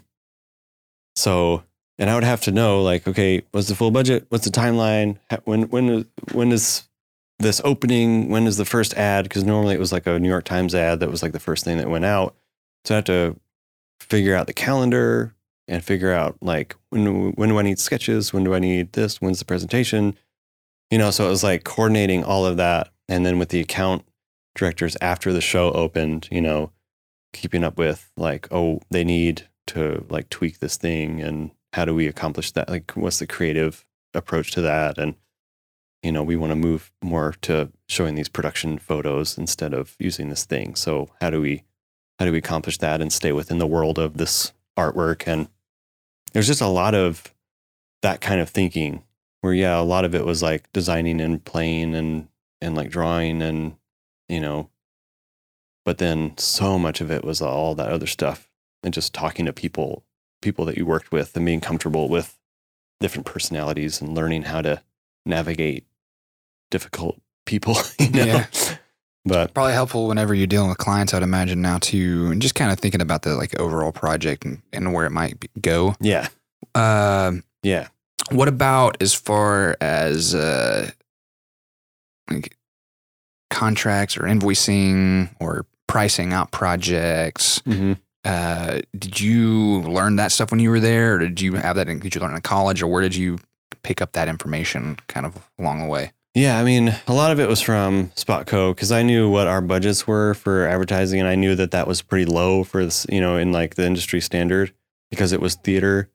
so 1.16 1.62
and 1.96 2.10
i 2.10 2.14
would 2.16 2.24
have 2.24 2.40
to 2.40 2.50
know 2.50 2.82
like 2.82 3.06
okay 3.06 3.42
what's 3.52 3.68
the 3.68 3.74
full 3.74 3.90
budget? 3.90 4.26
What's 4.28 4.44
the 4.44 4.50
timeline? 4.50 5.18
When 5.44 5.62
when 5.70 5.88
when 5.88 5.88
is 5.88 6.04
when 6.32 6.52
is 6.52 6.88
this 7.38 7.60
opening 7.64 8.28
when 8.28 8.46
is 8.46 8.56
the 8.56 8.64
first 8.64 8.94
ad? 8.94 9.24
Because 9.24 9.44
normally 9.44 9.74
it 9.74 9.80
was 9.80 9.92
like 9.92 10.06
a 10.06 10.18
new 10.18 10.28
york 10.28 10.44
times 10.44 10.74
ad 10.74 11.00
that 11.00 11.10
was 11.10 11.22
like 11.22 11.32
the 11.32 11.40
first 11.40 11.64
thing 11.64 11.78
that 11.78 11.90
went 11.90 12.04
out. 12.04 12.34
So 12.84 12.94
i 12.94 12.96
have 12.96 13.04
to 13.04 13.38
figure 14.00 14.34
out 14.34 14.46
the 14.46 14.52
calendar 14.52 15.34
and 15.66 15.82
figure 15.82 16.12
out 16.12 16.36
like 16.40 16.76
when 16.90 17.32
when 17.32 17.48
do 17.48 17.58
i 17.58 17.62
need 17.62 17.78
sketches? 17.78 18.32
When 18.32 18.44
do 18.44 18.54
i 18.54 18.58
need 18.58 18.92
this? 18.92 19.20
When's 19.20 19.38
the 19.38 19.44
presentation? 19.44 20.16
You 20.90 20.98
know 20.98 21.10
so 21.10 21.26
it 21.26 21.30
was 21.30 21.44
like 21.44 21.64
coordinating 21.64 22.24
all 22.24 22.46
of 22.46 22.56
that. 22.56 22.90
And 23.08 23.26
then 23.26 23.38
with 23.38 23.50
the 23.50 23.60
account 23.60 24.04
directors 24.54 24.96
after 25.00 25.32
the 25.32 25.40
show 25.40 25.72
opened 25.72 26.28
you 26.30 26.40
know 26.40 26.70
keeping 27.32 27.64
up 27.64 27.76
with 27.76 28.12
like 28.16 28.46
oh 28.52 28.80
they 28.90 29.02
need 29.02 29.48
to 29.66 30.04
like 30.08 30.28
tweak 30.28 30.60
this 30.60 30.76
thing 30.76 31.20
and 31.20 31.50
how 31.72 31.84
do 31.84 31.94
we 31.94 32.06
accomplish 32.06 32.52
that? 32.52 32.68
Like 32.68 32.92
what's 32.92 33.18
the 33.18 33.26
creative 33.26 33.84
approach 34.14 34.52
to 34.52 34.60
that? 34.60 34.96
And 34.96 35.16
you 36.04 36.12
know 36.12 36.22
we 36.22 36.36
want 36.36 36.50
to 36.50 36.56
move 36.56 36.92
more 37.02 37.34
to 37.42 37.72
showing 37.88 38.14
these 38.14 38.28
production 38.28 38.78
photos 38.78 39.38
instead 39.38 39.72
of 39.72 39.96
using 39.98 40.28
this 40.28 40.44
thing. 40.44 40.74
So 40.74 41.08
how 41.20 41.30
do 41.30 41.40
we 41.40 41.64
how 42.18 42.26
do 42.26 42.32
we 42.32 42.38
accomplish 42.38 42.78
that 42.78 43.00
and 43.00 43.12
stay 43.12 43.32
within 43.32 43.58
the 43.58 43.66
world 43.66 43.98
of 43.98 44.18
this 44.18 44.52
artwork? 44.78 45.26
And 45.26 45.48
there's 46.32 46.46
just 46.46 46.60
a 46.60 46.68
lot 46.68 46.94
of 46.94 47.34
that 48.02 48.20
kind 48.20 48.40
of 48.40 48.50
thinking 48.50 49.02
where 49.40 49.54
yeah 49.54 49.80
a 49.80 49.82
lot 49.82 50.04
of 50.04 50.14
it 50.14 50.24
was 50.24 50.42
like 50.42 50.70
designing 50.72 51.20
and 51.20 51.42
playing 51.44 51.94
and 51.94 52.28
and 52.60 52.74
like 52.74 52.90
drawing 52.90 53.40
and 53.40 53.76
you 54.28 54.40
know 54.40 54.68
but 55.84 55.98
then 55.98 56.36
so 56.38 56.78
much 56.78 57.00
of 57.00 57.10
it 57.10 57.24
was 57.24 57.40
all 57.40 57.74
that 57.74 57.90
other 57.90 58.06
stuff 58.06 58.50
and 58.82 58.94
just 58.94 59.14
talking 59.14 59.46
to 59.46 59.52
people 59.52 60.04
people 60.42 60.64
that 60.66 60.76
you 60.76 60.84
worked 60.84 61.12
with 61.12 61.34
and 61.36 61.46
being 61.46 61.60
comfortable 61.60 62.08
with 62.08 62.38
different 63.00 63.26
personalities 63.26 64.00
and 64.00 64.14
learning 64.14 64.42
how 64.42 64.60
to 64.60 64.82
navigate 65.26 65.86
difficult 66.70 67.20
people 67.46 67.76
you 67.98 68.10
know 68.10 68.24
Yeah. 68.24 68.46
but 69.24 69.54
Probably 69.54 69.72
helpful 69.72 70.08
whenever 70.08 70.34
you're 70.34 70.46
dealing 70.46 70.68
with 70.68 70.78
clients, 70.78 71.14
I'd 71.14 71.22
imagine 71.22 71.62
now 71.62 71.78
too, 71.78 72.28
and 72.30 72.42
just 72.42 72.54
kind 72.54 72.70
of 72.72 72.78
thinking 72.78 73.00
about 73.00 73.22
the 73.22 73.34
like 73.36 73.58
overall 73.60 73.92
project 73.92 74.44
and, 74.44 74.60
and 74.72 74.92
where 74.92 75.06
it 75.06 75.10
might 75.10 75.38
be, 75.40 75.48
go. 75.60 75.94
yeah 76.00 76.28
Um, 76.74 77.42
yeah 77.62 77.88
what 78.32 78.48
about 78.48 78.96
as 79.02 79.12
far 79.14 79.76
as 79.82 80.34
uh, 80.34 80.90
like 82.30 82.56
contracts 83.50 84.16
or 84.16 84.22
invoicing 84.22 85.28
or 85.40 85.66
pricing 85.86 86.32
out 86.32 86.50
projects? 86.50 87.60
hmm 87.66 87.92
Uh, 88.24 88.80
did 88.98 89.20
you 89.20 89.82
learn 89.82 90.16
that 90.16 90.32
stuff 90.32 90.50
when 90.50 90.58
you 90.58 90.70
were 90.70 90.80
there, 90.80 91.16
or 91.16 91.18
did 91.18 91.42
you 91.42 91.54
have 91.56 91.76
that? 91.76 91.86
In, 91.90 91.98
did 91.98 92.14
you 92.14 92.20
learn 92.22 92.34
in 92.34 92.40
college, 92.40 92.80
or 92.82 92.86
where 92.86 93.02
did 93.02 93.14
you 93.14 93.38
pick 93.82 94.00
up 94.00 94.12
that 94.12 94.28
information 94.28 94.96
kind 95.08 95.26
of 95.26 95.36
along 95.58 95.80
the 95.80 95.86
way? 95.86 96.10
Yeah, 96.34 96.58
I 96.58 96.64
mean, 96.64 96.92
a 97.06 97.12
lot 97.12 97.30
of 97.30 97.38
it 97.38 97.48
was 97.48 97.60
from 97.60 98.08
Spotco 98.16 98.74
because 98.74 98.90
I 98.90 99.04
knew 99.04 99.30
what 99.30 99.46
our 99.46 99.60
budgets 99.60 100.04
were 100.04 100.34
for 100.34 100.66
advertising, 100.66 101.20
and 101.20 101.28
I 101.28 101.36
knew 101.36 101.54
that 101.54 101.70
that 101.70 101.86
was 101.86 102.02
pretty 102.02 102.24
low 102.24 102.64
for 102.64 102.84
this, 102.84 103.06
you 103.08 103.20
know, 103.20 103.36
in 103.36 103.52
like 103.52 103.76
the 103.76 103.86
industry 103.86 104.20
standard 104.20 104.72
because 105.10 105.30
it 105.30 105.40
was 105.40 105.54
theater. 105.54 106.10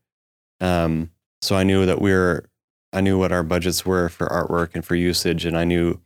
Um, 0.60 1.12
so 1.42 1.56
I 1.56 1.64
knew 1.64 1.86
that 1.86 2.02
we 2.02 2.12
were, 2.12 2.50
I 2.92 3.00
knew 3.00 3.18
what 3.18 3.32
our 3.32 3.44
budgets 3.44 3.86
were 3.86 4.10
for 4.10 4.28
artwork 4.28 4.72
and 4.76 4.84
for 4.84 4.96
usage, 4.96 5.46
and 5.46 5.58
I 5.58 5.64
knew, 5.64 6.02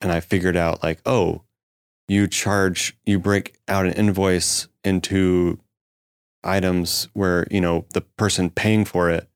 and 0.00 0.12
I 0.12 0.20
figured 0.20 0.56
out 0.56 0.84
like, 0.84 1.00
oh, 1.04 1.42
you 2.06 2.28
charge, 2.28 2.96
you 3.04 3.18
break 3.18 3.58
out 3.66 3.86
an 3.86 3.92
invoice 3.94 4.68
into 4.84 5.58
items 6.44 7.08
where 7.12 7.44
you 7.50 7.60
know 7.60 7.86
the 7.92 8.02
person 8.02 8.50
paying 8.50 8.84
for 8.84 9.10
it 9.10 9.28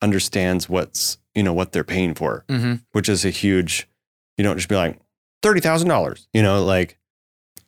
understands 0.00 0.68
what's 0.68 1.18
you 1.34 1.42
know 1.42 1.52
what 1.52 1.72
they're 1.72 1.84
paying 1.84 2.14
for 2.14 2.44
Mm-hmm. 2.48 2.74
which 2.92 3.08
is 3.08 3.24
a 3.24 3.30
huge 3.30 3.88
you 4.36 4.44
don't 4.44 4.56
just 4.56 4.68
be 4.68 4.74
like 4.76 4.98
thirty 5.42 5.60
thousand 5.60 5.88
dollars 5.88 6.28
you 6.32 6.42
know 6.42 6.64
like 6.64 6.98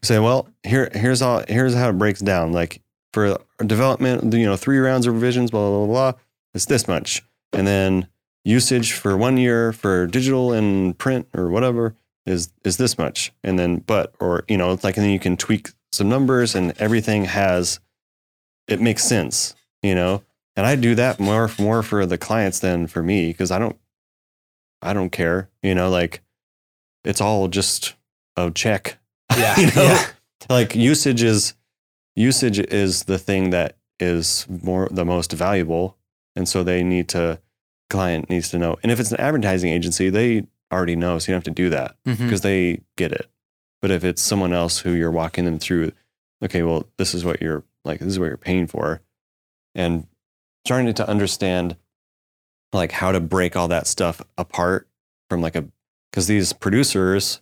say 0.02 0.18
well 0.18 0.48
here 0.62 0.90
here's 0.92 1.22
all 1.22 1.42
here's 1.48 1.74
how 1.74 1.88
it 1.88 1.98
breaks 1.98 2.20
down. 2.20 2.52
Like 2.52 2.80
for 3.12 3.38
development 3.64 4.32
you 4.34 4.44
know 4.44 4.56
three 4.56 4.78
rounds 4.78 5.06
of 5.06 5.14
revisions 5.14 5.50
blah 5.50 5.68
blah 5.68 5.86
blah, 5.86 6.12
blah 6.12 6.20
it's 6.54 6.66
this 6.66 6.86
much. 6.88 7.22
And 7.52 7.66
then 7.66 8.08
usage 8.44 8.92
for 8.92 9.16
one 9.16 9.36
year 9.38 9.72
for 9.72 10.06
digital 10.06 10.52
and 10.52 10.96
print 10.98 11.26
or 11.34 11.48
whatever 11.48 11.94
is 12.26 12.52
is 12.64 12.76
this 12.76 12.98
much. 12.98 13.32
And 13.42 13.58
then 13.58 13.78
but 13.78 14.14
or 14.20 14.44
you 14.48 14.56
know 14.58 14.72
it's 14.72 14.84
like 14.84 14.96
and 14.96 15.04
then 15.04 15.12
you 15.12 15.20
can 15.20 15.36
tweak 15.36 15.70
some 15.92 16.08
numbers 16.08 16.54
and 16.54 16.74
everything 16.78 17.24
has 17.24 17.80
it 18.68 18.80
makes 18.80 19.04
sense 19.04 19.54
you 19.82 19.94
know 19.94 20.22
and 20.56 20.66
I 20.66 20.76
do 20.76 20.94
that 20.94 21.20
more 21.20 21.50
more 21.58 21.82
for 21.82 22.06
the 22.06 22.18
clients 22.18 22.58
than 22.60 22.86
for 22.86 23.02
me 23.02 23.28
because 23.28 23.50
I 23.50 23.58
don't 23.58 23.76
I 24.82 24.92
don't 24.92 25.10
care. 25.10 25.50
You 25.62 25.74
know, 25.74 25.90
like 25.90 26.22
it's 27.04 27.20
all 27.20 27.48
just 27.48 27.94
a 28.36 28.50
check. 28.50 28.98
Yeah, 29.36 29.58
you 29.58 29.66
know, 29.66 29.82
yeah. 29.82 30.06
like 30.48 30.76
usage 30.76 31.22
is 31.22 31.54
usage 32.14 32.60
is 32.60 33.04
the 33.04 33.18
thing 33.18 33.50
that 33.50 33.78
is 33.98 34.46
more 34.48 34.86
the 34.92 35.04
most 35.04 35.32
valuable, 35.32 35.96
and 36.36 36.48
so 36.48 36.62
they 36.62 36.84
need 36.84 37.08
to 37.08 37.40
client 37.90 38.30
needs 38.30 38.50
to 38.50 38.58
know. 38.58 38.76
And 38.82 38.92
if 38.92 39.00
it's 39.00 39.10
an 39.10 39.20
advertising 39.20 39.70
agency, 39.70 40.10
they 40.10 40.46
already 40.72 40.94
know, 40.94 41.18
so 41.18 41.30
you 41.30 41.34
don't 41.34 41.44
have 41.46 41.54
to 41.54 41.62
do 41.62 41.70
that 41.70 41.96
mm-hmm. 42.06 42.22
because 42.22 42.42
they 42.42 42.82
get 42.96 43.12
it. 43.12 43.28
But 43.80 43.90
if 43.90 44.04
it's 44.04 44.22
someone 44.22 44.52
else 44.52 44.78
who 44.78 44.92
you're 44.92 45.10
walking 45.10 45.46
them 45.46 45.58
through, 45.58 45.92
okay, 46.42 46.62
well, 46.62 46.86
this 46.96 47.14
is 47.14 47.24
what 47.24 47.42
you're 47.42 47.64
like, 47.84 47.98
this 47.98 48.08
is 48.08 48.18
what 48.18 48.26
you're 48.26 48.36
paying 48.36 48.66
for, 48.66 49.00
and 49.74 50.06
starting 50.64 50.92
to 50.94 51.08
understand 51.08 51.76
like 52.72 52.92
how 52.92 53.12
to 53.12 53.20
break 53.20 53.56
all 53.56 53.68
that 53.68 53.86
stuff 53.86 54.22
apart 54.36 54.88
from 55.30 55.40
like 55.40 55.56
a 55.56 55.66
because 56.10 56.26
these 56.26 56.52
producers, 56.52 57.40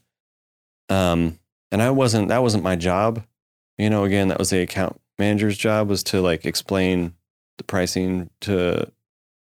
um, 0.89 1.39
and 1.71 1.83
I 1.83 1.91
wasn't 1.91 2.29
that 2.29 2.43
wasn't 2.43 2.65
my 2.65 2.77
job, 2.77 3.25
you 3.79 3.91
know. 3.91 4.05
Again, 4.05 4.29
that 4.29 4.39
was 4.39 4.51
the 4.51 4.61
account 4.61 5.01
manager's 5.19 5.59
job 5.59 5.89
was 5.89 6.03
to 6.05 6.21
like 6.21 6.45
explain 6.45 7.15
the 7.59 7.65
pricing 7.65 8.31
to 8.43 8.91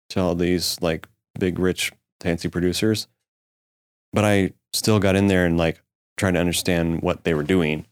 to 0.09 0.19
all 0.19 0.35
these 0.35 0.81
like 0.81 1.07
big 1.39 1.59
rich 1.59 1.91
fancy 2.19 2.49
producers 2.49 3.07
but 4.13 4.25
I 4.25 4.53
still 4.73 4.99
got 4.99 5.15
in 5.15 5.27
there 5.27 5.45
and 5.45 5.57
like 5.57 5.81
tried 6.17 6.31
to 6.31 6.39
understand 6.39 7.01
what 7.01 7.23
they 7.23 7.33
were 7.33 7.43
doing, 7.43 7.85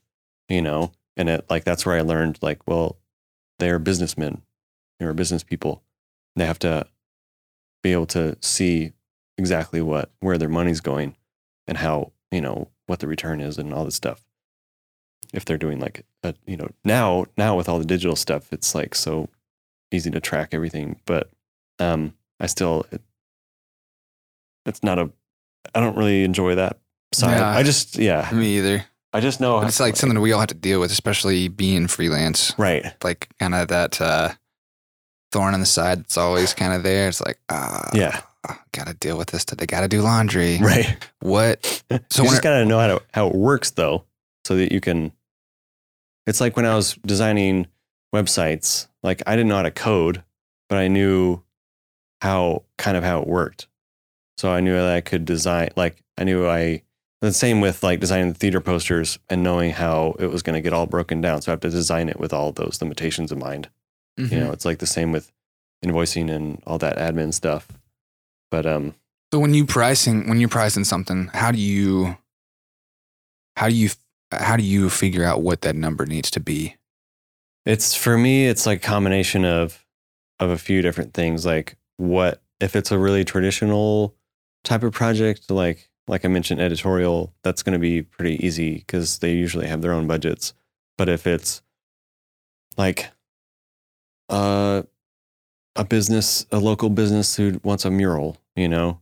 you 0.49 0.61
know, 0.61 0.91
and 1.15 1.29
it 1.29 1.45
like 1.49 1.63
that's 1.63 1.85
where 1.85 1.95
I 1.95 2.01
learned 2.01 2.39
like, 2.41 2.59
well, 2.67 2.97
they're 3.59 3.79
businessmen, 3.79 4.41
they're 4.99 5.13
business 5.13 5.43
people. 5.43 5.83
They 6.35 6.45
have 6.45 6.59
to 6.59 6.87
be 7.83 7.91
able 7.91 8.05
to 8.07 8.37
see 8.41 8.93
exactly 9.37 9.81
what 9.81 10.11
where 10.19 10.37
their 10.37 10.49
money's 10.49 10.81
going 10.81 11.15
and 11.67 11.77
how 11.77 12.11
you 12.31 12.41
know 12.41 12.69
what 12.87 12.99
the 12.99 13.07
return 13.07 13.41
is 13.41 13.57
and 13.57 13.73
all 13.73 13.85
this 13.85 13.95
stuff. 13.95 14.23
If 15.33 15.45
they're 15.45 15.57
doing 15.57 15.79
like 15.79 16.05
a 16.23 16.33
you 16.45 16.57
know 16.57 16.69
now 16.83 17.25
now 17.37 17.55
with 17.55 17.69
all 17.69 17.79
the 17.79 17.85
digital 17.85 18.15
stuff, 18.15 18.51
it's 18.51 18.73
like 18.73 18.95
so 18.95 19.29
easy 19.91 20.11
to 20.11 20.19
track 20.19 20.49
everything, 20.53 20.99
but 21.05 21.29
um, 21.79 22.13
I 22.39 22.47
still 22.47 22.85
it, 22.91 23.01
it's 24.65 24.83
not 24.83 24.99
a 24.99 25.11
I 25.75 25.79
don't 25.79 25.97
really 25.97 26.23
enjoy 26.23 26.55
that 26.55 26.79
side. 27.13 27.37
Yeah. 27.37 27.49
I 27.49 27.63
just 27.63 27.97
yeah. 27.97 28.29
Me 28.33 28.57
either. 28.57 28.85
I 29.13 29.19
just 29.19 29.39
know 29.39 29.61
it's 29.61 29.79
like 29.79 29.95
something 29.95 30.19
we 30.19 30.31
all 30.31 30.39
have 30.39 30.49
to 30.49 30.55
deal 30.55 30.79
with, 30.79 30.91
especially 30.91 31.47
being 31.47 31.87
freelance. 31.87 32.53
right. 32.57 32.93
Like 33.03 33.29
kind 33.39 33.55
of 33.55 33.69
that 33.69 33.99
uh, 34.01 34.33
thorn 35.37 35.53
on 35.53 35.59
the 35.59 35.65
side 35.65 35.99
that's 35.99 36.17
always 36.17 36.53
kind 36.53 36.73
of 36.73 36.81
there. 36.83 37.07
It's 37.09 37.21
like, 37.21 37.39
ah, 37.49 37.89
Yeah. 37.93 38.21
gotta 38.71 38.93
deal 38.95 39.17
with 39.17 39.29
this 39.29 39.45
today. 39.45 39.65
Gotta 39.65 39.87
do 39.87 40.01
laundry. 40.01 40.57
Right. 40.59 40.97
What? 41.19 41.63
So 41.65 41.99
So 42.09 42.23
you 42.23 42.29
just 42.29 42.41
got 42.41 42.57
to 42.59 42.65
know 42.65 42.79
how 42.79 42.87
to, 42.87 43.01
how 43.13 43.27
it 43.27 43.35
works 43.35 43.71
though, 43.71 44.03
so 44.45 44.55
that 44.57 44.71
you 44.71 44.79
can. 44.81 45.11
It's 46.25 46.41
like 46.41 46.55
when 46.55 46.65
I 46.65 46.75
was 46.75 46.95
designing 47.05 47.67
websites. 48.15 48.87
Like 49.03 49.21
I 49.27 49.35
didn't 49.35 49.49
know 49.49 49.55
how 49.57 49.61
to 49.63 49.71
code, 49.71 50.23
but 50.69 50.77
I 50.77 50.87
knew 50.87 51.41
how 52.21 52.63
kind 52.77 52.97
of 52.97 53.03
how 53.03 53.21
it 53.21 53.27
worked. 53.27 53.67
So 54.37 54.51
I 54.51 54.59
knew 54.59 54.73
that 54.73 54.89
I 54.95 55.01
could 55.01 55.25
design. 55.25 55.69
Like 55.75 56.03
I 56.17 56.23
knew 56.23 56.47
I. 56.47 56.81
The 57.21 57.33
same 57.33 57.61
with 57.61 57.81
like 57.81 57.99
designing 57.99 58.29
the 58.33 58.37
theater 58.37 58.61
posters 58.61 59.17
and 59.27 59.41
knowing 59.41 59.71
how 59.71 60.15
it 60.19 60.27
was 60.27 60.43
going 60.43 60.53
to 60.53 60.61
get 60.61 60.71
all 60.71 60.85
broken 60.85 61.19
down. 61.19 61.41
So 61.41 61.51
I 61.51 61.53
have 61.53 61.61
to 61.61 61.69
design 61.71 62.09
it 62.09 62.19
with 62.19 62.31
all 62.31 62.51
those 62.51 62.79
limitations 62.79 63.31
in 63.31 63.39
mind. 63.39 63.69
Mhm. 64.17 64.31
You 64.31 64.39
know, 64.39 64.51
it's 64.51 64.65
like 64.65 64.79
the 64.79 64.85
same 64.87 65.11
with 65.11 65.31
invoicing 65.85 66.29
and 66.31 66.61
all 66.65 66.77
that 66.79 66.97
admin 66.97 67.33
stuff. 67.33 67.67
But 68.49 68.65
um, 68.65 68.95
So 69.33 69.39
when 69.39 69.53
you 69.53 69.65
pricing 69.65 70.27
when 70.27 70.39
you're 70.39 70.49
pricing 70.49 70.83
something, 70.83 71.29
how 71.33 71.51
do 71.51 71.59
you 71.59 72.17
how 73.55 73.69
do 73.69 73.75
you 73.75 73.89
how 74.31 74.57
do 74.57 74.63
you 74.63 74.89
figure 74.89 75.23
out 75.23 75.41
what 75.41 75.61
that 75.61 75.75
number 75.75 76.05
needs 76.05 76.31
to 76.31 76.39
be? 76.39 76.75
It's 77.65 77.93
for 77.93 78.17
me, 78.17 78.47
it's 78.47 78.65
like 78.65 78.79
a 78.83 78.87
combination 78.87 79.45
of 79.45 79.85
of 80.39 80.49
a 80.49 80.57
few 80.57 80.81
different 80.81 81.13
things. 81.13 81.45
Like 81.45 81.75
what 81.97 82.41
if 82.59 82.75
it's 82.75 82.91
a 82.91 82.97
really 82.97 83.23
traditional 83.25 84.15
type 84.63 84.83
of 84.83 84.93
project, 84.93 85.51
like 85.51 85.89
like 86.07 86.23
I 86.23 86.29
mentioned, 86.29 86.61
editorial, 86.61 87.33
that's 87.43 87.63
going 87.63 87.73
to 87.73 87.79
be 87.79 88.01
pretty 88.01 88.43
easy 88.45 88.75
because 88.75 89.19
they 89.19 89.33
usually 89.33 89.67
have 89.67 89.81
their 89.81 89.91
own 89.91 90.07
budgets. 90.07 90.53
But 90.97 91.09
if 91.09 91.27
it's 91.27 91.61
like 92.77 93.11
uh, 94.29 94.83
a 95.75 95.83
business, 95.85 96.45
a 96.51 96.59
local 96.59 96.89
business 96.89 97.35
who 97.35 97.59
wants 97.63 97.85
a 97.85 97.91
mural, 97.91 98.37
you 98.55 98.67
know, 98.67 98.99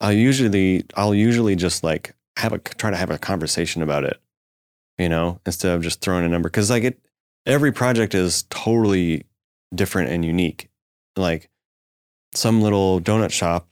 I 0.00 0.12
usually 0.12 0.84
I'll 0.94 1.14
usually 1.14 1.56
just 1.56 1.82
like 1.82 2.14
have 2.36 2.52
a 2.52 2.58
try 2.58 2.90
to 2.90 2.96
have 2.96 3.10
a 3.10 3.18
conversation 3.18 3.82
about 3.82 4.04
it, 4.04 4.20
you 4.98 5.08
know, 5.08 5.40
instead 5.46 5.74
of 5.74 5.82
just 5.82 6.00
throwing 6.00 6.24
a 6.24 6.28
number 6.28 6.48
because 6.48 6.70
like 6.70 6.84
it 6.84 6.98
every 7.46 7.72
project 7.72 8.14
is 8.14 8.44
totally 8.50 9.24
different 9.74 10.10
and 10.10 10.24
unique. 10.24 10.68
Like 11.16 11.48
some 12.34 12.60
little 12.60 13.00
donut 13.00 13.30
shop 13.30 13.68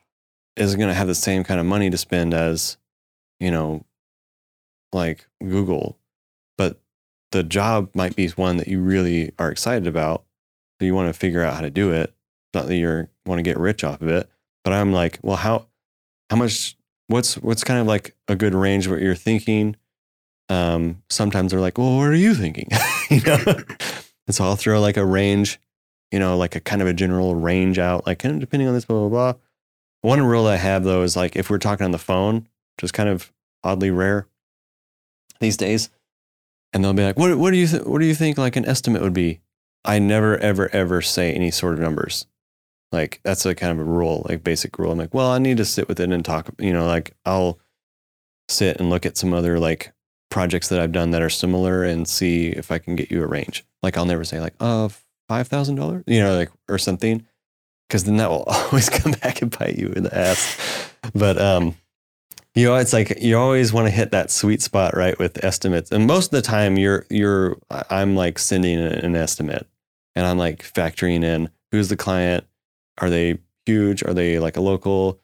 isn't 0.56 0.78
going 0.78 0.88
to 0.88 0.94
have 0.94 1.08
the 1.08 1.14
same 1.14 1.44
kind 1.44 1.60
of 1.60 1.66
money 1.66 1.90
to 1.90 1.98
spend 1.98 2.32
as, 2.32 2.78
you 3.40 3.50
know, 3.50 3.84
like 4.92 5.26
Google, 5.42 5.98
but 6.56 6.80
the 7.32 7.42
job 7.42 7.90
might 7.94 8.14
be 8.14 8.28
one 8.28 8.56
that 8.58 8.68
you 8.68 8.80
really 8.80 9.32
are 9.38 9.50
excited 9.50 9.88
about. 9.88 10.23
So 10.78 10.86
you 10.86 10.94
want 10.94 11.08
to 11.08 11.18
figure 11.18 11.42
out 11.42 11.54
how 11.54 11.60
to 11.60 11.70
do 11.70 11.92
it. 11.92 12.12
Not 12.52 12.66
that 12.66 12.76
you 12.76 13.08
want 13.26 13.38
to 13.38 13.42
get 13.42 13.58
rich 13.58 13.84
off 13.84 14.00
of 14.00 14.08
it, 14.08 14.28
but 14.62 14.72
I'm 14.72 14.92
like, 14.92 15.18
well, 15.22 15.36
how, 15.36 15.66
how 16.30 16.36
much, 16.36 16.76
what's, 17.08 17.34
what's 17.38 17.64
kind 17.64 17.80
of 17.80 17.86
like 17.86 18.16
a 18.28 18.36
good 18.36 18.54
range 18.54 18.86
of 18.86 18.92
what 18.92 19.02
you're 19.02 19.14
thinking? 19.14 19.76
Um, 20.48 21.02
sometimes 21.10 21.50
they're 21.50 21.60
like, 21.60 21.78
well, 21.78 21.96
what 21.96 22.08
are 22.08 22.14
you 22.14 22.34
thinking? 22.34 22.68
you 23.10 23.20
know? 23.22 23.38
and 24.26 24.34
so 24.34 24.44
I'll 24.44 24.56
throw 24.56 24.80
like 24.80 24.96
a 24.96 25.04
range, 25.04 25.60
you 26.12 26.18
know, 26.18 26.36
like 26.36 26.54
a 26.54 26.60
kind 26.60 26.82
of 26.82 26.88
a 26.88 26.92
general 26.92 27.34
range 27.34 27.78
out, 27.78 28.06
like 28.06 28.20
kind 28.20 28.34
of 28.34 28.40
depending 28.40 28.68
on 28.68 28.74
this, 28.74 28.84
blah, 28.84 29.00
blah, 29.00 29.08
blah. 29.08 29.40
One 30.04 30.20
rule 30.20 30.46
I 30.46 30.56
have 30.56 30.84
though 30.84 31.02
is 31.02 31.16
like 31.16 31.34
if 31.34 31.48
we're 31.48 31.56
talking 31.56 31.86
on 31.86 31.90
the 31.90 31.98
phone, 31.98 32.46
which 32.76 32.84
is 32.84 32.92
kind 32.92 33.08
of 33.08 33.32
oddly 33.62 33.90
rare 33.90 34.26
these 35.40 35.56
days, 35.56 35.88
and 36.74 36.84
they'll 36.84 36.92
be 36.92 37.04
like, 37.04 37.16
"What? 37.16 37.38
What 37.38 37.52
do 37.52 37.56
you 37.56 37.66
th- 37.66 37.84
What 37.84 38.00
do 38.00 38.04
you 38.04 38.14
think 38.14 38.36
like 38.36 38.56
an 38.56 38.66
estimate 38.66 39.00
would 39.00 39.14
be?" 39.14 39.40
I 39.84 39.98
never, 39.98 40.38
ever, 40.38 40.68
ever 40.74 41.02
say 41.02 41.32
any 41.32 41.50
sort 41.50 41.74
of 41.74 41.80
numbers. 41.80 42.26
Like 42.92 43.20
that's 43.24 43.44
a 43.44 43.54
kind 43.54 43.72
of 43.72 43.86
a 43.86 43.90
rule, 43.90 44.24
like 44.28 44.44
basic 44.44 44.78
rule. 44.78 44.92
I'm 44.92 44.98
like, 44.98 45.14
well, 45.14 45.30
I 45.30 45.38
need 45.38 45.56
to 45.56 45.64
sit 45.64 45.88
with 45.88 46.00
it 46.00 46.10
and 46.10 46.24
talk. 46.24 46.50
You 46.58 46.72
know, 46.72 46.86
like 46.86 47.14
I'll 47.24 47.58
sit 48.48 48.78
and 48.78 48.88
look 48.88 49.04
at 49.04 49.16
some 49.16 49.32
other 49.32 49.58
like 49.58 49.92
projects 50.30 50.68
that 50.68 50.80
I've 50.80 50.92
done 50.92 51.10
that 51.10 51.22
are 51.22 51.30
similar 51.30 51.84
and 51.84 52.06
see 52.06 52.48
if 52.48 52.70
I 52.70 52.78
can 52.78 52.96
get 52.96 53.10
you 53.10 53.22
a 53.22 53.26
range. 53.26 53.64
Like 53.82 53.96
I'll 53.96 54.04
never 54.04 54.24
say 54.24 54.40
like, 54.40 54.54
uh, 54.60 54.88
five 55.28 55.48
thousand 55.48 55.76
dollars, 55.76 56.04
you 56.06 56.20
know, 56.20 56.36
like 56.36 56.50
or 56.68 56.78
something, 56.78 57.26
because 57.88 58.04
then 58.04 58.16
that 58.18 58.30
will 58.30 58.42
always 58.46 58.88
come 58.88 59.12
back 59.12 59.42
and 59.42 59.56
bite 59.56 59.76
you 59.76 59.88
in 59.88 60.04
the 60.04 60.16
ass. 60.16 60.90
But 61.14 61.40
um, 61.40 61.74
you 62.54 62.66
know, 62.66 62.76
it's 62.76 62.92
like 62.92 63.20
you 63.20 63.36
always 63.36 63.72
want 63.72 63.88
to 63.88 63.90
hit 63.90 64.12
that 64.12 64.30
sweet 64.30 64.62
spot, 64.62 64.96
right, 64.96 65.18
with 65.18 65.44
estimates. 65.44 65.90
And 65.90 66.06
most 66.06 66.26
of 66.26 66.30
the 66.32 66.42
time, 66.42 66.78
you're 66.78 67.06
you're 67.10 67.58
I'm 67.90 68.14
like 68.14 68.38
sending 68.38 68.78
an 68.78 69.16
estimate, 69.16 69.66
and 70.14 70.26
I'm 70.26 70.38
like 70.38 70.62
factoring 70.62 71.24
in 71.24 71.50
who's 71.70 71.88
the 71.88 71.96
client, 71.96 72.44
are 72.98 73.10
they 73.10 73.38
huge, 73.66 74.02
are 74.02 74.14
they 74.14 74.38
like 74.38 74.56
a 74.56 74.60
local, 74.60 75.20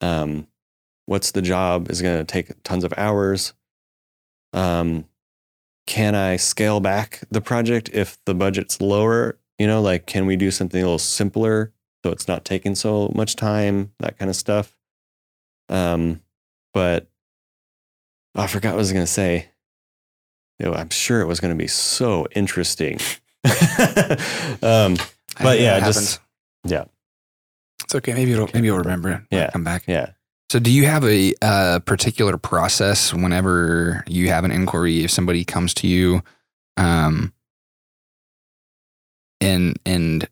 um, 0.00 0.46
what's 1.06 1.32
the 1.32 1.42
job 1.42 1.90
is 1.90 2.02
going 2.02 2.18
to 2.18 2.24
take 2.24 2.62
tons 2.62 2.84
of 2.84 2.94
hours, 2.96 3.52
um, 4.52 5.04
can 5.86 6.14
I 6.14 6.36
scale 6.36 6.80
back 6.80 7.20
the 7.30 7.40
project 7.40 7.90
if 7.92 8.18
the 8.24 8.34
budget's 8.34 8.80
lower? 8.80 9.38
You 9.58 9.66
know, 9.66 9.82
like 9.82 10.06
can 10.06 10.26
we 10.26 10.36
do 10.36 10.50
something 10.50 10.80
a 10.80 10.84
little 10.84 10.98
simpler 10.98 11.72
so 12.04 12.10
it's 12.10 12.26
not 12.26 12.44
taking 12.44 12.74
so 12.74 13.12
much 13.14 13.36
time, 13.36 13.92
that 14.00 14.18
kind 14.18 14.28
of 14.28 14.36
stuff. 14.36 14.76
Um, 15.68 16.20
but 16.74 17.06
I 18.34 18.46
forgot 18.46 18.70
what 18.70 18.74
I 18.74 18.78
was 18.78 18.92
going 18.92 19.04
to 19.04 19.12
say. 19.12 19.48
I'm 20.60 20.90
sure 20.90 21.20
it 21.20 21.26
was 21.26 21.40
going 21.40 21.52
to 21.52 21.60
be 21.60 21.68
so 21.68 22.26
interesting. 22.34 22.98
um, 24.62 24.96
But 25.42 25.60
yeah, 25.60 25.80
just- 25.80 26.20
yeah. 26.64 26.84
It's 27.84 27.94
okay. 27.96 28.14
Maybe 28.14 28.32
it'll 28.32 28.48
maybe 28.54 28.66
you'll 28.66 28.78
remember 28.78 29.10
it. 29.10 29.20
Yeah. 29.30 29.50
Come 29.50 29.64
back. 29.64 29.84
yeah. 29.86 30.10
So, 30.50 30.58
do 30.58 30.70
you 30.70 30.84
have 30.86 31.02
a, 31.04 31.32
uh 31.42 31.78
particular 31.80 32.36
process 32.36 33.12
whenever 33.12 34.04
you 34.06 34.28
have 34.28 34.44
an 34.44 34.50
inquiry? 34.52 35.02
If 35.04 35.10
somebody 35.10 35.44
comes 35.44 35.74
to 35.74 35.86
you, 35.88 36.22
um, 36.76 37.32
and 39.40 39.78
and 39.84 40.28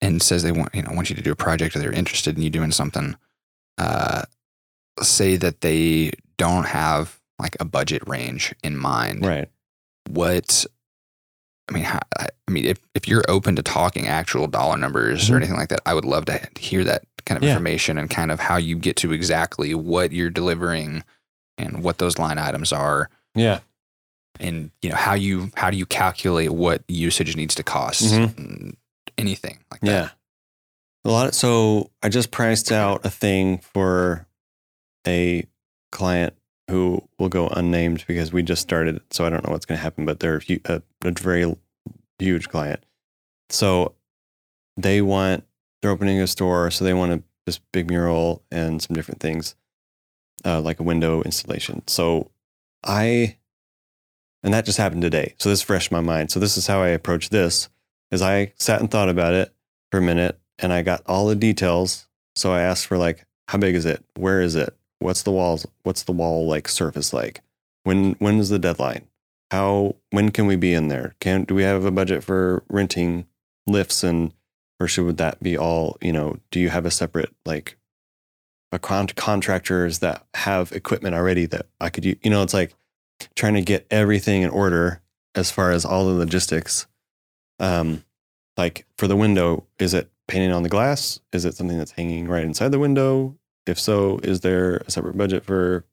and 0.00 0.22
says 0.22 0.42
they 0.42 0.52
want 0.52 0.74
you 0.74 0.82
know 0.82 0.92
want 0.92 1.10
you 1.10 1.16
to 1.16 1.22
do 1.22 1.32
a 1.32 1.36
project 1.36 1.76
or 1.76 1.80
they're 1.80 1.92
interested 1.92 2.36
in 2.36 2.42
you 2.42 2.50
doing 2.50 2.70
something, 2.72 3.16
uh, 3.78 4.22
say 5.02 5.36
that 5.36 5.60
they 5.60 6.12
don't 6.38 6.66
have 6.66 7.20
like 7.38 7.56
a 7.60 7.64
budget 7.64 8.02
range 8.06 8.54
in 8.64 8.76
mind. 8.76 9.24
Right. 9.26 9.48
What 10.08 10.64
I 11.68 11.72
mean, 11.72 11.82
how, 11.84 11.98
I 12.18 12.28
mean, 12.50 12.64
if, 12.64 12.78
if 12.94 13.08
you're 13.08 13.24
open 13.28 13.56
to 13.56 13.62
talking 13.62 14.06
actual 14.06 14.46
dollar 14.46 14.76
numbers 14.76 15.28
or 15.28 15.32
Mhm. 15.32 15.36
anything 15.38 15.56
like 15.56 15.68
that, 15.70 15.80
I 15.84 15.94
would 15.94 16.04
love 16.04 16.24
to 16.26 16.48
hear 16.58 16.84
that 16.84 17.02
kind 17.24 17.36
of 17.36 17.42
Yeah. 17.42 17.50
information 17.50 17.98
and 17.98 18.08
kind 18.08 18.30
of 18.30 18.38
how 18.38 18.56
you 18.56 18.76
get 18.76 18.96
to 18.98 19.12
exactly 19.12 19.74
what 19.74 20.12
you're 20.12 20.30
delivering 20.30 21.02
and 21.58 21.82
what 21.82 21.98
those 21.98 22.18
line 22.18 22.38
items 22.38 22.72
are 22.72 23.10
Yeah. 23.34 23.60
and 24.38 24.70
you 24.80 24.90
know 24.90 24.96
how 24.96 25.14
you 25.14 25.50
how 25.56 25.70
do 25.70 25.76
you 25.76 25.86
calculate 25.86 26.50
what 26.52 26.82
usage 26.86 27.34
needs 27.34 27.54
to 27.56 27.64
cost 27.64 28.02
Mhm. 28.04 28.76
anything 29.18 29.58
like 29.72 29.80
that. 29.80 29.86
Yeah. 29.90 30.08
A 31.04 31.10
lot. 31.10 31.34
so 31.34 31.90
I 32.02 32.08
just 32.10 32.30
priced 32.30 32.70
out 32.70 33.04
a 33.04 33.10
thing 33.10 33.58
for 33.58 34.26
a 35.06 35.46
client 35.90 36.35
who 36.70 37.02
will 37.18 37.28
go 37.28 37.48
unnamed 37.48 38.04
because 38.06 38.32
we 38.32 38.42
just 38.42 38.62
started. 38.62 39.00
So 39.10 39.24
I 39.24 39.30
don't 39.30 39.44
know 39.44 39.52
what's 39.52 39.66
going 39.66 39.78
to 39.78 39.82
happen, 39.82 40.04
but 40.04 40.20
they're 40.20 40.42
a, 40.64 40.82
a 41.04 41.10
very 41.12 41.54
huge 42.18 42.48
client. 42.48 42.82
So 43.50 43.94
they 44.76 45.00
want, 45.00 45.44
they're 45.80 45.90
opening 45.90 46.20
a 46.20 46.26
store. 46.26 46.70
So 46.70 46.84
they 46.84 46.94
want 46.94 47.12
a, 47.12 47.22
this 47.44 47.60
big 47.72 47.88
mural 47.88 48.42
and 48.50 48.82
some 48.82 48.96
different 48.96 49.20
things, 49.20 49.54
uh, 50.44 50.60
like 50.60 50.80
a 50.80 50.84
window 50.84 51.22
installation. 51.22 51.82
So 51.86 52.30
I, 52.84 53.36
and 54.42 54.52
that 54.52 54.64
just 54.64 54.78
happened 54.78 55.02
today. 55.02 55.34
So 55.38 55.48
this 55.48 55.60
is 55.60 55.64
fresh 55.64 55.90
my 55.90 56.00
mind. 56.00 56.30
So 56.30 56.40
this 56.40 56.56
is 56.56 56.66
how 56.66 56.82
I 56.82 56.88
approach 56.88 57.30
this 57.30 57.68
is 58.10 58.22
I 58.22 58.52
sat 58.56 58.80
and 58.80 58.90
thought 58.90 59.08
about 59.08 59.34
it 59.34 59.52
for 59.90 59.98
a 59.98 60.02
minute 60.02 60.38
and 60.58 60.72
I 60.72 60.82
got 60.82 61.02
all 61.06 61.26
the 61.26 61.36
details. 61.36 62.06
So 62.34 62.52
I 62.52 62.60
asked 62.60 62.86
for 62.86 62.98
like, 62.98 63.24
how 63.48 63.58
big 63.58 63.74
is 63.74 63.86
it? 63.86 64.04
Where 64.16 64.40
is 64.40 64.56
it? 64.56 64.74
What's 64.98 65.22
the 65.22 65.32
walls? 65.32 65.66
What's 65.82 66.02
the 66.02 66.12
wall 66.12 66.46
like 66.46 66.68
surface 66.68 67.12
like? 67.12 67.42
When 67.84 68.12
when 68.14 68.38
is 68.38 68.48
the 68.48 68.58
deadline? 68.58 69.06
How 69.50 69.96
when 70.10 70.30
can 70.30 70.46
we 70.46 70.56
be 70.56 70.74
in 70.74 70.88
there? 70.88 71.14
Can 71.20 71.44
do 71.44 71.54
we 71.54 71.62
have 71.62 71.84
a 71.84 71.90
budget 71.90 72.24
for 72.24 72.64
renting 72.68 73.26
lifts 73.66 74.02
and 74.02 74.32
or 74.78 74.88
should 74.88 75.16
that 75.16 75.42
be 75.42 75.56
all, 75.56 75.96
you 76.02 76.12
know, 76.12 76.38
do 76.50 76.60
you 76.60 76.68
have 76.68 76.84
a 76.84 76.90
separate 76.90 77.34
like 77.46 77.78
a 78.72 78.78
con- 78.78 79.06
contractors 79.08 80.00
that 80.00 80.26
have 80.34 80.72
equipment 80.72 81.14
already 81.14 81.46
that 81.46 81.66
I 81.80 81.88
could 81.88 82.04
use? 82.04 82.16
You 82.22 82.30
know, 82.30 82.42
it's 82.42 82.54
like 82.54 82.74
trying 83.34 83.54
to 83.54 83.62
get 83.62 83.86
everything 83.90 84.42
in 84.42 84.50
order 84.50 85.00
as 85.34 85.50
far 85.50 85.70
as 85.70 85.84
all 85.84 86.06
the 86.06 86.12
logistics 86.12 86.86
um, 87.58 88.04
like 88.56 88.86
for 88.96 89.06
the 89.08 89.16
window, 89.16 89.66
is 89.78 89.94
it 89.94 90.10
painting 90.28 90.52
on 90.52 90.62
the 90.62 90.68
glass? 90.68 91.20
Is 91.32 91.44
it 91.44 91.54
something 91.54 91.78
that's 91.78 91.92
hanging 91.92 92.28
right 92.28 92.44
inside 92.44 92.72
the 92.72 92.78
window? 92.78 93.36
If 93.66 93.78
so, 93.78 94.18
is 94.22 94.40
there 94.40 94.76
a 94.86 94.90
separate 94.90 95.16
budget 95.16 95.44
for 95.44 95.84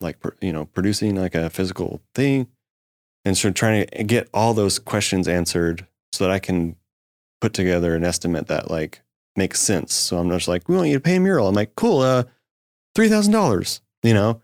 like 0.00 0.18
you 0.40 0.52
know 0.52 0.66
producing 0.66 1.16
like 1.16 1.34
a 1.34 1.50
physical 1.50 2.02
thing, 2.14 2.48
and 3.24 3.36
so 3.36 3.50
trying 3.50 3.86
to 3.86 4.04
get 4.04 4.28
all 4.34 4.54
those 4.54 4.78
questions 4.78 5.28
answered 5.28 5.86
so 6.12 6.24
that 6.24 6.30
I 6.30 6.38
can 6.38 6.76
put 7.40 7.52
together 7.52 7.94
an 7.94 8.04
estimate 8.04 8.46
that 8.48 8.70
like 8.70 9.02
makes 9.36 9.60
sense. 9.60 9.92
So 9.94 10.18
I'm 10.18 10.30
just 10.30 10.48
like, 10.48 10.68
we 10.68 10.76
want 10.76 10.88
you 10.88 10.94
to 10.94 11.00
pay 11.00 11.16
a 11.16 11.20
mural. 11.20 11.48
I'm 11.48 11.54
like, 11.54 11.74
cool, 11.74 12.00
uh, 12.00 12.24
three 12.94 13.08
thousand 13.08 13.32
dollars. 13.32 13.80
You 14.02 14.14
know, 14.14 14.42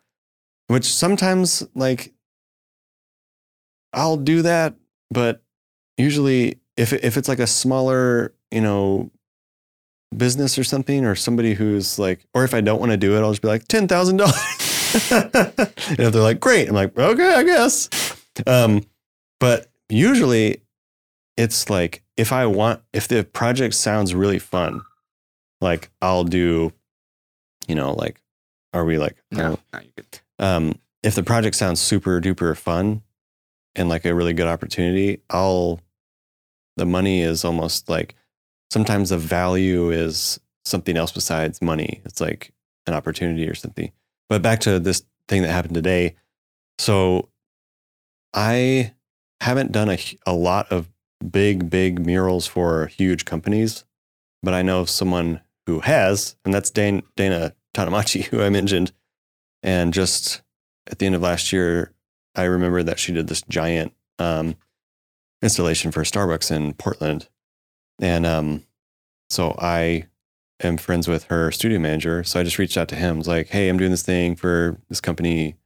which 0.68 0.84
sometimes 0.84 1.66
like 1.74 2.14
I'll 3.92 4.16
do 4.16 4.42
that, 4.42 4.74
but 5.10 5.42
usually 5.98 6.60
if 6.76 6.92
if 6.92 7.16
it's 7.16 7.28
like 7.28 7.40
a 7.40 7.46
smaller, 7.46 8.34
you 8.50 8.60
know, 8.60 9.10
business 10.16 10.58
or 10.58 10.64
something, 10.64 11.04
or 11.04 11.14
somebody 11.14 11.54
who's 11.54 11.98
like, 11.98 12.26
or 12.34 12.44
if 12.44 12.54
I 12.54 12.60
don't 12.60 12.80
want 12.80 12.92
to 12.92 12.96
do 12.96 13.16
it, 13.16 13.20
I'll 13.20 13.30
just 13.30 13.42
be 13.42 13.48
like 13.48 13.66
ten 13.68 13.86
thousand 13.88 14.18
dollars. 14.18 14.34
and 15.10 15.98
if 15.98 16.12
they're 16.12 16.22
like, 16.22 16.40
great, 16.40 16.68
I'm 16.68 16.74
like, 16.74 16.98
okay, 16.98 17.34
I 17.34 17.42
guess. 17.44 17.88
Um, 18.46 18.84
but 19.38 19.68
usually, 19.88 20.62
it's 21.36 21.70
like 21.70 22.02
if 22.16 22.32
I 22.32 22.46
want, 22.46 22.82
if 22.92 23.08
the 23.08 23.24
project 23.24 23.74
sounds 23.74 24.14
really 24.14 24.38
fun, 24.38 24.82
like 25.60 25.90
I'll 26.02 26.24
do, 26.24 26.72
you 27.68 27.74
know, 27.74 27.92
like, 27.92 28.20
are 28.72 28.84
we 28.84 28.98
like, 28.98 29.16
No, 29.30 29.38
know, 29.50 29.58
no, 29.72 29.78
you 29.80 29.90
could. 29.96 30.20
um, 30.38 30.74
if 31.02 31.14
the 31.14 31.22
project 31.22 31.56
sounds 31.56 31.80
super 31.80 32.20
duper 32.20 32.56
fun 32.56 33.02
and 33.76 33.88
like 33.88 34.04
a 34.04 34.14
really 34.14 34.32
good 34.32 34.46
opportunity, 34.48 35.20
I'll, 35.30 35.80
the 36.76 36.84
money 36.86 37.22
is 37.22 37.44
almost 37.44 37.88
like 37.88 38.14
sometimes 38.70 39.10
the 39.10 39.18
value 39.18 39.90
is 39.90 40.40
something 40.64 40.96
else 40.96 41.12
besides 41.12 41.60
money. 41.60 42.00
It's 42.04 42.20
like 42.20 42.52
an 42.86 42.94
opportunity 42.94 43.48
or 43.48 43.54
something. 43.54 43.92
But 44.28 44.42
back 44.42 44.60
to 44.60 44.78
this 44.78 45.02
thing 45.28 45.42
that 45.42 45.50
happened 45.50 45.74
today. 45.74 46.16
So 46.78 47.28
I 48.32 48.94
haven't 49.40 49.72
done 49.72 49.90
a, 49.90 49.98
a 50.26 50.32
lot 50.32 50.70
of 50.70 50.88
big, 51.30 51.70
big 51.70 52.04
murals 52.04 52.46
for 52.46 52.86
huge 52.86 53.24
companies, 53.24 53.84
but 54.42 54.54
I 54.54 54.62
know 54.62 54.84
someone 54.84 55.40
who 55.66 55.80
has, 55.80 56.36
and 56.44 56.54
that's 56.54 56.70
Dan, 56.70 57.02
Dana 57.16 57.54
Tanamachi, 57.74 58.24
who 58.26 58.42
I 58.42 58.50
mentioned. 58.50 58.92
And 59.62 59.92
just 59.92 60.42
at 60.86 60.98
the 60.98 61.06
end 61.06 61.14
of 61.14 61.22
last 61.22 61.52
year, 61.52 61.92
I 62.34 62.44
remember 62.44 62.82
that 62.82 62.98
she 62.98 63.12
did 63.12 63.28
this 63.28 63.42
giant 63.42 63.92
um, 64.18 64.56
installation 65.42 65.90
for 65.90 66.02
Starbucks 66.02 66.54
in 66.54 66.74
Portland. 66.74 67.28
And 68.00 68.24
um, 68.26 68.64
so 69.28 69.54
I 69.58 70.06
am 70.62 70.76
friends 70.76 71.06
with 71.06 71.24
her 71.24 71.50
studio 71.52 71.78
manager. 71.78 72.24
So 72.24 72.40
I 72.40 72.42
just 72.42 72.58
reached 72.58 72.76
out 72.76 72.88
to 72.88 72.96
him. 72.96 73.16
I 73.16 73.18
was 73.18 73.28
like, 73.28 73.48
hey, 73.48 73.68
I'm 73.68 73.78
doing 73.78 73.90
this 73.90 74.02
thing 74.02 74.36
for 74.36 74.78
this 74.88 75.00
company. 75.00 75.56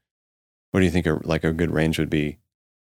What 0.73 0.81
do 0.81 0.87
you 0.87 0.93
think 0.93 1.07
a, 1.07 1.21
like 1.23 1.45
a 1.45 1.53
good 1.53 1.71
range 1.71 1.99
would 1.99 2.11
be? 2.11 2.39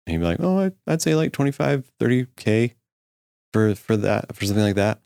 And 0.06 0.14
he'd 0.14 0.20
be 0.20 0.26
like, 0.26 0.40
oh, 0.40 0.72
I'd, 0.88 1.02
say 1.02 1.16
like 1.16 1.34
25, 1.34 1.92
30K 2.00 2.74
for, 3.52 3.76
for 3.76 3.98
that, 3.98 4.36
for 4.36 4.46
something 4.46 4.64
like 4.64 4.76
that. 4.76 5.02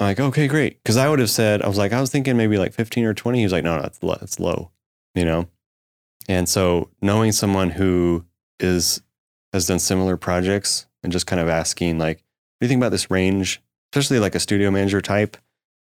I'm 0.00 0.06
like, 0.06 0.20
okay, 0.20 0.48
great. 0.48 0.82
Cause 0.84 0.96
I 0.96 1.08
would 1.08 1.18
have 1.18 1.30
said, 1.30 1.60
I 1.62 1.68
was 1.68 1.78
like, 1.78 1.92
I 1.92 2.00
was 2.00 2.10
thinking 2.10 2.36
maybe 2.36 2.56
like 2.56 2.72
15 2.72 3.04
or 3.04 3.14
20. 3.14 3.38
He 3.38 3.44
was 3.44 3.52
like, 3.52 3.64
no, 3.64 3.76
no, 3.76 3.82
that's 3.82 4.02
low. 4.02 4.16
That's 4.18 4.40
low, 4.40 4.70
you 5.14 5.24
know? 5.24 5.48
And 6.28 6.48
so 6.48 6.90
knowing 7.02 7.32
someone 7.32 7.70
who 7.70 8.24
is, 8.60 9.02
has 9.52 9.66
done 9.66 9.78
similar 9.78 10.16
projects 10.16 10.86
and 11.02 11.12
just 11.12 11.26
kind 11.26 11.40
of 11.40 11.48
asking 11.48 11.98
like, 11.98 12.22
you 12.60 12.68
think 12.68 12.78
about 12.78 12.90
this 12.90 13.10
range? 13.10 13.62
Especially 13.92 14.18
like 14.18 14.34
a 14.34 14.40
studio 14.40 14.70
manager 14.70 15.00
type. 15.00 15.36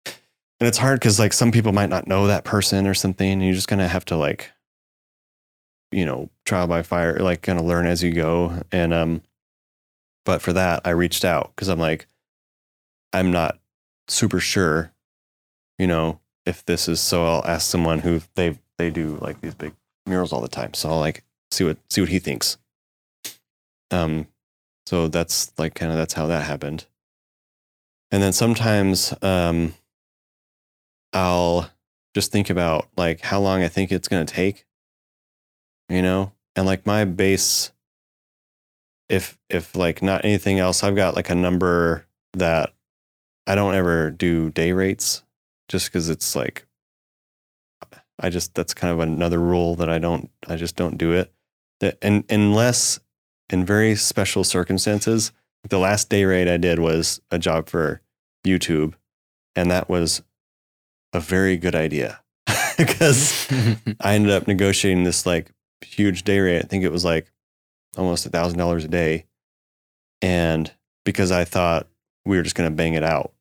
And 0.06 0.68
it's 0.68 0.78
hard 0.78 1.00
because 1.00 1.18
like 1.18 1.32
some 1.32 1.52
people 1.52 1.72
might 1.72 1.88
not 1.88 2.06
know 2.06 2.26
that 2.26 2.44
person 2.44 2.86
or 2.86 2.94
something. 2.94 3.30
And 3.32 3.44
you're 3.44 3.54
just 3.54 3.68
gonna 3.68 3.88
have 3.88 4.04
to 4.06 4.16
like, 4.16 4.50
you 5.90 6.06
know, 6.06 6.30
trial 6.44 6.66
by 6.66 6.82
fire, 6.82 7.18
like 7.18 7.42
kind 7.42 7.58
of 7.58 7.64
learn 7.64 7.86
as 7.86 8.02
you 8.02 8.12
go. 8.12 8.62
And, 8.70 8.94
um, 8.94 9.22
but 10.24 10.40
for 10.40 10.52
that, 10.52 10.82
I 10.84 10.90
reached 10.90 11.24
out 11.24 11.52
because 11.54 11.68
I'm 11.68 11.80
like, 11.80 12.06
I'm 13.12 13.30
not 13.30 13.58
super 14.08 14.40
sure, 14.40 14.92
you 15.78 15.86
know, 15.86 16.20
if 16.46 16.64
this 16.64 16.88
is 16.88 17.00
so 17.00 17.24
I'll 17.24 17.44
ask 17.44 17.68
someone 17.68 18.00
who 18.00 18.20
they 18.34 18.58
they 18.78 18.90
do 18.90 19.18
like 19.20 19.40
these 19.40 19.54
big 19.54 19.74
murals 20.06 20.32
all 20.32 20.40
the 20.40 20.48
time. 20.48 20.74
So 20.74 20.90
I'll 20.90 20.98
like 20.98 21.24
see 21.50 21.64
what 21.64 21.78
see 21.90 22.00
what 22.00 22.10
he 22.10 22.18
thinks. 22.18 22.56
Um 23.90 24.26
so 24.86 25.08
that's 25.08 25.52
like 25.58 25.74
kind 25.74 25.92
of 25.92 25.98
that's 25.98 26.14
how 26.14 26.26
that 26.26 26.44
happened. 26.44 26.86
And 28.10 28.22
then 28.22 28.32
sometimes 28.32 29.14
um 29.22 29.74
I'll 31.12 31.70
just 32.14 32.32
think 32.32 32.50
about 32.50 32.88
like 32.96 33.20
how 33.20 33.40
long 33.40 33.62
I 33.62 33.68
think 33.68 33.92
it's 33.92 34.08
going 34.08 34.24
to 34.24 34.32
take. 34.32 34.66
You 35.88 36.02
know? 36.02 36.32
And 36.56 36.66
like 36.66 36.86
my 36.86 37.04
base 37.04 37.72
if 39.08 39.38
if 39.50 39.76
like 39.76 40.02
not 40.02 40.24
anything 40.24 40.58
else, 40.58 40.82
I've 40.82 40.96
got 40.96 41.16
like 41.16 41.30
a 41.30 41.34
number 41.34 42.06
that 42.32 42.72
I 43.46 43.54
don't 43.54 43.74
ever 43.74 44.10
do 44.10 44.50
day 44.50 44.72
rates 44.72 45.22
just 45.68 45.86
because 45.86 46.08
it's 46.08 46.34
like 46.34 46.66
I 48.18 48.30
just 48.30 48.54
that's 48.54 48.72
kind 48.72 48.92
of 48.92 49.00
another 49.00 49.38
rule 49.38 49.74
that 49.76 49.88
I 49.88 49.98
don't 49.98 50.30
I 50.48 50.56
just 50.56 50.76
don't 50.76 50.96
do 50.96 51.12
it. 51.12 51.32
That 51.80 51.98
and 52.00 52.24
unless 52.30 53.00
in 53.52 53.64
very 53.64 53.94
special 53.94 54.42
circumstances, 54.42 55.30
the 55.68 55.78
last 55.78 56.08
day 56.08 56.24
rate 56.24 56.48
I 56.48 56.56
did 56.56 56.78
was 56.78 57.20
a 57.30 57.38
job 57.38 57.68
for 57.68 58.00
YouTube, 58.44 58.94
and 59.54 59.70
that 59.70 59.88
was 59.88 60.22
a 61.12 61.20
very 61.20 61.56
good 61.56 61.74
idea 61.74 62.20
because 62.78 63.46
I 64.00 64.14
ended 64.14 64.32
up 64.32 64.48
negotiating 64.48 65.04
this 65.04 65.26
like 65.26 65.52
huge 65.82 66.24
day 66.24 66.40
rate. 66.40 66.64
I 66.64 66.66
think 66.66 66.82
it 66.82 66.92
was 66.92 67.04
like 67.04 67.30
almost 67.96 68.26
a 68.26 68.30
thousand 68.30 68.58
dollars 68.58 68.84
a 68.84 68.88
day. 68.88 69.26
And 70.22 70.72
because 71.04 71.30
I 71.30 71.44
thought 71.44 71.86
we 72.24 72.36
were 72.36 72.42
just 72.42 72.54
going 72.54 72.70
to 72.70 72.74
bang 72.74 72.94
it 72.94 73.02
out. 73.02 73.32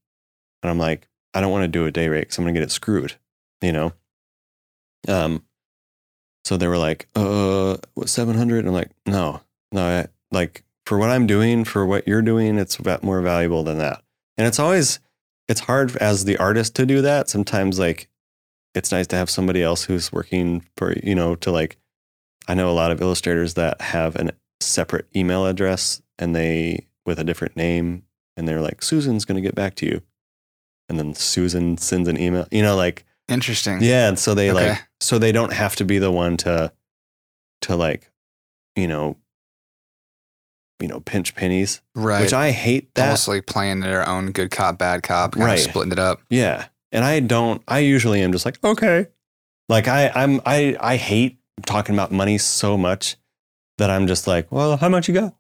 And 0.62 0.70
I'm 0.70 0.80
like, 0.80 1.08
I 1.34 1.42
don't 1.42 1.52
want 1.52 1.64
to 1.64 1.68
do 1.68 1.86
a 1.86 1.92
day 1.92 2.10
rate 2.10 2.22
because 2.22 2.38
I'm 2.38 2.44
going 2.44 2.54
to 2.56 2.60
get 2.60 2.66
it 2.66 2.72
screwed, 2.72 3.16
you 3.62 3.72
know? 3.72 3.94
Um, 5.08 5.44
so 6.44 6.58
they 6.58 6.68
were 6.68 6.78
like, 6.78 7.08
uh, 7.16 7.78
what, 7.94 8.10
700? 8.10 8.66
I'm 8.66 8.74
like, 8.74 8.90
no, 9.06 9.42
no, 9.72 9.82
I, 9.82 10.08
like 10.32 10.64
for 10.86 10.98
what 10.98 11.10
I'm 11.10 11.28
doing, 11.28 11.64
for 11.64 11.86
what 11.86 12.08
you're 12.08 12.22
doing, 12.22 12.58
it's 12.58 12.78
more 13.04 13.22
valuable 13.22 13.64
than 13.64 13.78
that. 13.78 14.04
And 14.38 14.48
it's 14.48 14.60
always, 14.60 15.00
it's 15.48 15.62
hard 15.62 15.96
as 15.98 16.26
the 16.26 16.38
artist 16.38 16.76
to 16.76 16.86
do 16.86 17.02
that. 17.02 17.30
Sometimes 17.30 17.80
like 17.80 18.08
it's 18.74 18.92
nice 18.92 19.08
to 19.08 19.16
have 19.16 19.30
somebody 19.30 19.62
else 19.62 19.84
who's 19.84 20.12
working 20.12 20.66
for, 20.78 20.94
you 21.04 21.14
know, 21.16 21.36
to 21.36 21.52
like, 21.52 21.78
I 22.48 22.54
know 22.54 22.70
a 22.70 22.74
lot 22.74 22.92
of 22.92 23.02
illustrators 23.02 23.54
that 23.56 23.80
have 23.82 24.16
a 24.16 24.32
separate 24.60 25.08
email 25.16 25.46
address 25.46 26.02
and 26.18 26.36
they, 26.36 26.88
with 27.06 27.20
a 27.20 27.24
different 27.24 27.56
name, 27.56 28.04
and 28.38 28.48
they're 28.48 28.62
like, 28.62 28.82
Susan's 28.84 29.26
going 29.26 29.36
to 29.36 29.42
get 29.42 29.56
back 29.56 29.76
to 29.76 29.86
you. 29.86 30.02
And 30.88 30.98
then 31.00 31.14
Susan 31.16 31.78
sends 31.78 32.08
an 32.08 32.18
email, 32.20 32.48
you 32.52 32.62
know, 32.62 32.76
like, 32.76 33.06
Interesting. 33.28 33.80
yeah. 33.82 34.08
And 34.08 34.18
so 34.20 34.34
they 34.34 34.52
Okay. 34.52 34.70
like, 34.70 34.88
so 35.00 35.18
they 35.20 35.32
don't 35.32 35.54
have 35.54 35.76
to 35.78 35.86
be 35.86 36.00
the 36.00 36.12
one 36.12 36.38
to, 36.38 36.72
to 37.62 37.76
like, 37.76 38.10
you 38.76 38.88
know, 38.88 39.18
you 40.82 40.88
know, 40.88 41.00
pinch 41.00 41.36
pennies, 41.36 41.82
Right. 41.96 42.22
which 42.22 42.34
I 42.34 42.52
hate 42.52 42.94
that. 42.96 43.06
Almost 43.06 43.28
like 43.28 43.46
playing 43.46 43.80
their 43.82 44.08
own 44.08 44.32
good 44.32 44.52
cop, 44.52 44.78
bad 44.78 45.04
cop, 45.04 45.36
Right. 45.36 45.60
splitting 45.60 45.92
it 45.92 46.00
up. 46.00 46.22
Yeah. 46.30 46.66
And 46.92 47.06
I 47.06 47.20
don't 47.22 47.62
I 47.68 47.80
usually 47.80 48.22
am 48.22 48.32
just 48.32 48.46
like, 48.46 48.62
okay. 48.64 49.08
Like 49.70 49.88
I 49.88 50.10
I'm 50.14 50.42
I 50.46 50.76
I 50.80 50.96
hate 50.98 51.40
talking 51.66 51.96
about 51.96 52.12
money 52.12 52.38
so 52.38 52.78
much 52.78 53.16
that 53.78 53.90
I'm 53.90 54.08
just 54.08 54.28
like, 54.28 54.52
well, 54.52 54.78
how 54.78 54.90
much 54.90 55.08
you 55.08 55.14
got? 55.14 55.36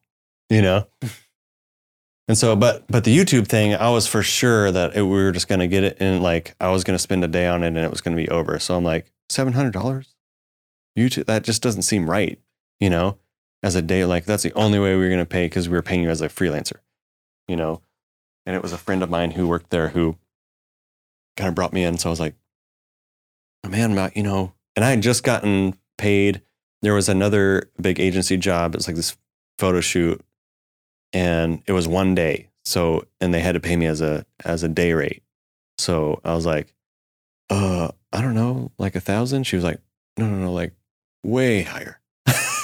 You 0.50 0.62
know? 0.62 0.88
and 2.28 2.38
so 2.38 2.56
but 2.56 2.86
but 2.88 3.04
the 3.04 3.16
YouTube 3.18 3.48
thing, 3.48 3.74
I 3.76 3.90
was 3.90 4.08
for 4.08 4.22
sure 4.24 4.72
that 4.72 4.96
it, 4.96 5.02
we 5.02 5.10
were 5.10 5.32
just 5.32 5.48
gonna 5.48 5.68
get 5.68 5.84
it 5.84 5.98
and 6.00 6.22
like 6.24 6.56
I 6.62 6.70
was 6.70 6.84
gonna 6.84 7.00
spend 7.00 7.24
a 7.24 7.28
day 7.28 7.48
on 7.48 7.64
it 7.64 7.68
and 7.68 7.78
it 7.78 7.92
was 7.92 8.02
gonna 8.02 8.16
be 8.16 8.30
over. 8.30 8.58
So 8.60 8.76
I'm 8.78 8.84
like, 8.84 9.12
seven 9.30 9.54
hundred 9.54 9.74
dollars? 9.74 10.16
YouTube 10.98 11.26
that 11.26 11.44
just 11.44 11.62
doesn't 11.62 11.84
seem 11.84 12.10
right, 12.10 12.40
you 12.80 12.90
know, 12.90 13.18
as 13.64 13.76
a 13.76 13.82
day. 13.82 14.06
Like 14.06 14.26
that's 14.26 14.44
the 14.44 14.54
only 14.54 14.80
way 14.80 14.96
we 14.96 15.04
were 15.04 15.10
gonna 15.10 15.26
pay 15.26 15.46
because 15.46 15.70
we 15.70 15.76
were 15.76 15.82
paying 15.82 16.04
you 16.04 16.10
as 16.10 16.22
a 16.22 16.30
freelancer, 16.30 16.78
you 17.48 17.56
know. 17.56 17.82
And 18.46 18.56
it 18.56 18.64
was 18.64 18.74
a 18.74 18.78
friend 18.78 19.04
of 19.04 19.10
mine 19.10 19.32
who 19.32 19.48
worked 19.48 19.70
there 19.70 19.90
who 19.90 20.18
kind 21.38 21.48
of 21.48 21.56
brought 21.56 21.74
me 21.74 21.84
in. 21.84 21.98
So 21.98 22.10
I 22.10 22.12
was 22.12 22.20
like, 22.20 22.36
oh, 23.64 23.70
man, 23.70 23.94
Matt, 23.94 24.18
you 24.18 24.24
know, 24.24 24.54
and 24.76 24.84
I 24.84 24.90
had 24.90 25.02
just 25.02 25.24
gotten 25.24 25.76
paid. 25.98 26.42
There 26.82 26.96
was 26.96 27.10
another 27.10 27.70
big 27.80 28.00
agency 28.00 28.38
job. 28.38 28.74
It 28.74 28.80
was 28.80 28.88
like 28.88 28.96
this 28.96 29.16
photo 29.60 29.82
shoot 29.82 30.22
and 31.14 31.62
it 31.68 31.74
was 31.74 31.88
one 31.88 32.16
day. 32.16 32.50
So, 32.66 33.06
and 33.20 33.34
they 33.34 33.42
had 33.42 33.54
to 33.54 33.60
pay 33.60 33.76
me 33.76 33.86
as 33.86 34.02
a, 34.02 34.26
as 34.44 34.64
a 34.64 34.68
day 34.68 34.94
rate. 34.94 35.24
So 35.78 36.20
I 36.24 36.34
was 36.34 36.46
like, 36.46 36.74
uh, 37.50 37.90
I 38.12 38.22
don't 38.22 38.36
know, 38.36 38.72
like 38.78 38.96
a 38.96 39.00
thousand. 39.00 39.44
She 39.44 39.56
was 39.56 39.66
like, 39.66 39.80
no, 40.18 40.28
no, 40.28 40.38
no, 40.38 40.52
like 40.52 40.74
way 41.24 41.62
higher. 41.62 42.01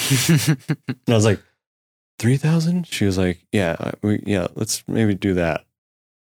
And 0.10 0.98
I 1.08 1.14
was 1.14 1.26
like, 1.26 1.42
3000? 2.20 2.88
She 2.88 3.06
was 3.06 3.18
like, 3.18 3.46
yeah, 3.52 3.76
uh, 3.80 3.92
we, 4.02 4.24
yeah, 4.26 4.48
let's 4.56 4.84
maybe 4.88 5.14
do 5.14 5.34
that. 5.36 5.66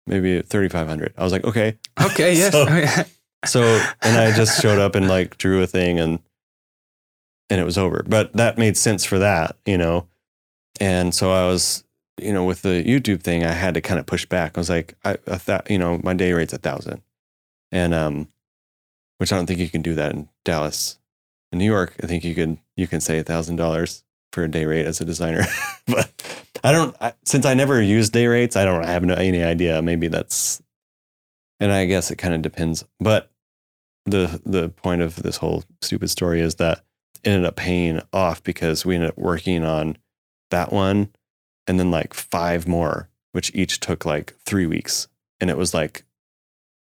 Maybe 0.07 0.41
3500. 0.41 1.13
I 1.17 1.23
was 1.23 1.31
like, 1.31 1.43
okay. 1.45 1.77
okay. 2.01 2.33
Yes. 2.37 2.51
So- 2.51 2.65
Oh, 2.69 2.77
yeah. 2.77 3.03
So, 3.45 3.61
and 4.01 4.17
I 4.17 4.35
just 4.35 4.61
showed 4.61 4.79
up 4.79 4.95
and 4.95 5.07
like 5.07 5.37
drew 5.37 5.63
a 5.63 5.67
thing 5.67 5.97
and 5.97 6.19
and 7.49 7.59
it 7.61 7.63
was 7.63 7.77
over. 7.77 8.03
But 8.05 8.33
that 8.33 8.57
made 8.57 8.75
sense 8.75 9.05
for 9.05 9.17
that, 9.19 9.55
you 9.65 9.77
know. 9.77 10.07
And 10.81 11.15
so 11.15 11.31
I 11.31 11.45
was, 11.47 11.85
you 12.21 12.33
know, 12.33 12.43
with 12.43 12.63
the 12.63 12.83
YouTube 12.83 13.23
thing, 13.23 13.45
I 13.45 13.53
had 13.53 13.75
to 13.75 13.81
kind 13.81 13.97
of 13.99 14.05
push 14.05 14.25
back. 14.25 14.57
I 14.57 14.59
was 14.59 14.69
like, 14.69 14.93
I, 15.05 15.17
I 15.25 15.37
thought, 15.37 15.71
you 15.71 15.79
know, 15.79 16.01
my 16.03 16.13
day 16.13 16.33
rate's 16.33 16.51
a 16.51 16.57
thousand, 16.57 17.01
and 17.71 17.93
um, 17.93 18.27
which 19.19 19.31
I 19.31 19.37
don't 19.37 19.45
think 19.45 19.59
you 19.61 19.69
can 19.69 19.81
do 19.81 19.95
that 19.95 20.11
in 20.11 20.27
Dallas. 20.43 20.99
In 21.51 21.59
New 21.59 21.65
York, 21.65 21.95
I 22.03 22.07
think 22.07 22.23
you 22.23 22.35
can 22.35 22.59
you 22.75 22.87
can 22.87 23.01
say 23.01 23.19
a 23.19 23.23
thousand 23.23 23.55
dollars 23.55 24.03
for 24.31 24.43
a 24.43 24.47
day 24.47 24.65
rate 24.65 24.85
as 24.85 25.01
a 25.01 25.05
designer, 25.05 25.45
but 25.87 26.11
I 26.63 26.71
don't. 26.71 26.95
I, 27.01 27.13
since 27.25 27.45
I 27.45 27.53
never 27.53 27.81
use 27.81 28.09
day 28.09 28.27
rates, 28.27 28.55
I 28.55 28.65
don't 28.65 28.85
have 28.85 29.03
no, 29.03 29.15
any 29.15 29.43
idea. 29.43 29.81
Maybe 29.81 30.07
that's, 30.07 30.61
and 31.59 31.71
I 31.71 31.85
guess 31.85 32.11
it 32.11 32.17
kind 32.17 32.33
of 32.33 32.41
depends. 32.41 32.85
But 32.99 33.31
the 34.05 34.41
the 34.45 34.69
point 34.69 35.01
of 35.01 35.23
this 35.23 35.37
whole 35.37 35.63
stupid 35.81 36.09
story 36.09 36.41
is 36.41 36.55
that 36.55 36.83
it 37.23 37.29
ended 37.29 37.45
up 37.45 37.55
paying 37.55 38.01
off 38.13 38.43
because 38.43 38.85
we 38.85 38.95
ended 38.95 39.11
up 39.11 39.17
working 39.17 39.63
on 39.63 39.97
that 40.51 40.71
one 40.71 41.09
and 41.67 41.79
then 41.79 41.91
like 41.91 42.13
five 42.13 42.67
more, 42.67 43.09
which 43.31 43.53
each 43.53 43.79
took 43.79 44.05
like 44.05 44.35
three 44.45 44.65
weeks, 44.65 45.07
and 45.39 45.49
it 45.49 45.57
was 45.57 45.73
like 45.73 46.03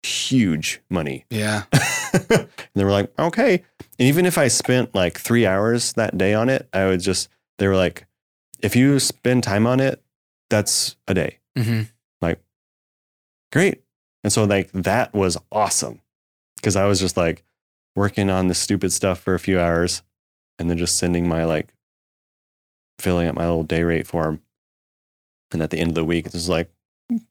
huge 0.03 0.81
money. 0.89 1.25
Yeah. 1.31 1.63
and 2.29 2.47
they 2.75 2.83
were 2.83 2.91
like, 2.91 3.11
okay. 3.19 3.63
And 3.99 4.07
even 4.07 4.25
if 4.25 4.37
I 4.37 4.47
spent 4.49 4.93
like 4.93 5.17
three 5.17 5.45
hours 5.45 5.93
that 5.93 6.17
day 6.17 6.33
on 6.33 6.49
it, 6.49 6.67
I 6.73 6.85
would 6.87 6.99
just, 7.01 7.29
they 7.57 7.67
were 7.67 7.75
like, 7.75 8.05
if 8.59 8.75
you 8.75 8.99
spend 8.99 9.43
time 9.43 9.65
on 9.65 9.79
it, 9.79 10.01
that's 10.49 10.95
a 11.07 11.13
day. 11.13 11.39
hmm 11.57 11.83
Like, 12.21 12.39
Great. 13.51 13.81
And 14.23 14.31
so, 14.31 14.43
like, 14.43 14.71
that 14.73 15.13
was 15.13 15.37
awesome 15.51 16.01
because 16.57 16.75
I 16.75 16.85
was 16.85 16.99
just 16.99 17.17
like 17.17 17.43
working 17.95 18.29
on 18.29 18.47
the 18.47 18.53
stupid 18.53 18.91
stuff 18.93 19.19
for 19.19 19.33
a 19.33 19.39
few 19.39 19.59
hours 19.59 20.03
and 20.59 20.69
then 20.69 20.77
just 20.77 20.97
sending 20.97 21.27
my 21.27 21.43
like 21.45 21.73
filling 22.99 23.27
out 23.27 23.35
my 23.35 23.45
little 23.45 23.63
day 23.63 23.83
rate 23.83 24.05
form. 24.07 24.41
And 25.51 25.61
at 25.61 25.69
the 25.71 25.79
end 25.79 25.89
of 25.89 25.95
the 25.95 26.05
week, 26.05 26.25
it's 26.25 26.35
just 26.35 26.49
like, 26.49 26.69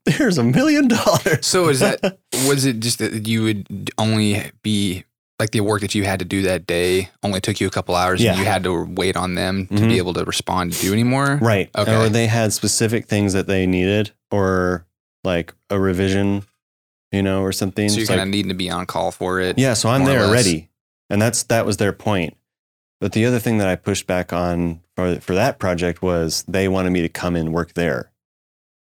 there's 0.04 0.38
a 0.38 0.44
million 0.44 0.88
dollars. 0.88 1.46
So 1.46 1.68
is 1.68 1.80
that 1.80 2.18
was 2.46 2.64
it 2.64 2.80
just 2.80 2.98
that 2.98 3.26
you 3.26 3.42
would 3.42 3.90
only 3.98 4.42
be 4.62 5.04
like 5.38 5.50
the 5.52 5.60
work 5.60 5.80
that 5.80 5.94
you 5.94 6.04
had 6.04 6.18
to 6.18 6.24
do 6.24 6.42
that 6.42 6.66
day 6.66 7.08
only 7.22 7.40
took 7.40 7.60
you 7.60 7.66
a 7.66 7.70
couple 7.70 7.94
hours 7.94 8.20
Yeah. 8.22 8.30
and 8.32 8.38
you 8.40 8.44
had 8.44 8.62
to 8.64 8.84
wait 8.84 9.16
on 9.16 9.34
them 9.36 9.66
to 9.68 9.74
Mhm. 9.74 9.88
be 9.88 9.96
able 9.98 10.12
to 10.14 10.24
respond 10.24 10.72
to 10.74 10.80
do 10.80 10.92
anymore? 10.92 11.38
Right. 11.40 11.70
Okay. 11.76 11.96
Or 11.96 12.08
they 12.10 12.26
had 12.26 12.52
specific 12.52 13.06
things 13.06 13.32
that 13.32 13.46
they 13.46 13.66
needed 13.66 14.10
or 14.30 14.84
like 15.24 15.54
a 15.70 15.80
revision, 15.80 16.44
you 17.10 17.22
know, 17.22 17.40
or 17.42 17.52
something. 17.52 17.88
So 17.88 17.98
you're 17.98 18.06
kind 18.06 18.20
of 18.20 18.26
like, 18.26 18.32
needing 18.32 18.50
to 18.50 18.54
be 18.54 18.68
on 18.70 18.84
call 18.86 19.10
for 19.12 19.40
it. 19.40 19.58
yeah, 19.58 19.72
so 19.74 19.88
I'm 19.88 20.04
there 20.04 20.30
ready. 20.30 20.68
And 21.08 21.20
that's 21.22 21.42
that 21.44 21.64
was 21.66 21.78
their 21.78 21.92
point. 21.92 22.36
But 23.00 23.12
the 23.12 23.24
other 23.24 23.38
thing 23.38 23.56
that 23.58 23.66
I 23.68 23.76
pushed 23.76 24.06
back 24.06 24.32
on 24.34 24.80
for 24.94 25.18
for 25.20 25.34
that 25.34 25.58
project 25.58 26.02
was 26.02 26.44
they 26.46 26.68
wanted 26.68 26.90
me 26.90 27.00
to 27.00 27.08
come 27.08 27.34
and 27.34 27.50
work 27.52 27.72
there. 27.72 28.09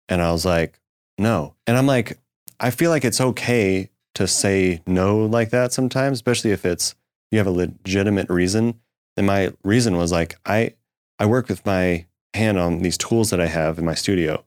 And 0.09 0.21
I 0.21 0.31
was 0.31 0.45
like, 0.45 0.79
no. 1.17 1.55
And 1.67 1.77
I'm 1.77 1.87
like, 1.87 2.17
I 2.59 2.71
feel 2.71 2.89
like 2.89 3.05
it's 3.05 3.21
okay 3.21 3.89
to 4.15 4.27
say 4.27 4.81
no 4.85 5.25
like 5.25 5.49
that 5.49 5.73
sometimes, 5.73 6.17
especially 6.17 6.51
if 6.51 6.65
it's 6.65 6.95
you 7.31 7.39
have 7.39 7.47
a 7.47 7.51
legitimate 7.51 8.29
reason. 8.29 8.79
And 9.17 9.27
my 9.27 9.53
reason 9.63 9.97
was 9.97 10.11
like, 10.11 10.35
I 10.45 10.73
I 11.19 11.25
work 11.25 11.49
with 11.49 11.65
my 11.65 12.05
hand 12.33 12.59
on 12.59 12.81
these 12.81 12.97
tools 12.97 13.29
that 13.29 13.39
I 13.39 13.47
have 13.47 13.77
in 13.79 13.85
my 13.85 13.93
studio. 13.93 14.43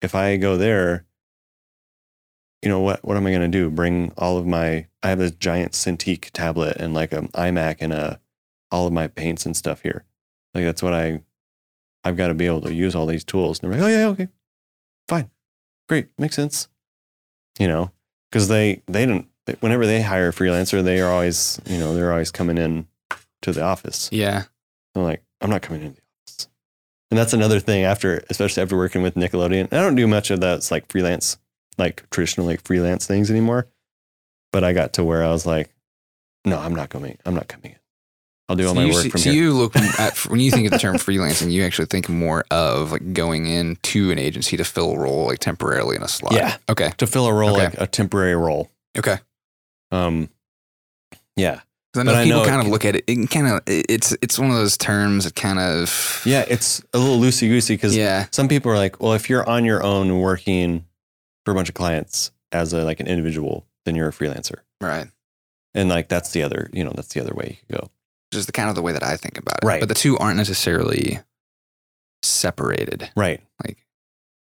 If 0.00 0.14
I 0.14 0.36
go 0.36 0.56
there, 0.56 1.04
you 2.62 2.68
know 2.68 2.80
what 2.80 3.04
what 3.04 3.16
am 3.16 3.26
I 3.26 3.30
going 3.30 3.42
to 3.42 3.48
do? 3.48 3.70
Bring 3.70 4.12
all 4.16 4.38
of 4.38 4.46
my 4.46 4.86
I 5.02 5.08
have 5.08 5.18
this 5.18 5.32
giant 5.32 5.72
Cintiq 5.72 6.30
tablet 6.32 6.76
and 6.78 6.94
like 6.94 7.12
an 7.12 7.28
iMac 7.28 7.78
and 7.80 7.92
a 7.92 8.20
all 8.70 8.86
of 8.86 8.92
my 8.92 9.08
paints 9.08 9.44
and 9.44 9.56
stuff 9.56 9.82
here. 9.82 10.04
Like 10.54 10.64
that's 10.64 10.82
what 10.82 10.94
I 10.94 11.22
I've 12.04 12.16
got 12.16 12.28
to 12.28 12.34
be 12.34 12.46
able 12.46 12.62
to 12.62 12.74
use 12.74 12.94
all 12.94 13.06
these 13.06 13.24
tools. 13.24 13.60
And 13.60 13.72
they're 13.72 13.80
like, 13.80 13.88
"Oh 13.88 13.96
yeah, 13.96 14.06
okay. 14.08 14.28
Fine. 15.08 15.30
Great. 15.88 16.08
Makes 16.18 16.36
sense." 16.36 16.68
You 17.58 17.68
know, 17.68 17.90
cuz 18.30 18.48
they 18.48 18.82
they 18.86 19.04
don't 19.06 19.28
whenever 19.60 19.86
they 19.86 20.02
hire 20.02 20.28
a 20.28 20.32
freelancer, 20.32 20.82
they 20.82 21.00
are 21.00 21.10
always, 21.10 21.60
you 21.66 21.78
know, 21.78 21.94
they're 21.94 22.12
always 22.12 22.30
coming 22.30 22.58
in 22.58 22.86
to 23.42 23.52
the 23.52 23.62
office. 23.62 24.08
Yeah. 24.12 24.44
I'm 24.94 25.02
like, 25.02 25.22
I'm 25.40 25.50
not 25.50 25.62
coming 25.62 25.82
in 25.82 25.94
the 25.94 26.00
office. 26.26 26.48
And 27.10 27.18
that's 27.18 27.32
another 27.32 27.60
thing 27.60 27.84
after, 27.84 28.24
especially 28.30 28.62
after 28.62 28.76
working 28.76 29.02
with 29.02 29.14
Nickelodeon. 29.14 29.72
I 29.72 29.76
don't 29.76 29.96
do 29.96 30.06
much 30.06 30.30
of 30.30 30.40
that. 30.40 30.58
It's 30.58 30.70
like 30.70 30.90
freelance, 30.90 31.38
like 31.76 32.08
traditional 32.10 32.46
like 32.46 32.62
freelance 32.62 33.06
things 33.06 33.30
anymore. 33.30 33.68
But 34.52 34.64
I 34.64 34.72
got 34.72 34.92
to 34.94 35.04
where 35.04 35.24
I 35.24 35.30
was 35.30 35.44
like, 35.44 35.74
no, 36.44 36.58
I'm 36.58 36.74
not 36.74 36.90
coming. 36.90 37.18
I'm 37.24 37.34
not 37.34 37.48
coming 37.48 37.72
in. 37.72 37.78
I'll 38.48 38.56
do 38.56 38.64
all 38.66 38.70
so 38.70 38.80
my 38.80 38.84
you, 38.86 38.92
work 38.92 39.02
see- 39.04 39.08
from 39.10 39.20
so 39.20 39.30
here. 39.30 39.42
you 39.44 39.52
look 39.52 39.74
at 39.98 40.18
when 40.26 40.40
you 40.40 40.50
think 40.50 40.66
of 40.66 40.72
the 40.72 40.78
term 40.78 40.96
freelancing, 40.96 41.50
you 41.50 41.64
actually 41.64 41.86
think 41.86 42.08
more 42.08 42.44
of 42.50 42.92
like 42.92 43.12
going 43.12 43.46
into 43.46 44.10
an 44.10 44.18
agency 44.18 44.56
to 44.56 44.64
fill 44.64 44.92
a 44.92 44.98
role 44.98 45.26
like 45.26 45.38
temporarily 45.38 45.96
in 45.96 46.02
a 46.02 46.08
slot. 46.08 46.34
Yeah. 46.34 46.56
Okay. 46.68 46.90
to 46.98 47.06
fill 47.06 47.26
a 47.26 47.32
role, 47.32 47.54
Okay. 47.54 47.64
like 47.64 47.80
a 47.80 47.86
temporary 47.86 48.34
role. 48.36 48.70
Okay. 48.98 49.18
Um, 49.90 50.28
yeah, 51.36 51.60
I 51.94 52.02
know 52.02 52.04
But 52.12 52.14
I 52.16 52.24
people 52.24 52.38
know 52.40 52.44
it 52.44 52.48
kind 52.48 52.60
of 52.66 52.68
look 52.68 52.84
at 52.84 52.96
it. 52.96 53.04
It 53.06 53.30
kind 53.30 53.46
of 53.46 53.60
it's 53.66 54.12
it's 54.22 54.38
one 54.38 54.50
of 54.50 54.56
those 54.56 54.76
terms 54.76 55.24
that 55.24 55.34
kind 55.34 55.58
of 55.58 56.22
yeah, 56.26 56.44
it's 56.48 56.82
a 56.92 56.98
little 56.98 57.18
loosey 57.18 57.48
goosey 57.48 57.74
because 57.74 57.96
yeah 57.96 58.26
some 58.32 58.48
people 58.48 58.70
are 58.72 58.76
like, 58.76 59.00
well, 59.00 59.12
if 59.14 59.30
you're 59.30 59.48
on 59.48 59.64
your 59.64 59.82
own 59.82 60.18
working 60.18 60.84
for 61.44 61.52
a 61.52 61.54
bunch 61.54 61.68
of 61.68 61.74
clients 61.74 62.30
as 62.50 62.72
a 62.72 62.84
like 62.84 63.00
an 63.00 63.06
individual, 63.06 63.66
then 63.84 63.94
you're 63.94 64.08
a 64.08 64.12
freelancer. 64.12 64.56
right. 64.80 65.06
And 65.74 65.88
like 65.88 66.08
that's 66.08 66.32
the 66.32 66.42
other, 66.42 66.68
you 66.72 66.84
know, 66.84 66.92
that's 66.94 67.14
the 67.14 67.20
other 67.20 67.32
way 67.34 67.58
you 67.60 67.66
could 67.76 67.80
go. 67.82 67.90
Just 68.32 68.46
the 68.46 68.52
kind 68.52 68.68
of 68.68 68.74
the 68.74 68.82
way 68.82 68.92
that 68.92 69.02
I 69.04 69.16
think 69.16 69.38
about 69.38 69.58
it. 69.62 69.66
Right. 69.66 69.78
But 69.80 69.88
the 69.88 69.94
two 69.94 70.18
aren't 70.18 70.36
necessarily 70.38 71.20
separated. 72.22 73.10
Right. 73.16 73.40
Like 73.64 73.78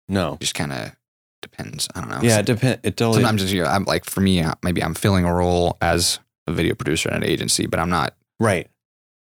No. 0.09 0.37
just 0.41 0.55
kind 0.55 0.73
of 0.73 0.93
depends. 1.41 1.89
I 1.95 2.01
don't 2.01 2.11
know. 2.11 2.21
Yeah, 2.23 2.39
it 2.39 2.47
depends. 2.47 2.81
It 2.83 2.97
totally. 2.97 3.23
Sometimes 3.23 3.43
it's, 3.43 3.53
you 3.53 3.63
know, 3.63 3.69
I'm 3.69 3.85
like 3.85 4.05
for 4.05 4.21
me, 4.21 4.41
uh, 4.43 4.55
maybe 4.63 4.83
I'm 4.83 4.95
filling 4.95 5.25
a 5.25 5.33
role 5.35 5.77
as 5.81 6.19
a 6.47 6.53
video 6.53 6.75
producer 6.75 7.11
at 7.11 7.17
an 7.17 7.25
agency, 7.25 7.67
but 7.67 7.79
I'm 7.81 7.91
not 7.91 8.15
right. 8.41 8.69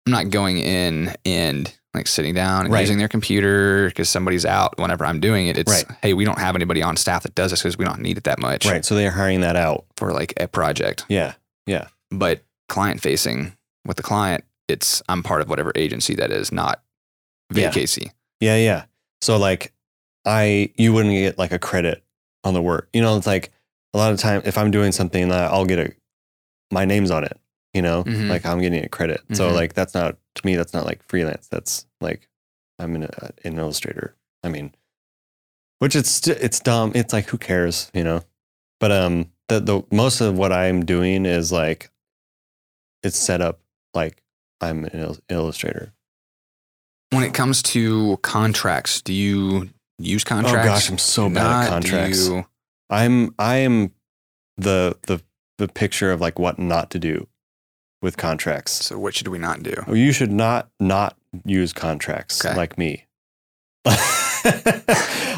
I'm 0.05 0.11
not 0.11 0.29
going 0.29 0.57
in 0.57 1.13
and 1.25 1.73
like 1.93 2.07
sitting 2.07 2.33
down 2.33 2.65
and 2.65 2.73
Right. 2.73 2.81
using 2.81 2.97
their 2.97 3.07
computer 3.07 3.87
because 3.89 4.09
somebody's 4.09 4.45
out 4.45 4.77
whenever 4.77 5.05
I'm 5.05 5.19
doing 5.19 5.47
it. 5.47 5.57
It's 5.57 5.71
Right. 5.71 5.85
hey, 6.01 6.13
we 6.13 6.23
don't 6.25 6.39
have 6.39 6.55
anybody 6.55 6.81
on 6.81 6.97
staff 6.97 7.23
that 7.23 7.35
does 7.35 7.51
this 7.51 7.61
because 7.61 7.77
we 7.77 7.85
don't 7.85 7.99
need 8.01 8.17
it 8.17 8.23
that 8.25 8.39
much 8.39 8.65
Right. 8.65 8.83
So 8.85 8.95
they're 8.95 9.11
hiring 9.11 9.41
that 9.41 9.55
out. 9.55 9.85
for 9.97 10.11
like 10.13 10.33
a 10.37 10.47
project. 10.47 11.05
Yeah. 11.09 11.33
Yeah. 11.65 11.87
But 12.11 12.41
client 12.67 13.01
facing 13.01 13.53
with 13.85 13.97
the 13.97 14.03
client, 14.03 14.43
it's 14.69 15.01
I'm 15.09 15.23
part 15.23 15.41
of 15.41 15.49
whatever 15.49 15.71
agency 15.75 16.15
that 16.15 16.31
is, 16.31 16.51
not 16.51 16.81
VKC. 17.53 18.11
Yeah. 18.39 18.55
Yeah. 18.57 18.85
So 19.21 19.37
like, 19.37 19.73
I 20.25 20.71
you 20.77 20.93
wouldn't 20.93 21.13
get 21.15 21.37
like 21.37 21.51
a 21.51 21.59
credit 21.59 22.03
on 22.43 22.53
the 22.53 22.61
work. 22.61 22.89
You 22.93 23.01
know, 23.01 23.17
it's 23.17 23.27
like 23.27 23.51
a 23.93 23.97
lot 23.97 24.11
of 24.13 24.19
time 24.19 24.41
if 24.45 24.57
I'm 24.57 24.71
doing 24.71 24.91
something 24.91 25.29
that 25.29 25.51
I'll 25.51 25.65
get 25.65 25.79
a 25.79 25.93
my 26.71 26.85
name's 26.85 27.11
on 27.11 27.23
it. 27.23 27.37
You 27.73 27.81
know, 27.81 28.03
Mhm. 28.03 28.29
like 28.29 28.45
I'm 28.45 28.59
getting 28.61 28.83
a 28.83 28.89
credit. 28.89 29.21
So 29.33 29.49
Mhm. 29.49 29.53
like 29.55 29.73
that's 29.73 29.93
not 29.93 30.17
to 30.35 30.45
me. 30.45 30.55
That's 30.55 30.73
not 30.73 30.85
like 30.85 31.03
freelance. 31.03 31.47
That's 31.47 31.85
like 32.01 32.27
I'm 32.79 32.95
an, 32.95 33.03
uh, 33.05 33.29
an 33.43 33.57
illustrator. 33.59 34.15
I 34.43 34.49
mean, 34.49 34.73
which 35.79 35.95
it's 35.95 36.27
it's 36.27 36.59
dumb. 36.59 36.91
It's 36.95 37.13
like 37.13 37.27
who 37.29 37.37
cares, 37.37 37.91
you 37.93 38.03
know? 38.03 38.23
But 38.79 38.91
um, 38.91 39.31
the 39.49 39.59
the 39.59 39.83
most 39.91 40.21
of 40.21 40.37
what 40.37 40.51
I'm 40.53 40.85
doing 40.85 41.25
is 41.25 41.51
like 41.51 41.91
it's 43.03 43.17
set 43.17 43.41
up 43.41 43.59
like 43.93 44.21
I'm 44.61 44.85
an 44.85 44.91
il- 44.99 45.17
illustrator. 45.29 45.93
When 47.11 47.23
it 47.23 47.33
comes 47.33 47.61
to 47.63 48.17
contracts, 48.21 49.01
do 49.01 49.13
you 49.13 49.69
use 49.97 50.23
contracts? 50.23 50.59
Oh 50.67 50.69
gosh, 50.73 50.89
I'm 50.89 50.97
so 50.97 51.27
bad 51.29 51.35
Not- 51.43 51.63
at 51.65 51.69
contracts. 51.69 52.27
you- 52.27 52.45
I'm 52.89 53.33
I 53.39 53.57
am 53.57 53.91
the 54.57 54.97
the 55.03 55.21
the 55.57 55.67
picture 55.67 56.11
of 56.11 56.21
like 56.21 56.39
what 56.39 56.57
not 56.59 56.89
to 56.91 56.99
do 56.99 57.27
with 58.01 58.15
contracts. 58.17 58.71
so 58.85 58.97
what 58.97 59.13
should 59.13 59.27
we 59.27 59.37
not 59.37 59.61
do? 59.63 59.73
Oh, 59.87 59.93
You 59.93 60.11
should 60.11 60.31
not 60.31 60.69
not 60.79 61.17
use 61.45 61.73
contracts 61.73 62.43
Okay. 62.45 62.55
like 62.55 62.77
me. 62.77 63.05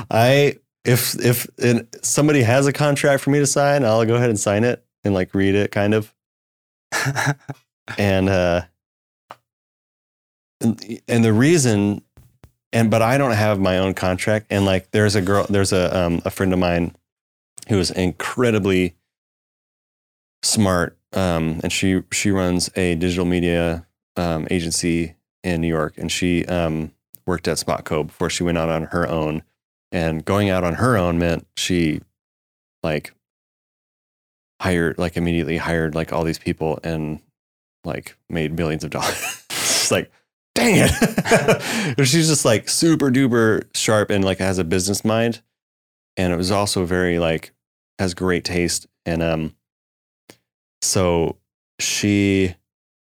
I 0.10 0.58
if 0.86 1.16
if 1.24 1.48
and 1.62 1.88
somebody 2.02 2.42
has 2.44 2.68
a 2.68 2.74
contract 2.74 3.24
for 3.24 3.30
me 3.30 3.40
to 3.40 3.48
sign, 3.48 3.84
I'll 3.84 4.06
go 4.06 4.16
ahead 4.16 4.30
and 4.30 4.40
sign 4.40 4.64
it 4.64 4.84
and 5.04 5.14
like 5.14 5.34
read 5.34 5.56
it 5.56 5.72
kind 5.72 5.94
of. 5.94 6.14
And 7.98 8.30
uh 8.30 8.62
and, 10.62 11.02
and 11.08 11.24
the 11.24 11.34
reason 11.34 12.02
and 12.74 12.90
but 12.90 13.02
I 13.02 13.18
don't 13.18 13.32
have 13.32 13.60
my 13.60 13.78
own 13.78 13.94
contract. 13.94 14.48
And 14.50 14.66
like 14.66 14.92
there's 14.92 15.16
a 15.16 15.22
girl 15.22 15.46
there's 15.50 15.74
a 15.74 15.98
um 15.98 16.22
a 16.26 16.30
friend 16.30 16.54
of 16.54 16.60
mine 16.60 16.96
who 17.68 17.80
is 17.80 17.92
incredibly 17.92 18.96
smart 20.44 20.98
um 21.14 21.60
and 21.64 21.72
she 21.72 22.02
she 22.12 22.32
runs 22.32 22.70
a 22.76 22.96
digital 22.96 23.26
media 23.26 23.86
um 24.16 24.48
agency 24.50 25.16
in 25.44 25.62
New 25.62 25.68
York. 25.68 25.98
And 25.98 26.12
she 26.12 26.46
um 26.46 26.92
worked 27.26 27.48
at 27.48 27.58
Spotco 27.58 28.08
before 28.08 28.30
she 28.30 28.44
went 28.44 28.58
out 28.58 28.70
on 28.70 28.84
her 28.86 29.08
own. 29.08 29.44
And 29.92 30.24
going 30.24 30.50
out 30.50 30.64
on 30.64 30.76
her 30.76 30.98
own 30.98 31.20
meant 31.20 31.46
she 31.56 32.02
like 32.84 33.14
hired 34.62 34.98
like 34.98 35.18
immediately 35.18 35.58
hired 35.58 35.96
like 35.96 36.14
all 36.14 36.24
these 36.24 36.40
people 36.40 36.80
and 36.84 37.20
like 37.84 38.16
made 38.30 38.58
millions 38.58 38.84
of 38.84 38.92
dollars. 38.92 39.38
Like, 39.92 40.10
dang 40.56 40.88
it. 40.88 41.98
She's 42.08 42.28
just 42.28 42.46
like 42.46 42.70
super 42.70 43.10
duper 43.10 43.64
sharp 43.74 44.10
and 44.10 44.24
like 44.24 44.40
has 44.40 44.58
a 44.58 44.64
business 44.64 45.04
mind. 45.06 45.42
And 46.18 46.34
it 46.34 46.38
was 46.38 46.52
also 46.52 46.86
very 46.86 47.20
like 47.20 47.54
has 48.00 48.14
great 48.14 48.44
taste. 48.44 48.88
And 49.06 49.22
um 49.22 49.56
so 50.82 51.38
she 51.80 52.56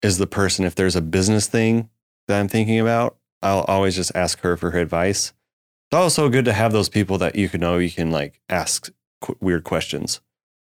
is 0.03 0.19
the 0.19 0.27
person 0.27 0.65
if 0.65 0.75
there's 0.75 0.97
a 0.97 1.01
business 1.03 1.47
thing 1.47 1.89
that 2.27 2.39
I'm 2.39 2.49
thinking 2.49 2.79
about, 2.79 3.17
I'll 3.43 3.63
always 3.63 3.97
just 3.97 4.15
ask 4.15 4.41
her 4.41 4.57
for 4.57 4.71
her 4.73 4.79
advice. 4.81 5.33
It's 5.91 5.97
also 5.97 6.29
good 6.29 6.45
to 6.45 6.53
have 6.53 6.73
those 6.73 6.89
people 6.89 7.19
that 7.19 7.37
you 7.37 7.49
can 7.49 7.61
know 7.61 7.79
you 7.79 7.91
can 7.91 8.11
like 8.11 8.41
ask 8.49 8.91
qu- 9.21 9.37
weird 9.41 9.65
questions. 9.65 10.21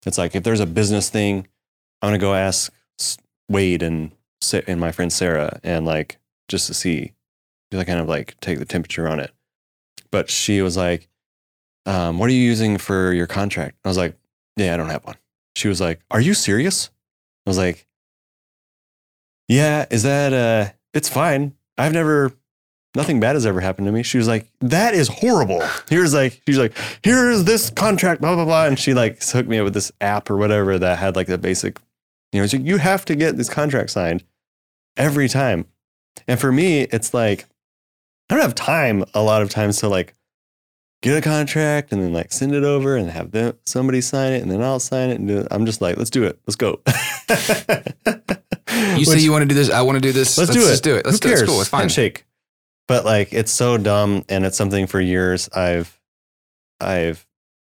It's 0.06 0.18
like 0.18 0.36
if 0.36 0.44
there's 0.44 0.60
a 0.60 0.66
business 0.66 1.10
thing, 1.10 1.48
I'm 2.02 2.08
gonna 2.08 2.18
go 2.18 2.34
ask 2.34 2.74
Wade 3.48 3.84
and 3.84 4.12
Sa- 4.42 4.62
and 4.66 4.80
my 4.80 4.92
friend 4.92 5.14
Sarah 5.14 5.60
and 5.64 5.86
like 5.86 6.18
just 6.52 6.68
to 6.68 6.74
see, 6.74 7.14
just 7.72 7.88
kind 7.88 8.00
of 8.00 8.08
like 8.08 8.40
take 8.42 8.60
the 8.60 8.66
temperature 8.66 9.08
on 9.08 9.20
it. 9.20 9.32
But 10.12 10.30
she 10.30 10.62
was 10.62 10.78
like, 10.78 11.10
um, 11.86 12.20
"What 12.20 12.30
are 12.30 12.34
you 12.34 12.44
using 12.44 12.78
for 12.78 13.14
your 13.14 13.28
contract?" 13.28 13.78
I 13.84 13.88
was 13.88 13.98
like, 13.98 14.16
"Yeah, 14.58 14.74
I 14.74 14.78
don't 14.78 14.90
have 14.90 15.06
one." 15.06 15.16
She 15.56 15.68
was 15.68 15.82
like, 15.82 16.02
"Are 16.12 16.22
you 16.22 16.34
serious?" 16.34 16.90
I 17.48 17.50
was 17.50 17.58
like, 17.58 17.88
"Yeah, 19.48 19.86
is 19.90 20.04
that 20.04 20.34
uh 20.34 20.74
it's 20.94 21.10
fine. 21.10 21.54
I've 21.78 21.94
never 21.94 22.34
nothing 22.94 23.22
bad 23.22 23.36
has 23.36 23.46
ever 23.46 23.62
happened 23.62 23.88
to 23.88 23.92
me." 23.92 24.04
She 24.04 24.18
was 24.18 24.28
like, 24.28 24.48
"That 24.60 24.94
is 24.94 25.08
horrible." 25.08 25.64
Here's 25.90 26.14
like 26.14 26.42
she's 26.46 26.60
like, 26.60 26.78
"Here's 27.04 27.46
this 27.46 27.70
contract 27.70 28.22
blah 28.22 28.36
blah 28.36 28.46
blah." 28.46 28.66
And 28.66 28.78
she 28.78 28.94
like 28.94 29.24
hooked 29.24 29.50
me 29.50 29.58
up 29.60 29.64
with 29.64 29.74
this 29.74 29.92
app 30.02 30.30
or 30.30 30.38
whatever 30.38 30.78
that 30.78 31.00
had 31.00 31.16
like 31.16 31.28
the 31.28 31.38
basic 31.38 31.80
you 32.32 32.40
know, 32.40 32.48
like, 32.52 32.66
you 32.66 32.78
have 32.78 33.06
to 33.06 33.16
get 33.16 33.38
this 33.38 33.50
contract 33.50 33.90
signed 33.90 34.24
every 34.96 35.28
time. 35.28 35.66
And 36.28 36.40
for 36.40 36.52
me, 36.52 36.82
it's 36.82 37.14
like 37.14 37.46
I 38.30 38.36
don't 38.36 38.42
have 38.42 38.56
time 38.56 39.04
a 39.14 39.22
lot 39.22 39.42
of 39.42 39.50
times 39.50 39.80
to 39.80 39.90
like 39.90 40.16
get 41.02 41.18
a 41.18 41.22
contract 41.22 41.92
and 41.92 42.02
then 42.02 42.14
like 42.14 42.32
send 42.32 42.54
it 42.54 42.64
over 42.64 42.96
and 42.96 43.10
have 43.10 43.32
them, 43.32 43.58
somebody 43.66 44.02
sign 44.02 44.34
it 44.34 44.42
and 44.42 44.52
then 44.52 44.62
I'll 44.62 44.80
sign 44.80 45.10
it 45.10 45.20
and 45.20 45.28
do 45.28 45.40
it. 45.40 45.48
I'm 45.52 45.66
just 45.66 45.82
like, 45.82 45.98
let's 45.98 46.10
do 46.12 46.24
it. 46.24 46.40
Let's 46.46 46.56
go. 46.56 46.80
You 48.98 49.06
say 49.06 49.20
you 49.20 49.32
want 49.32 49.44
to 49.44 49.48
do 49.48 49.56
this. 49.56 49.70
I 49.70 49.82
want 49.82 49.98
to 49.98 50.02
do 50.02 50.12
this. 50.12 50.38
Let's, 50.38 50.52
do 50.52 50.62
it. 50.62 50.66
Just 50.66 50.84
do 50.84 50.96
it. 50.96 51.06
Let's 51.06 51.18
Who 51.18 51.22
do 51.22 51.28
it. 51.28 51.32
cares? 51.32 51.42
It's 51.42 51.52
cool. 51.52 51.62
It's 51.62 51.70
fine. 51.70 51.82
Handshake. 51.82 52.26
But 52.88 53.06
like, 53.06 53.34
it's 53.34 53.52
so 53.52 53.78
dumb, 53.78 54.26
and 54.28 54.46
it's 54.46 54.58
something 54.58 54.88
for 54.88 55.00
years 55.00 55.50
I've, 55.50 56.00
I've. 56.80 57.26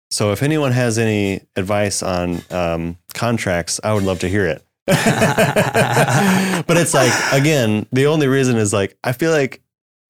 So 0.10 0.32
if 0.32 0.44
anyone 0.44 0.72
has 0.72 0.98
any 0.98 1.42
advice 1.56 2.04
on 2.04 2.42
um, 2.52 2.98
contracts, 3.14 3.80
I 3.84 3.94
would 3.94 4.04
love 4.04 4.20
to 4.20 4.30
hear 4.30 4.46
it. 4.46 4.64
but 6.68 6.78
it's 6.78 6.94
like 6.94 7.12
again, 7.34 7.86
the 7.92 8.06
only 8.08 8.28
reason 8.28 8.58
is 8.58 8.74
like 8.74 8.98
I 9.04 9.12
feel 9.12 9.32
like 9.32 9.62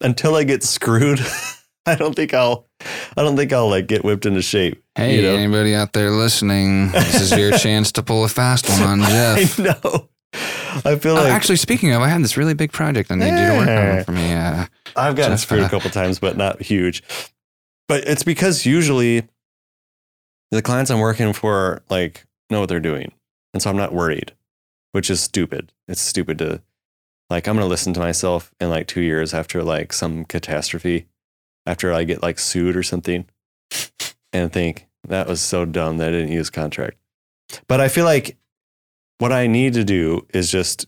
until 0.01 0.35
I 0.35 0.43
get 0.43 0.63
screwed, 0.63 1.19
I 1.85 1.95
don't 1.95 2.15
think 2.15 2.33
I'll, 2.33 2.67
I 3.15 3.23
don't 3.23 3.35
think 3.35 3.51
I'll 3.53 3.69
like 3.69 3.87
get 3.87 4.03
whipped 4.03 4.25
into 4.25 4.41
shape. 4.41 4.83
Hey, 4.95 5.15
you 5.17 5.21
know? 5.23 5.35
anybody 5.35 5.73
out 5.73 5.93
there 5.93 6.11
listening? 6.11 6.91
This 6.91 7.21
is 7.21 7.37
your 7.37 7.51
chance 7.57 7.91
to 7.93 8.03
pull 8.03 8.23
a 8.23 8.27
fast 8.29 8.69
one 8.69 8.81
on 8.81 8.99
Jeff. 9.01 9.59
I 9.59 9.63
know. 9.63 10.09
I 10.85 10.95
feel 10.97 11.15
Uh, 11.17 11.23
like 11.23 11.31
actually, 11.31 11.55
speaking 11.55 11.91
of, 11.93 12.01
I 12.01 12.09
had 12.09 12.23
this 12.23 12.37
really 12.37 12.53
big 12.53 12.71
project 12.71 13.11
I 13.11 13.15
need 13.15 13.29
you 13.29 13.47
to 13.47 13.57
work 13.57 13.69
on 13.69 14.03
for 14.03 14.11
me. 14.11 14.33
Uh, 14.33 14.65
I've 14.95 15.15
gotten 15.15 15.31
Jeff, 15.33 15.39
screwed 15.39 15.63
uh, 15.63 15.65
a 15.65 15.69
couple 15.69 15.89
times, 15.89 16.19
but 16.19 16.37
not 16.37 16.61
huge. 16.61 17.01
But 17.87 18.03
it's 18.07 18.23
because 18.23 18.65
usually 18.65 19.23
the 20.51 20.61
clients 20.61 20.91
I'm 20.91 20.99
working 20.99 21.33
for 21.33 21.81
like 21.89 22.25
know 22.49 22.59
what 22.59 22.69
they're 22.69 22.79
doing, 22.79 23.13
and 23.53 23.63
so 23.63 23.69
I'm 23.69 23.77
not 23.77 23.93
worried, 23.93 24.33
which 24.91 25.09
is 25.09 25.21
stupid. 25.21 25.71
It's 25.87 26.01
stupid 26.01 26.37
to 26.39 26.61
like 27.29 27.47
I'm 27.47 27.55
gonna 27.55 27.67
listen 27.67 27.93
to 27.93 27.99
myself 27.99 28.53
in 28.59 28.69
like 28.69 28.87
two 28.87 29.01
years 29.01 29.33
after 29.33 29.63
like 29.63 29.93
some 29.93 30.25
catastrophe, 30.25 31.07
after 31.65 31.93
I 31.93 32.03
get 32.03 32.21
like 32.21 32.39
sued 32.39 32.75
or 32.75 32.83
something, 32.83 33.25
and 34.33 34.51
think 34.51 34.87
that 35.07 35.27
was 35.27 35.41
so 35.41 35.65
dumb 35.65 35.97
that 35.97 36.09
I 36.09 36.11
didn't 36.11 36.31
use 36.31 36.49
contract. 36.49 36.97
But 37.67 37.81
I 37.81 37.87
feel 37.87 38.05
like 38.05 38.37
what 39.19 39.31
I 39.31 39.47
need 39.47 39.73
to 39.73 39.83
do 39.83 40.25
is 40.33 40.51
just 40.51 40.85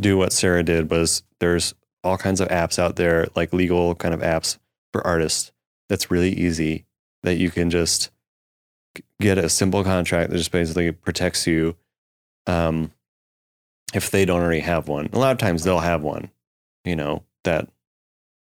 do 0.00 0.16
what 0.16 0.32
Sarah 0.32 0.62
did 0.62 0.90
was 0.90 1.22
there's 1.40 1.74
all 2.02 2.18
kinds 2.18 2.40
of 2.40 2.48
apps 2.48 2.78
out 2.78 2.96
there, 2.96 3.28
like 3.34 3.52
legal 3.52 3.94
kind 3.94 4.14
of 4.14 4.20
apps 4.20 4.58
for 4.92 5.06
artists. 5.06 5.52
That's 5.88 6.10
really 6.10 6.32
easy 6.32 6.86
that 7.22 7.36
you 7.36 7.50
can 7.50 7.70
just 7.70 8.10
get 9.20 9.38
a 9.38 9.48
simple 9.48 9.82
contract 9.82 10.30
that 10.30 10.36
just 10.38 10.52
basically 10.52 10.92
protects 10.92 11.46
you. 11.46 11.76
Um, 12.46 12.92
if 13.94 14.10
they 14.10 14.24
don't 14.24 14.42
already 14.42 14.60
have 14.60 14.88
one, 14.88 15.08
a 15.12 15.18
lot 15.18 15.32
of 15.32 15.38
times 15.38 15.64
they'll 15.64 15.78
have 15.80 16.02
one, 16.02 16.30
you 16.84 16.96
know, 16.96 17.22
that 17.44 17.68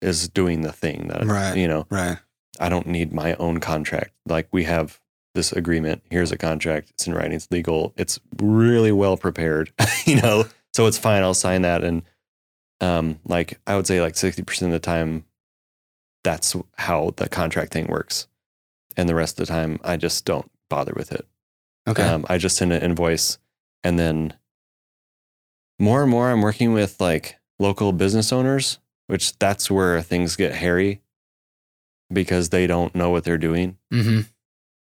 is 0.02 0.28
doing 0.28 0.62
the 0.62 0.72
thing 0.72 1.08
that, 1.08 1.24
Right. 1.24 1.56
you 1.56 1.68
know, 1.68 1.86
right. 1.90 2.18
I 2.60 2.68
don't 2.68 2.86
need 2.86 3.12
my 3.12 3.34
own 3.34 3.60
contract. 3.60 4.12
Like 4.26 4.48
we 4.52 4.64
have 4.64 5.00
this 5.34 5.52
agreement. 5.52 6.02
Here's 6.10 6.32
a 6.32 6.38
contract. 6.38 6.90
It's 6.90 7.06
in 7.06 7.14
writing. 7.14 7.32
It's 7.32 7.50
legal. 7.50 7.92
It's 7.96 8.18
really 8.40 8.92
well 8.92 9.16
prepared. 9.16 9.72
you 10.04 10.20
know, 10.20 10.44
so 10.74 10.86
it's 10.86 10.98
fine. 10.98 11.22
I'll 11.22 11.34
sign 11.34 11.62
that. 11.62 11.84
And 11.84 12.02
um, 12.80 13.18
like 13.26 13.60
I 13.66 13.76
would 13.76 13.86
say, 13.86 14.00
like 14.00 14.16
sixty 14.16 14.42
percent 14.42 14.72
of 14.72 14.80
the 14.80 14.84
time, 14.84 15.24
that's 16.24 16.56
how 16.76 17.12
the 17.16 17.28
contract 17.28 17.72
thing 17.72 17.86
works. 17.86 18.26
And 18.96 19.08
the 19.08 19.14
rest 19.14 19.38
of 19.38 19.46
the 19.46 19.52
time, 19.52 19.78
I 19.84 19.96
just 19.98 20.24
don't 20.24 20.50
bother 20.70 20.92
with 20.96 21.12
it. 21.12 21.26
Okay. 21.86 22.02
Um, 22.02 22.24
I 22.28 22.38
just 22.38 22.56
send 22.56 22.72
an 22.72 22.82
invoice, 22.82 23.38
and 23.84 23.98
then 23.98 24.32
more 25.78 26.02
and 26.02 26.10
more, 26.10 26.30
I'm 26.30 26.42
working 26.42 26.72
with 26.72 27.00
like 27.00 27.36
local 27.58 27.92
business 27.92 28.32
owners, 28.32 28.78
which 29.06 29.38
that's 29.38 29.70
where 29.70 30.00
things 30.02 30.36
get 30.36 30.54
hairy 30.54 31.00
because 32.12 32.50
they 32.50 32.66
don't 32.66 32.94
know 32.94 33.10
what 33.10 33.24
they're 33.24 33.38
doing. 33.38 33.78
mm-hmm. 33.92 34.20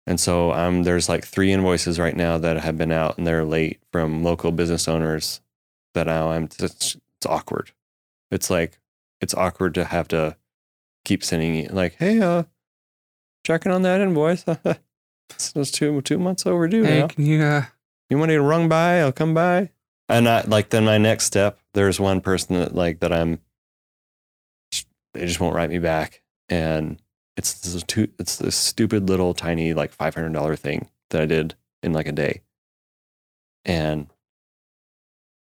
And 0.05 0.19
so 0.19 0.53
um, 0.53 0.83
there's 0.83 1.09
like 1.09 1.25
three 1.25 1.53
invoices 1.53 1.97
right 1.99 2.17
now 2.17 2.37
that 2.39 2.57
have 2.57 2.77
been 2.77 2.91
out 2.91 3.19
and 3.19 3.27
they're 3.27 3.45
late 3.45 3.81
from 3.93 4.25
local 4.25 4.51
business 4.51 4.89
owners 4.89 5.41
that 5.95 6.07
now 6.07 6.31
I'm 6.31 6.45
it's, 6.45 6.97
it's 6.97 7.27
awkward. 7.27 7.71
It's 8.31 8.51
like 8.51 8.81
it's 9.21 9.35
awkward 9.35 9.75
to 9.75 9.85
have 9.85 10.09
to 10.09 10.37
keep 11.05 11.23
sending 11.23 11.55
you 11.55 11.69
like, 11.69 11.95
hey, 11.99 12.21
uh, 12.21 12.45
checking 13.47 13.71
on 13.71 13.83
that 13.83 14.01
invoice. 14.01 14.45
it's 15.31 15.53
it's 15.55 15.71
two 15.71 16.01
two 16.03 16.19
months 16.19 16.47
overdue. 16.47 16.83
Hey, 16.83 17.01
now. 17.01 17.07
can 17.07 17.25
you? 17.25 17.41
Uh, 17.41 17.67
You 18.11 18.19
want 18.19 18.31
to 18.31 18.41
run 18.41 18.69
by? 18.69 19.01
I'll 19.01 19.13
come 19.13 19.35
by. 19.35 19.71
And 20.13 20.29
I 20.29 20.43
like 20.43 20.69
then 20.71 20.85
my 20.85 20.99
next 20.99 21.25
step. 21.25 21.59
There's 21.75 21.99
one 21.99 22.21
person 22.21 22.57
that 22.57 22.75
like 22.75 23.01
that 23.01 23.13
I'm. 23.13 23.39
They 25.15 25.27
just 25.27 25.41
won't 25.41 25.55
write 25.55 25.71
me 25.71 25.79
back, 25.79 26.23
and 26.49 27.01
it's 27.37 27.55
this 27.61 27.83
two. 27.85 28.09
It's 28.19 28.37
this 28.37 28.57
stupid 28.57 29.09
little 29.09 29.35
tiny 29.35 29.75
like 29.75 29.93
five 29.93 30.15
hundred 30.15 30.33
dollar 30.33 30.57
thing 30.57 30.89
that 31.11 31.21
I 31.21 31.27
did 31.27 31.55
in 31.83 31.93
like 31.93 32.07
a 32.07 32.13
day, 32.13 32.43
and 33.65 34.07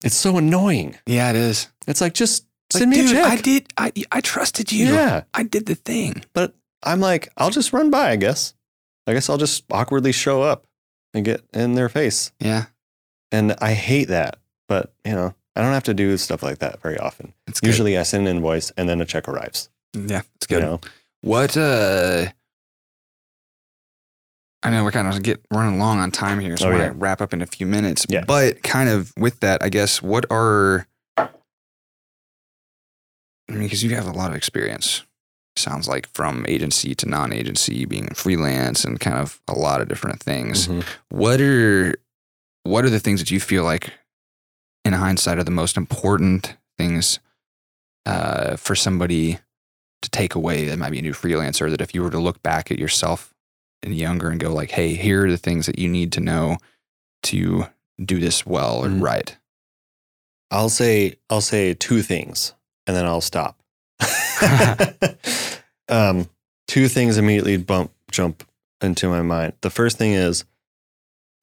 it's 0.04 0.16
so 0.16 0.38
annoying. 0.38 0.96
yeah, 1.06 1.30
it 1.32 1.36
is. 1.36 1.70
It's 1.88 2.02
like 2.02 2.14
just 2.14 2.46
Like, 2.74 2.80
send 2.82 2.92
me 2.92 2.98
dude, 2.98 3.12
a 3.12 3.14
check. 3.14 3.26
I 3.26 3.36
did. 3.38 3.68
I 3.78 3.92
I 4.12 4.22
trusted 4.22 4.72
you. 4.72 4.88
Yeah, 4.88 5.24
I 5.34 5.44
did 5.44 5.66
the 5.66 5.76
thing. 5.76 6.24
but 6.34 6.54
I'm 6.84 7.00
like, 7.00 7.30
I'll 7.38 7.50
just 7.50 7.74
run 7.74 7.90
by. 7.90 8.12
I 8.12 8.16
guess. 8.16 8.54
I 9.08 9.14
guess 9.14 9.30
I'll 9.30 9.38
just 9.38 9.64
awkwardly 9.72 10.12
show 10.12 10.42
up 10.44 10.68
and 11.14 11.24
get 11.26 11.42
in 11.54 11.74
their 11.76 11.90
face. 11.90 12.32
Yeah, 12.40 12.66
And 13.32 13.56
I 13.62 13.72
hate 13.74 14.10
that. 14.10 14.38
But, 14.68 14.94
you 15.06 15.14
know, 15.14 15.34
I 15.56 15.61
don't 15.61 15.73
have 15.73 15.84
to 15.85 15.94
do 15.94 16.18
stuff 16.18 16.44
like 16.44 16.60
that 16.60 16.81
very 16.81 16.98
often. 16.98 17.34
it's 17.48 17.60
good. 17.60 17.68
Usually 17.68 17.98
I 17.98 18.03
send 18.03 18.27
an 18.27 18.35
invoice 18.38 18.72
and 18.77 18.88
then 18.89 19.02
a 19.02 19.06
check 19.06 19.27
arrives. 19.27 19.69
Yeah, 19.94 20.22
it's 20.35 20.48
You 20.49 20.57
good. 20.57 20.64
know? 20.64 20.81
What? 21.22 21.56
uh 21.57 22.27
I 24.64 24.69
know 24.72 24.84
we're 24.84 24.91
kind 24.91 25.07
of 25.07 25.22
get 25.23 25.39
running 25.52 25.80
long 25.80 25.99
on 25.99 26.11
time 26.11 26.39
here, 26.39 26.57
so 26.57 26.68
Oh, 26.68 26.72
we're 26.72 26.77
yeah. 26.80 26.88
gonna 26.88 26.99
wrap 26.99 27.22
up 27.22 27.31
in 27.34 27.41
a 27.41 27.45
few 27.45 27.65
minutes. 27.65 28.06
Yeah. 28.10 28.23
But 28.26 28.64
kind 28.64 28.89
of 28.89 29.14
with 29.18 29.39
that, 29.39 29.64
I 29.64 29.69
guess, 29.69 30.02
what 30.02 30.26
are? 30.31 30.88
I 31.18 31.30
mean, 33.49 33.64
because 33.64 33.84
you 33.84 33.95
have 33.95 34.07
a 34.07 34.11
lot 34.11 34.31
of 34.31 34.35
experience. 34.35 35.03
Sounds 35.56 35.88
like 35.88 36.07
from 36.14 36.45
agency 36.48 36.94
to 36.95 37.07
non-agency, 37.07 37.85
being 37.85 38.07
freelance, 38.14 38.84
and 38.84 38.99
kind 38.99 39.18
of 39.18 39.41
a 39.48 39.53
lot 39.53 39.80
of 39.81 39.88
different 39.88 40.22
things. 40.22 40.68
Mhm. 40.68 40.84
What 41.10 41.39
are 41.41 41.95
what 42.64 42.84
are 42.84 42.89
the 42.89 42.99
things 42.99 43.22
that 43.22 43.31
you 43.31 43.39
feel 43.39 43.64
like, 43.64 43.94
in 44.88 44.94
hindsight, 44.94 45.38
are 45.38 45.44
the 45.44 45.52
most 45.52 45.78
important 45.78 46.56
things 46.78 47.20
uh, 48.06 48.56
for 48.56 48.76
somebody 48.76 49.40
to 50.02 50.10
take 50.10 50.34
away 50.36 50.66
that 50.66 50.78
might 50.80 50.92
be 50.92 51.00
a 51.00 51.02
new 51.04 51.14
freelancer? 51.14 51.70
That 51.70 51.82
if 51.82 51.94
you 51.94 52.02
were 52.02 52.10
to 52.10 52.20
look 52.20 52.42
back 52.42 52.72
at 52.72 52.80
yourself 52.80 53.34
and 53.84 53.96
younger 53.96 54.30
and 54.30 54.40
go 54.40 54.52
like, 54.54 54.72
"Hey, 54.72 54.96
here 54.96 55.26
are 55.26 55.30
the 55.32 55.38
things 55.38 55.66
that 55.68 55.78
you 55.78 55.88
need 55.88 56.12
to 56.14 56.20
know 56.20 56.58
to 57.24 57.68
do 58.04 58.20
this 58.20 58.46
well 58.46 58.84
or 58.84 58.90
Mhm. 58.90 59.02
right." 59.02 59.38
I'll 60.50 60.70
say 60.70 61.18
I'll 61.30 61.42
say 61.42 61.74
two 61.74 62.02
things 62.02 62.54
and 62.88 62.96
then 62.96 63.06
I'll 63.06 63.22
stop. 63.22 63.62
um, 65.90 66.30
two 66.68 66.88
things 66.88 67.18
immediately 67.18 67.58
bump 67.58 67.92
jump 68.10 68.44
into 68.82 69.10
my 69.10 69.22
mind. 69.22 69.54
The 69.62 69.70
first 69.70 69.98
thing 69.98 70.14
is 70.14 70.46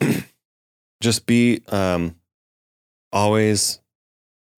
just 1.03 1.27
be 1.27 1.63
um, 1.69 2.15
always 3.15 3.81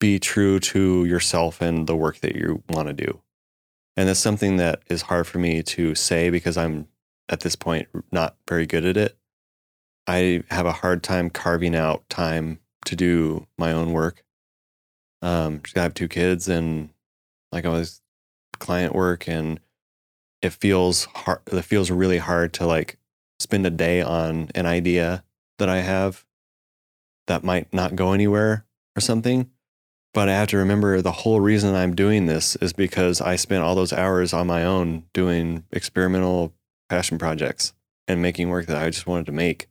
be 0.01 0.19
true 0.19 0.59
to 0.59 1.05
yourself 1.05 1.61
and 1.61 1.87
the 1.87 1.95
work 1.95 2.19
that 2.21 2.35
you 2.35 2.63
want 2.71 2.89
to 2.89 2.95
do. 2.95 3.21
And 3.97 4.09
that's 4.09 4.21
something 4.21 4.57
that 4.57 4.83
is 4.89 5.03
hard 5.03 5.27
for 5.27 5.39
me 5.39 5.63
to 5.63 5.95
say 5.95 6.31
because 6.31 6.57
I'm 6.57 6.89
at 7.29 7.41
this 7.41 7.57
point 7.57 7.89
not 8.11 8.37
very 8.49 8.67
good 8.67 8.85
at 8.85 8.97
it. 8.97 9.17
I 10.07 10.43
have 10.51 10.67
a 10.67 10.73
hard 10.73 11.03
time 11.03 11.31
carving 11.31 11.75
out 11.75 12.09
time 12.09 12.61
to 12.87 12.97
do 12.97 13.47
my 13.59 13.73
own 13.73 13.93
work. 13.93 14.25
Um, 15.23 15.63
I 15.75 15.81
have 15.81 15.95
two 15.95 16.09
kids 16.09 16.49
and 16.49 16.91
like 17.53 17.65
I 17.65 17.71
was 17.71 18.01
client 18.59 18.95
work 18.95 19.29
and 19.29 19.61
it 20.43 20.53
feels 20.53 21.07
hard 21.07 21.41
it 21.51 21.63
feels 21.63 21.91
really 21.91 22.19
hard 22.19 22.53
to 22.55 22.67
like 22.67 22.99
spend 23.39 23.67
a 23.67 23.71
day 23.71 24.03
on 24.03 24.51
an 24.55 24.67
idea 24.67 25.25
that 25.59 25.69
I 25.69 25.79
have 25.79 26.26
that 27.27 27.45
might 27.45 27.73
not 27.73 27.97
go 27.97 28.13
anywhere 28.13 28.65
or 28.97 29.01
something. 29.01 29.51
But 30.15 30.29
I 30.31 30.33
have 30.33 30.49
to 30.49 30.57
remember 30.57 31.03
the 31.03 31.13
whole 31.13 31.41
reason 31.41 31.75
I'm 31.75 31.95
doing 31.95 32.27
this 32.27 32.57
is 32.57 32.73
because 32.73 33.21
I 33.21 33.37
spent 33.37 33.63
all 33.63 33.75
those 33.75 33.93
hours 33.93 34.33
on 34.33 34.47
my 34.47 34.65
own 34.65 35.05
doing 35.13 35.65
experimental 35.71 36.55
passion 36.89 37.19
projects 37.19 37.75
and 38.09 38.23
making 38.23 38.49
work 38.49 38.67
that 38.67 38.83
I 38.83 38.89
just 38.89 39.07
wanted 39.07 39.27
to 39.27 39.33
make 39.33 39.69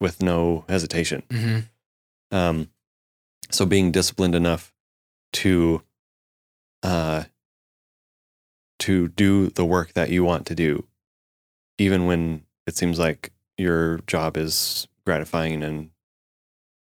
with 0.00 0.22
no 0.22 0.64
hesitation. 0.68 1.22
Mm-hmm. 1.30 2.36
Um, 2.36 2.68
so 3.50 3.64
being 3.64 3.90
disciplined 3.90 4.34
enough 4.34 4.74
to 5.34 5.82
uh, 6.82 7.24
to 8.80 9.08
do 9.08 9.48
the 9.48 9.64
work 9.64 9.94
that 9.94 10.10
you 10.10 10.22
want 10.22 10.46
to 10.46 10.54
do, 10.54 10.86
even 11.78 12.06
when 12.06 12.44
it 12.66 12.76
seems 12.76 12.98
like 12.98 13.32
your 13.56 13.98
job 14.06 14.36
is 14.36 14.86
gratifying 15.04 15.62
and 15.62 15.90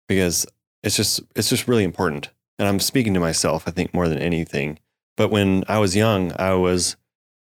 because 0.09 0.47
it's 0.82 0.97
just 0.97 1.20
it's 1.36 1.48
just 1.48 1.68
really 1.68 1.85
important. 1.85 2.30
And 2.59 2.66
I'm 2.66 2.80
speaking 2.80 3.14
to 3.14 3.20
myself, 3.20 3.64
I 3.68 3.70
think, 3.70 3.94
more 3.94 4.09
than 4.09 4.18
anything. 4.18 4.78
But 5.16 5.30
when 5.30 5.64
I 5.68 5.78
was 5.78 5.94
young, 5.94 6.32
I 6.39 6.55
was 6.55 6.97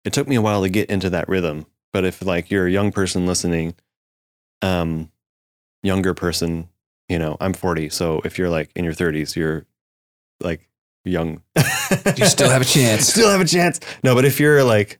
it 0.05 0.12
took 0.12 0.27
me 0.28 0.36
a 0.36 0.43
while 0.43 0.62
to 0.62 0.69
get 0.69 0.91
into 0.91 1.11
that 1.11 1.28
rhythm. 1.28 1.66
But 1.93 2.05
if 2.05 2.24
like 2.24 2.51
you're 2.51 2.66
a 2.66 2.73
young 2.73 2.91
person 2.91 3.27
listening, 3.27 3.74
um, 4.62 5.11
younger 5.82 6.15
person, 6.15 6.69
you 7.09 7.19
know, 7.19 7.36
I'm 7.41 7.53
40. 7.53 7.91
So 7.91 8.20
if 8.24 8.39
you're 8.39 8.51
like 8.51 8.70
in 8.74 8.85
your 8.85 8.95
30s, 8.95 9.36
you're 9.36 9.66
like 10.41 10.69
young. 11.05 11.43
You 12.16 12.27
still 12.27 12.51
have 12.51 12.62
a 12.62 12.65
chance. 12.65 13.07
still 13.09 13.31
have 13.31 13.41
a 13.41 13.45
chance. 13.45 13.81
No, 14.03 14.15
but 14.15 14.24
if 14.24 14.41
you're 14.41 14.65
like, 14.65 14.99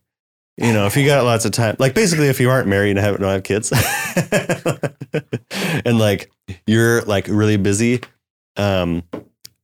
you 0.57 0.73
know, 0.73 0.87
if 0.87 0.97
you 0.97 1.05
got 1.05 1.25
lots 1.25 1.45
of 1.45 1.53
time, 1.53 1.77
like 1.79 1.95
basically 1.95 2.29
if 2.29 2.41
you 2.41 2.49
aren't 2.51 2.69
married 2.69 2.91
and 2.91 3.01
have, 3.01 3.19
don't 3.19 3.29
have 3.29 3.43
kids 3.43 3.73
and 5.85 5.99
like 5.99 6.31
you're 6.67 7.03
like 7.03 7.27
really 7.29 7.57
busy, 7.57 8.01
um, 8.57 9.03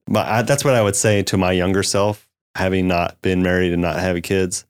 but 0.07 0.27
I, 0.27 0.43
that's 0.43 0.65
what 0.65 0.75
I 0.75 0.83
would 0.83 0.97
say 0.97 1.23
to 1.25 1.37
my 1.37 1.53
younger 1.53 1.83
self, 1.83 2.29
having 2.57 2.89
not 2.89 3.21
been 3.23 3.43
married 3.43 3.73
and 3.73 3.81
not 3.81 4.01
having 4.01 4.23
kids, 4.23 4.65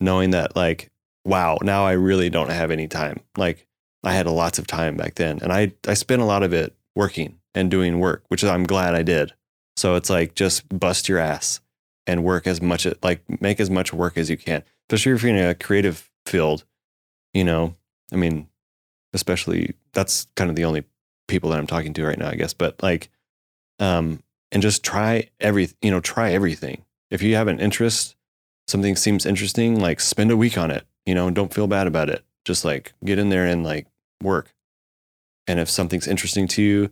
knowing 0.00 0.30
that 0.30 0.54
like, 0.54 0.90
wow, 1.24 1.58
now 1.62 1.84
I 1.84 1.92
really 1.92 2.30
don't 2.30 2.50
have 2.50 2.70
any 2.70 2.86
time. 2.86 3.20
Like 3.36 3.66
I 4.04 4.12
had 4.12 4.26
lots 4.26 4.58
of 4.60 4.66
time 4.68 4.96
back 4.96 5.16
then 5.16 5.40
and 5.42 5.52
I, 5.52 5.72
I 5.88 5.94
spent 5.94 6.22
a 6.22 6.26
lot 6.26 6.44
of 6.44 6.52
it 6.52 6.74
working 6.94 7.38
and 7.54 7.70
doing 7.70 7.98
work, 7.98 8.22
which 8.28 8.44
I'm 8.44 8.64
glad 8.64 8.94
I 8.94 9.02
did. 9.02 9.32
So 9.76 9.96
it's 9.96 10.10
like 10.10 10.34
just 10.34 10.68
bust 10.68 11.08
your 11.08 11.18
ass 11.18 11.60
and 12.06 12.22
work 12.22 12.46
as 12.46 12.60
much 12.60 12.86
like 13.02 13.22
make 13.40 13.60
as 13.60 13.70
much 13.70 13.92
work 13.92 14.16
as 14.16 14.30
you 14.30 14.36
can. 14.36 14.62
Especially 14.88 15.12
if 15.12 15.22
you're 15.22 15.36
in 15.36 15.44
a 15.44 15.54
creative 15.54 16.10
field, 16.26 16.64
you 17.32 17.44
know. 17.44 17.76
I 18.12 18.16
mean, 18.16 18.48
especially 19.12 19.74
that's 19.92 20.26
kind 20.36 20.50
of 20.50 20.56
the 20.56 20.64
only 20.64 20.84
people 21.28 21.50
that 21.50 21.58
I'm 21.58 21.66
talking 21.66 21.94
to 21.94 22.04
right 22.04 22.18
now, 22.18 22.28
I 22.28 22.34
guess. 22.34 22.52
But 22.52 22.82
like, 22.82 23.10
um, 23.78 24.22
and 24.52 24.62
just 24.62 24.84
try 24.84 25.30
every 25.40 25.70
you 25.80 25.90
know 25.90 26.00
try 26.00 26.32
everything. 26.32 26.84
If 27.10 27.22
you 27.22 27.34
have 27.36 27.48
an 27.48 27.60
interest, 27.60 28.16
something 28.66 28.96
seems 28.96 29.26
interesting, 29.26 29.80
like 29.80 30.00
spend 30.00 30.30
a 30.30 30.36
week 30.36 30.58
on 30.58 30.70
it. 30.70 30.84
You 31.06 31.14
know, 31.14 31.30
don't 31.30 31.52
feel 31.52 31.66
bad 31.66 31.86
about 31.86 32.10
it. 32.10 32.24
Just 32.44 32.64
like 32.64 32.92
get 33.04 33.18
in 33.18 33.28
there 33.28 33.46
and 33.46 33.64
like 33.64 33.86
work. 34.22 34.54
And 35.46 35.60
if 35.60 35.68
something's 35.68 36.08
interesting 36.08 36.48
to 36.48 36.62
you, 36.62 36.90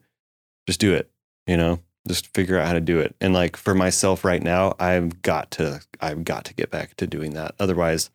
just 0.67 0.81
do 0.81 0.95
it. 0.95 1.11
You 1.47 1.57
know, 1.57 1.81
just 2.09 2.27
figure 2.35 2.59
out 2.59 2.67
how 2.67 2.73
to 2.73 2.81
do 2.81 2.99
it. 2.99 3.15
And 3.21 3.33
like 3.33 3.57
for 3.57 3.75
myself 3.75 4.25
right 4.25 4.43
now, 4.43 4.75
I've 4.81 5.23
got 5.23 5.51
to 5.53 5.81
I've 6.01 6.25
got 6.25 6.45
to 6.47 6.55
get 6.55 6.71
back 6.71 6.97
to 6.97 7.07
doing 7.07 7.35
that. 7.35 7.55
Otherwise, 7.61 8.11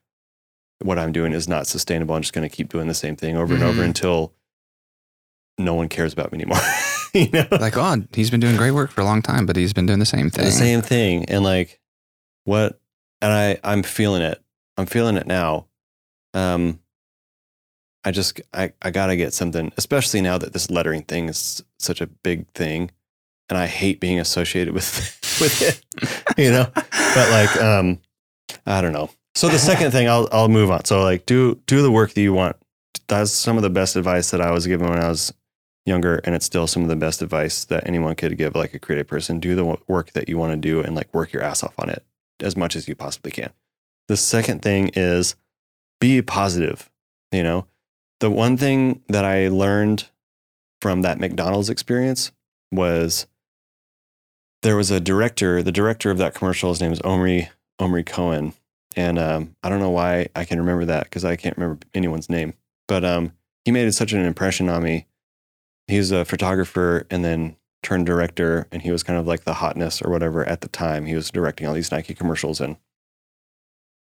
what 0.81 0.99
I'm 0.99 1.11
doing 1.11 1.33
is 1.33 1.47
not 1.47 1.67
sustainable. 1.67 2.13
I'm 2.15 2.21
just 2.21 2.33
going 2.33 2.47
to 2.47 2.53
keep 2.55 2.69
doing 2.69 2.87
the 2.87 2.93
same 2.93 3.15
thing 3.15 3.37
over 3.37 3.53
and 3.53 3.63
over 3.63 3.81
Mhm. 3.81 3.85
until 3.85 4.33
no 5.57 5.73
one 5.73 5.89
cares 5.89 6.13
about 6.13 6.31
me 6.31 6.37
anymore. 6.39 6.59
you 7.13 7.29
know, 7.31 7.47
Like, 7.51 7.77
oh, 7.77 8.03
he's 8.13 8.29
been 8.29 8.39
doing 8.39 8.57
great 8.57 8.71
work 8.71 8.91
for 8.91 9.01
a 9.01 9.05
long 9.05 9.21
time, 9.23 9.45
but 9.45 9.55
he's 9.55 9.73
been 9.73 9.85
doing 9.87 9.99
the 9.99 10.05
same 10.05 10.29
thing. 10.29 10.45
the 10.45 10.51
same 10.51 10.81
thing. 10.81 11.25
And 11.25 11.43
like 11.43 11.79
what 12.43 12.79
and 13.21 13.31
I 13.33 13.57
I'm 13.63 13.83
feeling 13.83 14.21
it. 14.21 14.41
I'm 14.77 14.85
feeling 14.85 15.15
it 15.17 15.25
now. 15.27 15.65
Um 16.33 16.79
I 18.03 18.11
just 18.11 18.39
I, 18.53 18.71
I 18.81 18.91
gotta 18.91 19.15
get 19.15 19.33
something, 19.33 19.71
especially 19.77 20.21
now 20.21 20.37
that 20.37 20.53
this 20.53 20.69
lettering 20.69 21.03
thing 21.03 21.27
is 21.29 21.63
such 21.79 21.99
a 22.01 22.07
big 22.07 22.47
thing. 22.53 22.91
And 23.49 23.57
I 23.57 23.65
hate 23.65 23.99
being 23.99 24.19
associated 24.19 24.73
with 24.73 24.85
with 25.41 25.61
it. 25.61 26.37
You 26.37 26.51
know? 26.51 26.69
But 26.73 27.29
like 27.31 27.61
um 27.61 27.99
I 28.65 28.81
don't 28.81 28.93
know. 28.93 29.09
So 29.35 29.49
the 29.49 29.59
second 29.59 29.91
thing 29.91 30.07
I'll 30.07 30.27
I'll 30.31 30.49
move 30.49 30.71
on. 30.71 30.85
So 30.85 31.03
like 31.03 31.25
do 31.25 31.55
do 31.65 31.81
the 31.81 31.91
work 31.91 32.13
that 32.13 32.21
you 32.21 32.33
want. 32.33 32.55
That's 33.07 33.31
some 33.31 33.55
of 33.57 33.63
the 33.63 33.69
best 33.69 33.95
advice 33.95 34.31
that 34.31 34.41
I 34.41 34.51
was 34.51 34.67
given 34.67 34.89
when 34.89 34.99
I 34.99 35.07
was 35.07 35.33
younger 35.85 36.19
and 36.25 36.35
it's 36.35 36.45
still 36.45 36.67
some 36.67 36.83
of 36.83 36.89
the 36.89 36.95
best 36.95 37.21
advice 37.21 37.63
that 37.65 37.87
anyone 37.87 38.13
could 38.15 38.37
give 38.37 38.55
like 38.55 38.73
a 38.73 38.79
creative 38.79 39.07
person. 39.07 39.39
Do 39.39 39.55
the 39.55 39.77
work 39.87 40.11
that 40.11 40.27
you 40.27 40.37
want 40.37 40.51
to 40.51 40.57
do 40.57 40.81
and 40.81 40.95
like 40.95 41.13
work 41.13 41.31
your 41.31 41.43
ass 41.43 41.63
off 41.63 41.73
on 41.79 41.89
it 41.89 42.03
as 42.41 42.57
much 42.57 42.75
as 42.75 42.87
you 42.87 42.95
possibly 42.95 43.31
can. 43.31 43.51
The 44.07 44.17
second 44.17 44.61
thing 44.61 44.91
is 44.93 45.35
be 45.99 46.21
positive, 46.21 46.89
you 47.31 47.43
know. 47.43 47.67
The 48.19 48.31
one 48.31 48.57
thing 48.57 49.01
that 49.09 49.25
I 49.25 49.47
learned 49.47 50.09
from 50.81 51.01
that 51.03 51.19
McDonald's 51.19 51.69
experience 51.69 52.31
was 52.71 53.27
there 54.63 54.75
was 54.75 54.91
a 54.91 54.99
director, 54.99 55.61
the 55.61 55.71
director 55.71 56.11
of 56.11 56.17
that 56.17 56.33
commercial, 56.33 56.69
his 56.69 56.81
name 56.81 56.91
is 56.91 57.01
Omri 57.01 57.49
Omri 57.79 58.03
Cohen. 58.03 58.53
And 58.95 59.19
um, 59.19 59.55
I 59.61 59.69
don't 59.69 59.79
know 59.79 59.91
why 59.91 60.27
I 60.35 60.43
can 60.43 60.59
remember 60.59 60.85
that 60.85 61.03
because 61.03 61.23
I 61.23 61.35
can't 61.35 61.55
remember 61.55 61.85
anyone's 61.93 62.29
name. 62.29 62.53
But 62.87 63.05
um, 63.05 63.33
he 63.63 63.71
made 63.71 63.93
such 63.93 64.11
an 64.11 64.25
impression 64.25 64.69
on 64.69 64.81
me. 64.81 65.05
He 65.87 65.99
was 65.99 66.11
a 66.11 66.25
photographer 66.25 67.05
and 67.11 67.23
then 67.23 67.57
turned 67.83 68.07
director, 68.07 68.67
and 68.71 68.81
he 68.81 68.91
was 68.91 69.03
kind 69.03 69.19
of 69.19 69.27
like 69.27 69.43
the 69.43 69.53
hotness 69.53 70.01
or 70.01 70.09
whatever 70.09 70.43
at 70.45 70.61
the 70.61 70.67
time. 70.67 71.05
He 71.05 71.13
was 71.13 71.29
directing 71.29 71.67
all 71.67 71.75
these 71.75 71.91
Nike 71.91 72.15
commercials, 72.15 72.59
and 72.59 72.75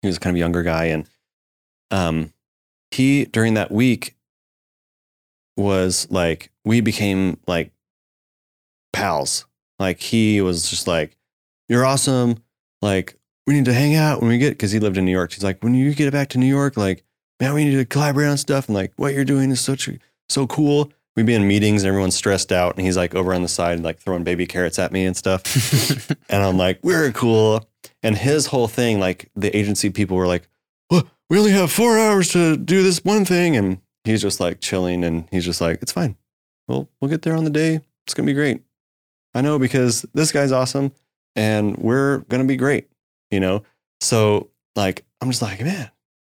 he 0.04 0.08
was 0.08 0.20
kind 0.20 0.32
of 0.32 0.36
a 0.36 0.40
younger 0.40 0.62
guy. 0.62 0.86
And 0.86 1.10
um, 1.90 2.34
he 2.92 3.26
during 3.26 3.56
that 3.56 3.72
week 3.72 4.16
was 5.58 6.08
like 6.12 6.52
we 6.64 6.82
became 6.82 7.40
like 7.48 7.72
pals. 8.94 9.47
Like 9.80 10.00
he 10.00 10.42
was 10.42 10.70
just 10.70 10.88
like, 10.88 11.18
"You're 11.70 11.86
awesome." 11.86 12.44
Like 12.82 13.18
we 13.48 13.54
need 13.54 13.66
to 13.66 13.74
hang 13.74 13.96
out 13.96 14.20
when 14.20 14.30
we 14.30 14.38
get 14.38 14.50
because 14.50 14.72
he 14.72 14.80
lived 14.80 14.98
in 14.98 15.06
New 15.06 15.12
York. 15.12 15.32
He's 15.32 15.44
like, 15.44 15.64
when 15.64 15.74
you 15.74 15.96
get 15.96 16.12
back 16.12 16.28
to 16.30 16.38
New 16.38 16.46
York, 16.46 16.76
like, 16.76 17.06
man, 17.40 17.54
we 17.54 17.64
need 17.64 17.78
to 17.78 17.86
collaborate 17.86 18.28
on 18.28 18.38
stuff. 18.38 18.68
And 18.68 18.76
like, 18.76 18.92
what 18.98 19.14
you're 19.14 19.26
doing 19.26 19.50
is 19.50 19.62
such 19.62 19.90
so 20.28 20.46
cool. 20.46 20.92
We'd 21.16 21.26
be 21.26 21.34
in 21.34 21.48
meetings 21.48 21.82
and 21.82 21.88
everyone's 21.88 22.14
stressed 22.14 22.52
out, 22.52 22.76
and 22.76 22.86
he's 22.86 22.98
like 22.98 23.16
over 23.16 23.34
on 23.34 23.42
the 23.42 23.48
side, 23.48 23.80
like 23.80 23.98
throwing 23.98 24.24
baby 24.24 24.46
carrots 24.46 24.78
at 24.78 24.92
me 24.92 25.06
and 25.06 25.18
stuff. 25.18 25.42
and 26.30 26.44
I'm 26.44 26.58
like, 26.58 26.80
we're 26.84 27.12
cool. 27.12 27.68
And 28.04 28.16
his 28.16 28.48
whole 28.48 28.68
thing, 28.68 29.00
like 29.00 29.32
the 29.36 29.56
agency 29.58 29.90
people 29.90 30.16
were 30.18 30.28
like, 30.28 30.48
well, 30.92 31.08
we 31.30 31.40
only 31.40 31.52
have 31.52 31.72
four 31.72 31.98
hours 31.98 32.32
to 32.34 32.56
do 32.56 32.84
this 32.84 33.04
one 33.04 33.26
thing, 33.26 33.56
and 33.56 33.80
he's 34.04 34.22
just 34.22 34.40
like 34.40 34.60
chilling, 34.60 35.04
and 35.04 35.28
he's 35.32 35.46
just 35.46 35.60
like, 35.60 35.82
it's 35.82 35.92
fine. 35.92 36.18
Well, 36.68 36.88
we'll 37.02 37.10
get 37.10 37.24
there 37.24 37.36
on 37.36 37.46
the 37.46 37.50
day. 37.50 37.80
It's 38.06 38.14
gonna 38.14 38.28
be 38.28 38.34
great. 38.34 38.62
I 39.38 39.42
know 39.42 39.60
because 39.60 40.06
this 40.14 40.32
guy's 40.32 40.52
awesome, 40.52 40.92
and 41.36 41.78
we're 41.78 42.20
gonna 42.30 42.46
be 42.46 42.58
great 42.58 42.90
you 43.32 43.40
know? 43.40 43.64
So 44.02 44.50
like 44.76 45.06
I'm 45.22 45.30
just 45.30 45.42
like, 45.42 45.62
man, 45.62 45.90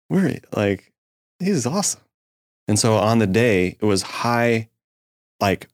we're 0.10 0.40
like, 0.56 0.92
he's 1.40 1.66
awesome. 1.66 2.02
And 2.68 2.80
so 2.80 2.96
on 2.96 3.20
the 3.20 3.28
day, 3.28 3.78
it 3.80 3.86
was 3.86 4.02
high, 4.02 4.70
like 5.40 5.68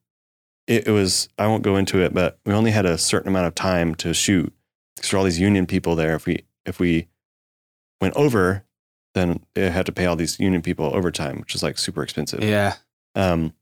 it, 0.68 0.88
it 0.88 0.92
was, 0.92 1.30
I 1.38 1.48
won't 1.48 1.64
go 1.64 1.78
into 1.78 2.02
it, 2.02 2.14
but 2.14 2.40
we 2.46 2.54
only 2.54 2.72
had 2.72 2.86
a 2.86 2.98
certain 2.98 3.30
amount 3.30 3.48
of 3.48 3.56
time 3.56 3.96
to 3.96 4.14
shoot. 4.14 4.54
Because 4.96 5.12
there 5.12 5.18
were 5.18 5.20
all 5.20 5.26
these 5.26 5.40
union 5.40 5.66
people 5.66 5.96
there. 5.96 6.16
If 6.16 6.26
we 6.26 6.44
if 6.66 6.80
we 6.80 7.08
went 8.02 8.16
over, 8.16 8.64
then 9.14 9.44
it 9.56 9.72
had 9.72 9.86
to 9.86 9.92
pay 9.92 10.06
all 10.06 10.16
these 10.16 10.40
union 10.40 10.62
people 10.62 10.86
overtime, 10.94 11.40
which 11.40 11.56
is 11.56 11.64
like 11.64 11.78
super 11.78 12.04
expensive. 12.04 12.44
yeah. 12.44 12.76
Um, 13.16 13.54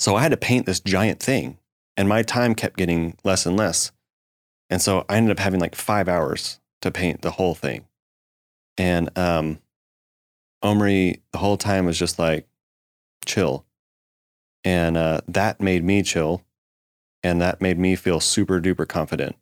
so 0.00 0.16
I 0.16 0.22
had 0.22 0.32
to 0.32 0.36
paint 0.36 0.66
this 0.66 0.80
giant 0.80 1.20
thing, 1.20 1.58
and 1.96 2.08
my 2.08 2.22
time 2.22 2.54
kept 2.54 2.76
getting 2.76 3.16
less 3.24 3.46
and 3.46 3.56
less. 3.56 3.92
And 4.70 4.80
so 4.80 5.04
I 5.08 5.16
ended 5.16 5.32
up 5.32 5.42
having 5.42 5.60
like 5.60 5.74
five 5.74 6.08
hours 6.08 6.60
to 6.82 6.90
paint 6.90 7.22
the 7.22 7.32
whole 7.32 7.54
thing. 7.54 7.86
And 8.76 9.16
um, 9.16 9.60
Omri 10.62 11.20
the 11.32 11.38
whole 11.38 11.56
time 11.56 11.86
was 11.86 11.98
just 11.98 12.18
like 12.18 12.46
chill. 13.24 13.64
And 14.64 14.96
uh, 14.96 15.20
that 15.28 15.60
made 15.60 15.84
me 15.84 16.02
chill. 16.02 16.42
And 17.22 17.40
that 17.40 17.60
made 17.60 17.78
me 17.78 17.96
feel 17.96 18.20
super 18.20 18.60
duper 18.60 18.86
confident 18.86 19.36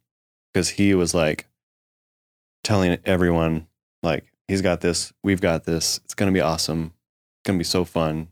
because 0.52 0.70
he 0.70 0.94
was 0.94 1.14
like 1.14 1.46
telling 2.62 2.96
everyone, 3.04 3.66
like, 4.02 4.32
he's 4.46 4.62
got 4.62 4.80
this, 4.80 5.12
we've 5.24 5.40
got 5.40 5.64
this, 5.64 6.00
it's 6.04 6.14
going 6.14 6.32
to 6.32 6.36
be 6.36 6.40
awesome, 6.40 6.92
it's 7.40 7.48
going 7.48 7.58
to 7.58 7.60
be 7.60 7.64
so 7.64 7.84
fun. 7.84 8.28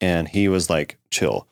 And 0.00 0.28
he 0.28 0.48
was 0.48 0.70
like, 0.70 0.96
chill. 1.10 1.48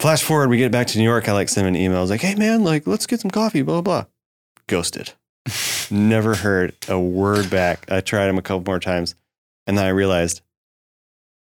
Flash 0.00 0.22
forward, 0.22 0.48
we 0.48 0.58
get 0.58 0.70
back 0.70 0.86
to 0.88 0.98
New 0.98 1.04
York. 1.04 1.28
I 1.28 1.32
like 1.32 1.48
send 1.48 1.66
him 1.66 1.74
an 1.74 1.80
email. 1.80 1.98
I 1.98 2.00
was 2.00 2.10
like, 2.10 2.20
hey 2.20 2.36
man, 2.36 2.62
like, 2.62 2.86
let's 2.86 3.06
get 3.06 3.20
some 3.20 3.32
coffee, 3.32 3.62
blah, 3.62 3.80
blah, 3.80 4.02
blah. 4.02 4.10
Ghosted. 4.68 5.12
Never 5.90 6.36
heard 6.36 6.74
a 6.88 6.98
word 7.00 7.50
back. 7.50 7.90
I 7.90 8.00
tried 8.00 8.28
him 8.28 8.38
a 8.38 8.42
couple 8.42 8.62
more 8.64 8.78
times. 8.78 9.16
And 9.66 9.76
then 9.76 9.84
I 9.84 9.90
realized 9.90 10.40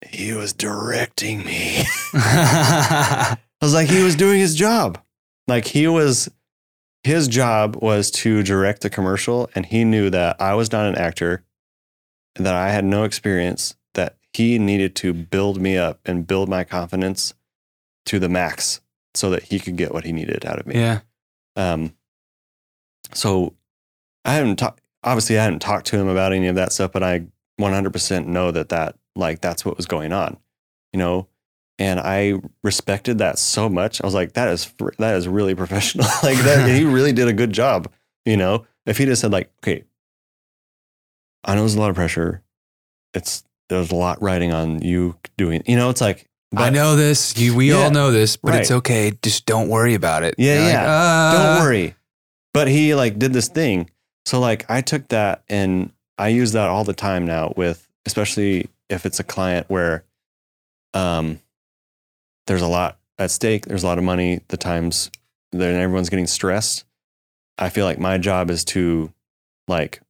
he 0.06 0.32
was 0.32 0.52
directing 0.52 1.44
me. 1.44 1.82
I 2.14 3.36
was 3.60 3.74
like, 3.74 3.88
he 3.88 4.04
was 4.04 4.14
doing 4.14 4.38
his 4.38 4.54
job. 4.54 5.00
Like 5.48 5.66
he 5.66 5.88
was, 5.88 6.30
his 7.02 7.26
job 7.26 7.76
was 7.76 8.10
to 8.12 8.42
direct 8.44 8.82
the 8.82 8.90
commercial, 8.90 9.50
and 9.54 9.66
he 9.66 9.84
knew 9.84 10.10
that 10.10 10.40
I 10.40 10.54
was 10.54 10.70
not 10.70 10.86
an 10.86 10.94
actor, 10.94 11.42
and 12.36 12.46
that 12.46 12.54
I 12.54 12.70
had 12.70 12.84
no 12.84 13.04
experience. 13.04 13.74
That 13.94 14.16
he 14.32 14.58
needed 14.58 14.94
to 14.96 15.12
build 15.12 15.60
me 15.60 15.76
up 15.76 16.00
and 16.04 16.26
build 16.26 16.48
my 16.48 16.62
confidence 16.64 17.34
to 18.08 18.18
the 18.18 18.28
max, 18.28 18.80
so 19.14 19.30
that 19.30 19.44
he 19.44 19.58
could 19.58 19.76
get 19.76 19.92
what 19.92 20.04
he 20.04 20.12
needed 20.12 20.44
out 20.44 20.58
of 20.58 20.66
me. 20.66 20.74
yeah. 20.74 21.00
Um, 21.56 21.94
so 23.14 23.54
I 24.24 24.34
haven't 24.34 24.56
talked. 24.56 24.80
Obviously, 25.04 25.38
I 25.38 25.44
hadn't 25.44 25.60
talked 25.60 25.86
to 25.86 25.98
him 25.98 26.08
about 26.08 26.32
any 26.32 26.48
of 26.48 26.56
that 26.56 26.72
stuff, 26.72 26.92
but 26.92 27.02
I 27.02 27.26
100% 27.60 28.26
know 28.26 28.50
that 28.50 28.68
that 28.70 28.96
like 29.16 29.40
that's 29.40 29.64
what 29.64 29.76
was 29.76 29.86
going 29.86 30.12
on, 30.12 30.36
you 30.92 30.98
know. 30.98 31.28
And 31.80 32.00
I 32.00 32.34
respected 32.64 33.18
that 33.18 33.38
so 33.38 33.68
much. 33.68 34.02
I 34.02 34.06
was 34.06 34.14
like, 34.14 34.32
that 34.32 34.48
is, 34.48 34.72
that 34.98 35.14
is 35.14 35.28
really 35.28 35.54
professional. 35.56 36.06
like 36.22 36.38
that, 36.38 36.68
he 36.68 36.84
really 36.84 37.12
did 37.12 37.28
a 37.28 37.32
good 37.32 37.52
job, 37.52 37.90
you 38.24 38.36
know. 38.36 38.66
If 38.86 38.98
he 38.98 39.04
just 39.04 39.20
said 39.20 39.32
like, 39.32 39.52
okay, 39.60 39.84
I 41.44 41.54
know 41.54 41.62
there's 41.62 41.74
a 41.74 41.80
lot 41.80 41.90
of 41.90 41.96
pressure. 41.96 42.42
It's 43.14 43.44
there's 43.68 43.90
a 43.90 43.96
lot 43.96 44.20
riding 44.22 44.52
on 44.52 44.82
you 44.82 45.16
doing. 45.36 45.62
You 45.66 45.76
know, 45.76 45.90
it's 45.90 46.00
like 46.00 46.27
I 46.56 46.70
know 46.70 46.96
this. 46.96 47.36
You, 47.36 47.54
we 47.54 47.70
Yeah, 47.70 47.76
all 47.76 47.90
know 47.90 48.10
this, 48.10 48.36
but 48.36 48.54
it's 48.54 48.70
okay. 48.70 49.12
Just 49.22 49.44
don't 49.44 49.68
worry 49.68 49.94
about 49.94 50.22
it. 50.22 50.34
Yeah, 50.38 50.54
You're 50.54 50.62
like, 50.64 50.72
yeah. 50.72 50.90
"Uh, 50.90 51.32
don't 51.32 51.62
worry. 51.62 51.94
But 52.54 52.68
he 52.68 52.94
like 52.94 53.18
did 53.18 53.32
this 53.32 53.48
thing. 53.48 53.90
So 54.24 54.40
like 54.40 54.64
I 54.70 54.80
took 54.80 55.08
that 55.08 55.42
and 55.48 55.92
I 56.16 56.28
use 56.28 56.52
that 56.52 56.68
all 56.68 56.84
the 56.84 56.94
time 56.94 57.26
now 57.26 57.52
with 57.56 57.86
especially 58.06 58.68
if 58.88 59.04
it's 59.04 59.20
a 59.20 59.24
client 59.24 59.66
where 59.68 60.04
um 60.94 61.40
there's 62.46 62.62
a 62.62 62.66
lot 62.68 62.98
at 63.18 63.30
stake, 63.30 63.66
there's 63.66 63.82
a 63.82 63.86
lot 63.86 63.98
of 63.98 64.04
money, 64.04 64.40
the 64.48 64.56
times 64.56 65.10
then 65.52 65.74
everyone's 65.80 66.08
getting 66.08 66.26
stressed. 66.26 66.84
I 67.58 67.68
feel 67.68 67.84
like 67.84 67.98
my 67.98 68.16
job 68.18 68.50
is 68.50 68.64
to 68.66 69.12
like 69.66 70.00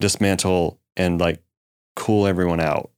dismantle 0.00 0.78
and 0.96 1.20
like 1.20 1.42
cool 1.96 2.26
everyone 2.26 2.60
out. 2.60 2.90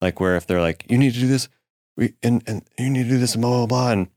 Like 0.00 0.20
where 0.20 0.36
if 0.36 0.46
they're 0.46 0.60
like, 0.60 0.84
you 0.88 0.98
need 0.98 1.14
to 1.14 1.20
do 1.20 1.26
this, 1.28 1.48
we 1.96 2.14
and, 2.22 2.42
and 2.46 2.62
you 2.78 2.90
need 2.90 3.04
to 3.04 3.08
do 3.08 3.18
this 3.18 3.34
and 3.34 3.42
blah 3.42 3.50
blah 3.50 3.66
blah. 3.66 3.92
And 3.92 4.08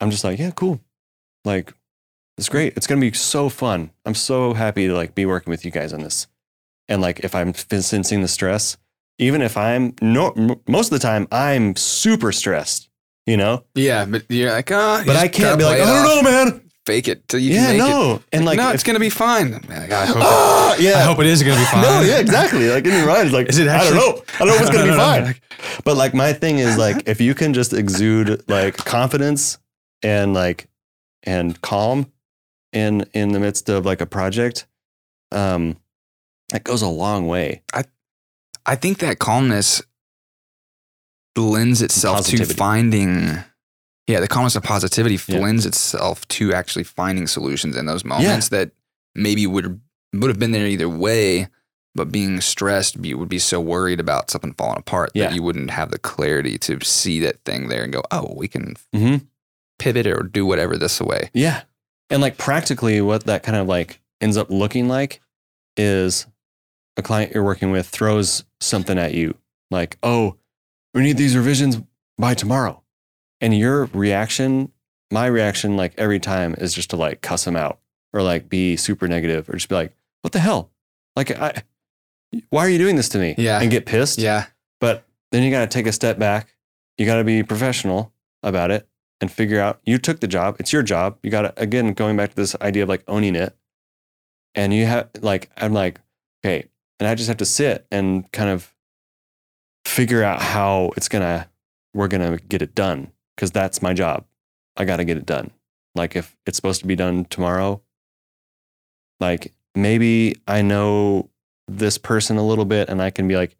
I'm 0.00 0.10
just 0.10 0.24
like, 0.24 0.38
yeah, 0.38 0.50
cool. 0.50 0.80
Like 1.44 1.74
it's 2.38 2.48
great. 2.48 2.76
It's 2.76 2.86
gonna 2.86 3.00
be 3.00 3.12
so 3.12 3.48
fun. 3.48 3.90
I'm 4.04 4.14
so 4.14 4.54
happy 4.54 4.86
to 4.86 4.94
like 4.94 5.14
be 5.14 5.26
working 5.26 5.50
with 5.50 5.64
you 5.64 5.70
guys 5.70 5.92
on 5.92 6.02
this. 6.02 6.26
And 6.88 7.00
like 7.00 7.20
if 7.20 7.34
I'm 7.34 7.54
sensing 7.54 8.22
the 8.22 8.28
stress, 8.28 8.76
even 9.18 9.42
if 9.42 9.56
I'm 9.56 9.94
no 10.00 10.34
most 10.66 10.92
of 10.92 10.98
the 10.98 11.06
time 11.06 11.28
I'm 11.30 11.76
super 11.76 12.32
stressed, 12.32 12.88
you 13.26 13.36
know. 13.36 13.64
Yeah, 13.74 14.04
but 14.04 14.24
you're 14.28 14.50
like, 14.50 14.70
oh, 14.70 15.02
But 15.06 15.16
I 15.16 15.28
can't 15.28 15.58
be 15.58 15.64
like, 15.64 15.80
I 15.80 15.86
don't 15.86 16.24
know, 16.24 16.30
man. 16.30 16.61
Fake 16.84 17.06
it 17.06 17.28
till 17.28 17.38
you 17.38 17.50
yeah, 17.54 17.66
can 17.66 17.78
make 17.78 17.86
it. 17.86 17.90
no. 17.90 18.22
And 18.32 18.44
like, 18.44 18.56
no, 18.56 18.68
if- 18.70 18.74
it's 18.74 18.82
gonna 18.82 18.98
be 18.98 19.08
fine. 19.10 19.52
Like, 19.52 19.92
I 19.92 20.04
hope. 20.06 20.16
it- 20.16 20.22
Ah, 20.24 20.76
yeah. 20.80 20.94
I 20.98 21.02
hope 21.02 21.20
it 21.20 21.26
is 21.26 21.40
gonna 21.42 21.56
be 21.60 21.64
fine. 21.70 21.82
No, 21.82 22.00
yeah, 22.00 22.18
exactly. 22.18 22.68
Like 22.68 22.84
in 22.84 22.92
your 22.92 23.06
mind, 23.06 23.26
it's 23.26 23.32
like 23.34 23.48
Is 23.48 23.58
it 23.58 23.68
I 23.68 23.84
don't 23.84 23.94
know. 23.94 24.22
I 24.34 24.38
don't 24.40 24.48
know 24.48 24.54
if 24.54 24.60
it's 24.62 24.70
gonna 24.70 24.82
I 24.92 25.20
be 25.20 25.26
know. 25.26 25.32
fine. 25.32 25.34
But 25.84 25.96
like 25.96 26.12
my 26.12 26.32
thing 26.32 26.58
is 26.58 26.76
like 26.76 27.06
if 27.08 27.20
you 27.20 27.34
can 27.34 27.54
just 27.54 27.72
exude 27.72 28.42
like 28.48 28.76
confidence 28.78 29.58
and 30.02 30.34
like 30.34 30.66
and 31.22 31.60
calm 31.62 32.10
in 32.72 33.04
in 33.14 33.30
the 33.32 33.38
midst 33.38 33.68
of 33.68 33.86
like 33.86 34.00
a 34.00 34.06
project, 34.06 34.66
um, 35.30 35.76
that 36.48 36.64
goes 36.64 36.82
a 36.82 36.88
long 36.88 37.28
way. 37.28 37.62
I 37.72 37.84
I 38.66 38.74
think 38.74 38.98
that 38.98 39.20
calmness 39.20 39.82
lends 41.36 41.80
itself 41.80 42.26
to 42.26 42.44
finding. 42.44 43.38
Yeah, 44.06 44.20
the 44.20 44.28
calmness 44.28 44.56
of 44.56 44.62
positivity 44.62 45.18
Yeah. 45.28 45.38
lends 45.40 45.64
itself 45.66 46.26
to 46.28 46.52
actually 46.52 46.84
finding 46.84 47.26
solutions 47.26 47.76
in 47.76 47.86
those 47.86 48.04
moments 48.04 48.48
that 48.50 48.72
maybe 49.14 49.46
would 49.46 49.80
would 50.14 50.28
have 50.28 50.38
been 50.38 50.50
there 50.52 50.66
either 50.66 50.88
way, 50.88 51.48
but 51.94 52.12
being 52.12 52.40
stressed, 52.42 53.02
you 53.02 53.16
would 53.16 53.28
be 53.30 53.38
so 53.38 53.60
worried 53.60 53.98
about 54.00 54.30
something 54.30 54.52
falling 54.54 54.78
apart 54.78 55.10
Yeah. 55.14 55.28
that 55.28 55.34
you 55.34 55.42
wouldn't 55.42 55.70
have 55.70 55.90
the 55.90 55.98
clarity 55.98 56.58
to 56.58 56.78
see 56.84 57.18
that 57.20 57.42
thing 57.44 57.68
there 57.68 57.82
and 57.84 57.92
go, 57.92 58.02
"Oh, 58.10 58.34
we 58.36 58.48
can 58.48 58.74
Mm-hmm. 58.94 59.24
pivot 59.78 60.06
or 60.06 60.22
do 60.22 60.44
whatever 60.44 60.76
this 60.76 61.00
away." 61.00 61.30
Yeah. 61.32 61.62
And 62.10 62.20
like 62.20 62.36
practically 62.36 63.00
what 63.00 63.24
that 63.24 63.42
kind 63.42 63.56
of 63.56 63.66
like 63.66 64.00
ends 64.20 64.36
up 64.36 64.50
looking 64.50 64.86
like 64.88 65.20
is 65.78 66.26
a 66.98 67.02
client 67.02 67.32
you're 67.32 67.42
working 67.44 67.70
with 67.70 67.86
throws 67.88 68.44
something 68.60 68.98
at 68.98 69.14
you 69.14 69.34
like, 69.70 69.96
oh, 70.02 70.36
we 70.92 71.00
need 71.02 71.16
these 71.16 71.34
revisions 71.34 71.80
by 72.18 72.34
tomorrow. 72.34 72.81
And 73.42 73.54
your 73.58 73.86
reaction, 73.86 74.70
my 75.10 75.26
reaction, 75.26 75.76
like 75.76 75.94
every 75.98 76.20
time 76.20 76.54
is 76.58 76.72
just 76.72 76.90
to 76.90 76.96
like 76.96 77.20
cuss 77.20 77.44
them 77.44 77.56
out 77.56 77.80
or 78.12 78.22
like 78.22 78.48
be 78.48 78.76
super 78.76 79.08
negative 79.08 79.48
or 79.48 79.54
just 79.54 79.68
be 79.68 79.74
like, 79.74 79.94
what 80.22 80.32
the 80.32 80.38
hell? 80.38 80.70
Like, 81.16 81.36
I, 81.36 81.62
why 82.50 82.64
are 82.64 82.68
you 82.68 82.78
doing 82.78 82.94
this 82.96 83.08
to 83.10 83.18
me? 83.18 83.34
Yeah. 83.36 83.60
And 83.60 83.70
get 83.70 83.84
pissed. 83.84 84.18
Yeah, 84.18 84.46
But 84.80 85.04
then 85.32 85.42
you 85.42 85.50
got 85.50 85.60
to 85.60 85.66
take 85.66 85.86
a 85.86 85.92
step 85.92 86.18
back. 86.18 86.54
You 86.96 87.04
got 87.04 87.16
to 87.16 87.24
be 87.24 87.42
professional 87.42 88.12
about 88.44 88.70
it 88.70 88.88
and 89.20 89.30
figure 89.30 89.60
out 89.60 89.80
you 89.84 89.98
took 89.98 90.20
the 90.20 90.28
job. 90.28 90.56
It's 90.60 90.72
your 90.72 90.82
job. 90.82 91.18
You 91.22 91.30
got 91.30 91.42
to, 91.42 91.60
again, 91.60 91.92
going 91.94 92.16
back 92.16 92.30
to 92.30 92.36
this 92.36 92.54
idea 92.60 92.84
of 92.84 92.88
like 92.88 93.02
owning 93.08 93.34
it. 93.34 93.56
And 94.54 94.72
you 94.72 94.86
have, 94.86 95.08
like, 95.20 95.50
I'm 95.56 95.72
like, 95.72 96.00
okay. 96.44 96.68
And 97.00 97.08
I 97.08 97.14
just 97.14 97.28
have 97.28 97.38
to 97.38 97.44
sit 97.44 97.86
and 97.90 98.30
kind 98.32 98.50
of 98.50 98.72
figure 99.84 100.22
out 100.22 100.40
how 100.40 100.92
it's 100.96 101.08
going 101.08 101.22
to, 101.22 101.48
we're 101.92 102.08
going 102.08 102.36
to 102.36 102.42
get 102.44 102.62
it 102.62 102.74
done 102.74 103.10
because 103.36 103.50
that's 103.50 103.82
my 103.82 103.92
job. 103.92 104.24
I 104.76 104.84
got 104.84 104.96
to 104.96 105.04
get 105.04 105.16
it 105.16 105.26
done. 105.26 105.50
Like, 105.94 106.16
if 106.16 106.36
it's 106.46 106.56
supposed 106.56 106.80
to 106.80 106.86
be 106.86 106.96
done 106.96 107.26
tomorrow, 107.26 107.82
like 109.20 109.52
maybe 109.74 110.36
I 110.46 110.62
know 110.62 111.30
this 111.68 111.96
person 111.96 112.36
a 112.36 112.46
little 112.46 112.64
bit 112.64 112.88
and 112.88 113.00
I 113.00 113.10
can 113.10 113.28
be 113.28 113.36
like, 113.36 113.56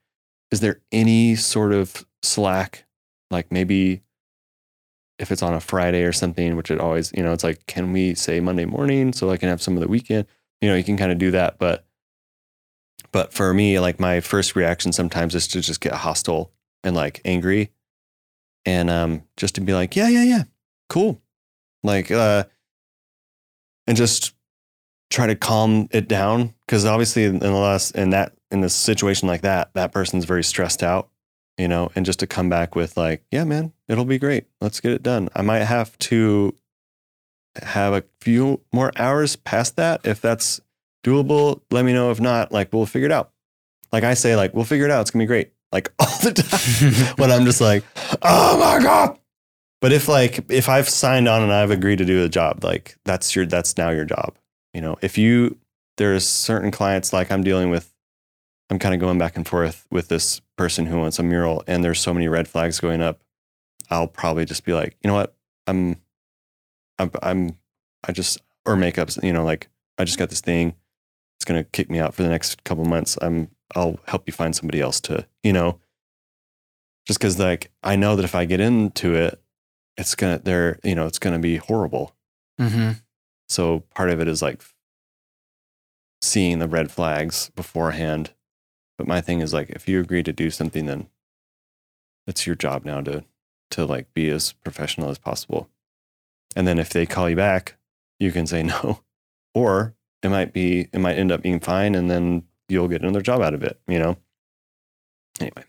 is 0.51 0.61
there 0.61 0.81
any 0.91 1.37
sort 1.37 1.73
of 1.73 2.05
slack? 2.23 2.85
Like 3.31 3.51
maybe 3.51 4.03
if 5.19 5.31
it's 5.31 5.43
on 5.43 5.55
a 5.55 5.61
Friday 5.61 6.03
or 6.03 6.13
something, 6.13 6.57
which 6.57 6.71
it 6.71 6.81
always, 6.81 7.13
you 7.13 7.23
know, 7.23 7.33
it's 7.33 7.45
like, 7.45 7.65
can 7.67 7.93
we 7.93 8.15
say 8.15 8.41
Monday 8.41 8.65
morning 8.65 9.13
so 9.13 9.31
I 9.31 9.37
can 9.37 9.49
have 9.49 9.63
some 9.63 9.77
of 9.77 9.81
the 9.81 9.89
weekend? 9.89 10.27
You 10.61 10.69
know, 10.69 10.75
you 10.75 10.85
can 10.85 10.97
kind 10.97 11.13
of 11.13 11.19
do 11.19 11.31
that. 11.31 11.59
But, 11.59 11.87
but 13.13 13.33
for 13.33 13.55
me, 13.55 13.79
like 13.79 14.01
my 14.01 14.21
first 14.21 14.57
reaction 14.57 14.93
sometimes 14.93 15.35
is 15.35 15.47
to 15.49 15.61
just 15.61 15.81
get 15.81 15.95
hostile 15.95 16.51
and 16.83 16.97
like 16.97 17.21
angry 17.25 17.71
and 18.65 18.91
um, 18.91 19.23
just 19.37 19.55
to 19.57 19.61
be 19.61 19.73
like, 19.73 19.97
yeah, 19.97 20.09
yeah, 20.09 20.25
yeah, 20.25 20.43
cool. 20.89 21.21
Like, 21.83 22.11
uh, 22.11 22.45
and 23.87 23.97
just 23.97 24.35
try 25.11 25.27
to 25.27 25.35
calm 25.35 25.89
it 25.91 26.09
down 26.09 26.55
because 26.67 26.85
obviously 26.85 27.25
in 27.25 27.39
the 27.39 27.51
last 27.51 27.91
in 27.97 28.11
that 28.11 28.33
in 28.51 28.63
this 28.63 28.75
situation 28.75 29.29
like 29.29 29.43
that 29.43 29.71
that 29.75 29.93
person's 29.93 30.25
very 30.25 30.43
stressed 30.43 30.83
out 30.83 31.11
you 31.59 31.69
know 31.69 31.91
and 31.95 32.07
just 32.07 32.19
to 32.19 32.27
come 32.27 32.49
back 32.49 32.75
with 32.75 32.97
like 32.97 33.23
yeah 33.31 33.45
man 33.45 33.75
it'll 33.89 34.07
be 34.07 34.19
great. 34.19 34.47
Let's 34.61 34.81
get 34.81 34.93
it 34.93 35.03
done. 35.03 35.29
I 35.37 35.43
might 35.43 35.65
have 35.65 35.99
to 35.99 36.55
have 37.63 37.93
a 37.93 38.05
few 38.23 38.63
more 38.73 38.91
hours 38.97 39.37
past 39.37 39.77
that. 39.77 40.01
If 40.05 40.21
that's 40.23 40.61
doable 41.05 41.61
let 41.71 41.85
me 41.85 41.93
know. 41.93 42.11
If 42.11 42.21
not 42.21 42.53
like 42.53 42.73
we'll 42.73 42.87
figure 42.87 43.07
it 43.07 43.13
out. 43.13 43.33
Like 43.93 44.05
i 44.05 44.15
say 44.15 44.35
like 44.35 44.55
we'll 44.55 44.65
figure 44.65 44.87
it 44.87 44.91
out. 44.91 45.03
It's 45.03 45.11
gonna 45.11 45.23
be 45.23 45.27
great 45.27 45.53
like 45.73 45.93
all 45.99 46.19
the 46.23 46.33
time. 46.33 47.17
When 47.17 47.31
i'm 47.31 47.45
just 47.45 47.61
like 47.61 47.85
oh 48.23 48.59
my 48.59 48.83
god. 48.83 49.19
But 49.81 49.93
if 49.93 50.09
like 50.09 50.51
if 50.51 50.69
i've 50.69 50.89
signed 50.89 51.29
on 51.29 51.43
and 51.43 51.53
i've 51.53 51.71
agreed 51.71 51.99
to 51.99 52.05
do 52.05 52.23
the 52.23 52.29
job 52.29 52.63
like 52.63 52.97
that's 53.05 53.35
your 53.35 53.47
that's 53.47 53.77
now 53.77 53.91
your 53.91 54.05
job 54.05 54.37
you 54.75 54.81
know? 54.81 54.97
If 55.03 55.19
you 55.19 55.59
there's 55.99 56.27
certain 56.27 56.71
clients 56.71 57.13
like 57.13 57.31
i'm 57.31 57.43
dealing 57.43 57.69
with 57.69 57.93
i'm 58.71 58.79
kind 58.79 58.95
of 58.95 59.01
going 59.01 59.19
back 59.19 59.37
and 59.37 59.47
forth 59.47 59.87
with 59.91 60.09
this 60.09 60.41
person 60.57 60.87
who 60.87 60.99
wants 60.99 61.19
a 61.19 61.23
mural 61.23 61.63
and 61.67 61.85
there's 61.85 62.01
so 62.01 62.15
many 62.15 62.29
red 62.29 62.49
flags 62.49 62.81
going 62.81 63.03
up 63.03 63.21
i'll 63.91 64.07
probably 64.09 64.45
just 64.45 64.65
be 64.65 64.73
like 64.73 64.97
you 65.03 65.09
know 65.09 65.15
what? 65.15 65.35
I'm 65.67 65.97
i'm, 66.99 67.11
I'm 67.23 67.59
i 68.07 68.13
just 68.13 68.41
or 68.65 68.77
makeups 68.77 69.23
you 69.23 69.33
know 69.33 69.45
like 69.45 69.69
i 69.99 70.05
just 70.05 70.19
got 70.19 70.31
this 70.31 70.41
thing. 70.41 70.75
It's 71.37 71.45
to 71.45 71.65
kick 71.65 71.91
me 71.91 71.99
out 71.99 72.15
for 72.15 72.23
the 72.23 72.29
next 72.29 72.63
couple 72.63 72.85
months. 72.85 73.19
I'm 73.21 73.49
i'll 73.75 73.99
help 74.07 74.25
you 74.27 74.33
find 74.33 74.55
somebody 74.55 74.81
else 74.81 75.01
to 75.01 75.27
you 75.43 75.53
know 75.53 75.79
just 77.07 77.19
because 77.19 77.39
like 77.39 77.71
i 77.83 77.97
know 77.97 78.17
that 78.17 78.25
if 78.25 78.35
i 78.35 78.45
get 78.45 78.61
into 78.61 79.15
it 79.15 79.43
it's 79.97 80.15
gonna 80.15 80.39
they're 80.39 80.79
you 80.83 80.95
know 80.95 81.07
it's 81.07 81.19
gonna 81.19 81.39
be 81.39 81.57
horrible. 81.57 82.15
Mm-hmm. 82.61 82.93
So 83.49 83.81
part 83.95 84.11
of 84.11 84.21
it 84.21 84.29
is 84.29 84.43
like 84.43 84.63
seeing 86.21 86.59
the 86.59 86.69
red 86.69 86.91
flags 86.91 87.51
beforehand. 87.55 88.33
But 88.99 89.07
my 89.07 89.21
thing 89.21 89.41
is 89.41 89.53
like 89.53 89.71
if 89.71 89.89
you 89.89 90.01
agree 90.01 90.23
to 90.23 90.33
do 90.33 90.51
something, 90.51 90.87
then 90.87 91.09
it's 92.27 92.47
your 92.47 92.57
job 92.57 92.85
now 92.85 93.01
to 93.03 93.25
to 93.73 93.85
like 93.85 94.13
be 94.15 94.29
as 94.31 94.53
professional 94.53 95.11
as 95.11 95.19
possible. 95.19 95.69
And 96.55 96.67
then 96.67 96.79
if 96.79 96.91
they 96.91 97.07
call 97.07 97.31
you 97.31 97.37
back, 97.37 97.77
you 98.19 98.33
can 98.33 98.47
say 98.47 98.63
no. 98.63 99.01
Or 99.55 99.95
it 100.23 100.31
might 100.31 100.53
be 100.53 100.89
it 100.93 100.99
might 100.99 101.17
end 101.17 101.33
up 101.33 101.43
being 101.43 101.61
fine 101.61 101.95
and 101.95 102.11
then 102.11 102.45
you'll 102.73 102.89
get 102.89 103.03
another 103.03 103.23
job 103.23 103.41
out 103.43 103.55
of 103.55 103.63
it, 103.63 103.79
you 103.87 103.99
know? 103.99 104.17
Anyway. 105.41 105.65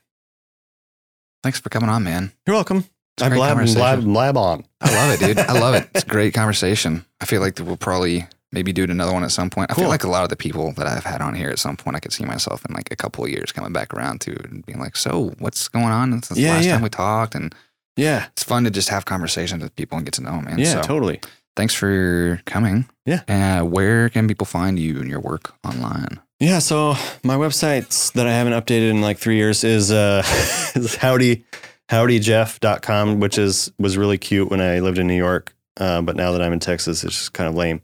Thanks 1.43 1.59
for 1.59 1.69
coming 1.69 1.89
on, 1.89 2.03
man. 2.03 2.31
You're 2.47 2.55
welcome. 2.55 2.85
It's 3.17 3.21
a 3.21 3.25
I 3.25 3.29
great 3.29 3.37
blab, 3.37 3.49
conversation. 3.51 3.79
blab, 3.79 4.03
blab 4.03 4.37
on. 4.37 4.65
I 4.81 4.95
love 4.95 5.13
it, 5.13 5.25
dude. 5.25 5.37
I 5.39 5.53
love 5.59 5.75
it. 5.75 5.89
It's 5.95 6.03
a 6.03 6.07
great 6.07 6.33
conversation. 6.33 7.05
I 7.21 7.25
feel 7.25 7.41
like 7.41 7.59
we'll 7.59 7.77
probably 7.77 8.25
maybe 8.51 8.71
do 8.71 8.83
another 8.83 9.13
one 9.13 9.23
at 9.23 9.31
some 9.31 9.49
point. 9.49 9.71
I 9.71 9.75
feel 9.75 9.89
like 9.89 10.03
a 10.03 10.09
lot 10.09 10.23
of 10.23 10.29
the 10.29 10.35
people 10.35 10.71
that 10.73 10.87
I've 10.87 11.03
had 11.03 11.21
on 11.21 11.33
here 11.35 11.49
at 11.49 11.59
some 11.59 11.75
point, 11.75 11.95
I 11.95 11.99
could 11.99 12.13
see 12.13 12.23
myself 12.25 12.63
in 12.67 12.73
like 12.73 12.91
a 12.91 12.95
couple 12.95 13.23
of 13.23 13.29
years 13.29 13.51
coming 13.51 13.73
back 13.73 13.93
around 13.93 14.21
to 14.21 14.31
and 14.45 14.65
being 14.65 14.79
like, 14.79 14.95
so 14.95 15.33
what's 15.39 15.67
going 15.67 15.85
on 15.87 16.21
since 16.23 16.39
Yeah, 16.39 16.49
the 16.51 16.55
last 16.55 16.65
yeah. 16.65 16.73
time 16.73 16.81
we 16.83 16.89
talked? 16.89 17.35
And 17.35 17.53
Yeah. 17.97 18.27
it's 18.31 18.43
fun 18.43 18.63
to 18.63 18.69
just 18.71 18.89
have 18.89 19.05
conversations 19.05 19.61
with 19.63 19.75
people 19.75 19.97
and 19.97 20.05
get 20.05 20.13
to 20.15 20.21
know 20.23 20.31
them, 20.33 20.45
man. 20.45 20.59
Yeah, 20.59 20.73
so 20.73 20.81
totally. 20.83 21.19
thanks 21.55 21.73
for 21.73 22.41
coming. 22.45 22.87
Yeah. 23.05 23.21
Uh, 23.27 23.65
where 23.65 24.09
can 24.09 24.27
people 24.27 24.45
find 24.45 24.79
you 24.79 24.99
and 24.99 25.09
your 25.09 25.19
work 25.19 25.53
online? 25.65 26.19
Yeah, 26.43 26.59
so 26.59 26.95
my 27.23 27.37
website 27.37 28.11
that 28.13 28.27
I 28.27 28.31
haven't 28.33 28.51
updated 28.51 28.89
in 28.89 28.99
like 29.01 29.17
three 29.17 29.37
years 29.37 29.63
is 29.63 29.93
uh 29.93 30.23
is 30.75 30.93
howdy 30.97 31.45
howdyjeff.com, 31.89 33.21
which 33.21 33.37
is 33.37 33.71
was 33.79 33.97
really 33.97 34.17
cute 34.17 34.49
when 34.49 34.59
I 34.59 34.79
lived 34.81 34.97
in 34.97 35.07
New 35.07 35.15
York. 35.15 35.55
Uh, 35.79 36.01
but 36.01 36.17
now 36.17 36.33
that 36.33 36.41
I'm 36.41 36.51
in 36.51 36.59
Texas, 36.59 37.05
it's 37.05 37.15
just 37.15 37.31
kind 37.33 37.47
of 37.47 37.55
lame. 37.55 37.81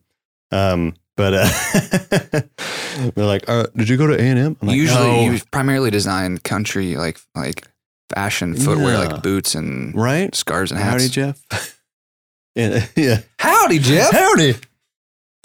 Um, 0.52 0.94
but 1.16 1.34
uh, 1.36 2.42
they're 3.16 3.26
like, 3.26 3.48
uh, 3.48 3.68
"Did 3.78 3.88
you 3.88 3.96
go 3.96 4.08
to 4.08 4.14
A 4.16 4.22
and 4.22 4.38
M?" 4.38 4.58
Usually, 4.62 5.08
no. 5.08 5.32
you 5.32 5.40
primarily 5.52 5.90
design 5.90 6.38
country 6.40 6.98
like 6.98 7.18
like 7.36 7.66
fashion 8.14 8.58
footwear, 8.58 8.96
Yeah. 8.96 9.08
like 9.08 9.24
boots 9.24 9.56
and 9.56 9.96
right? 9.96 10.36
scarves 10.36 10.72
and 10.72 10.82
hats. 10.82 11.04
Howdy, 11.04 11.08
Jeff. 11.10 11.80
yeah, 12.56 12.86
yeah. 12.98 13.22
Howdy, 13.40 13.80
Jeff. 13.80 14.12
Howdy. 14.12 14.56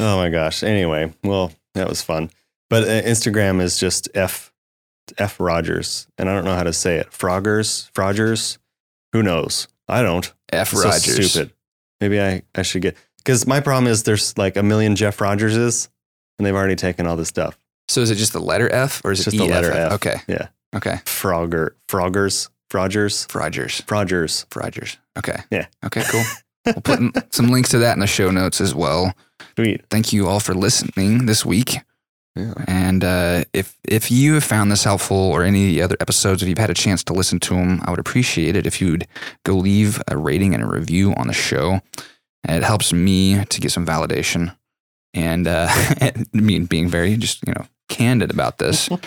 Oh 0.01 0.17
my 0.17 0.31
gosh. 0.31 0.65
Anyway, 0.65 1.15
well, 1.23 1.53
that 1.75 1.89
was 1.89 2.03
fun. 2.03 2.29
But 2.71 2.85
uh, 2.85 3.03
Instagram 3.03 3.61
is 3.61 3.79
just 3.79 4.09
F 4.15 4.53
F 5.19 5.39
Rogers, 5.39 6.07
and 6.19 6.29
I 6.29 6.35
don't 6.35 6.45
know 6.45 6.55
how 6.55 6.63
to 6.65 6.73
say 6.73 6.97
it. 6.97 7.11
Froggers, 7.11 7.91
Frogers. 7.95 8.59
Who 9.13 9.23
knows? 9.23 9.69
I 9.89 10.03
don't. 10.03 10.33
F. 10.53 10.73
It's 10.73 10.83
so 10.83 10.89
Rogers. 10.89 11.31
stupid. 11.31 11.53
Maybe 12.01 12.21
I 12.21 12.43
I 12.55 12.63
should 12.63 12.83
get 12.83 12.97
because 13.19 13.47
my 13.47 13.61
problem 13.61 13.91
is 13.91 14.03
there's 14.03 14.37
like 14.39 14.57
a 14.57 14.63
million 14.63 14.97
Jeff 14.97 15.19
Rogerses, 15.19 15.89
and 16.39 16.47
they've 16.47 16.55
already 16.55 16.77
taken 16.77 17.07
all 17.07 17.17
this 17.17 17.29
stuff. 17.29 17.59
So 17.89 18.01
is 18.01 18.11
it 18.11 18.17
just 18.17 18.33
the 18.33 18.41
letter 18.41 18.73
F 18.73 19.03
or 19.05 19.13
is 19.13 19.21
It's 19.21 19.29
it 19.29 19.31
just 19.33 19.47
the 19.47 19.53
letter 19.53 19.73
F. 19.73 19.93
Okay. 19.93 20.17
Yeah. 20.27 20.49
Okay. 20.75 20.97
Frogger, 21.05 21.73
Froggers, 21.89 22.49
Frogers, 22.71 23.27
Rogers. 23.35 23.81
Frogers. 23.83 24.47
Rogers. 24.55 24.97
Okay. 25.19 25.37
Yeah. 25.51 25.67
Okay, 25.85 26.03
cool. 26.09 26.25
we'll 26.67 26.81
put 27.13 27.33
some 27.33 27.49
links 27.49 27.69
to 27.71 27.79
that 27.79 27.93
in 27.93 28.01
the 28.01 28.07
show 28.07 28.31
notes 28.31 28.61
as 28.61 28.75
well. 28.75 29.15
Sweet. 29.57 29.83
Thank 29.91 30.13
you 30.13 30.27
all 30.27 30.41
for 30.41 30.55
listening 30.55 31.27
this 31.27 31.45
week. 31.45 31.77
Yeah. 32.37 32.55
And 32.67 33.05
uh, 33.05 33.45
if 33.53 33.79
if 33.85 34.11
you 34.11 34.35
have 34.35 34.45
found 34.45 34.73
this 34.73 34.83
helpful 34.83 35.17
or 35.17 35.45
any 35.45 35.81
other 35.81 35.97
episodes, 36.01 36.43
if 36.43 36.49
you've 36.49 36.59
had 36.59 36.71
a 36.71 36.75
chance 36.75 37.05
to 37.05 37.13
listen 37.13 37.39
to 37.41 37.55
them, 37.55 37.81
I 37.85 37.91
would 37.91 38.01
appreciate 38.01 38.57
it 38.57 38.67
if 38.67 38.81
you'd 38.81 39.07
go 39.45 39.55
leave 39.55 40.03
a 40.09 40.17
rating 40.17 40.53
and 40.53 40.63
a 40.63 40.67
review 40.67 41.15
on 41.15 41.29
the 41.29 41.33
show. 41.33 41.81
And 42.43 42.57
it 42.57 42.65
helps 42.65 42.93
me 42.93 43.45
to 43.45 43.61
get 43.61 43.71
some 43.71 43.87
validation. 43.87 44.57
And 45.13 45.47
uh, 45.47 45.69
I 45.71 46.13
mean, 46.33 46.67
being 46.67 46.89
very 46.89 47.17
just 47.17 47.47
you 47.47 47.55
know 47.55 47.67
candid 47.89 48.31
about 48.31 48.59
this. 48.59 48.89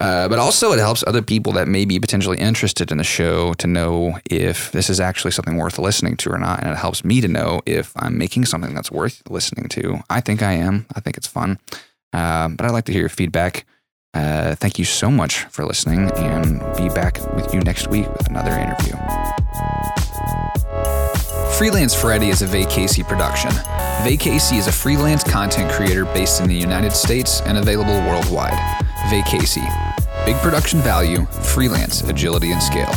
Uh, 0.00 0.26
but 0.26 0.38
also, 0.38 0.72
it 0.72 0.78
helps 0.78 1.04
other 1.06 1.20
people 1.20 1.52
that 1.52 1.68
may 1.68 1.84
be 1.84 2.00
potentially 2.00 2.38
interested 2.38 2.90
in 2.90 2.96
the 2.96 3.04
show 3.04 3.52
to 3.54 3.66
know 3.66 4.18
if 4.30 4.72
this 4.72 4.88
is 4.88 5.00
actually 5.00 5.30
something 5.30 5.58
worth 5.58 5.78
listening 5.78 6.16
to 6.16 6.30
or 6.30 6.38
not. 6.38 6.60
And 6.60 6.70
it 6.70 6.78
helps 6.78 7.04
me 7.04 7.20
to 7.20 7.28
know 7.28 7.60
if 7.66 7.92
I'm 7.96 8.16
making 8.16 8.46
something 8.46 8.74
that's 8.74 8.90
worth 8.90 9.22
listening 9.28 9.68
to. 9.68 10.02
I 10.08 10.22
think 10.22 10.42
I 10.42 10.52
am. 10.52 10.86
I 10.94 11.00
think 11.00 11.18
it's 11.18 11.26
fun. 11.26 11.58
Um, 12.12 12.56
but 12.56 12.66
I'd 12.66 12.72
like 12.72 12.84
to 12.84 12.92
hear 12.92 13.02
your 13.02 13.08
feedback. 13.08 13.66
Uh, 14.14 14.54
thank 14.54 14.78
you 14.78 14.84
so 14.84 15.10
much 15.10 15.44
for 15.44 15.64
listening, 15.64 16.10
and 16.16 16.60
be 16.76 16.88
back 16.88 17.18
with 17.34 17.54
you 17.54 17.60
next 17.60 17.88
week 17.88 18.06
with 18.12 18.28
another 18.28 18.52
interview. 18.52 18.92
Freelance 21.56 21.94
Freddy 21.94 22.28
is 22.28 22.42
a 22.42 22.46
Vacasey 22.46 23.06
production. 23.06 23.50
Vacasey 24.02 24.58
is 24.58 24.66
a 24.66 24.72
freelance 24.72 25.22
content 25.22 25.70
creator 25.70 26.04
based 26.06 26.40
in 26.40 26.48
the 26.48 26.54
United 26.54 26.92
States 26.92 27.40
and 27.42 27.56
available 27.56 27.98
worldwide. 28.00 28.58
Vacasey. 29.08 29.66
Big 30.24 30.36
production 30.36 30.80
value, 30.80 31.24
freelance 31.26 32.02
agility 32.02 32.52
and 32.52 32.62
scale. 32.62 32.92